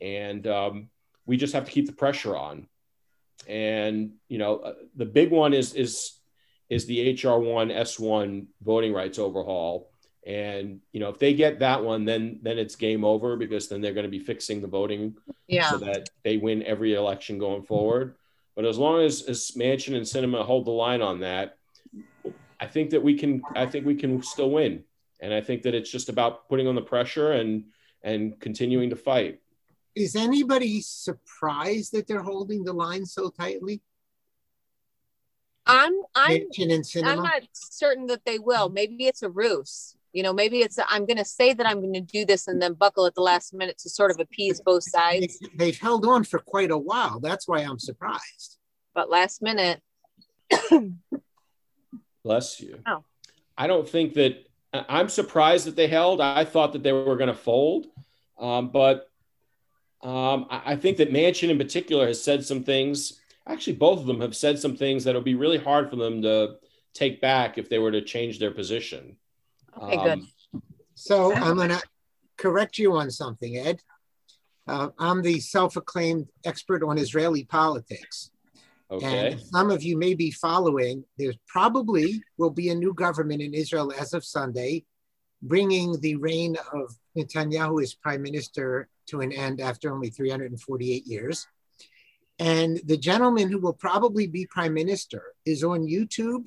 and 0.00 0.46
um, 0.46 0.90
we 1.26 1.36
just 1.36 1.54
have 1.54 1.64
to 1.64 1.70
keep 1.72 1.86
the 1.86 1.92
pressure 1.92 2.36
on. 2.36 2.66
And 3.48 4.12
you 4.28 4.38
know, 4.38 4.58
uh, 4.58 4.74
the 4.96 5.06
big 5.06 5.30
one 5.30 5.54
is 5.54 5.74
is 5.74 6.18
is 6.68 6.86
the 6.86 7.12
HR 7.14 7.38
one 7.38 7.70
S 7.70 7.98
one 7.98 8.48
voting 8.62 8.92
rights 8.92 9.18
overhaul. 9.18 9.90
And 10.26 10.80
you 10.92 11.00
know, 11.00 11.08
if 11.08 11.18
they 11.18 11.32
get 11.32 11.60
that 11.60 11.82
one, 11.82 12.04
then 12.04 12.40
then 12.42 12.58
it's 12.58 12.76
game 12.76 13.04
over 13.04 13.36
because 13.36 13.68
then 13.68 13.80
they're 13.80 13.94
going 13.94 14.04
to 14.04 14.10
be 14.10 14.18
fixing 14.18 14.60
the 14.60 14.66
voting 14.66 15.16
Yeah. 15.46 15.70
so 15.70 15.78
that 15.78 16.10
they 16.24 16.36
win 16.36 16.62
every 16.64 16.94
election 16.94 17.38
going 17.38 17.62
forward. 17.62 18.16
But 18.54 18.66
as 18.66 18.76
long 18.76 19.02
as, 19.02 19.22
as 19.22 19.52
Manchin 19.56 19.94
and 19.94 20.04
Sinema 20.04 20.44
hold 20.44 20.66
the 20.66 20.72
line 20.72 21.00
on 21.00 21.20
that, 21.20 21.56
I 22.60 22.66
think 22.66 22.90
that 22.90 23.02
we 23.02 23.14
can. 23.16 23.40
I 23.54 23.66
think 23.66 23.86
we 23.86 23.94
can 23.94 24.22
still 24.22 24.50
win. 24.50 24.84
And 25.20 25.32
I 25.32 25.40
think 25.40 25.62
that 25.62 25.74
it's 25.74 25.90
just 25.90 26.08
about 26.08 26.48
putting 26.48 26.66
on 26.66 26.74
the 26.74 26.82
pressure 26.82 27.32
and 27.32 27.64
and 28.02 28.38
continuing 28.40 28.90
to 28.90 28.96
fight. 28.96 29.40
Is 29.94 30.14
anybody 30.14 30.80
surprised 30.80 31.92
that 31.92 32.06
they're 32.06 32.22
holding 32.22 32.62
the 32.64 32.72
line 32.72 33.04
so 33.04 33.30
tightly? 33.30 33.82
I'm 35.66 35.92
I'm 36.14 36.30
Manchin 36.38 36.72
and 36.72 36.84
Sinema? 36.84 37.06
I'm 37.08 37.22
not 37.22 37.42
certain 37.52 38.06
that 38.06 38.24
they 38.24 38.38
will. 38.38 38.68
Maybe 38.68 39.06
it's 39.06 39.22
a 39.22 39.28
ruse. 39.28 39.96
You 40.12 40.22
know, 40.22 40.32
maybe 40.32 40.60
it's 40.60 40.78
i 40.78 40.96
am 40.96 41.04
going 41.04 41.18
to 41.18 41.24
say 41.24 41.52
that 41.52 41.66
I'm 41.66 41.80
going 41.80 41.92
to 41.92 42.00
do 42.00 42.24
this 42.24 42.48
and 42.48 42.62
then 42.62 42.72
buckle 42.72 43.04
at 43.06 43.14
the 43.14 43.20
last 43.20 43.52
minute 43.52 43.76
to 43.78 43.90
sort 43.90 44.10
of 44.10 44.18
appease 44.18 44.60
both 44.60 44.82
sides. 44.82 45.38
They- 45.38 45.48
They've 45.56 45.78
held 45.78 46.06
on 46.06 46.24
for 46.24 46.38
quite 46.38 46.70
a 46.70 46.78
while. 46.78 47.20
That's 47.20 47.46
why 47.46 47.58
I'm 47.58 47.78
surprised. 47.78 48.56
But 48.94 49.10
last 49.10 49.42
minute, 49.42 49.82
Bless 52.24 52.60
you. 52.60 52.80
Oh. 52.86 53.04
I 53.56 53.66
don't 53.66 53.88
think 53.88 54.14
that 54.14 54.32
I- 54.34 54.44
I'm 54.72 55.08
surprised 55.08 55.66
that 55.66 55.76
they 55.76 55.88
held. 55.88 56.20
I 56.20 56.44
thought 56.44 56.72
that 56.74 56.82
they 56.82 56.92
were 56.92 57.16
going 57.16 57.28
to 57.28 57.34
fold, 57.34 57.86
um, 58.38 58.68
but 58.68 59.10
um, 60.02 60.46
I, 60.50 60.72
I 60.72 60.76
think 60.76 60.98
that 60.98 61.12
Manchin 61.12 61.48
in 61.50 61.58
particular 61.58 62.06
has 62.06 62.22
said 62.22 62.44
some 62.44 62.62
things. 62.62 63.20
Actually, 63.46 63.76
both 63.76 64.00
of 64.00 64.06
them 64.06 64.20
have 64.20 64.36
said 64.36 64.58
some 64.58 64.76
things 64.76 65.04
that 65.04 65.14
will 65.14 65.22
be 65.22 65.34
really 65.34 65.58
hard 65.58 65.88
for 65.88 65.96
them 65.96 66.20
to 66.22 66.56
take 66.92 67.20
back 67.20 67.56
if 67.56 67.68
they 67.68 67.78
were 67.78 67.92
to 67.92 68.02
change 68.02 68.38
their 68.38 68.50
position. 68.50 69.16
Okay, 69.80 69.96
good. 69.96 70.18
Um, 70.54 70.62
So 70.94 71.34
I'm 71.34 71.56
going 71.56 71.70
to 71.70 71.82
correct 72.36 72.78
you 72.78 72.96
on 72.96 73.10
something, 73.10 73.56
Ed. 73.56 73.80
Uh, 74.66 74.90
I'm 74.98 75.22
the 75.22 75.40
self 75.40 75.76
acclaimed 75.76 76.28
expert 76.44 76.82
on 76.82 76.98
Israeli 76.98 77.44
politics. 77.44 78.30
Okay. 78.90 79.32
And 79.32 79.40
some 79.40 79.70
of 79.70 79.82
you 79.82 79.98
may 79.98 80.14
be 80.14 80.30
following, 80.30 81.04
there 81.18 81.32
probably 81.46 82.22
will 82.38 82.50
be 82.50 82.70
a 82.70 82.74
new 82.74 82.94
government 82.94 83.42
in 83.42 83.52
Israel 83.52 83.92
as 83.98 84.14
of 84.14 84.24
Sunday, 84.24 84.84
bringing 85.42 86.00
the 86.00 86.16
reign 86.16 86.56
of 86.72 86.96
Netanyahu 87.16 87.82
as 87.82 87.94
prime 87.94 88.22
minister 88.22 88.88
to 89.08 89.20
an 89.20 89.32
end 89.32 89.60
after 89.60 89.92
only 89.92 90.10
348 90.10 91.06
years. 91.06 91.46
And 92.38 92.80
the 92.84 92.96
gentleman 92.96 93.50
who 93.50 93.58
will 93.58 93.72
probably 93.72 94.26
be 94.26 94.46
prime 94.46 94.74
minister 94.74 95.22
is 95.44 95.64
on 95.64 95.86
YouTube 95.86 96.44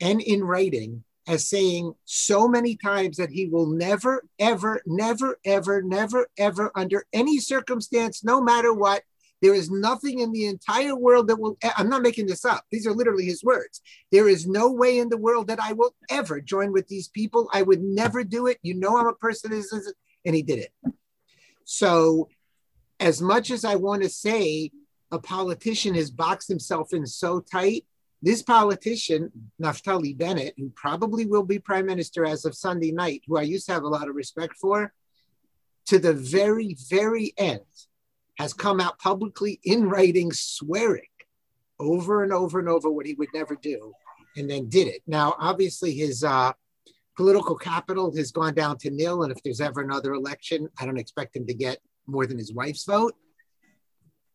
and 0.00 0.20
in 0.20 0.42
writing 0.42 1.04
as 1.28 1.48
saying 1.48 1.92
so 2.04 2.46
many 2.46 2.76
times 2.76 3.16
that 3.16 3.30
he 3.30 3.46
will 3.46 3.66
never, 3.66 4.24
ever, 4.38 4.80
never, 4.86 5.38
ever, 5.44 5.82
never, 5.82 6.28
ever, 6.38 6.70
under 6.74 7.04
any 7.12 7.38
circumstance, 7.38 8.22
no 8.22 8.40
matter 8.40 8.72
what, 8.72 9.02
there 9.46 9.54
is 9.54 9.70
nothing 9.70 10.18
in 10.18 10.32
the 10.32 10.46
entire 10.46 10.96
world 10.96 11.28
that 11.28 11.38
will, 11.38 11.56
I'm 11.76 11.88
not 11.88 12.02
making 12.02 12.26
this 12.26 12.44
up. 12.44 12.64
These 12.72 12.84
are 12.84 12.92
literally 12.92 13.26
his 13.26 13.44
words. 13.44 13.80
There 14.10 14.28
is 14.28 14.44
no 14.44 14.72
way 14.72 14.98
in 14.98 15.08
the 15.08 15.16
world 15.16 15.46
that 15.46 15.60
I 15.60 15.72
will 15.72 15.94
ever 16.10 16.40
join 16.40 16.72
with 16.72 16.88
these 16.88 17.06
people. 17.06 17.48
I 17.52 17.62
would 17.62 17.80
never 17.80 18.24
do 18.24 18.48
it. 18.48 18.58
You 18.62 18.74
know, 18.74 18.98
I'm 18.98 19.06
a 19.06 19.12
person, 19.12 19.52
and 19.52 20.34
he 20.34 20.42
did 20.42 20.58
it. 20.58 20.72
So, 21.64 22.28
as 22.98 23.22
much 23.22 23.52
as 23.52 23.64
I 23.64 23.76
want 23.76 24.02
to 24.02 24.08
say 24.08 24.72
a 25.12 25.20
politician 25.20 25.94
has 25.94 26.10
boxed 26.10 26.48
himself 26.48 26.92
in 26.92 27.06
so 27.06 27.38
tight, 27.38 27.84
this 28.22 28.42
politician, 28.42 29.30
Naftali 29.62 30.18
Bennett, 30.18 30.54
who 30.56 30.70
probably 30.70 31.24
will 31.24 31.44
be 31.44 31.60
prime 31.60 31.86
minister 31.86 32.26
as 32.26 32.44
of 32.44 32.56
Sunday 32.56 32.90
night, 32.90 33.22
who 33.28 33.38
I 33.38 33.42
used 33.42 33.66
to 33.66 33.74
have 33.74 33.84
a 33.84 33.88
lot 33.88 34.08
of 34.08 34.16
respect 34.16 34.56
for, 34.56 34.92
to 35.86 36.00
the 36.00 36.14
very, 36.14 36.76
very 36.90 37.32
end, 37.38 37.60
has 38.38 38.52
come 38.52 38.80
out 38.80 38.98
publicly 38.98 39.60
in 39.64 39.88
writing, 39.88 40.30
swearing 40.32 41.08
over 41.78 42.22
and 42.22 42.32
over 42.32 42.58
and 42.58 42.68
over 42.68 42.90
what 42.90 43.06
he 43.06 43.14
would 43.14 43.28
never 43.34 43.56
do, 43.56 43.92
and 44.36 44.48
then 44.48 44.68
did 44.68 44.88
it. 44.88 45.02
Now, 45.06 45.34
obviously, 45.38 45.92
his 45.92 46.22
uh, 46.24 46.52
political 47.16 47.56
capital 47.56 48.14
has 48.16 48.32
gone 48.32 48.54
down 48.54 48.78
to 48.78 48.90
nil, 48.90 49.22
and 49.22 49.32
if 49.32 49.42
there's 49.42 49.60
ever 49.60 49.80
another 49.80 50.14
election, 50.14 50.68
I 50.78 50.86
don't 50.86 50.98
expect 50.98 51.36
him 51.36 51.46
to 51.46 51.54
get 51.54 51.78
more 52.06 52.26
than 52.26 52.38
his 52.38 52.52
wife's 52.52 52.84
vote. 52.84 53.14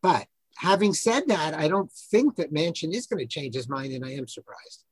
But 0.02 0.28
having 0.58 0.93
said 0.93 1.28
that, 1.28 1.54
I 1.54 1.68
don't 1.68 1.91
think 1.91 2.36
that 2.36 2.54
Manchin 2.54 2.93
is 2.93 3.08
going 3.08 3.20
to 3.20 3.28
change 3.28 3.56
his 3.56 3.70
mind, 3.70 3.93
and 3.93 4.06
I 4.06 4.12
am 4.12 4.28
surprised. 4.28 4.84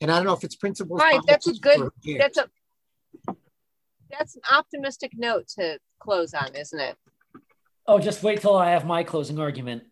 And 0.00 0.10
I 0.10 0.16
don't 0.16 0.26
know 0.26 0.34
if 0.34 0.44
it's 0.44 0.56
principle. 0.56 0.96
Right, 0.96 1.20
that's 1.26 1.46
a 1.46 1.54
good- 1.54 1.90
that's 2.18 2.38
a 2.38 2.48
that's 4.10 4.34
an 4.34 4.42
optimistic 4.50 5.12
note 5.16 5.46
to 5.46 5.78
close 6.00 6.34
on, 6.34 6.54
isn't 6.56 6.80
it? 6.80 6.96
Oh, 7.86 7.98
just 7.98 8.22
wait 8.22 8.40
till 8.40 8.56
I 8.56 8.70
have 8.70 8.84
my 8.84 9.02
closing 9.02 9.38
argument. 9.38 9.84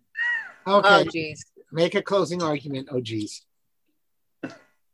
Oh, 0.66 0.78
okay. 0.78 1.08
geez. 1.10 1.44
Make 1.72 1.94
a 1.94 2.02
closing 2.02 2.42
argument. 2.42 2.88
Oh, 2.90 3.00
geez. 3.00 3.42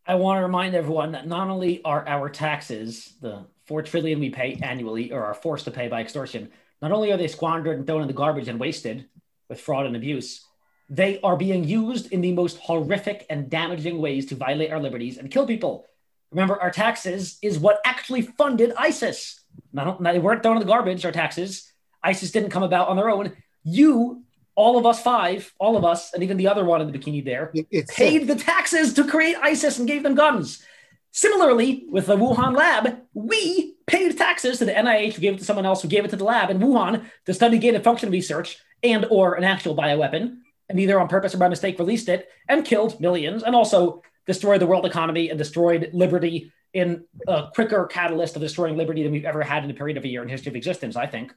I 0.07 0.17
want 0.17 0.39
to 0.39 0.43
remind 0.43 0.75
everyone 0.75 1.13
that 1.13 1.27
not 1.27 1.49
only 1.49 1.83
are 1.83 2.07
our 2.07 2.29
taxes, 2.29 3.15
the 3.21 3.47
four 3.67 3.83
trillion 3.83 4.21
we 4.21 4.31
pay 4.31 4.59
annually 4.63 5.13
or 5.13 5.25
are 5.25 5.35
forced 5.35 5.65
to 5.65 5.71
pay 5.71 5.89
by 5.89 6.03
extortion, 6.03 6.51
not 6.83 6.93
only 6.93 7.11
are 7.13 7.17
they 7.17 7.29
squandered 7.29 7.79
and 7.79 7.87
thrown 7.87 8.03
in 8.03 8.09
the 8.09 8.13
garbage 8.13 8.49
and 8.49 8.61
wasted 8.61 9.07
with 9.49 9.61
fraud 9.61 9.87
and 9.87 9.97
abuse, 9.97 10.45
they 10.91 11.21
are 11.23 11.37
being 11.37 11.65
used 11.65 12.13
in 12.13 12.21
the 12.21 12.33
most 12.33 12.59
horrific 12.59 13.25
and 13.31 13.49
damaging 13.49 13.99
ways 13.99 14.27
to 14.27 14.35
violate 14.35 14.71
our 14.71 14.81
liberties 14.81 15.17
and 15.17 15.31
kill 15.31 15.47
people. 15.47 15.87
Remember, 16.31 16.61
our 16.61 16.71
taxes 16.71 17.39
is 17.43 17.59
what 17.59 17.81
actually 17.85 18.23
funded 18.23 18.73
ISIS. 18.77 19.41
Not, 19.73 20.03
they 20.03 20.19
weren't 20.19 20.43
thrown 20.43 20.57
in 20.57 20.61
the 20.61 20.67
garbage, 20.67 21.05
our 21.05 21.13
taxes. 21.13 21.73
ISIS 22.05 22.31
didn't 22.31 22.51
come 22.51 22.63
about 22.63 22.89
on 22.89 22.97
their 22.97 23.11
own. 23.11 23.33
You, 23.65 24.23
all 24.55 24.79
of 24.79 24.87
us 24.87 25.03
five, 25.03 25.53
all 25.59 25.77
of 25.77 25.85
us, 25.85 26.13
and 26.13 26.23
even 26.23 26.37
the 26.37 26.49
other 26.49 26.65
one 26.65 26.81
in 26.81 26.91
the 26.91 26.99
bikini 26.99 27.25
there, 27.25 27.51
it's 27.71 27.95
paid 27.95 28.27
the 28.29 28.37
taxes 28.37 28.93
to 28.95 29.09
create 29.09 29.37
ISIS 29.43 29.79
and 29.79 29.89
gave 29.89 30.03
them 30.03 30.15
guns. 30.15 30.63
Similarly, 31.11 31.87
with 31.91 32.07
the 32.07 32.17
Wuhan 32.17 32.57
lab, 32.57 32.99
we 33.15 33.77
paid 33.87 34.17
taxes 34.19 34.59
to 34.59 34.65
the 34.65 34.73
NIH, 34.73 35.15
who 35.15 35.21
gave 35.21 35.35
it 35.35 35.39
to 35.39 35.45
someone 35.45 35.65
else, 35.65 35.81
who 35.81 35.89
gave 35.89 36.05
it 36.05 36.11
to 36.11 36.17
the 36.17 36.25
lab 36.25 36.51
in 36.51 36.59
Wuhan 36.59 37.05
to 37.27 37.35
study 37.35 37.59
gain 37.59 37.77
of 37.77 37.85
function 37.85 38.11
research 38.11 38.59
and 38.83 39.07
or 39.11 39.35
an 39.35 39.45
actual 39.45 39.77
bioweapon, 39.77 40.39
and 40.69 40.81
either 40.81 41.01
on 41.01 41.09
purpose 41.09 41.35
or 41.35 41.39
by 41.39 41.49
mistake 41.49 41.79
released 41.79 42.09
it 42.09 42.29
and 42.49 42.65
killed 42.65 43.01
millions, 43.01 43.43
and 43.43 43.55
also 43.55 44.03
destroyed 44.27 44.61
the 44.61 44.67
world 44.67 44.87
economy 44.87 45.29
and 45.31 45.39
destroyed 45.39 45.91
liberty 45.93 46.53
in 46.73 47.05
a 47.29 47.49
quicker 47.55 47.87
catalyst 47.87 48.35
of 48.35 48.43
destroying 48.43 48.77
liberty 48.77 49.03
than 49.03 49.13
we've 49.13 49.25
ever 49.25 49.43
had 49.43 49.65
in 49.65 49.71
a 49.71 49.75
period 49.75 49.97
of 49.97 50.05
a 50.05 50.09
year 50.09 50.23
in 50.23 50.29
history 50.29 50.51
of 50.51 50.57
existence, 50.57 50.97
I 50.97 51.07
think. 51.07 51.33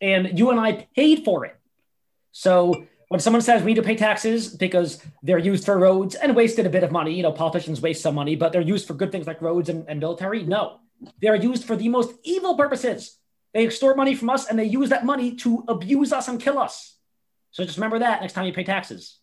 And 0.00 0.38
you 0.38 0.50
and 0.50 0.60
I 0.60 0.88
paid 0.94 1.24
for 1.24 1.44
it. 1.44 1.56
So 2.32 2.86
when 3.08 3.20
someone 3.20 3.42
says 3.42 3.62
we 3.62 3.72
need 3.72 3.80
to 3.80 3.86
pay 3.86 3.96
taxes 3.96 4.54
because 4.54 5.02
they're 5.22 5.38
used 5.38 5.64
for 5.64 5.78
roads 5.78 6.14
and 6.14 6.36
wasted 6.36 6.66
a 6.66 6.70
bit 6.70 6.84
of 6.84 6.92
money, 6.92 7.14
you 7.14 7.22
know, 7.22 7.32
politicians 7.32 7.80
waste 7.80 8.02
some 8.02 8.14
money, 8.14 8.36
but 8.36 8.52
they're 8.52 8.60
used 8.60 8.86
for 8.86 8.94
good 8.94 9.10
things 9.10 9.26
like 9.26 9.42
roads 9.42 9.68
and, 9.68 9.84
and 9.88 9.98
military. 9.98 10.44
No, 10.44 10.80
they 11.20 11.28
are 11.28 11.36
used 11.36 11.64
for 11.64 11.74
the 11.74 11.88
most 11.88 12.14
evil 12.22 12.56
purposes. 12.56 13.18
They 13.54 13.64
extort 13.64 13.96
money 13.96 14.14
from 14.14 14.30
us 14.30 14.46
and 14.46 14.58
they 14.58 14.64
use 14.64 14.90
that 14.90 15.06
money 15.06 15.34
to 15.36 15.64
abuse 15.68 16.12
us 16.12 16.28
and 16.28 16.40
kill 16.40 16.58
us. 16.58 16.96
So 17.50 17.64
just 17.64 17.78
remember 17.78 17.98
that 18.00 18.20
next 18.20 18.34
time 18.34 18.46
you 18.46 18.52
pay 18.52 18.64
taxes. 18.64 19.18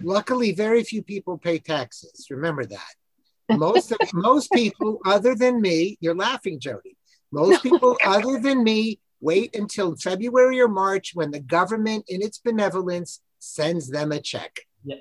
Luckily, 0.00 0.52
very 0.52 0.82
few 0.82 1.02
people 1.02 1.38
pay 1.38 1.58
taxes. 1.58 2.26
Remember 2.30 2.64
that. 2.64 2.94
Most 3.50 3.92
of, 3.92 3.98
most 4.14 4.50
people, 4.52 5.00
other 5.04 5.34
than 5.34 5.60
me, 5.60 5.98
you're 6.00 6.14
laughing, 6.14 6.58
Jody. 6.58 6.96
Most 7.30 7.62
people, 7.68 7.98
other 8.04 8.40
than 8.40 8.64
me, 8.64 8.98
wait 9.22 9.56
until 9.56 9.96
February 9.96 10.60
or 10.60 10.68
March 10.68 11.12
when 11.14 11.30
the 11.30 11.40
government, 11.40 12.04
in 12.08 12.20
its 12.20 12.38
benevolence, 12.38 13.20
sends 13.38 13.88
them 13.88 14.12
a 14.12 14.20
check. 14.20 14.60
Yeah. 14.84 14.96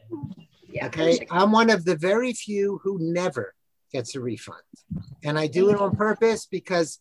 Yeah. 0.69 0.85
Okay. 0.87 1.27
I'm 1.29 1.51
one 1.51 1.69
of 1.69 1.83
the 1.83 1.97
very 1.97 2.31
few 2.31 2.79
who 2.83 2.97
never 3.01 3.53
gets 3.91 4.15
a 4.15 4.21
refund. 4.21 4.61
And 5.23 5.37
I 5.37 5.47
do 5.47 5.69
it 5.69 5.75
on 5.75 5.95
purpose 5.97 6.45
because, 6.45 6.99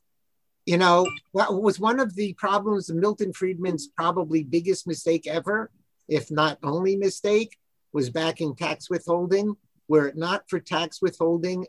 you 0.67 0.77
know, 0.77 1.07
what 1.31 1.63
was 1.63 1.79
one 1.79 2.01
of 2.01 2.17
the 2.17 2.33
problems 2.33 2.91
of 2.91 2.97
Milton 2.97 3.33
Friedman's 3.33 3.87
probably 3.97 4.43
biggest 4.43 4.89
mistake 4.89 5.29
ever, 5.29 5.71
if 6.09 6.31
not 6.33 6.59
only 6.65 6.97
mistake, 6.97 7.57
was 7.93 8.11
backing 8.11 8.57
tax 8.57 8.91
withholding. 8.91 9.55
Were 9.89 10.09
it 10.09 10.17
not 10.17 10.45
for 10.49 10.59
tax 10.59 11.01
withholding, 11.01 11.67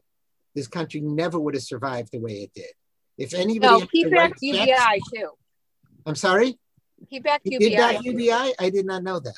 this 0.55 0.67
country 0.67 1.01
never 1.01 1.39
would 1.39 1.53
have 1.55 1.63
survived 1.63 2.09
the 2.11 2.19
way 2.19 2.43
it 2.43 2.53
did. 2.55 2.73
If 3.17 3.33
anybody 3.35 3.71
No, 3.73 3.79
had 3.81 3.89
he 3.91 4.03
to 4.05 4.09
write 4.09 4.29
checks- 4.31 4.41
UBI 4.41 4.99
too. 5.13 5.29
I'm 6.05 6.15
sorry, 6.15 6.57
He 7.07 7.19
backed 7.19 7.45
you 7.45 7.53
UBI. 7.59 7.69
did 7.69 7.79
that 7.79 8.03
UBI? 8.03 8.53
I 8.59 8.69
did 8.69 8.85
not 8.85 9.03
know 9.03 9.19
that. 9.19 9.33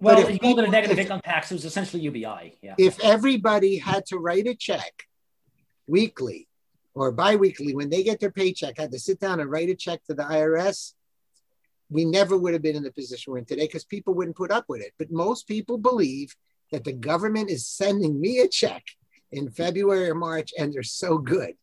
Well, 0.00 0.18
if 0.18 0.30
you 0.30 0.38
called 0.38 0.58
it 0.58 0.64
a 0.68 0.70
negative 0.70 0.98
if- 0.98 1.04
income 1.04 1.20
tax. 1.20 1.50
It 1.52 1.54
was 1.54 1.64
essentially 1.64 2.02
UBI. 2.02 2.58
Yeah. 2.62 2.74
if 2.78 2.98
everybody 3.00 3.78
had 3.78 4.04
to 4.06 4.18
write 4.18 4.46
a 4.48 4.54
check 4.54 5.06
weekly 5.86 6.48
or 6.94 7.12
biweekly 7.12 7.74
when 7.74 7.88
they 7.88 8.02
get 8.02 8.20
their 8.20 8.30
paycheck, 8.30 8.78
had 8.78 8.92
to 8.92 8.98
sit 8.98 9.20
down 9.20 9.40
and 9.40 9.50
write 9.50 9.68
a 9.68 9.74
check 9.74 10.04
to 10.06 10.14
the 10.14 10.24
IRS, 10.24 10.92
we 11.88 12.04
never 12.04 12.36
would 12.36 12.52
have 12.52 12.62
been 12.62 12.76
in 12.76 12.82
the 12.82 12.92
position 12.92 13.32
we're 13.32 13.38
in 13.38 13.44
today 13.44 13.66
because 13.66 13.84
people 13.84 14.14
wouldn't 14.14 14.36
put 14.36 14.50
up 14.50 14.64
with 14.68 14.80
it. 14.82 14.92
But 14.98 15.10
most 15.12 15.46
people 15.46 15.78
believe 15.78 16.34
that 16.72 16.84
the 16.84 16.92
government 16.92 17.50
is 17.50 17.66
sending 17.66 18.20
me 18.20 18.40
a 18.40 18.48
check 18.48 18.82
in 19.30 19.50
February 19.50 20.08
or 20.10 20.14
March 20.14 20.52
and 20.58 20.72
they're 20.72 20.82
so 20.82 21.18
good. 21.18 21.54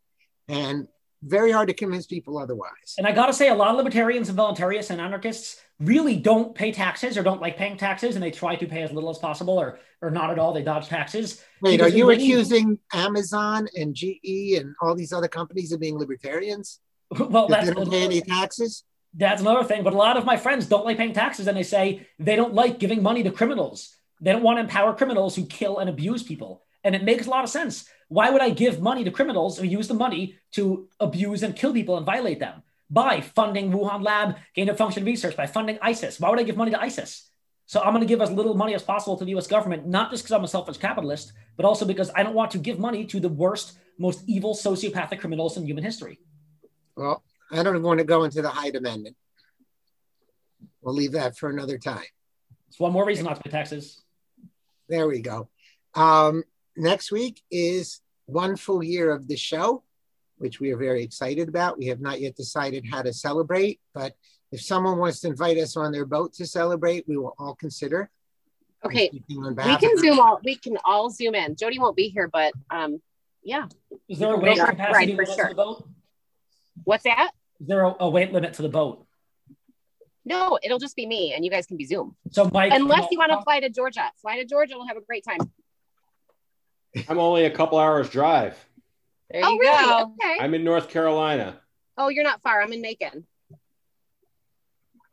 And 0.47 0.87
very 1.21 1.51
hard 1.51 1.67
to 1.67 1.73
convince 1.73 2.05
people 2.05 2.37
otherwise. 2.37 2.95
And 2.97 3.05
I 3.05 3.11
got 3.11 3.27
to 3.27 3.33
say, 3.33 3.49
a 3.49 3.55
lot 3.55 3.71
of 3.71 3.77
libertarians 3.77 4.29
and 4.29 4.37
voluntarists 4.37 4.89
and 4.89 5.01
anarchists 5.01 5.59
really 5.79 6.15
don't 6.15 6.55
pay 6.55 6.71
taxes 6.71 7.17
or 7.17 7.23
don't 7.23 7.41
like 7.41 7.57
paying 7.57 7.77
taxes, 7.77 8.15
and 8.15 8.23
they 8.23 8.31
try 8.31 8.55
to 8.55 8.65
pay 8.65 8.83
as 8.83 8.91
little 8.91 9.09
as 9.09 9.17
possible 9.17 9.57
or 9.59 9.79
or 10.01 10.11
not 10.11 10.29
at 10.29 10.39
all. 10.39 10.53
They 10.53 10.63
dodge 10.63 10.87
taxes. 10.87 11.43
Wait, 11.61 11.81
are 11.81 11.89
you 11.89 12.05
lady- 12.05 12.23
accusing 12.23 12.79
Amazon 12.93 13.67
and 13.75 13.93
GE 13.93 14.55
and 14.57 14.75
all 14.81 14.95
these 14.95 15.11
other 15.13 15.27
companies 15.27 15.71
of 15.71 15.79
being 15.79 15.97
libertarians? 15.97 16.79
Well, 17.19 17.47
that's 17.47 17.67
they 17.67 17.73
don't 17.73 17.89
pay 17.89 18.03
any 18.03 18.21
taxes? 18.21 18.83
That's 19.15 19.41
another 19.41 19.63
thing. 19.63 19.83
But 19.83 19.93
a 19.93 19.97
lot 19.97 20.15
of 20.15 20.25
my 20.25 20.37
friends 20.37 20.67
don't 20.67 20.85
like 20.85 20.97
paying 20.97 21.13
taxes 21.13 21.47
and 21.47 21.57
they 21.57 21.63
say 21.63 22.07
they 22.19 22.35
don't 22.35 22.53
like 22.53 22.77
giving 22.77 23.01
money 23.01 23.23
to 23.23 23.31
criminals. 23.31 23.95
They 24.21 24.31
don't 24.31 24.43
want 24.43 24.57
to 24.57 24.61
empower 24.61 24.93
criminals 24.93 25.35
who 25.35 25.45
kill 25.45 25.79
and 25.79 25.89
abuse 25.89 26.21
people. 26.21 26.63
And 26.83 26.95
it 26.95 27.03
makes 27.03 27.25
a 27.25 27.29
lot 27.29 27.43
of 27.43 27.49
sense. 27.49 27.89
Why 28.09 28.31
would 28.31 28.41
I 28.41 28.49
give 28.49 28.81
money 28.81 29.03
to 29.03 29.11
criminals 29.11 29.57
who 29.57 29.65
use 29.65 29.87
the 29.87 29.93
money 29.93 30.35
to 30.53 30.89
abuse 30.99 31.43
and 31.43 31.55
kill 31.55 31.73
people 31.73 31.95
and 31.95 32.05
violate 32.05 32.39
them? 32.39 32.63
By 32.89 33.21
funding 33.21 33.71
Wuhan 33.71 34.03
Lab, 34.03 34.37
gain 34.55 34.67
of 34.67 34.77
function 34.77 35.05
research, 35.05 35.37
by 35.37 35.45
funding 35.45 35.77
ISIS. 35.81 36.19
Why 36.19 36.29
would 36.29 36.39
I 36.39 36.43
give 36.43 36.57
money 36.57 36.71
to 36.71 36.81
ISIS? 36.81 37.29
So 37.67 37.79
I'm 37.79 37.93
going 37.93 38.01
to 38.01 38.07
give 38.07 38.19
as 38.19 38.31
little 38.31 38.55
money 38.55 38.73
as 38.73 38.81
possible 38.81 39.15
to 39.17 39.23
the 39.23 39.37
US 39.37 39.45
government, 39.45 39.85
not 39.85 40.09
just 40.09 40.23
because 40.23 40.33
I'm 40.35 40.43
a 40.43 40.47
selfish 40.47 40.77
capitalist, 40.77 41.33
but 41.55 41.67
also 41.67 41.85
because 41.85 42.09
I 42.15 42.23
don't 42.23 42.33
want 42.33 42.49
to 42.51 42.57
give 42.57 42.79
money 42.79 43.05
to 43.05 43.19
the 43.19 43.29
worst, 43.29 43.77
most 43.99 44.23
evil 44.25 44.55
sociopathic 44.55 45.19
criminals 45.19 45.55
in 45.55 45.67
human 45.67 45.83
history. 45.83 46.19
Well, 46.95 47.23
I 47.51 47.61
don't 47.61 47.83
want 47.83 47.99
to 47.99 48.05
go 48.05 48.23
into 48.23 48.41
the 48.41 48.49
Hyde 48.49 48.75
Amendment. 48.75 49.15
We'll 50.81 50.95
leave 50.95 51.11
that 51.11 51.37
for 51.37 51.47
another 51.47 51.77
time. 51.77 52.09
It's 52.69 52.79
one 52.79 52.91
more 52.91 53.05
reason 53.05 53.25
not 53.25 53.35
to 53.35 53.41
pay 53.43 53.51
taxes. 53.51 54.01
There 54.87 55.07
we 55.07 55.21
go. 55.21 55.47
Um, 55.93 56.43
next 56.79 57.11
week 57.11 57.41
is 57.51 58.01
one 58.25 58.55
full 58.55 58.83
year 58.83 59.11
of 59.11 59.27
the 59.27 59.35
show, 59.35 59.83
which 60.37 60.59
we 60.59 60.71
are 60.71 60.77
very 60.77 61.03
excited 61.03 61.49
about. 61.49 61.77
We 61.77 61.87
have 61.87 61.99
not 61.99 62.19
yet 62.21 62.35
decided 62.35 62.85
how 62.89 63.01
to 63.01 63.13
celebrate, 63.13 63.79
but 63.93 64.13
if 64.51 64.61
someone 64.61 64.97
wants 64.97 65.19
to 65.21 65.27
invite 65.27 65.57
us 65.57 65.77
on 65.77 65.91
their 65.91 66.05
boat 66.05 66.33
to 66.35 66.47
celebrate, 66.47 67.05
we 67.07 67.17
will 67.17 67.35
all 67.37 67.55
consider. 67.55 68.09
Okay, 68.83 69.09
we 69.13 69.75
can 69.77 69.97
zoom 69.97 70.19
all. 70.19 70.39
We 70.43 70.55
can 70.55 70.77
all 70.85 71.09
zoom 71.09 71.35
in. 71.35 71.57
Jody 71.57 71.79
won't 71.79 71.97
be 71.97 72.07
here, 72.07 72.29
but 72.31 72.53
um, 72.71 73.01
yeah. 73.43 73.67
Is 74.07 74.19
there 74.19 74.33
a 74.33 74.37
weight 74.37 74.55
Yeah, 74.55 74.67
capacity 74.67 75.15
right, 75.15 75.27
for 75.27 75.33
sure. 75.33 75.43
to 75.43 75.49
the 75.49 75.55
boat? 75.55 75.87
What's 76.85 77.03
that? 77.03 77.31
Is 77.59 77.67
there 77.67 77.83
a, 77.83 77.95
a 77.99 78.09
weight 78.09 78.31
limit 78.31 78.53
to 78.53 78.61
the 78.61 78.69
boat? 78.69 79.05
No, 80.23 80.57
it'll 80.63 80.79
just 80.79 80.95
be 80.95 81.05
me, 81.05 81.33
and 81.33 81.43
you 81.43 81.51
guys 81.51 81.65
can 81.65 81.75
be 81.75 81.85
Zoom. 81.85 82.15
So 82.31 82.49
Mike, 82.53 82.71
Unless 82.73 83.07
you 83.11 83.17
want 83.17 83.31
to 83.31 83.41
fly 83.41 83.59
to 83.59 83.69
Georgia, 83.69 84.11
fly 84.21 84.37
to 84.37 84.45
Georgia. 84.45 84.75
We'll 84.77 84.87
have 84.87 84.97
a 84.97 85.01
great 85.01 85.25
time. 85.25 85.39
I'm 87.07 87.19
only 87.19 87.45
a 87.45 87.51
couple 87.51 87.77
hours 87.77 88.09
drive. 88.09 88.57
There 89.29 89.41
oh, 89.43 89.51
you 89.51 89.59
really? 89.59 89.85
go. 89.85 90.13
Okay. 90.21 90.37
I'm 90.39 90.53
in 90.53 90.63
North 90.63 90.89
Carolina. 90.89 91.59
Oh, 91.97 92.09
you're 92.09 92.23
not 92.23 92.41
far. 92.41 92.61
I'm 92.61 92.73
in 92.73 92.81
Macon. 92.81 93.25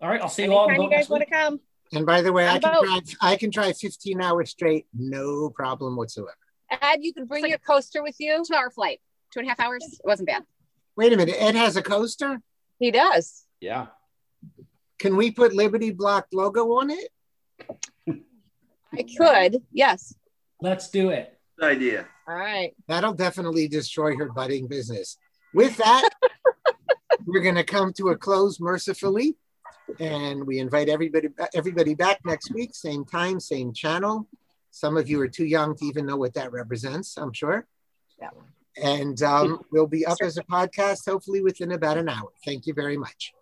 All 0.01 0.09
right, 0.09 0.20
I'll 0.20 0.28
see 0.28 0.44
you 0.44 0.53
all 0.53 0.61
on 0.61 0.69
the 0.69 0.74
Anytime 0.74 0.90
you 0.90 0.97
guys 0.97 1.09
want 1.09 1.20
week. 1.20 1.28
to 1.28 1.35
come. 1.35 1.61
And 1.93 2.07
by 2.07 2.23
the 2.23 2.32
way, 2.32 2.47
I 2.47 2.55
On 2.55 2.61
can 2.61 2.73
boat. 2.73 2.85
drive. 2.85 3.03
I 3.20 3.36
can 3.36 3.51
drive 3.51 3.77
15 3.78 4.20
hours 4.20 4.51
straight, 4.51 4.86
no 4.94 5.51
problem 5.51 5.97
whatsoever. 5.97 6.36
Ed, 6.70 6.98
you 7.01 7.12
can 7.12 7.27
bring 7.27 7.43
like 7.43 7.51
your 7.51 7.59
coaster 7.59 8.03
with 8.03 8.16
you. 8.19 8.43
Two 8.47 8.55
hour 8.55 8.70
flight, 8.70 9.01
two 9.32 9.40
and 9.40 9.47
a 9.47 9.51
half 9.51 9.61
hours. 9.61 9.85
It 9.85 10.01
wasn't 10.05 10.28
bad. 10.28 10.44
Wait 10.97 11.12
a 11.12 11.16
minute, 11.16 11.36
Ed 11.39 11.55
has 11.55 11.77
a 11.77 11.82
coaster. 11.82 12.40
He 12.78 12.90
does. 12.90 13.44
Yeah. 13.61 13.86
Can 14.98 15.16
we 15.16 15.31
put 15.31 15.55
Liberty 15.55 15.90
Block 15.90 16.27
logo 16.32 16.73
on 16.78 16.90
it? 16.90 17.09
I 18.93 19.05
could. 19.16 19.62
Yes. 19.73 20.15
Let's 20.61 20.90
do 20.90 21.11
it. 21.11 21.36
Good 21.59 21.70
idea. 21.70 22.07
All 22.28 22.35
right. 22.35 22.74
That'll 22.87 23.15
definitely 23.15 23.69
destroy 23.69 24.16
her 24.16 24.27
budding 24.27 24.66
business. 24.66 25.16
With 25.55 25.77
that, 25.78 26.09
we're 27.27 27.43
going 27.43 27.55
to 27.55 27.65
come 27.65 27.93
to 27.95 28.09
a 28.11 28.16
close 28.16 28.61
mercifully, 28.61 29.37
and 29.99 30.47
we 30.47 30.59
invite 30.59 30.89
everybody 30.89 31.28
everybody 31.55 31.95
back 31.95 32.20
next 32.24 32.53
week, 32.53 32.74
same 32.74 33.05
time, 33.05 33.41
same 33.41 33.73
channel. 33.73 34.28
Some 34.70 34.97
of 34.99 35.09
you 35.09 35.20
are 35.23 35.28
too 35.28 35.47
young 35.47 35.74
to 35.77 35.85
even 35.87 36.05
know 36.05 36.16
what 36.16 36.35
that 36.35 36.53
represents. 36.53 37.16
I'm 37.16 37.33
sure. 37.33 37.66
Yeah. 38.20 38.31
And 38.83 39.23
um, 39.23 39.61
we'll 39.73 39.87
be 39.87 40.05
up 40.05 40.19
as 40.20 40.37
a 40.37 40.43
podcast 40.43 41.07
hopefully 41.07 41.41
within 41.41 41.73
about 41.73 41.97
an 41.97 42.11
hour. 42.11 42.28
Thank 42.45 42.66
you 42.66 42.74
very 42.74 42.99
much. 42.99 43.33